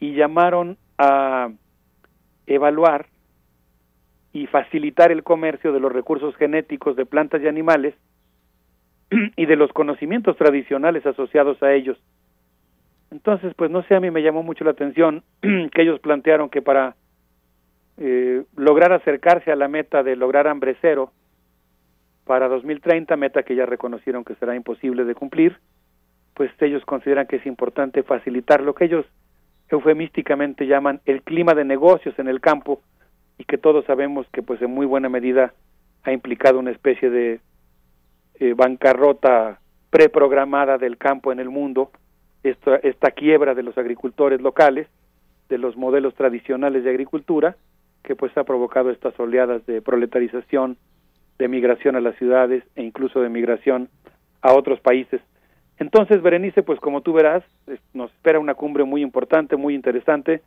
y 0.00 0.14
llamaron 0.14 0.76
a 0.98 1.50
evaluar 2.46 3.06
y 4.32 4.46
facilitar 4.46 5.10
el 5.10 5.22
comercio 5.22 5.72
de 5.72 5.80
los 5.80 5.92
recursos 5.92 6.36
genéticos 6.36 6.96
de 6.96 7.06
plantas 7.06 7.42
y 7.42 7.48
animales 7.48 7.94
y 9.36 9.46
de 9.46 9.56
los 9.56 9.72
conocimientos 9.72 10.36
tradicionales 10.36 11.04
asociados 11.06 11.62
a 11.62 11.72
ellos. 11.72 11.98
Entonces, 13.10 13.54
pues 13.56 13.70
no 13.70 13.82
sé, 13.84 13.94
a 13.94 14.00
mí 14.00 14.10
me 14.10 14.22
llamó 14.22 14.42
mucho 14.42 14.64
la 14.64 14.72
atención 14.72 15.24
que 15.40 15.82
ellos 15.82 15.98
plantearon 16.00 16.50
que 16.50 16.62
para 16.62 16.94
eh, 17.96 18.44
lograr 18.54 18.92
acercarse 18.92 19.50
a 19.50 19.56
la 19.56 19.66
meta 19.66 20.02
de 20.02 20.14
lograr 20.14 20.46
hambre 20.46 20.76
cero 20.80 21.10
para 22.24 22.48
2030, 22.48 23.16
meta 23.16 23.42
que 23.42 23.56
ya 23.56 23.64
reconocieron 23.64 24.24
que 24.24 24.34
será 24.34 24.54
imposible 24.54 25.04
de 25.04 25.14
cumplir, 25.14 25.58
pues 26.38 26.52
ellos 26.60 26.84
consideran 26.84 27.26
que 27.26 27.34
es 27.34 27.46
importante 27.46 28.04
facilitar 28.04 28.60
lo 28.60 28.72
que 28.72 28.84
ellos 28.84 29.04
eufemísticamente 29.70 30.68
llaman 30.68 31.00
el 31.04 31.22
clima 31.22 31.52
de 31.52 31.64
negocios 31.64 32.16
en 32.16 32.28
el 32.28 32.40
campo 32.40 32.80
y 33.38 33.44
que 33.44 33.58
todos 33.58 33.84
sabemos 33.86 34.24
que 34.32 34.40
pues 34.40 34.62
en 34.62 34.70
muy 34.70 34.86
buena 34.86 35.08
medida 35.08 35.52
ha 36.04 36.12
implicado 36.12 36.60
una 36.60 36.70
especie 36.70 37.10
de 37.10 37.40
eh, 38.38 38.54
bancarrota 38.54 39.58
preprogramada 39.90 40.78
del 40.78 40.96
campo 40.96 41.32
en 41.32 41.40
el 41.40 41.50
mundo, 41.50 41.90
esta, 42.44 42.76
esta 42.76 43.10
quiebra 43.10 43.56
de 43.56 43.64
los 43.64 43.76
agricultores 43.76 44.40
locales, 44.40 44.86
de 45.48 45.58
los 45.58 45.76
modelos 45.76 46.14
tradicionales 46.14 46.84
de 46.84 46.90
agricultura, 46.90 47.56
que 48.04 48.14
pues 48.14 48.30
ha 48.38 48.44
provocado 48.44 48.92
estas 48.92 49.18
oleadas 49.18 49.66
de 49.66 49.82
proletarización, 49.82 50.76
de 51.36 51.48
migración 51.48 51.96
a 51.96 52.00
las 52.00 52.14
ciudades 52.14 52.62
e 52.76 52.84
incluso 52.84 53.22
de 53.22 53.28
migración 53.28 53.88
a 54.40 54.54
otros 54.54 54.78
países. 54.78 55.20
Entonces, 55.78 56.22
Berenice, 56.22 56.62
pues 56.62 56.80
como 56.80 57.02
tú 57.02 57.12
verás, 57.12 57.44
nos 57.94 58.10
espera 58.12 58.40
una 58.40 58.54
cumbre 58.54 58.84
muy 58.84 59.02
importante, 59.02 59.56
muy 59.56 59.74
interesante. 59.74 60.42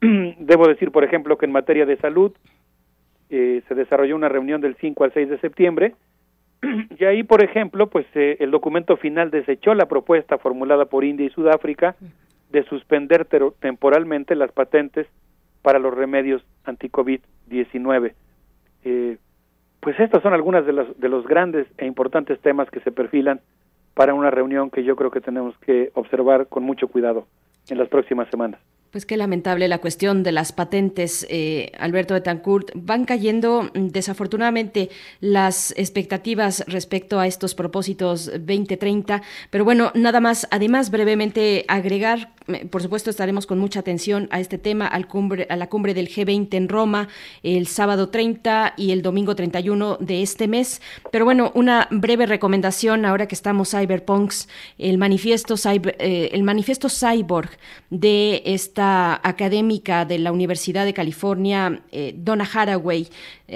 Debo 0.00 0.68
decir, 0.68 0.90
por 0.90 1.04
ejemplo, 1.04 1.38
que 1.38 1.46
en 1.46 1.52
materia 1.52 1.86
de 1.86 1.96
salud 1.96 2.32
eh, 3.30 3.62
se 3.66 3.74
desarrolló 3.74 4.14
una 4.14 4.28
reunión 4.28 4.60
del 4.60 4.76
5 4.76 5.04
al 5.04 5.12
6 5.12 5.30
de 5.30 5.38
septiembre 5.38 5.94
y 6.98 7.04
ahí, 7.04 7.22
por 7.22 7.42
ejemplo, 7.42 7.88
pues 7.88 8.06
eh, 8.14 8.36
el 8.40 8.50
documento 8.50 8.96
final 8.96 9.30
desechó 9.30 9.74
la 9.74 9.86
propuesta 9.86 10.38
formulada 10.38 10.84
por 10.86 11.04
India 11.04 11.26
y 11.26 11.30
Sudáfrica 11.30 11.96
de 12.50 12.62
suspender 12.64 13.26
temporalmente 13.58 14.36
las 14.36 14.52
patentes 14.52 15.06
para 15.62 15.78
los 15.78 15.94
remedios 15.94 16.44
anti-COVID-19. 16.64 18.12
Eh, 18.84 19.16
pues 19.80 19.98
estas 19.98 20.22
son 20.22 20.34
algunas 20.34 20.64
de 20.66 20.72
los, 20.72 21.00
de 21.00 21.08
los 21.08 21.26
grandes 21.26 21.66
e 21.78 21.86
importantes 21.86 22.38
temas 22.40 22.70
que 22.70 22.80
se 22.80 22.92
perfilan 22.92 23.40
para 23.94 24.14
una 24.14 24.30
reunión 24.30 24.70
que 24.70 24.84
yo 24.84 24.96
creo 24.96 25.10
que 25.10 25.20
tenemos 25.20 25.56
que 25.58 25.90
observar 25.94 26.48
con 26.48 26.64
mucho 26.64 26.88
cuidado 26.88 27.26
en 27.68 27.78
las 27.78 27.88
próximas 27.88 28.28
semanas. 28.28 28.60
Pues 28.94 29.06
qué 29.06 29.16
lamentable 29.16 29.66
la 29.66 29.78
cuestión 29.78 30.22
de 30.22 30.30
las 30.30 30.52
patentes, 30.52 31.26
eh, 31.28 31.72
Alberto 31.80 32.14
Betancourt. 32.14 32.70
Van 32.76 33.06
cayendo 33.06 33.68
mm, 33.74 33.88
desafortunadamente 33.88 34.88
las 35.18 35.74
expectativas 35.76 36.62
respecto 36.68 37.18
a 37.18 37.26
estos 37.26 37.56
propósitos 37.56 38.26
2030. 38.26 39.20
Pero 39.50 39.64
bueno, 39.64 39.90
nada 39.96 40.20
más, 40.20 40.46
además 40.52 40.92
brevemente 40.92 41.64
agregar 41.66 42.34
por 42.70 42.82
supuesto 42.82 43.08
estaremos 43.08 43.46
con 43.46 43.58
mucha 43.58 43.80
atención 43.80 44.28
a 44.30 44.38
este 44.38 44.58
tema, 44.58 44.86
al 44.86 45.08
cumbre, 45.08 45.46
a 45.48 45.56
la 45.56 45.68
cumbre 45.68 45.94
del 45.94 46.08
G20 46.08 46.54
en 46.54 46.68
Roma 46.68 47.08
el 47.42 47.66
sábado 47.66 48.10
30 48.10 48.74
y 48.76 48.90
el 48.90 49.00
domingo 49.00 49.34
31 49.34 49.96
de 50.00 50.22
este 50.22 50.46
mes. 50.46 50.82
Pero 51.10 51.24
bueno, 51.24 51.52
una 51.54 51.88
breve 51.90 52.26
recomendación 52.26 53.06
ahora 53.06 53.26
que 53.26 53.34
estamos 53.34 53.70
cyberpunks, 53.70 54.48
el 54.78 54.98
manifiesto, 54.98 55.54
eh, 55.64 56.30
el 56.32 56.42
manifiesto 56.42 56.88
cyborg 56.90 57.50
de 57.88 58.42
esta 58.44 58.83
académica 59.22 60.04
de 60.04 60.18
la 60.18 60.32
Universidad 60.32 60.84
de 60.84 60.92
California, 60.92 61.82
eh, 61.92 62.14
Donna 62.16 62.48
Haraway, 62.52 63.08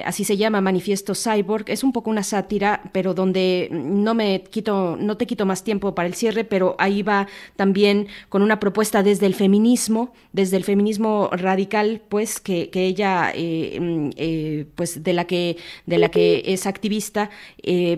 así 0.04 0.24
se 0.24 0.36
llama 0.36 0.60
Manifiesto 0.60 1.14
Cyborg, 1.14 1.64
es 1.68 1.82
un 1.82 1.92
poco 1.92 2.10
una 2.10 2.22
sátira, 2.22 2.82
pero 2.92 3.14
donde 3.14 3.68
no 3.72 4.14
me 4.14 4.42
quito, 4.42 4.96
no 5.00 5.16
te 5.16 5.26
quito 5.26 5.46
más 5.46 5.64
tiempo 5.64 5.94
para 5.94 6.08
el 6.08 6.14
cierre, 6.14 6.44
pero 6.44 6.76
ahí 6.78 7.02
va 7.02 7.26
también 7.56 8.08
con 8.28 8.42
una 8.42 8.60
propuesta 8.60 9.02
desde 9.02 9.26
el 9.26 9.34
feminismo, 9.34 10.12
desde 10.32 10.58
el 10.58 10.64
feminismo 10.64 11.30
radical, 11.32 12.02
pues 12.08 12.40
que, 12.40 12.70
ella, 12.72 13.32
eh, 13.34 13.78
mm, 13.80 14.10
eh, 14.16 14.66
pues 14.74 15.02
de 15.02 15.12
la 15.12 15.26
que 15.26 15.56
de 15.86 15.98
la 15.98 16.10
que 16.10 16.42
es 16.46 16.66
activista, 16.66 17.30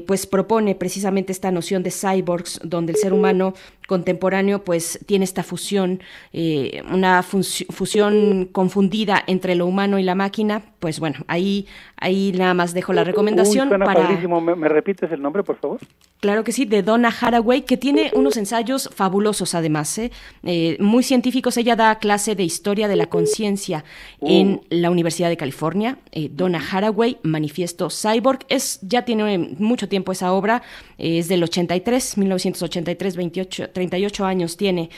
pues 0.07 0.27
propone 0.27 0.75
precisamente 0.75 1.33
esta 1.33 1.51
noción 1.51 1.83
de 1.83 1.91
cyborgs, 1.91 2.61
donde 2.65 2.93
el 2.93 2.99
ser 2.99 3.13
humano 3.13 3.55
contemporáneo 3.91 4.63
pues 4.63 5.01
tiene 5.05 5.25
esta 5.25 5.43
fusión, 5.43 6.01
eh, 6.33 6.81
una 6.93 7.25
fusión 7.25 8.49
confundida 8.53 9.25
entre 9.27 9.57
lo 9.57 9.67
humano 9.67 9.99
y 9.99 10.05
la 10.05 10.15
máquina, 10.15 10.63
pues 10.79 11.01
bueno, 11.01 11.25
ahí, 11.27 11.67
ahí 11.97 12.33
nada 12.37 12.55
más 12.55 12.75
dejo 12.75 12.93
la 12.93 13.05
recomendación. 13.05 13.69
para... 13.69 14.09
¿Me, 14.09 14.69
repites 14.69 15.11
el 15.13 15.23
nombre, 15.23 15.43
por 15.43 15.57
favor? 15.57 15.81
Claro 16.21 16.45
que 16.45 16.53
sí, 16.53 16.65
de 16.65 16.83
Donna 16.83 17.09
Haraway, 17.09 17.63
que 17.63 17.77
tiene 17.77 18.11
unos 18.15 18.37
ensayos 18.37 18.91
fabulosos 18.95 19.55
además, 19.55 19.97
¿eh? 19.99 20.11
Eh, 20.43 20.77
muy 20.81 21.03
científicos. 21.03 21.57
Ella 21.57 21.77
da 21.77 21.99
clase 21.99 22.35
de 22.35 22.43
historia 22.43 22.89
de 22.89 22.97
la 22.97 23.07
conciencia 23.07 23.85
en 24.21 24.55
uh. 24.55 24.61
la 24.71 24.91
Universidad 24.91 25.29
de 25.29 25.37
California. 25.37 25.99
Donna 26.31 26.61
Haraway, 26.61 27.19
Manifiesto 27.23 27.89
Cyborg, 27.91 28.41
es, 28.49 28.81
ya 28.83 29.05
tiene 29.05 29.39
mucho 29.59 29.89
tiempo 29.89 30.13
esa 30.13 30.33
obra, 30.33 30.63
es 30.99 31.29
del 31.29 31.43
83, 31.43 32.19
1983, 32.19 33.17
28 33.17 33.71
38 33.73 34.25
años 34.25 34.57
tiene, 34.57 34.91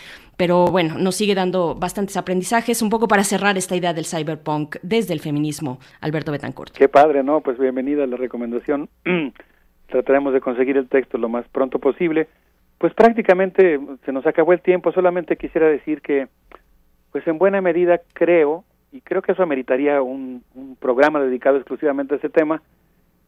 pero 0.43 0.67
bueno, 0.67 0.99
nos 0.99 1.15
sigue 1.15 1.37
dando 1.37 1.77
bastantes 1.77 2.17
aprendizajes, 2.17 2.83
un 2.83 2.91
poco 2.91 3.07
para 3.07 3.23
cerrar 3.23 3.57
esta 3.57 3.77
idea 3.77 3.95
del 3.95 4.07
cyberpunk 4.07 4.75
desde 4.83 5.15
el 5.15 5.21
feminismo, 5.21 5.79
Alberto 6.01 6.33
Betancourt. 6.33 6.73
Qué 6.77 6.89
padre, 6.89 7.23
¿no? 7.23 7.43
Pues 7.43 7.61
bienvenida 7.61 8.03
a 8.03 8.09
la 8.09 8.17
recomendación. 8.17 8.89
Trataremos 9.87 10.33
de 10.33 10.41
conseguir 10.41 10.77
el 10.79 10.89
texto 10.89 11.17
lo 11.17 11.29
más 11.29 11.47
pronto 11.47 11.79
posible. 11.79 12.27
Pues 12.79 12.93
prácticamente 12.93 13.79
se 14.05 14.11
nos 14.11 14.27
acabó 14.27 14.53
el 14.53 14.61
tiempo, 14.61 14.91
solamente 14.91 15.37
quisiera 15.37 15.69
decir 15.69 16.03
que, 16.03 16.27
pues 17.13 17.25
en 17.29 17.39
buena 17.39 17.61
medida 17.61 18.01
creo, 18.13 18.65
y 18.91 19.01
creo 19.01 19.23
que 19.23 19.31
eso 19.31 19.45
ameritaría 19.45 20.03
un, 20.03 20.43
un 20.57 20.75
programa 20.75 21.21
dedicado 21.21 21.57
exclusivamente 21.57 22.15
a 22.15 22.19
ese 22.19 22.31
tema, 22.31 22.63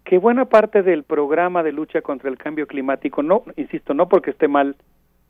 que 0.02 0.18
buena 0.18 0.46
parte 0.46 0.82
del 0.82 1.04
programa 1.04 1.62
de 1.62 1.70
lucha 1.70 2.02
contra 2.02 2.28
el 2.28 2.38
cambio 2.38 2.66
climático, 2.66 3.22
no, 3.22 3.44
insisto, 3.54 3.94
no 3.94 4.08
porque 4.08 4.32
esté 4.32 4.48
mal 4.48 4.74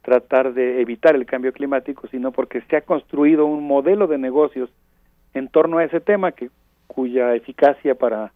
tratar 0.05 0.53
de 0.53 0.81
evitar 0.83 1.17
el 1.17 1.27
cambio 1.27 1.53
climático, 1.53 2.07
sino 2.09 2.31
porque 2.31 2.61
se 2.69 2.77
ha 2.77 2.83
construido 2.83 3.47
un 3.47 3.67
modelo 3.67 4.07
de 4.07 4.19
negocios 4.19 4.71
en 5.33 5.49
torno 5.49 5.79
a 5.79 5.85
ese 5.85 6.01
tema 6.01 6.33
que 6.33 6.51
cuya 6.87 7.35
eficacia 7.35 7.95
para 7.95 8.33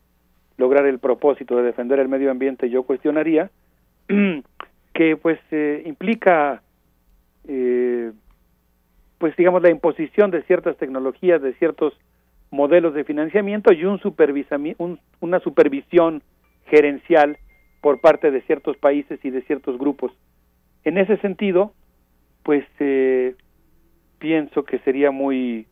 lograr 0.56 0.86
el 0.86 0.98
propósito 0.98 1.56
de 1.56 1.62
defender 1.62 2.00
el 2.00 2.08
medio 2.08 2.30
ambiente 2.30 2.70
yo 2.70 2.82
cuestionaría, 2.82 3.50
que 4.94 5.16
pues 5.16 5.38
eh, 5.50 5.82
implica 5.84 6.62
eh, 7.46 8.12
pues 9.18 9.36
digamos 9.36 9.62
la 9.62 9.70
imposición 9.70 10.30
de 10.30 10.42
ciertas 10.44 10.76
tecnologías, 10.78 11.42
de 11.42 11.52
ciertos 11.54 11.92
modelos 12.50 12.94
de 12.94 13.04
financiamiento 13.04 13.72
y 13.74 13.84
un, 13.84 14.00
un 14.78 14.98
una 15.20 15.40
supervisión 15.40 16.22
gerencial 16.66 17.36
por 17.82 18.00
parte 18.00 18.30
de 18.30 18.40
ciertos 18.42 18.78
países 18.78 19.22
y 19.22 19.30
de 19.30 19.42
ciertos 19.42 19.78
grupos 19.78 20.12
en 20.88 20.98
ese 20.98 21.16
sentido, 21.18 21.72
pues 22.42 22.64
eh, 22.80 23.34
pienso 24.18 24.64
que 24.64 24.78
sería 24.80 25.10
muy 25.10 25.66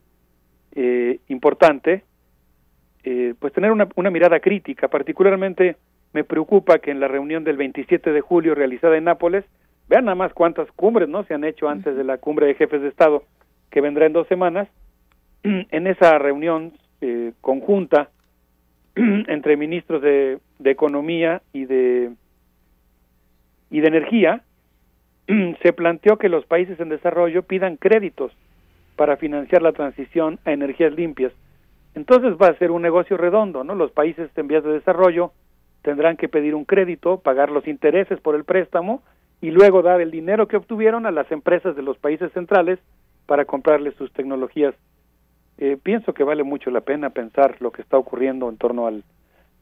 eh, 0.75 1.21
importante 1.29 2.05
eh, 3.05 3.35
pues 3.39 3.53
tener 3.53 3.73
una, 3.73 3.89
una, 3.97 4.11
mirada 4.11 4.41
crítica. 4.41 4.89
Particularmente 4.89 5.77
me 6.13 6.25
preocupa 6.25 6.79
que 6.79 6.91
en 6.91 7.01
la 7.01 7.09
reunión 7.09 7.45
del 7.45 7.57
27 7.57 8.13
de 8.13 8.21
julio 8.21 8.55
realizada 8.55 8.97
en 8.97 9.05
Nápoles, 9.05 9.45
vean 9.89 10.05
nada 10.05 10.17
más 10.17 10.33
cuántas 10.33 10.71
cumbres 10.73 11.09
no 11.09 11.25
se 11.25 11.35
han 11.35 11.45
hecho 11.45 11.69
antes 11.69 11.97
de 11.97 12.05
la 12.05 12.19
cumbre 12.19 12.47
de 12.47 12.55
jefes 12.55 12.83
de 12.83 12.89
Estado 12.89 13.23
que 13.71 13.81
vendrá 13.81 14.07
en 14.07 14.13
dos 14.13 14.27
semanas. 14.29 14.69
En 15.43 15.87
esa 15.87 16.19
reunión 16.19 16.73
conjunta 17.41 18.11
entre 18.97 19.57
ministros 19.57 20.03
de, 20.03 20.39
de 20.59 20.71
Economía 20.71 21.43
y 21.53 21.67
de 21.67 22.11
y 23.71 23.81
de 23.81 23.89
Energía, 23.89 24.43
se 25.63 25.73
planteó 25.73 26.19
que 26.19 26.29
los 26.29 26.45
países 26.47 26.79
en 26.81 26.89
desarrollo 26.89 27.43
pidan 27.43 27.77
créditos 27.77 28.33
para 28.97 29.17
financiar 29.17 29.63
la 29.63 29.73
transición 29.73 30.39
a 30.45 30.53
energías 30.53 30.95
limpias. 30.95 31.33
Entonces 31.95 32.35
va 32.41 32.49
a 32.49 32.59
ser 32.59 32.71
un 32.71 32.83
negocio 32.83 33.17
redondo, 33.17 33.65
¿no? 33.65 33.75
Los 33.75 33.91
países 33.91 34.31
en 34.37 34.49
vías 34.49 34.65
de 34.65 34.73
desarrollo 34.73 35.33
tendrán 35.83 36.17
que 36.17 36.29
pedir 36.29 36.55
un 36.55 36.65
crédito, 36.65 37.21
pagar 37.21 37.51
los 37.51 37.67
intereses 37.67 38.21
por 38.21 38.35
el 38.35 38.45
préstamo 38.45 39.03
y 39.41 39.51
luego 39.51 39.83
dar 39.83 40.01
el 40.01 40.11
dinero 40.11 40.49
que 40.49 40.57
obtuvieron 40.57 41.07
a 41.07 41.11
las 41.11 41.31
empresas 41.31 41.77
de 41.77 41.83
los 41.83 41.99
países 41.99 42.33
centrales 42.33 42.79
para 43.27 43.45
comprarles 43.45 43.95
sus 43.95 44.13
tecnologías. 44.13 44.75
Eh, 45.59 45.79
pienso 45.83 46.13
que 46.13 46.25
vale 46.25 46.43
mucho 46.43 46.71
la 46.71 46.83
pena 46.83 47.11
pensar 47.11 47.57
lo 47.61 47.71
que 47.71 47.83
está 47.83 47.97
ocurriendo 47.97 48.49
en 48.49 48.59
torno 48.59 48.87
al, 48.87 49.05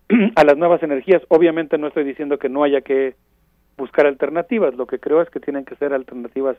a 0.37 0.45
las 0.45 0.57
nuevas 0.57 0.83
energías. 0.83 1.23
Obviamente 1.29 1.79
no 1.79 1.89
estoy 1.89 2.05
diciendo 2.05 2.39
que 2.39 2.49
no 2.49 2.65
haya 2.65 2.81
que 2.81 3.15
buscar 3.77 4.07
alternativas. 4.07 4.75
Lo 4.75 4.87
que 4.87 4.99
creo 4.99 5.23
es 5.23 5.31
que 5.31 5.41
tienen 5.41 5.65
que 5.65 5.77
ser 5.77 5.93
alternativas, 5.93 6.57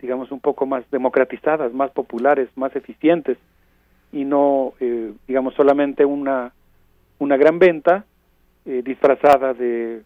digamos, 0.00 0.30
un 0.32 0.40
poco 0.40 0.66
más 0.66 0.88
democratizadas, 0.90 1.72
más 1.72 1.90
populares, 1.90 2.48
más 2.56 2.74
eficientes 2.76 3.38
y 4.12 4.24
no, 4.24 4.74
eh, 4.80 5.12
digamos, 5.26 5.54
solamente 5.54 6.04
una, 6.04 6.52
una 7.18 7.36
gran 7.36 7.58
venta 7.58 8.04
eh, 8.64 8.82
disfrazada 8.84 9.54
de, 9.54 10.02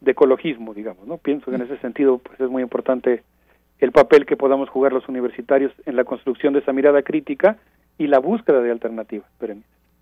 de 0.00 0.10
ecologismo, 0.10 0.74
digamos, 0.74 1.06
¿no? 1.06 1.18
Pienso 1.18 1.50
que 1.50 1.56
en 1.56 1.62
ese 1.62 1.78
sentido 1.78 2.18
pues 2.18 2.40
es 2.40 2.48
muy 2.48 2.62
importante 2.62 3.22
el 3.78 3.92
papel 3.92 4.26
que 4.26 4.36
podamos 4.36 4.68
jugar 4.68 4.92
los 4.92 5.08
universitarios 5.08 5.72
en 5.84 5.96
la 5.96 6.04
construcción 6.04 6.52
de 6.54 6.60
esa 6.60 6.72
mirada 6.72 7.02
crítica 7.02 7.58
y 7.98 8.06
la 8.06 8.18
búsqueda 8.18 8.60
de 8.60 8.70
alternativas. 8.70 9.28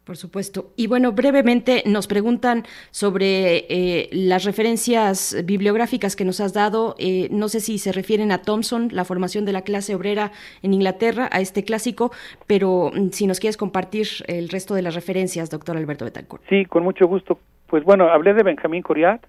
Por 0.04 0.16
supuesto. 0.16 0.72
Y 0.76 0.88
bueno, 0.88 1.12
brevemente 1.12 1.84
nos 1.86 2.08
preguntan 2.08 2.64
sobre 2.90 3.66
eh, 3.68 4.08
las 4.10 4.44
referencias 4.44 5.36
bibliográficas 5.44 6.16
que 6.16 6.24
nos 6.24 6.40
has 6.40 6.52
dado. 6.52 6.96
Eh, 6.98 7.28
no 7.30 7.48
sé 7.48 7.60
si 7.60 7.78
se 7.78 7.92
refieren 7.92 8.32
a 8.32 8.42
Thompson, 8.42 8.88
la 8.90 9.04
formación 9.04 9.44
de 9.44 9.52
la 9.52 9.62
clase 9.62 9.94
obrera 9.94 10.32
en 10.62 10.74
Inglaterra, 10.74 11.28
a 11.30 11.40
este 11.40 11.62
clásico, 11.62 12.10
pero 12.48 12.90
mm, 12.92 13.10
si 13.10 13.28
nos 13.28 13.38
quieres 13.38 13.56
compartir 13.56 14.08
el 14.26 14.48
resto 14.48 14.74
de 14.74 14.82
las 14.82 14.96
referencias, 14.96 15.50
doctor 15.50 15.76
Alberto 15.76 16.04
Betancourt. 16.04 16.42
Sí, 16.48 16.64
con 16.64 16.82
mucho 16.82 17.06
gusto. 17.06 17.38
Pues 17.68 17.84
bueno, 17.84 18.08
hablé 18.08 18.34
de 18.34 18.42
Benjamín 18.42 18.82
Coriat, 18.82 19.24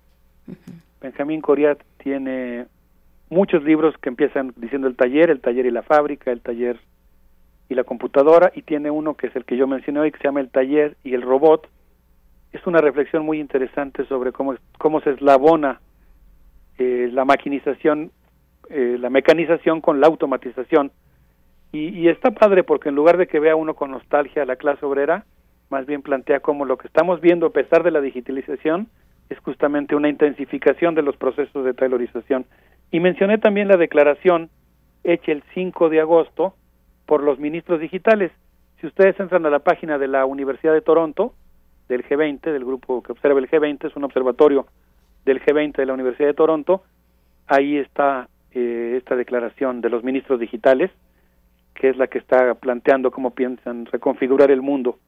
Benjamín 1.02 1.42
Coriat 1.42 1.80
tiene 1.98 2.66
muchos 3.30 3.64
libros 3.64 3.96
que 4.02 4.10
empiezan 4.10 4.54
diciendo 4.56 4.88
el 4.88 4.96
taller, 4.96 5.30
el 5.30 5.42
taller 5.42 5.66
y 5.66 5.72
la 5.72 5.84
fábrica, 5.84 6.32
el 6.32 6.42
taller 6.42 6.80
y 7.74 7.76
la 7.76 7.84
computadora, 7.84 8.52
y 8.56 8.62
tiene 8.62 8.90
uno 8.90 9.16
que 9.16 9.28
es 9.28 9.36
el 9.36 9.46
que 9.46 9.58
yo 9.58 9.68
mencioné 9.68 10.00
hoy, 10.00 10.12
que 10.12 10.20
se 10.20 10.26
llama 10.26 10.40
El 10.40 10.50
taller 10.50 10.96
y 11.04 11.14
el 11.14 11.24
robot. 11.24 11.68
Es 12.54 12.66
una 12.68 12.80
reflexión 12.80 13.26
muy 13.26 13.40
interesante 13.40 14.06
sobre 14.06 14.32
cómo, 14.32 14.56
cómo 14.78 15.02
se 15.02 15.10
eslabona 15.10 15.82
eh, 16.78 17.10
la 17.12 17.26
maquinización, 17.26 18.12
eh, 18.70 18.98
la 19.00 19.10
mecanización 19.10 19.82
con 19.82 20.00
la 20.00 20.08
automatización. 20.08 20.92
Y, 21.72 21.90
y 21.90 22.08
está 22.08 22.32
padre 22.32 22.64
porque 22.64 22.90
en 22.90 22.96
lugar 22.96 23.18
de 23.18 23.28
que 23.28 23.40
vea 23.40 23.56
uno 23.56 23.74
con 23.74 23.92
nostalgia 23.92 24.44
a 24.44 24.46
la 24.46 24.56
clase 24.56 24.86
obrera, 24.86 25.26
más 25.70 25.88
bien 25.88 26.04
plantea 26.04 26.40
cómo 26.40 26.66
lo 26.66 26.78
que 26.78 26.88
estamos 26.88 27.20
viendo 27.20 27.48
a 27.48 27.54
pesar 27.54 27.82
de 27.82 27.90
la 27.90 28.02
digitalización 28.02 28.88
es 29.30 29.40
justamente 29.40 29.96
una 29.96 30.10
intensificación 30.10 30.94
de 30.94 31.02
los 31.02 31.18
procesos 31.18 31.66
de 31.66 31.74
taylorización. 31.74 32.46
Y 32.92 33.00
mencioné 33.00 33.40
también 33.40 33.68
la 33.68 33.78
declaración 33.78 34.52
hecha 35.04 35.32
el 35.32 35.44
5 35.56 35.90
de 35.90 36.02
agosto 36.02 36.54
por 37.06 37.24
los 37.24 37.40
ministros 37.40 37.80
digitales. 37.80 38.32
Si 38.80 38.88
ustedes 38.88 39.20
entran 39.20 39.46
a 39.46 39.50
la 39.50 39.60
página 39.60 39.98
de 39.98 40.08
la 40.08 40.26
Universidad 40.26 40.74
de 40.74 40.82
Toronto, 40.82 41.34
del 41.90 42.04
G20, 42.06 42.42
del 42.42 42.66
grupo 42.66 43.02
que 43.04 43.12
observa 43.12 43.40
el 43.40 43.50
G20, 43.50 43.88
es 43.88 43.96
un 43.96 44.04
observatorio 44.04 44.68
del 45.26 45.42
G20 45.42 45.76
de 45.76 45.86
la 45.86 45.94
Universidad 45.94 46.28
de 46.28 46.34
Toronto, 46.34 46.84
ahí 47.48 47.78
está 47.78 48.28
eh, 48.52 48.96
esta 48.98 49.16
declaración 49.16 49.82
de 49.82 49.90
los 49.90 50.04
ministros 50.04 50.40
digitales, 50.40 50.92
que 51.74 51.90
es 51.90 51.98
la 51.98 52.08
que 52.08 52.20
está 52.20 52.54
planteando 52.56 53.12
cómo 53.12 53.32
piensan 53.32 53.86
reconfigurar 53.86 54.52
el 54.52 54.62
mundo. 54.62 55.00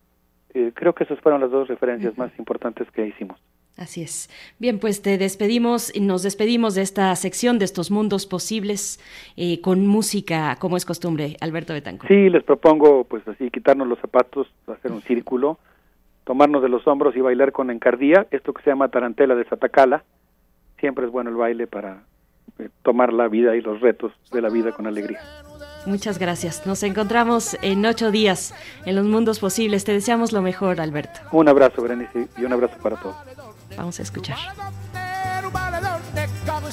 Eh, 0.54 0.72
creo 0.74 0.94
que 0.94 1.04
esas 1.04 1.20
fueron 1.20 1.42
las 1.42 1.52
dos 1.52 1.68
referencias 1.68 2.18
más 2.18 2.32
importantes 2.40 2.90
que 2.92 3.08
hicimos. 3.08 3.40
Así 3.78 4.02
es. 4.02 4.30
Bien, 4.58 4.80
pues 4.80 5.02
te 5.02 5.18
despedimos 5.18 5.94
y 5.94 6.00
nos 6.00 6.24
despedimos 6.24 6.76
de 6.76 6.82
esta 6.82 7.14
sección 7.16 7.60
de 7.60 7.66
estos 7.66 7.92
mundos 7.92 8.26
posibles 8.26 9.00
eh, 9.36 9.60
con 9.60 9.86
música, 9.86 10.56
como 10.60 10.78
es 10.78 10.86
costumbre, 10.86 11.36
Alberto 11.42 11.74
Betanco. 11.74 12.08
Sí, 12.08 12.30
les 12.30 12.44
propongo, 12.44 13.04
pues 13.04 13.28
así, 13.28 13.52
quitarnos 13.52 13.88
los 13.88 14.00
zapatos, 14.00 14.48
hacer 14.68 14.94
un 14.94 15.02
círculo, 15.02 15.60
tomarnos 16.24 16.62
de 16.62 16.70
los 16.70 16.88
hombros 16.88 17.18
y 17.18 17.22
bailar 17.22 17.52
con 17.52 17.70
encardía, 17.70 18.28
esto 18.32 18.54
que 18.54 18.64
se 18.64 18.70
llama 18.70 18.88
tarantela 18.88 19.36
de 19.36 19.44
Satacala. 19.44 20.04
Siempre 20.80 21.06
es 21.06 21.12
bueno 21.12 21.30
el 21.30 21.36
baile 21.36 21.68
para 21.68 22.04
eh, 22.60 22.70
tomar 22.82 23.12
la 23.12 23.28
vida 23.28 23.58
y 23.58 23.62
los 23.62 23.82
retos 23.82 24.14
de 24.32 24.42
la 24.42 24.50
vida 24.50 24.72
con 24.72 24.88
alegría. 24.88 25.20
Muchas 25.86 26.18
gracias. 26.18 26.66
Nos 26.66 26.82
encontramos 26.84 27.58
en 27.62 27.86
ocho 27.86 28.10
días 28.10 28.56
en 28.86 28.96
los 28.96 29.06
mundos 29.06 29.40
posibles. 29.40 29.84
Te 29.84 29.92
deseamos 29.92 30.32
lo 30.32 30.42
mejor, 30.42 30.80
Alberto. 30.80 31.20
Un 31.32 31.48
abrazo, 31.48 31.82
Berenice, 31.82 32.28
y 32.38 32.46
un 32.46 32.54
abrazo 32.54 32.78
para 32.82 32.96
todos. 32.96 33.35
Vamos 33.78 34.00
a 34.00 34.04
escuchar. 34.04 34.38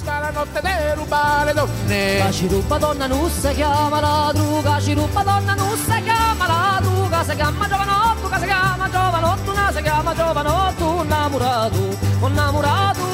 sta 0.03 0.21
la 0.21 0.31
notte 0.31 0.61
de 0.61 0.95
rubare 0.95 1.53
donne 1.53 2.19
La 2.19 2.31
ci 2.31 2.47
ruba 2.49 2.79
donna 2.79 3.07
nussa 3.07 3.53
chiama 3.53 4.01
ladruga 4.01 4.81
Ci 4.81 4.95
ruba 4.95 5.23
donna 5.23 5.55
nussa 5.55 6.01
chiama 6.01 6.47
ladruga 6.47 7.25
Si 7.25 7.35
chiama 7.35 7.69
giovanotto, 7.69 8.29
che 8.29 8.39
si 8.39 8.45
chiama 8.45 8.91
giovanotto 8.91 9.53
Una 9.53 9.73
si 9.73 9.83
chiama 9.83 10.15
giovanotto, 10.15 10.89
un 10.89 11.05
innamorato 11.05 11.79
Un 12.21 12.31
innamorato, 12.31 13.05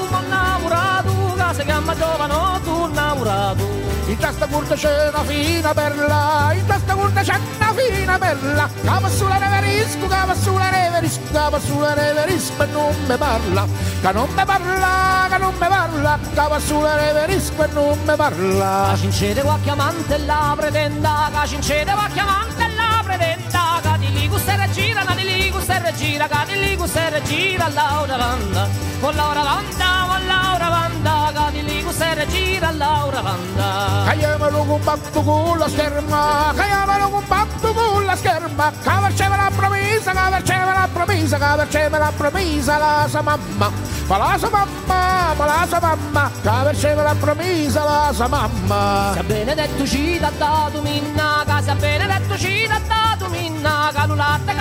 innamorato 1.52 1.62
Che 1.62 1.94
giovanotto, 1.94 2.70
un 2.70 2.90
innamorato 2.90 3.88
in 4.08 4.16
testa 4.16 4.46
curta 4.46 4.74
c'è 4.74 5.08
una 5.08 5.22
fina 5.22 5.74
bella, 5.74 6.50
in 6.54 6.64
testa 6.64 6.94
curta 6.94 7.20
c'è 7.20 7.38
una 7.58 7.74
fina 7.74 8.18
bella. 8.18 8.70
Cava 8.82 9.08
sulla 9.10 9.36
reverisco, 9.36 10.06
cava 10.06 10.34
sulla 10.34 10.70
reverisco, 10.70 11.20
cava 11.30 11.60
sulla 11.60 11.92
reverisco 11.92 12.62
e 12.62 12.66
non 12.68 12.94
me 13.06 13.18
parla. 13.18 13.66
Che 14.00 14.12
non 14.12 14.30
me 14.30 14.44
parla, 14.46 15.26
che 15.28 15.36
non 15.36 15.54
me 15.58 15.68
parla, 15.68 16.18
cava 16.32 16.58
sulla 16.58 16.96
reverisco 16.96 17.62
e 17.62 17.66
non 17.66 17.98
me 18.02 18.16
parla. 18.16 18.88
Che 18.92 19.00
cincede 19.00 19.42
qualche 19.42 19.70
amante 19.70 20.18
la 20.24 20.54
pretenda, 20.56 21.30
che 21.30 21.46
cincede 21.46 21.92
qualche 21.92 22.20
amante 22.20 22.66
la 22.76 23.02
pretenda. 23.04 23.80
Che 23.82 23.98
di 23.98 24.12
ligu 24.12 24.38
se 24.38 24.56
regira, 24.56 25.04
che 25.04 25.14
di 25.16 25.24
ligu 25.24 25.37
se 25.68 25.78
regira, 25.80 26.26
che 26.26 26.44
di 26.46 26.60
ligu 26.60 26.86
se 26.86 27.10
regira 27.10 27.68
Laura 27.68 28.16
Vanda. 28.16 28.68
Con 29.00 29.14
Laura 29.14 29.42
Vanda, 29.42 30.06
con 30.08 30.26
Laura 30.26 30.68
Vanda, 30.70 31.50
di 31.50 31.62
ligu 31.62 31.90
se 31.92 32.14
regira 32.14 32.70
Laura 32.70 33.20
Vanda. 33.20 34.04
Caiamolo 34.06 34.64
con 34.64 34.80
patto 34.80 35.22
con 35.22 35.58
la 35.58 35.68
scherma, 35.68 36.52
caiamolo 36.56 37.08
con 37.10 37.24
patto 37.26 37.72
con 37.74 38.04
la 38.06 38.16
scherma, 38.16 38.70
che 38.70 38.90
faceva 39.06 39.36
la 39.36 39.50
promessa, 39.54 40.10
che 40.12 40.30
faceva 40.30 40.72
la 40.72 40.88
promessa, 40.90 41.36
che 41.36 41.44
faceva 41.44 41.98
la 41.98 42.12
promessa 42.16 42.78
la 42.78 43.06
sua 43.08 43.20
mamma, 43.20 43.70
ma 44.06 44.16
la 44.16 44.38
sua 44.38 44.48
mamma, 44.48 45.34
ma 45.36 45.44
la 45.44 45.66
sua 45.68 45.80
mamma, 45.80 46.30
che 46.42 46.48
faceva 46.48 47.02
la 47.02 47.14
promessa 47.14 47.84
la 47.84 48.10
sua 48.14 48.26
mamma. 48.26 49.10
Sia 49.12 49.22
benedetto 49.22 49.86
ci 49.86 50.18
da 50.18 50.30
dato 50.36 50.80
minna, 50.80 51.44
sia 51.62 51.74
benedetto 51.74 52.38
ci 52.38 52.66
da 52.66 52.80
dato 52.86 53.28
minna, 53.28 53.90
calulatte 53.92 54.54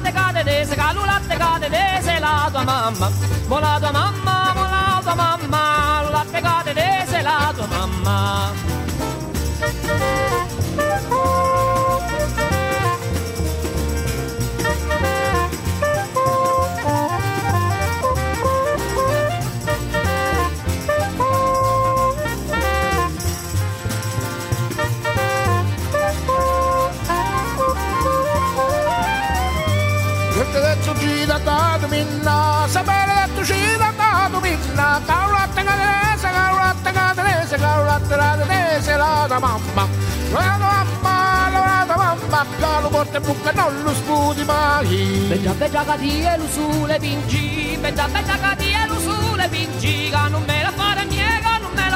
cadedese, 0.00 0.12
calulatte 0.12 0.12
cadedese, 0.12 0.76
calulatte 0.76 1.36
cadedese 1.36 2.20
la 2.20 2.48
tua 2.50 2.64
mamma, 2.64 3.10
mo 3.48 3.58
la 3.58 3.78
tua 3.78 3.92
mamma, 3.92 4.52
mo 4.54 4.64
tua 5.02 5.14
mamma, 5.14 6.10
latte 6.10 6.40
cadedese 6.40 7.22
la 7.22 7.52
tua 7.54 7.66
mamma. 7.66 8.81
Minna, 31.92 32.64
sapere 32.68 33.12
detto 33.26 33.44
ci 33.44 33.76
da 33.76 33.92
dato 33.94 34.40
minna, 34.40 35.00
caulatte 35.04 35.62
cadenese, 35.62 36.30
caulatte 36.30 36.90
cadenese, 36.90 37.56
caulatte 37.56 38.16
cadenese, 38.16 38.96
la 38.96 39.26
da 39.28 39.38
mamma, 39.38 39.86
la 40.32 40.56
mamma, 40.58 41.50
la 41.50 41.84
da 41.86 41.96
mamma, 41.96 42.46
che 42.58 42.80
lo 42.80 42.88
porta 42.88 43.18
in 43.18 43.22
buca 43.24 43.52
non 43.52 43.82
lo 43.82 43.92
sputi 43.92 44.44
mai. 44.44 45.26
Bella 45.28 45.52
bella 45.52 45.84
catia 45.84 46.36
lo 46.36 46.46
pingi, 46.98 47.76
bella 47.78 48.08
bella 48.08 48.38
catia 48.38 48.86
lo 48.86 48.98
sulle 48.98 49.48
pingi, 49.48 50.08
che 50.08 50.28
non 50.30 50.42
me 50.46 50.61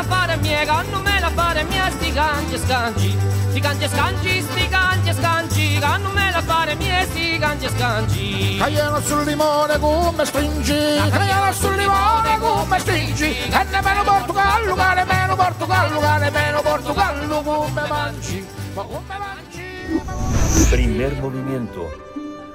fare 0.06 0.38
che 0.38 0.64
non 0.90 1.02
me 1.02 1.20
la 1.20 1.30
fare 1.30 1.64
mia, 1.64 1.90
sti 1.90 2.12
canci 2.12 2.54
e 2.54 2.58
scanci, 2.58 3.16
sti 3.50 3.60
canci 3.60 3.84
e 3.84 3.88
scanci, 3.88 4.42
sti 4.42 4.68
e 5.04 5.12
scanci, 5.12 5.78
che 5.78 5.98
non 5.98 6.12
me 6.12 6.30
la 6.30 6.42
fare 6.42 6.74
mia, 6.76 7.02
sti 7.04 7.38
canci 7.38 7.64
e 7.66 7.68
scanci. 7.70 8.56
Cagliano 8.58 9.00
sul 9.00 9.24
limone 9.24 9.78
come 9.78 10.24
stringi, 10.24 10.96
cagliano 11.10 11.52
sul 11.52 11.74
limone 11.74 12.38
come 12.38 12.78
stringi, 12.78 13.24
e 13.24 13.64
nemmeno 13.70 14.02
Portogallo, 14.02 14.74
che 14.74 14.94
nemmeno 14.94 15.36
Portogallo, 15.36 16.00
che 16.00 16.18
nemmeno 16.18 16.62
Portogallo 16.62 17.42
come 17.42 17.86
mangi, 17.88 18.46
ma 18.74 18.82
come 18.82 19.18
mangi. 19.18 19.64
Primer 20.70 21.14
movimiento. 21.20 22.04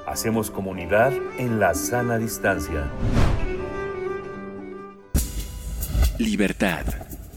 Hacemos 0.05 0.49
comunidad 0.49 1.13
en 1.37 1.59
la 1.59 1.73
sana 1.73 2.17
distancia. 2.17 2.89
Libertad. 6.17 7.20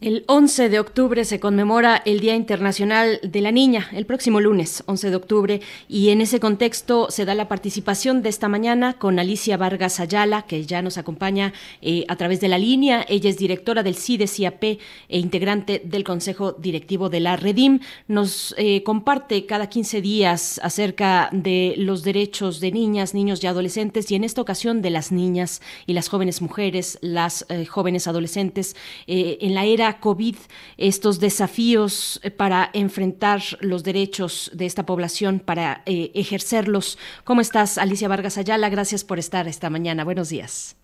El 0.00 0.24
11 0.28 0.70
de 0.70 0.80
octubre 0.80 1.26
se 1.26 1.40
conmemora 1.40 2.00
el 2.06 2.20
Día 2.20 2.34
Internacional 2.34 3.20
de 3.22 3.42
la 3.42 3.52
Niña, 3.52 3.90
el 3.92 4.06
próximo 4.06 4.40
lunes, 4.40 4.82
11 4.86 5.10
de 5.10 5.16
octubre, 5.16 5.60
y 5.90 6.08
en 6.08 6.22
ese 6.22 6.40
contexto 6.40 7.10
se 7.10 7.26
da 7.26 7.34
la 7.34 7.48
participación 7.48 8.22
de 8.22 8.30
esta 8.30 8.48
mañana 8.48 8.94
con 8.94 9.18
Alicia 9.18 9.58
Vargas 9.58 10.00
Ayala, 10.00 10.46
que 10.46 10.64
ya 10.64 10.80
nos 10.80 10.96
acompaña 10.96 11.52
eh, 11.82 12.06
a 12.08 12.16
través 12.16 12.40
de 12.40 12.48
la 12.48 12.56
línea. 12.56 13.04
Ella 13.10 13.28
es 13.28 13.36
directora 13.36 13.82
del 13.82 13.94
CIDE-CIAP 13.94 14.64
e 14.64 15.18
integrante 15.18 15.82
del 15.84 16.02
Consejo 16.02 16.52
Directivo 16.52 17.10
de 17.10 17.20
la 17.20 17.36
Redim. 17.36 17.80
Nos 18.08 18.54
eh, 18.56 18.82
comparte 18.82 19.44
cada 19.44 19.68
15 19.68 20.00
días 20.00 20.62
acerca 20.64 21.28
de 21.30 21.74
los 21.76 22.04
derechos 22.04 22.60
de 22.60 22.72
niñas, 22.72 23.12
niños 23.12 23.44
y 23.44 23.48
adolescentes, 23.48 24.10
y 24.10 24.14
en 24.14 24.24
esta 24.24 24.40
ocasión 24.40 24.80
de 24.80 24.88
las 24.88 25.12
niñas 25.12 25.60
y 25.84 25.92
las 25.92 26.08
jóvenes 26.08 26.40
mujeres, 26.40 26.98
las 27.02 27.44
eh, 27.50 27.66
jóvenes 27.66 28.08
adolescentes, 28.08 28.76
en 29.06 29.54
la 29.54 29.66
era 29.66 29.89
COVID, 29.98 30.36
estos 30.76 31.18
desafíos 31.18 32.20
eh, 32.22 32.30
para 32.30 32.70
enfrentar 32.74 33.40
los 33.60 33.82
derechos 33.82 34.50
de 34.54 34.66
esta 34.66 34.86
población, 34.86 35.40
para 35.40 35.82
eh, 35.86 36.12
ejercerlos. 36.14 36.98
¿Cómo 37.24 37.40
estás, 37.40 37.78
Alicia 37.78 38.08
Vargas 38.08 38.38
Ayala? 38.38 38.68
Gracias 38.68 39.04
por 39.04 39.18
estar 39.18 39.48
esta 39.48 39.70
mañana. 39.70 40.04
Buenos 40.04 40.28
días. 40.28 40.76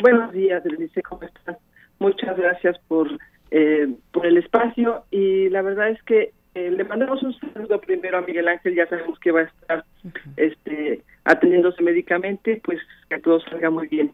Buenos 0.00 0.32
días, 0.32 0.62
Denise, 0.64 1.02
¿cómo 1.02 1.22
estás? 1.22 1.56
Muchas 1.98 2.36
gracias 2.36 2.78
por 2.86 3.08
eh, 3.50 3.88
por 4.12 4.26
el 4.26 4.36
espacio 4.36 5.04
y 5.10 5.48
la 5.48 5.62
verdad 5.62 5.88
es 5.88 6.02
que 6.02 6.32
eh, 6.54 6.70
le 6.70 6.84
mandamos 6.84 7.22
un 7.22 7.32
saludo 7.38 7.80
primero 7.80 8.18
a 8.18 8.20
Miguel 8.20 8.48
Ángel, 8.48 8.74
ya 8.74 8.86
sabemos 8.86 9.18
que 9.20 9.30
va 9.30 9.40
a 9.40 9.44
estar 9.44 9.84
este, 10.36 11.02
atendiéndose 11.24 11.82
médicamente, 11.82 12.60
pues 12.62 12.78
que 13.08 13.18
todo 13.18 13.40
salga 13.40 13.70
muy 13.70 13.88
bien 13.88 14.12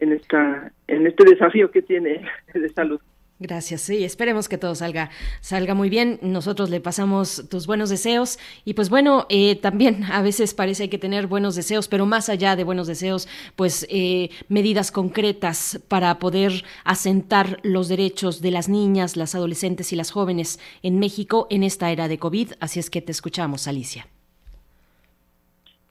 en 0.00 0.12
esta 0.12 0.72
en 0.86 1.06
este 1.06 1.24
desafío 1.24 1.70
que 1.70 1.82
tiene 1.82 2.22
de 2.54 2.68
salud. 2.70 3.00
Gracias, 3.40 3.82
sí, 3.82 4.02
esperemos 4.02 4.48
que 4.48 4.58
todo 4.58 4.74
salga, 4.74 5.10
salga 5.40 5.72
muy 5.72 5.88
bien. 5.88 6.18
Nosotros 6.22 6.70
le 6.70 6.80
pasamos 6.80 7.48
tus 7.48 7.68
buenos 7.68 7.88
deseos 7.88 8.36
y 8.64 8.74
pues 8.74 8.90
bueno, 8.90 9.26
eh, 9.28 9.54
también 9.54 10.02
a 10.12 10.22
veces 10.22 10.54
parece 10.54 10.90
que 10.90 10.98
tener 10.98 11.28
buenos 11.28 11.54
deseos, 11.54 11.86
pero 11.86 12.04
más 12.04 12.28
allá 12.28 12.56
de 12.56 12.64
buenos 12.64 12.88
deseos, 12.88 13.28
pues 13.54 13.86
eh, 13.90 14.30
medidas 14.48 14.90
concretas 14.90 15.80
para 15.88 16.18
poder 16.18 16.64
asentar 16.84 17.60
los 17.62 17.88
derechos 17.88 18.42
de 18.42 18.50
las 18.50 18.68
niñas, 18.68 19.16
las 19.16 19.36
adolescentes 19.36 19.92
y 19.92 19.96
las 19.96 20.10
jóvenes 20.10 20.58
en 20.82 20.98
México 20.98 21.46
en 21.48 21.62
esta 21.62 21.92
era 21.92 22.08
de 22.08 22.18
COVID. 22.18 22.54
Así 22.58 22.80
es 22.80 22.90
que 22.90 23.02
te 23.02 23.12
escuchamos, 23.12 23.68
Alicia. 23.68 24.08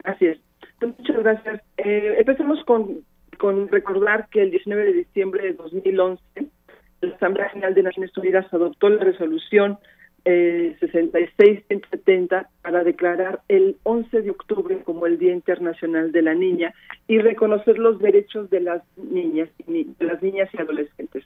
Así 0.04 0.26
es. 0.26 0.38
Muchas 0.82 1.18
gracias. 1.18 1.62
Eh, 1.78 2.16
empecemos 2.20 2.64
con, 2.66 3.04
con 3.38 3.68
recordar 3.70 4.28
que 4.30 4.42
el 4.42 4.52
19 4.52 4.86
de 4.86 4.94
diciembre 4.94 5.44
de 5.44 5.54
2011 5.54 6.22
la 7.02 7.16
Asamblea 7.16 7.50
General 7.50 7.74
de 7.74 7.84
Naciones 7.84 8.18
Unidas 8.18 8.46
adoptó 8.52 8.90
la 8.90 9.04
resolución 9.04 9.78
eh, 10.26 10.76
66-170 10.82 12.48
para 12.62 12.84
declarar 12.84 13.42
el 13.48 13.78
11 13.84 14.24
de 14.24 14.32
octubre 14.32 14.82
como 14.84 15.06
el 15.06 15.18
Día 15.18 15.32
Internacional 15.32 16.12
de 16.12 16.22
la 16.22 16.34
Niña 16.34 16.74
y 17.08 17.20
reconocer 17.20 17.78
los 17.78 18.00
derechos 18.00 18.50
de 18.50 18.62
las 18.62 18.82
niñas, 18.98 19.50
de 19.68 20.06
las 20.06 20.22
niñas 20.22 20.50
y 20.54 20.58
adolescentes. 20.58 21.24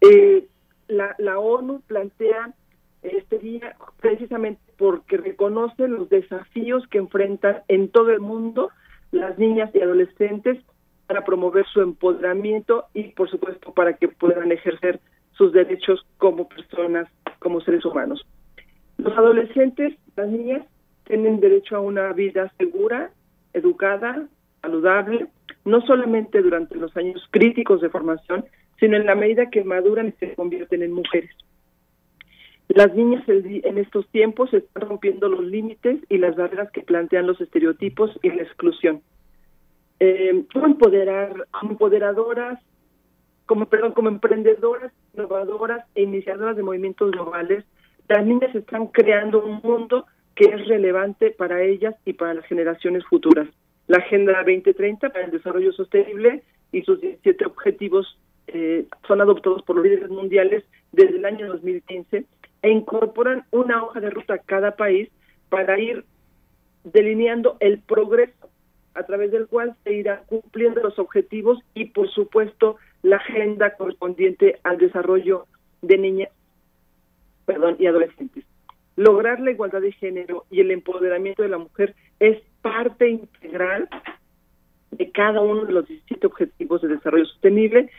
Eh, 0.00 0.46
la 0.88 1.38
ONU 1.38 1.82
plantea 1.86 2.52
este 3.02 3.38
día 3.38 3.76
precisamente 4.00 4.60
porque 4.76 5.16
reconoce 5.16 5.88
los 5.88 6.08
desafíos 6.08 6.86
que 6.88 6.98
enfrentan 6.98 7.62
en 7.68 7.88
todo 7.88 8.10
el 8.10 8.20
mundo 8.20 8.70
las 9.12 9.38
niñas 9.38 9.70
y 9.74 9.80
adolescentes 9.80 10.58
para 11.06 11.24
promover 11.24 11.64
su 11.66 11.80
empoderamiento 11.80 12.86
y, 12.94 13.04
por 13.08 13.30
supuesto, 13.30 13.72
para 13.72 13.94
que 13.94 14.08
puedan 14.08 14.52
ejercer 14.52 15.00
sus 15.32 15.52
derechos 15.52 16.04
como 16.18 16.48
personas, 16.48 17.08
como 17.38 17.60
seres 17.60 17.84
humanos. 17.84 18.26
Los 18.98 19.16
adolescentes, 19.16 19.94
las 20.16 20.28
niñas, 20.28 20.66
tienen 21.04 21.40
derecho 21.40 21.76
a 21.76 21.80
una 21.80 22.12
vida 22.12 22.52
segura, 22.58 23.10
educada, 23.52 24.26
saludable, 24.62 25.26
no 25.64 25.80
solamente 25.82 26.42
durante 26.42 26.74
los 26.76 26.96
años 26.96 27.22
críticos 27.30 27.80
de 27.80 27.90
formación, 27.90 28.44
sino 28.80 28.96
en 28.96 29.06
la 29.06 29.14
medida 29.14 29.50
que 29.50 29.64
maduran 29.64 30.08
y 30.08 30.12
se 30.12 30.34
convierten 30.34 30.82
en 30.82 30.92
mujeres. 30.92 31.30
Las 32.68 32.94
niñas 32.94 33.22
en 33.28 33.78
estos 33.78 34.08
tiempos 34.08 34.52
están 34.52 34.88
rompiendo 34.88 35.28
los 35.28 35.44
límites 35.44 36.00
y 36.08 36.18
las 36.18 36.34
barreras 36.34 36.70
que 36.72 36.82
plantean 36.82 37.26
los 37.26 37.40
estereotipos 37.40 38.18
y 38.22 38.30
la 38.30 38.42
exclusión 38.42 39.02
eh, 40.00 40.44
como 40.52 40.66
empoderar, 40.66 41.46
como 41.50 41.72
empoderadoras, 41.72 42.60
como 43.46 43.66
perdón, 43.66 43.92
como 43.92 44.08
emprendedoras, 44.08 44.92
innovadoras 45.14 45.84
e 45.94 46.02
iniciadoras 46.02 46.56
de 46.56 46.62
movimientos 46.62 47.12
globales, 47.12 47.64
las 48.08 48.24
niñas 48.24 48.54
están 48.54 48.88
creando 48.88 49.44
un 49.44 49.60
mundo 49.62 50.06
que 50.34 50.44
es 50.44 50.68
relevante 50.68 51.30
para 51.30 51.62
ellas 51.62 51.94
y 52.04 52.12
para 52.12 52.34
las 52.34 52.46
generaciones 52.46 53.04
futuras. 53.06 53.48
La 53.86 53.98
Agenda 53.98 54.34
2030 54.44 55.08
para 55.08 55.24
el 55.24 55.30
Desarrollo 55.30 55.72
Sostenible 55.72 56.42
y 56.72 56.82
sus 56.82 57.00
17 57.00 57.46
objetivos 57.46 58.18
eh, 58.48 58.86
son 59.06 59.20
adoptados 59.20 59.62
por 59.62 59.76
los 59.76 59.84
líderes 59.84 60.10
mundiales 60.10 60.64
desde 60.92 61.16
el 61.16 61.24
año 61.24 61.46
2015 61.48 62.26
e 62.62 62.70
incorporan 62.70 63.44
una 63.50 63.82
hoja 63.82 64.00
de 64.00 64.10
ruta 64.10 64.34
a 64.34 64.38
cada 64.38 64.76
país 64.76 65.08
para 65.48 65.78
ir 65.78 66.04
delineando 66.84 67.56
el 67.60 67.80
progreso 67.80 68.50
a 68.96 69.04
través 69.04 69.30
del 69.30 69.46
cual 69.46 69.76
se 69.84 69.92
irá 69.92 70.22
cumpliendo 70.26 70.80
los 70.82 70.98
objetivos 70.98 71.58
y, 71.74 71.86
por 71.86 72.10
supuesto, 72.10 72.76
la 73.02 73.16
agenda 73.16 73.76
correspondiente 73.76 74.58
al 74.64 74.78
desarrollo 74.78 75.46
de 75.82 75.98
niñas 75.98 76.30
perdón, 77.44 77.76
y 77.78 77.86
adolescentes. 77.86 78.44
Lograr 78.96 79.40
la 79.40 79.52
igualdad 79.52 79.80
de 79.80 79.92
género 79.92 80.46
y 80.50 80.60
el 80.60 80.70
empoderamiento 80.70 81.42
de 81.42 81.50
la 81.50 81.58
mujer 81.58 81.94
es 82.18 82.42
parte 82.62 83.08
integral 83.08 83.88
de 84.90 85.10
cada 85.12 85.40
uno 85.42 85.64
de 85.66 85.72
los 85.72 85.86
17 85.86 86.26
objetivos 86.26 86.82
de 86.82 86.88
desarrollo 86.88 87.26
sostenible, 87.26 87.90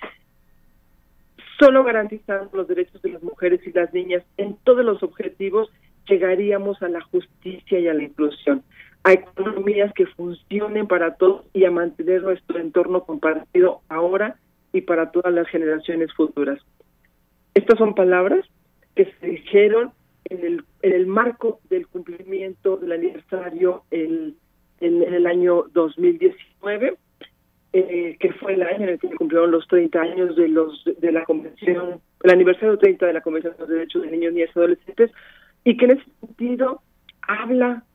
solo 1.60 1.84
garantizando 1.84 2.50
los 2.54 2.68
derechos 2.68 3.02
de 3.02 3.12
las 3.12 3.24
mujeres 3.24 3.62
y 3.66 3.72
las 3.72 3.94
niñas 3.94 4.24
en 4.38 4.58
todos 4.64 4.84
los 4.84 5.02
objetivos 5.04 5.70
llegaríamos 6.08 6.82
a 6.82 6.90
la 6.90 7.02
justicia 7.02 7.80
y 7.80 7.88
a 7.88 7.94
la 7.94 8.04
inclusión 8.04 8.64
a 9.08 9.14
economías 9.14 9.94
que 9.94 10.06
funcionen 10.06 10.86
para 10.86 11.16
todos 11.16 11.46
y 11.54 11.64
a 11.64 11.72
mantener 11.72 12.24
nuestro 12.24 12.60
entorno 12.60 13.06
compartido 13.06 13.80
ahora 13.88 14.36
y 14.74 14.82
para 14.82 15.12
todas 15.12 15.34
las 15.34 15.48
generaciones 15.48 16.14
futuras. 16.14 16.60
Estas 17.54 17.78
son 17.78 17.96
palabras 17.96 18.44
que 18.96 19.06
se 19.06 19.28
dijeron 19.28 19.94
en 20.26 20.46
el, 20.46 20.66
en 20.82 20.92
el 20.92 21.08
marco 21.08 21.62
del 21.70 21.88
cumplimiento 21.88 22.76
del 22.76 22.92
aniversario 22.92 23.84
el, 23.92 24.36
en, 24.82 25.02
el 25.02 25.26
año 25.26 25.64
2019, 25.72 26.98
eh, 27.72 28.18
que 28.20 28.34
fue 28.34 28.56
el 28.56 28.64
año 28.64 28.84
en 28.84 28.90
el 28.90 29.00
que 29.00 29.16
cumplieron 29.16 29.52
los 29.52 29.66
30 29.70 30.02
años 30.02 30.36
de 30.36 30.50
los 30.50 30.84
de 31.00 31.12
la 31.14 31.24
convención, 31.24 32.02
el 32.24 32.30
aniversario 32.30 32.78
30 32.78 33.06
de 33.06 33.14
la 33.14 33.22
Convención 33.22 33.54
de 33.54 33.60
los 33.60 33.70
Derechos 33.70 34.02
de 34.02 34.12
Niños, 34.12 34.34
Niñas 34.34 34.50
y 34.54 34.60
Adolescentes, 34.60 35.12
y 35.64 35.78
que 35.78 35.86
en 35.86 35.92
ese 35.92 36.04
sentido 36.20 36.82
habla 37.22 37.86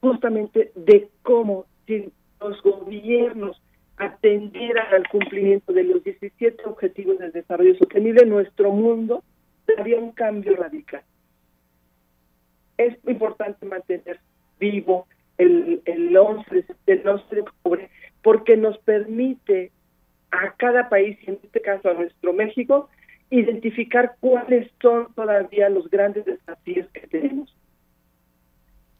justamente 0.00 0.72
de 0.74 1.08
cómo 1.22 1.66
si 1.86 2.10
los 2.40 2.62
gobiernos 2.62 3.60
atendieran 3.96 4.94
al 4.94 5.06
cumplimiento 5.08 5.72
de 5.72 5.84
los 5.84 6.02
17 6.02 6.64
objetivos 6.64 7.18
de 7.18 7.30
desarrollo 7.30 7.76
sostenible, 7.76 8.24
nuestro 8.24 8.72
mundo 8.72 9.22
daría 9.66 9.98
un 9.98 10.12
cambio 10.12 10.56
radical. 10.56 11.02
Es 12.78 12.96
importante 13.06 13.66
mantener 13.66 14.20
vivo 14.58 15.06
el, 15.36 15.82
el, 15.84 16.16
11, 16.16 16.64
el 16.86 17.08
11 17.08 17.34
de 17.34 17.40
octubre 17.42 17.90
porque 18.22 18.56
nos 18.56 18.78
permite 18.78 19.70
a 20.30 20.52
cada 20.56 20.88
país, 20.88 21.18
y 21.22 21.30
en 21.30 21.38
este 21.42 21.60
caso 21.60 21.90
a 21.90 21.94
nuestro 21.94 22.32
México, 22.32 22.88
identificar 23.30 24.16
cuáles 24.20 24.70
son 24.80 25.12
todavía 25.14 25.68
los 25.68 25.88
grandes 25.90 26.24
desafíos 26.24 26.88
que 26.92 27.06
tenemos. 27.06 27.54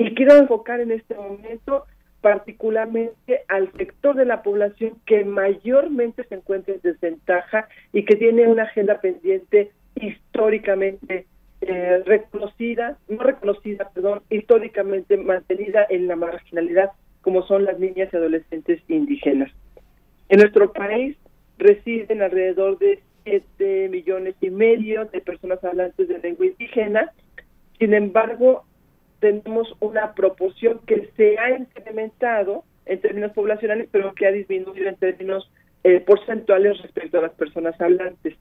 Y 0.01 0.15
quiero 0.15 0.35
enfocar 0.35 0.81
en 0.81 0.93
este 0.93 1.15
momento 1.15 1.85
particularmente 2.23 3.43
al 3.49 3.71
sector 3.73 4.17
de 4.17 4.25
la 4.25 4.43
población 4.43 4.95
que 5.05 5.27
mayormente 5.27 6.25
se 6.25 6.37
encuentra 6.37 6.73
en 6.73 6.81
desventaja 6.81 7.69
y 7.93 8.07
que 8.07 8.17
tiene 8.17 8.49
una 8.49 8.63
agenda 8.63 8.99
pendiente 9.03 9.73
históricamente 9.97 11.27
eh, 11.61 12.03
reconocida, 12.07 12.97
no 13.09 13.23
reconocida, 13.23 13.91
perdón, 13.91 14.23
históricamente 14.31 15.19
mantenida 15.19 15.87
en 15.91 16.09
la 16.09 16.17
marginalidad, 16.17 16.93
como 17.21 17.47
son 17.47 17.65
las 17.65 17.79
niñas 17.79 18.09
y 18.11 18.17
adolescentes 18.17 18.81
indígenas. 18.89 19.53
En 20.31 20.41
nuestro 20.41 20.73
país 20.73 21.19
residen 21.59 22.23
alrededor 22.23 22.79
de 22.79 23.03
7 23.25 23.91
millones 23.91 24.35
y 24.41 24.49
medio 24.49 25.05
de 25.05 25.21
personas 25.21 25.63
hablantes 25.63 26.09
de 26.09 26.19
lengua 26.21 26.47
indígena. 26.47 27.13
Sin 27.79 27.93
embargo, 27.93 28.65
tenemos 29.21 29.75
una 29.81 30.15
proporción 30.15 30.81
que 30.87 31.11
se 31.17 31.39
ha 31.39 31.51
incrementado 31.51 32.65
en 32.87 33.01
términos 33.01 33.33
poblacionales, 33.33 33.89
pero 33.93 34.15
que 34.15 34.27
ha 34.27 34.33
disminuido 34.33 34.89
en 34.89 34.97
términos 34.97 35.51
eh, 35.85 36.01
porcentuales 36.01 36.81
respecto 36.83 37.19
a 37.19 37.23
las 37.23 37.33
personas 37.33 37.81
hablantes. 37.81 38.35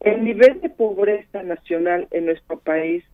El 0.00 0.24
nivel 0.24 0.60
de 0.60 0.68
pobreza 0.68 1.42
nacional 1.42 2.08
en 2.10 2.26
nuestro 2.26 2.58
país 2.58 3.04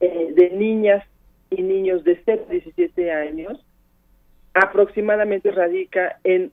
eh, 0.00 0.32
de 0.34 0.50
niñas 0.50 1.04
y 1.50 1.62
niños 1.62 2.04
de 2.04 2.20
0 2.24 2.46
a 2.48 2.52
17 2.52 3.12
años 3.12 3.64
aproximadamente 4.54 5.50
radica 5.50 6.18
en 6.24 6.52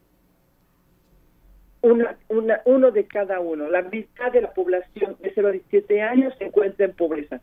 una, 1.81 2.17
una, 2.27 2.61
uno 2.65 2.91
de 2.91 3.05
cada 3.05 3.39
uno. 3.39 3.69
La 3.69 3.83
mitad 3.83 4.31
de 4.31 4.41
la 4.41 4.53
población 4.53 5.17
de 5.21 5.31
0 5.33 5.47
a 5.47 5.51
17 5.51 6.01
años 6.01 6.33
se 6.37 6.45
encuentra 6.45 6.85
en 6.85 6.93
pobreza. 6.93 7.41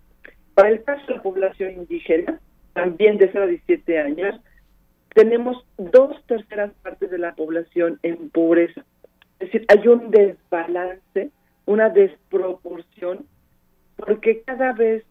Para 0.55 0.69
el 0.69 0.83
caso 0.85 1.05
de 1.07 1.17
la 1.17 1.23
población 1.23 1.73
indígena, 1.73 2.41
también 2.73 3.19
de 3.19 3.29
0 3.31 3.45
a 3.45 3.47
17 3.49 3.99
años, 3.99 4.41
tenemos 5.15 5.65
dos 5.79 6.17
terceras 6.27 6.73
partes 6.83 7.11
de 7.11 7.19
la 7.19 7.35
población 7.35 7.99
en 8.03 8.31
pobreza. 8.31 8.85
Es 9.39 9.53
decir, 9.53 9.65
hay 9.69 9.89
un 9.89 10.11
desbalance, 10.11 11.31
una 11.67 11.89
desproporción, 11.89 13.27
porque 13.97 14.43
cada 14.43 14.73
vez 14.73 15.05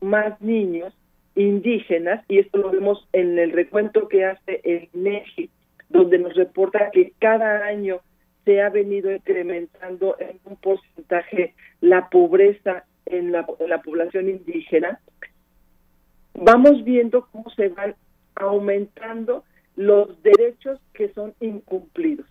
más 0.00 0.40
niños 0.40 0.92
indígenas, 1.34 2.24
y 2.28 2.38
esto 2.38 2.58
lo 2.58 2.70
vemos 2.70 3.08
en 3.12 3.38
el 3.38 3.52
recuento 3.52 4.08
que 4.08 4.24
hace 4.24 4.60
el 4.64 4.88
MEGI, 4.92 5.50
donde 5.88 6.18
nos 6.18 6.34
reporta 6.34 6.90
que 6.90 7.12
cada 7.18 7.66
año 7.66 8.00
se 8.44 8.62
ha 8.62 8.70
venido 8.70 9.12
incrementando 9.12 10.16
en 10.18 10.38
un 10.44 10.56
porcentaje 10.56 11.54
la 11.80 12.08
pobreza 12.08 12.84
en 13.06 13.32
la, 13.32 13.46
en 13.58 13.70
la 13.70 13.82
población 13.82 14.28
indígena, 14.28 15.00
vamos 16.34 16.84
viendo 16.84 17.26
cómo 17.32 17.48
se 17.50 17.68
van 17.68 17.94
aumentando 18.34 19.44
los 19.76 20.22
derechos 20.22 20.80
que 20.92 21.12
son 21.12 21.34
incumplidos. 21.40 22.26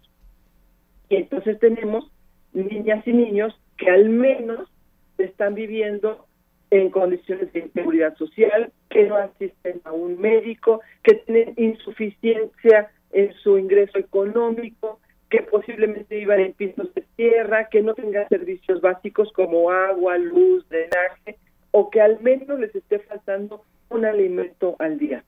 Y 1.10 1.18
entonces 1.18 1.60
tenemos 1.60 2.12
niñas 2.54 3.06
y 3.08 3.14
niños 3.14 3.54
que 3.78 3.90
al 3.90 4.10
menos 4.10 4.70
están 5.18 5.54
viviendo 5.56 6.26
en 6.72 6.90
condiciones 6.90 7.52
de 7.54 7.60
inseguridad 7.60 8.16
social, 8.18 8.72
que 8.90 9.06
no 9.06 9.16
asisten 9.16 9.82
a 9.84 9.92
un 9.92 10.20
médico, 10.20 10.82
que 11.04 11.16
tienen 11.16 11.54
insuficiencia 11.58 12.92
en 13.12 13.34
su 13.36 13.58
ingreso 13.58 13.98
económico, 13.98 15.00
que 15.36 15.44
posiblemente 15.44 16.16
vivan 16.16 16.40
en 16.40 16.54
pisos 16.54 16.94
de 16.94 17.04
tierra, 17.18 17.68
que 17.70 17.82
no 17.82 17.94
tengan 17.94 18.26
servicios 18.30 18.80
básicos 18.80 19.34
como 19.34 19.70
agua, 19.70 20.18
luz, 20.18 20.66
drenaje, 20.70 21.38
o 21.72 21.90
que 21.90 22.00
al 22.00 22.22
menos 22.22 22.58
les 22.58 22.74
esté 22.74 23.00
faltando 23.00 23.62
un 23.90 24.06
alimento 24.06 24.78
al 24.80 24.98
día. 24.98 25.26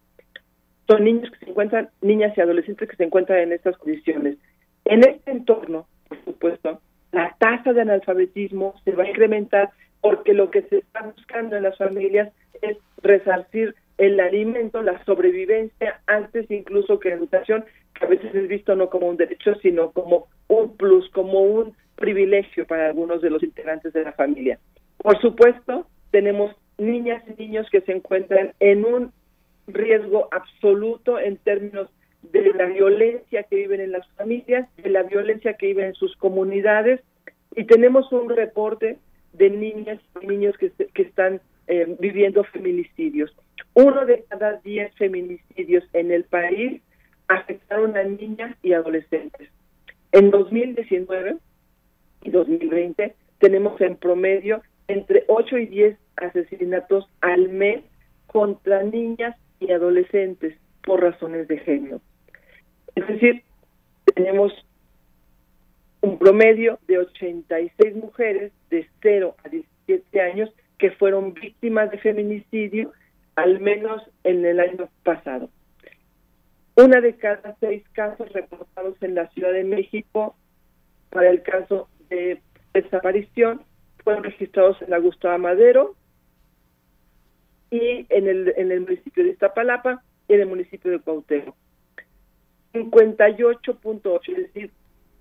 Son 0.87 1.03
niños 1.03 1.29
que 1.31 1.39
se 1.43 1.51
encuentran, 1.51 1.89
niñas 2.01 2.37
y 2.37 2.41
adolescentes 2.41 2.89
que 2.89 2.95
se 2.95 3.03
encuentran 3.03 3.39
en 3.39 3.51
estas 3.51 3.77
condiciones. 3.77 4.37
En 4.85 5.03
este 5.03 5.29
entorno, 5.29 5.87
por 6.07 6.23
supuesto, 6.23 6.79
la 7.11 7.35
tasa 7.37 7.73
de 7.73 7.81
analfabetismo 7.81 8.75
se 8.85 8.91
va 8.91 9.03
a 9.03 9.09
incrementar 9.09 9.71
porque 9.99 10.33
lo 10.33 10.51
que 10.51 10.61
se 10.61 10.77
está 10.77 11.01
buscando 11.01 11.57
en 11.57 11.63
las 11.63 11.77
familias 11.77 12.31
es 12.61 12.77
resarcir 13.01 13.75
el 13.97 14.17
alimento, 14.21 14.81
la 14.83 15.03
sobrevivencia, 15.03 15.99
antes 16.05 16.49
incluso 16.49 16.97
que 16.97 17.09
la 17.09 17.15
educación, 17.15 17.65
a 18.01 18.05
veces 18.05 18.33
es 18.33 18.47
visto 18.47 18.75
no 18.75 18.89
como 18.89 19.07
un 19.07 19.17
derecho, 19.17 19.55
sino 19.61 19.91
como 19.91 20.27
un 20.47 20.75
plus, 20.77 21.09
como 21.11 21.41
un 21.41 21.73
privilegio 21.95 22.65
para 22.65 22.87
algunos 22.87 23.21
de 23.21 23.29
los 23.29 23.43
integrantes 23.43 23.93
de 23.93 24.03
la 24.03 24.13
familia. 24.13 24.59
Por 24.97 25.19
supuesto, 25.21 25.87
tenemos 26.11 26.55
niñas 26.77 27.23
y 27.27 27.41
niños 27.41 27.67
que 27.71 27.81
se 27.81 27.91
encuentran 27.91 28.53
en 28.59 28.85
un 28.85 29.11
riesgo 29.67 30.29
absoluto 30.31 31.19
en 31.19 31.37
términos 31.37 31.89
de 32.21 32.53
la 32.53 32.65
violencia 32.65 33.43
que 33.43 33.55
viven 33.55 33.81
en 33.81 33.91
las 33.91 34.07
familias, 34.11 34.67
de 34.77 34.89
la 34.89 35.03
violencia 35.03 35.53
que 35.53 35.67
viven 35.67 35.85
en 35.87 35.93
sus 35.95 36.15
comunidades, 36.17 37.01
y 37.55 37.65
tenemos 37.65 38.11
un 38.11 38.29
reporte 38.29 38.97
de 39.33 39.49
niñas 39.49 39.99
y 40.21 40.27
niños 40.27 40.57
que, 40.57 40.71
que 40.93 41.01
están 41.01 41.41
eh, 41.67 41.95
viviendo 41.99 42.43
feminicidios. 42.45 43.35
Uno 43.73 44.05
de 44.05 44.23
cada 44.29 44.53
diez 44.63 44.93
feminicidios 44.95 45.83
en 45.93 46.11
el 46.11 46.23
país 46.23 46.81
afectaron 47.27 47.97
a 47.97 48.03
niñas 48.03 48.55
y 48.63 48.73
adolescentes. 48.73 49.49
En 50.11 50.31
2019 50.31 51.37
y 52.23 52.29
2020 52.31 53.15
tenemos 53.39 53.79
en 53.81 53.95
promedio 53.97 54.61
entre 54.87 55.25
8 55.27 55.57
y 55.57 55.65
10 55.67 55.97
asesinatos 56.15 57.09
al 57.21 57.49
mes 57.49 57.83
contra 58.27 58.83
niñas 58.83 59.35
y 59.59 59.71
adolescentes 59.71 60.57
por 60.83 61.01
razones 61.01 61.47
de 61.47 61.59
género. 61.59 62.01
Es 62.95 63.07
decir, 63.07 63.43
tenemos 64.15 64.53
un 66.01 66.17
promedio 66.17 66.79
de 66.87 66.99
86 66.99 67.95
mujeres 67.95 68.51
de 68.69 68.87
0 69.01 69.35
a 69.43 69.49
17 69.49 70.21
años 70.21 70.49
que 70.77 70.91
fueron 70.91 71.33
víctimas 71.33 71.91
de 71.91 71.97
feminicidio, 71.97 72.93
al 73.35 73.59
menos 73.59 74.01
en 74.23 74.45
el 74.45 74.59
año 74.59 74.89
pasado. 75.03 75.49
Una 76.77 77.01
de 77.01 77.15
cada 77.15 77.57
seis 77.59 77.83
casos 77.93 78.31
reportados 78.33 79.01
en 79.01 79.15
la 79.15 79.27
Ciudad 79.29 79.51
de 79.51 79.63
México 79.63 80.35
para 81.09 81.31
el 81.31 81.41
caso 81.41 81.89
de 82.07 82.39
desaparición 82.71 83.63
fueron 84.03 84.23
registrados 84.23 84.79
en 84.83 84.91
la 84.91 84.99
Gustavo 84.99 85.39
Madero 85.39 85.95
y 87.71 88.05
en 88.09 88.27
el, 88.27 88.53
en 88.57 88.71
el 88.71 88.81
municipio 88.81 89.23
de 89.23 89.31
Iztapalapa 89.31 90.03
y 90.27 90.35
en 90.35 90.41
el 90.41 90.45
municipio 90.45 90.91
de 90.91 90.99
Cuauhtémoc. 90.99 91.55
58.8, 92.73 94.19
es 94.29 94.37
decir, 94.37 94.71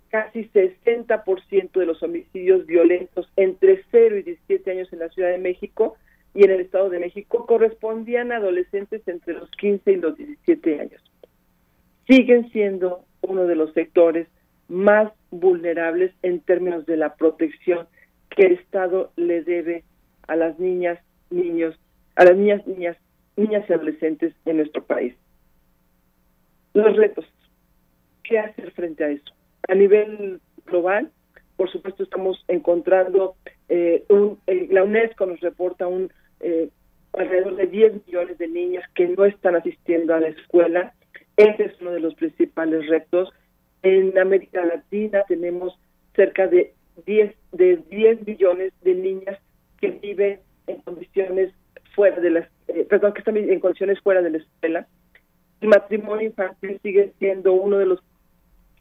casi 0.09 0.47
60% 0.49 1.71
de 1.71 1.85
los 1.87 2.03
homicidios 2.03 2.67
violentos 2.67 3.31
entre 3.35 3.83
0 3.89 4.17
y 4.17 4.21
17 4.21 4.69
años 4.69 4.93
en 4.93 4.99
la 4.99 5.09
Ciudad 5.09 5.31
de 5.31 5.39
México 5.39 5.97
y 6.35 6.43
en 6.43 6.51
el 6.51 6.61
Estado 6.61 6.91
de 6.91 6.99
México 6.99 7.47
correspondían 7.47 8.31
a 8.31 8.35
adolescentes 8.35 9.01
entre 9.07 9.33
los 9.33 9.49
15 9.51 9.91
y 9.91 9.95
los 9.95 10.15
17 10.15 10.81
años. 10.81 11.01
Siguen 12.07 12.49
siendo 12.51 13.03
uno 13.21 13.45
de 13.45 13.55
los 13.55 13.73
sectores 13.73 14.27
más 14.67 15.11
vulnerables 15.31 16.13
en 16.23 16.39
términos 16.39 16.85
de 16.85 16.97
la 16.97 17.15
protección 17.15 17.87
que 18.29 18.43
el 18.43 18.53
Estado 18.53 19.11
le 19.15 19.43
debe 19.43 19.83
a 20.27 20.35
las 20.35 20.59
niñas, 20.59 20.99
niños, 21.29 21.77
a 22.15 22.25
las 22.25 22.35
niñas, 22.35 22.65
niñas, 22.67 22.97
niñas 23.35 23.65
y 23.67 23.73
adolescentes 23.73 24.33
en 24.45 24.57
nuestro 24.57 24.83
país. 24.83 25.15
Los 26.73 26.95
retos. 26.95 27.25
¿Qué 28.23 28.39
hacer 28.39 28.71
frente 28.71 29.03
a 29.03 29.09
eso? 29.09 29.33
A 29.67 29.75
nivel 29.75 30.41
global, 30.65 31.11
por 31.55 31.71
supuesto, 31.71 32.03
estamos 32.03 32.43
encontrando, 32.47 33.35
eh, 33.69 34.03
un, 34.09 34.39
la 34.69 34.83
UNESCO 34.83 35.25
nos 35.25 35.39
reporta 35.39 35.87
un 35.87 36.11
eh, 36.39 36.69
alrededor 37.13 37.55
de 37.55 37.67
10 37.67 38.05
millones 38.05 38.37
de 38.37 38.47
niñas 38.47 38.83
que 38.93 39.07
no 39.07 39.25
están 39.25 39.55
asistiendo 39.55 40.13
a 40.13 40.19
la 40.19 40.27
escuela. 40.27 40.93
Ese 41.37 41.65
es 41.65 41.81
uno 41.81 41.91
de 41.91 41.99
los 41.99 42.15
principales 42.15 42.87
retos. 42.87 43.29
En 43.83 44.17
América 44.17 44.65
Latina 44.65 45.23
tenemos 45.27 45.79
cerca 46.15 46.47
de 46.47 46.73
10, 47.05 47.35
de 47.51 47.77
10 47.89 48.25
millones 48.25 48.73
de 48.81 48.95
niñas 48.95 49.37
que 49.79 49.91
viven 49.91 50.39
en 50.65 50.81
condiciones 50.81 51.53
fuera 51.93 52.19
de 52.19 52.31
las, 52.31 52.49
perdón, 52.89 53.13
que 53.13 53.19
están 53.19 53.37
en 53.37 53.59
condiciones 53.59 53.99
fuera 54.01 54.23
de 54.23 54.31
la 54.31 54.37
escuela. 54.39 54.87
El 55.61 55.69
matrimonio 55.69 56.25
infantil 56.27 56.79
sigue 56.81 57.13
siendo 57.19 57.53
uno 57.53 57.77
de 57.77 57.85
los 57.85 57.99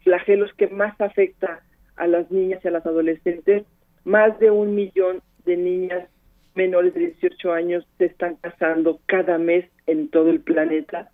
flagelos 0.03 0.51
que 0.55 0.69
más 0.69 0.99
afecta 1.01 1.63
a 1.97 2.07
las 2.07 2.31
niñas 2.31 2.65
y 2.65 2.69
a 2.69 2.71
las 2.71 2.87
adolescentes. 2.87 3.65
Más 4.05 4.39
de 4.39 4.51
un 4.51 4.75
millón 4.75 5.21
de 5.45 5.59
niñas 5.59 6.09
menores 6.55 6.95
de 6.95 7.01
18 7.01 7.53
años 7.53 7.87
se 7.99 8.07
están 8.07 8.37
casando 8.37 8.99
cada 9.05 9.37
mes 9.37 9.67
en 9.87 10.09
todo 10.09 10.31
el 10.31 10.41
planeta. 10.41 11.11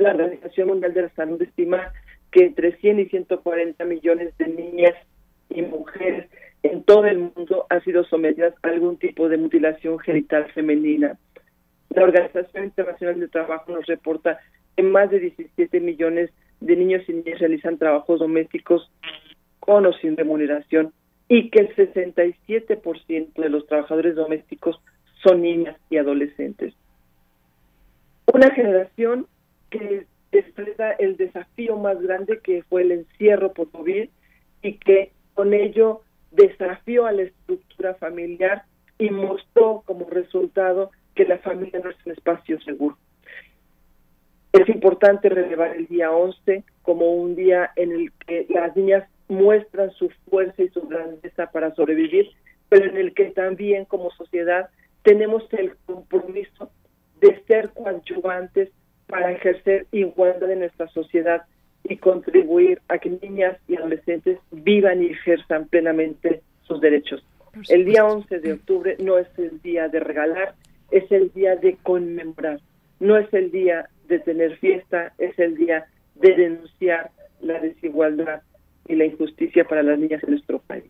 La 0.00 0.12
Organización 0.12 0.68
Mundial 0.68 0.94
de 0.94 1.02
la 1.02 1.10
Salud 1.10 1.40
estima 1.42 1.92
que 2.32 2.46
entre 2.46 2.74
100 2.78 3.00
y 3.00 3.06
140 3.10 3.84
millones 3.84 4.34
de 4.38 4.48
niñas 4.48 4.94
y 5.50 5.60
mujeres 5.60 6.26
en 6.62 6.82
todo 6.84 7.04
el 7.04 7.18
mundo 7.18 7.66
han 7.68 7.84
sido 7.84 8.04
sometidas 8.04 8.54
a 8.62 8.68
algún 8.68 8.96
tipo 8.96 9.28
de 9.28 9.36
mutilación 9.36 9.98
genital 9.98 10.50
femenina. 10.52 11.18
La 11.90 12.04
Organización 12.04 12.64
Internacional 12.64 13.20
del 13.20 13.30
Trabajo 13.30 13.72
nos 13.72 13.84
reporta 13.84 14.40
que 14.74 14.82
más 14.82 15.10
de 15.10 15.20
17 15.20 15.80
millones 15.80 16.30
de 16.60 16.76
niños 16.76 17.02
y 17.06 17.12
niñas 17.12 17.38
realizan 17.38 17.76
trabajos 17.76 18.20
domésticos 18.20 18.90
con 19.58 19.84
o 19.84 19.92
sin 19.92 20.16
remuneración 20.16 20.94
y 21.28 21.50
que 21.50 21.60
el 21.60 21.76
67% 21.76 23.34
de 23.34 23.48
los 23.50 23.66
trabajadores 23.66 24.14
domésticos 24.14 24.80
son 25.22 25.42
niñas 25.42 25.76
y 25.90 25.98
adolescentes. 25.98 26.72
Una 28.32 28.50
generación 28.52 29.26
que 29.70 30.06
expresa 30.32 30.92
el 30.92 31.16
desafío 31.16 31.76
más 31.76 32.00
grande 32.00 32.40
que 32.40 32.62
fue 32.64 32.82
el 32.82 32.92
encierro 32.92 33.52
por 33.52 33.70
COVID 33.70 34.08
y 34.62 34.72
que 34.74 35.12
con 35.34 35.54
ello 35.54 36.02
desafió 36.30 37.06
a 37.06 37.12
la 37.12 37.22
estructura 37.22 37.94
familiar 37.94 38.64
y 38.98 39.10
mostró 39.10 39.82
como 39.86 40.08
resultado 40.08 40.90
que 41.14 41.24
la 41.24 41.38
familia 41.38 41.80
no 41.82 41.90
es 41.90 41.96
un 42.04 42.12
espacio 42.12 42.60
seguro. 42.60 42.96
Es 44.52 44.68
importante 44.68 45.28
relevar 45.28 45.76
el 45.76 45.86
día 45.86 46.10
11 46.10 46.64
como 46.82 47.14
un 47.14 47.36
día 47.36 47.70
en 47.76 47.92
el 47.92 48.12
que 48.26 48.46
las 48.48 48.76
niñas 48.76 49.08
muestran 49.28 49.90
su 49.92 50.10
fuerza 50.28 50.62
y 50.62 50.68
su 50.70 50.82
grandeza 50.82 51.50
para 51.50 51.74
sobrevivir, 51.74 52.30
pero 52.68 52.86
en 52.86 52.96
el 52.96 53.14
que 53.14 53.26
también 53.26 53.84
como 53.84 54.10
sociedad 54.10 54.68
tenemos 55.02 55.44
el 55.52 55.76
compromiso 55.86 56.70
de 57.20 57.42
ser 57.46 57.70
coadyuvantes 57.70 58.70
para 59.10 59.32
ejercer 59.32 59.86
igualdad 59.92 60.50
en 60.50 60.60
nuestra 60.60 60.88
sociedad 60.88 61.42
y 61.84 61.96
contribuir 61.96 62.80
a 62.88 62.98
que 62.98 63.10
niñas 63.10 63.56
y 63.68 63.76
adolescentes 63.76 64.38
vivan 64.50 65.02
y 65.02 65.06
ejerzan 65.06 65.66
plenamente 65.66 66.42
sus 66.62 66.80
derechos. 66.80 67.24
El 67.68 67.84
día 67.84 68.04
11 68.04 68.38
de 68.38 68.52
octubre 68.52 68.96
no 69.00 69.18
es 69.18 69.26
el 69.36 69.60
día 69.60 69.88
de 69.88 70.00
regalar, 70.00 70.54
es 70.90 71.10
el 71.10 71.32
día 71.32 71.56
de 71.56 71.76
conmemorar, 71.82 72.60
no 73.00 73.16
es 73.16 73.32
el 73.34 73.50
día 73.50 73.88
de 74.06 74.20
tener 74.20 74.56
fiesta, 74.58 75.12
es 75.18 75.36
el 75.38 75.56
día 75.56 75.86
de 76.14 76.34
denunciar 76.36 77.10
la 77.40 77.58
desigualdad 77.58 78.42
y 78.86 78.94
la 78.94 79.06
injusticia 79.06 79.64
para 79.64 79.82
las 79.82 79.98
niñas 79.98 80.22
en 80.22 80.30
nuestro 80.30 80.60
país. 80.60 80.84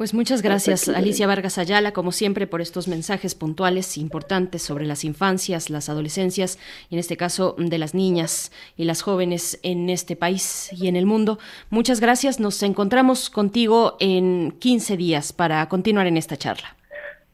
Pues 0.00 0.14
muchas 0.14 0.40
gracias, 0.40 0.88
Alicia 0.88 1.26
Vargas 1.26 1.58
Ayala, 1.58 1.92
como 1.92 2.10
siempre, 2.10 2.46
por 2.46 2.62
estos 2.62 2.88
mensajes 2.88 3.34
puntuales 3.34 3.98
importantes 3.98 4.62
sobre 4.62 4.86
las 4.86 5.04
infancias, 5.04 5.68
las 5.68 5.90
adolescencias 5.90 6.58
y 6.88 6.94
en 6.94 7.00
este 7.00 7.18
caso 7.18 7.54
de 7.58 7.76
las 7.76 7.94
niñas 7.94 8.50
y 8.78 8.84
las 8.84 9.02
jóvenes 9.02 9.60
en 9.62 9.90
este 9.90 10.16
país 10.16 10.72
y 10.72 10.88
en 10.88 10.96
el 10.96 11.04
mundo. 11.04 11.38
Muchas 11.68 12.00
gracias. 12.00 12.40
Nos 12.40 12.62
encontramos 12.62 13.28
contigo 13.28 13.98
en 14.00 14.52
15 14.52 14.96
días 14.96 15.34
para 15.34 15.68
continuar 15.68 16.06
en 16.06 16.16
esta 16.16 16.38
charla. 16.38 16.74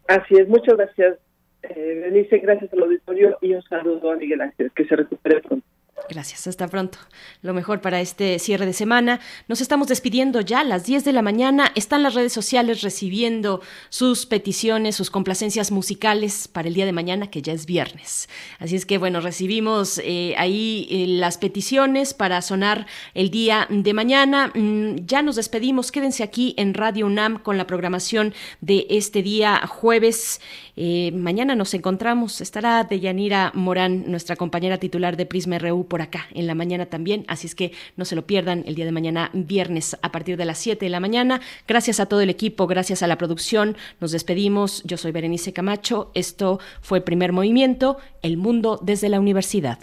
Así 0.09 0.35
es, 0.35 0.49
muchas 0.49 0.77
gracias, 0.77 1.19
eh, 1.63 2.29
Gracias 2.43 2.73
al 2.73 2.83
auditorio 2.83 3.39
y 3.43 3.55
un 3.55 3.63
saludo 3.63 4.11
a 4.11 4.17
Miguel 4.17 4.41
Ángel. 4.41 4.73
Que 4.75 4.85
se 4.87 4.97
recupere 4.97 5.41
pronto. 5.41 5.65
Gracias, 6.09 6.47
hasta 6.47 6.69
pronto. 6.69 6.99
Lo 7.43 7.53
mejor 7.53 7.81
para 7.81 8.01
este 8.01 8.39
cierre 8.39 8.67
de 8.67 8.73
semana. 8.73 9.21
Nos 9.49 9.61
estamos 9.61 9.89
despidiendo 9.89 10.41
ya 10.41 10.61
a 10.61 10.65
las 10.65 10.85
10 10.85 11.05
de 11.05 11.13
la 11.13 11.23
mañana. 11.23 11.73
Están 11.75 12.03
las 12.03 12.15
redes 12.15 12.33
sociales 12.33 12.83
recibiendo 12.83 13.61
sus 13.89 14.27
peticiones, 14.27 14.95
sus 14.97 15.11
complacencias 15.11 15.71
musicales 15.71 16.49
para 16.49 16.69
el 16.69 16.75
día 16.75 16.87
de 16.87 16.93
mañana, 16.93 17.29
que 17.29 17.43
ya 17.43 17.53
es 17.53 17.67
viernes. 17.67 18.29
Así 18.59 18.77
es 18.77 18.87
que, 18.87 18.99
bueno, 18.99 19.21
recibimos 19.21 19.99
eh, 19.99 20.35
ahí 20.39 20.87
eh, 20.91 21.07
las 21.09 21.39
peticiones 21.39 22.15
para 22.15 22.41
sonar 22.43 22.87
el 23.15 23.31
día 23.31 23.67
de 23.69 23.93
mañana. 23.93 24.53
Mm, 24.55 25.07
ya 25.07 25.23
nos 25.23 25.37
despedimos. 25.37 25.91
Quédense 25.91 26.23
aquí 26.23 26.55
en 26.57 26.75
Radio 26.75 27.07
UNAM 27.07 27.39
con 27.39 27.59
la 27.59 27.67
programación 27.67 28.33
de 28.61 28.87
este 28.91 29.23
día 29.23 29.67
jueves. 29.67 30.41
Eh, 30.77 31.11
mañana 31.13 31.55
nos 31.55 31.73
encontramos. 31.75 32.41
Estará 32.41 32.85
Deyanira 32.85 33.51
Morán, 33.55 34.05
nuestra 34.11 34.37
compañera 34.37 34.79
titular 34.79 35.17
de 35.17 35.27
Prisma 35.27 35.59
RU 35.59 35.89
por 35.89 36.03
acá 36.03 36.27
en 36.35 36.47
la 36.47 36.55
mañana 36.55 36.87
también, 36.87 37.25
así 37.29 37.47
es 37.47 37.55
que 37.55 37.73
no 37.97 38.05
se 38.05 38.15
lo 38.15 38.27
pierdan 38.27 38.63
el 38.67 38.75
día 38.75 38.85
de 38.85 38.93
mañana, 38.93 39.31
viernes, 39.33 39.97
a 40.03 40.13
partir 40.13 40.37
de 40.37 40.45
las 40.45 40.59
7 40.59 40.85
de 40.85 40.91
la 40.91 41.01
mañana. 41.01 41.41
Gracias 41.67 41.99
a 42.01 42.07
todo 42.07 42.21
el 42.21 42.31
equipo, 42.31 42.67
gracias 42.67 43.03
a 43.03 43.07
la 43.07 43.17
producción, 43.17 43.77
nos 44.01 44.13
despedimos. 44.13 44.83
Yo 44.85 44.97
soy 44.97 45.13
Berenice 45.13 45.53
Camacho, 45.53 46.11
esto 46.15 46.61
fue 46.83 47.01
Primer 47.01 47.33
Movimiento, 47.33 47.97
El 48.23 48.37
Mundo 48.37 48.79
desde 48.83 49.09
la 49.09 49.19
Universidad. 49.19 49.79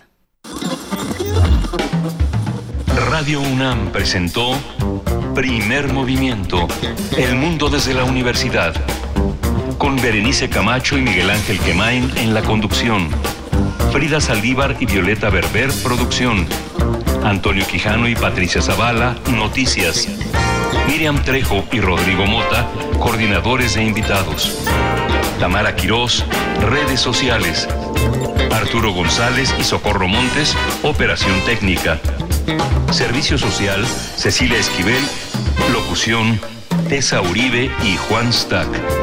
Radio 3.09 3.41
UNAM 3.41 3.91
presentó 3.91 4.53
Primer 5.33 5.91
Movimiento, 5.91 6.67
El 7.17 7.35
Mundo 7.35 7.69
desde 7.69 7.93
la 7.93 8.03
Universidad, 8.03 8.73
con 9.77 9.95
Berenice 9.95 10.49
Camacho 10.49 10.97
y 10.97 11.01
Miguel 11.01 11.29
Ángel 11.29 11.59
Quemain 11.59 12.11
en 12.17 12.33
la 12.33 12.41
conducción. 12.41 13.09
Frida 13.91 14.19
Saldívar 14.19 14.75
y 14.79 14.85
Violeta 14.85 15.29
Berber, 15.29 15.71
producción. 15.83 16.47
Antonio 17.23 17.65
Quijano 17.65 18.07
y 18.07 18.15
Patricia 18.15 18.61
Zavala, 18.61 19.15
noticias. 19.31 20.07
Miriam 20.87 21.21
Trejo 21.23 21.63
y 21.71 21.79
Rodrigo 21.79 22.25
Mota, 22.25 22.67
coordinadores 22.99 23.77
e 23.77 23.83
invitados. 23.83 24.65
Tamara 25.39 25.75
Quirós, 25.75 26.25
redes 26.61 26.99
sociales. 26.99 27.67
Arturo 28.51 28.91
González 28.91 29.53
y 29.59 29.63
Socorro 29.63 30.07
Montes, 30.07 30.55
operación 30.83 31.39
técnica. 31.45 31.99
Servicio 32.91 33.37
social, 33.37 33.85
Cecilia 33.85 34.57
Esquivel, 34.57 35.03
locución, 35.71 36.39
Tessa 36.89 37.21
Uribe 37.21 37.71
y 37.83 37.97
Juan 37.97 38.31
Stack. 38.31 39.02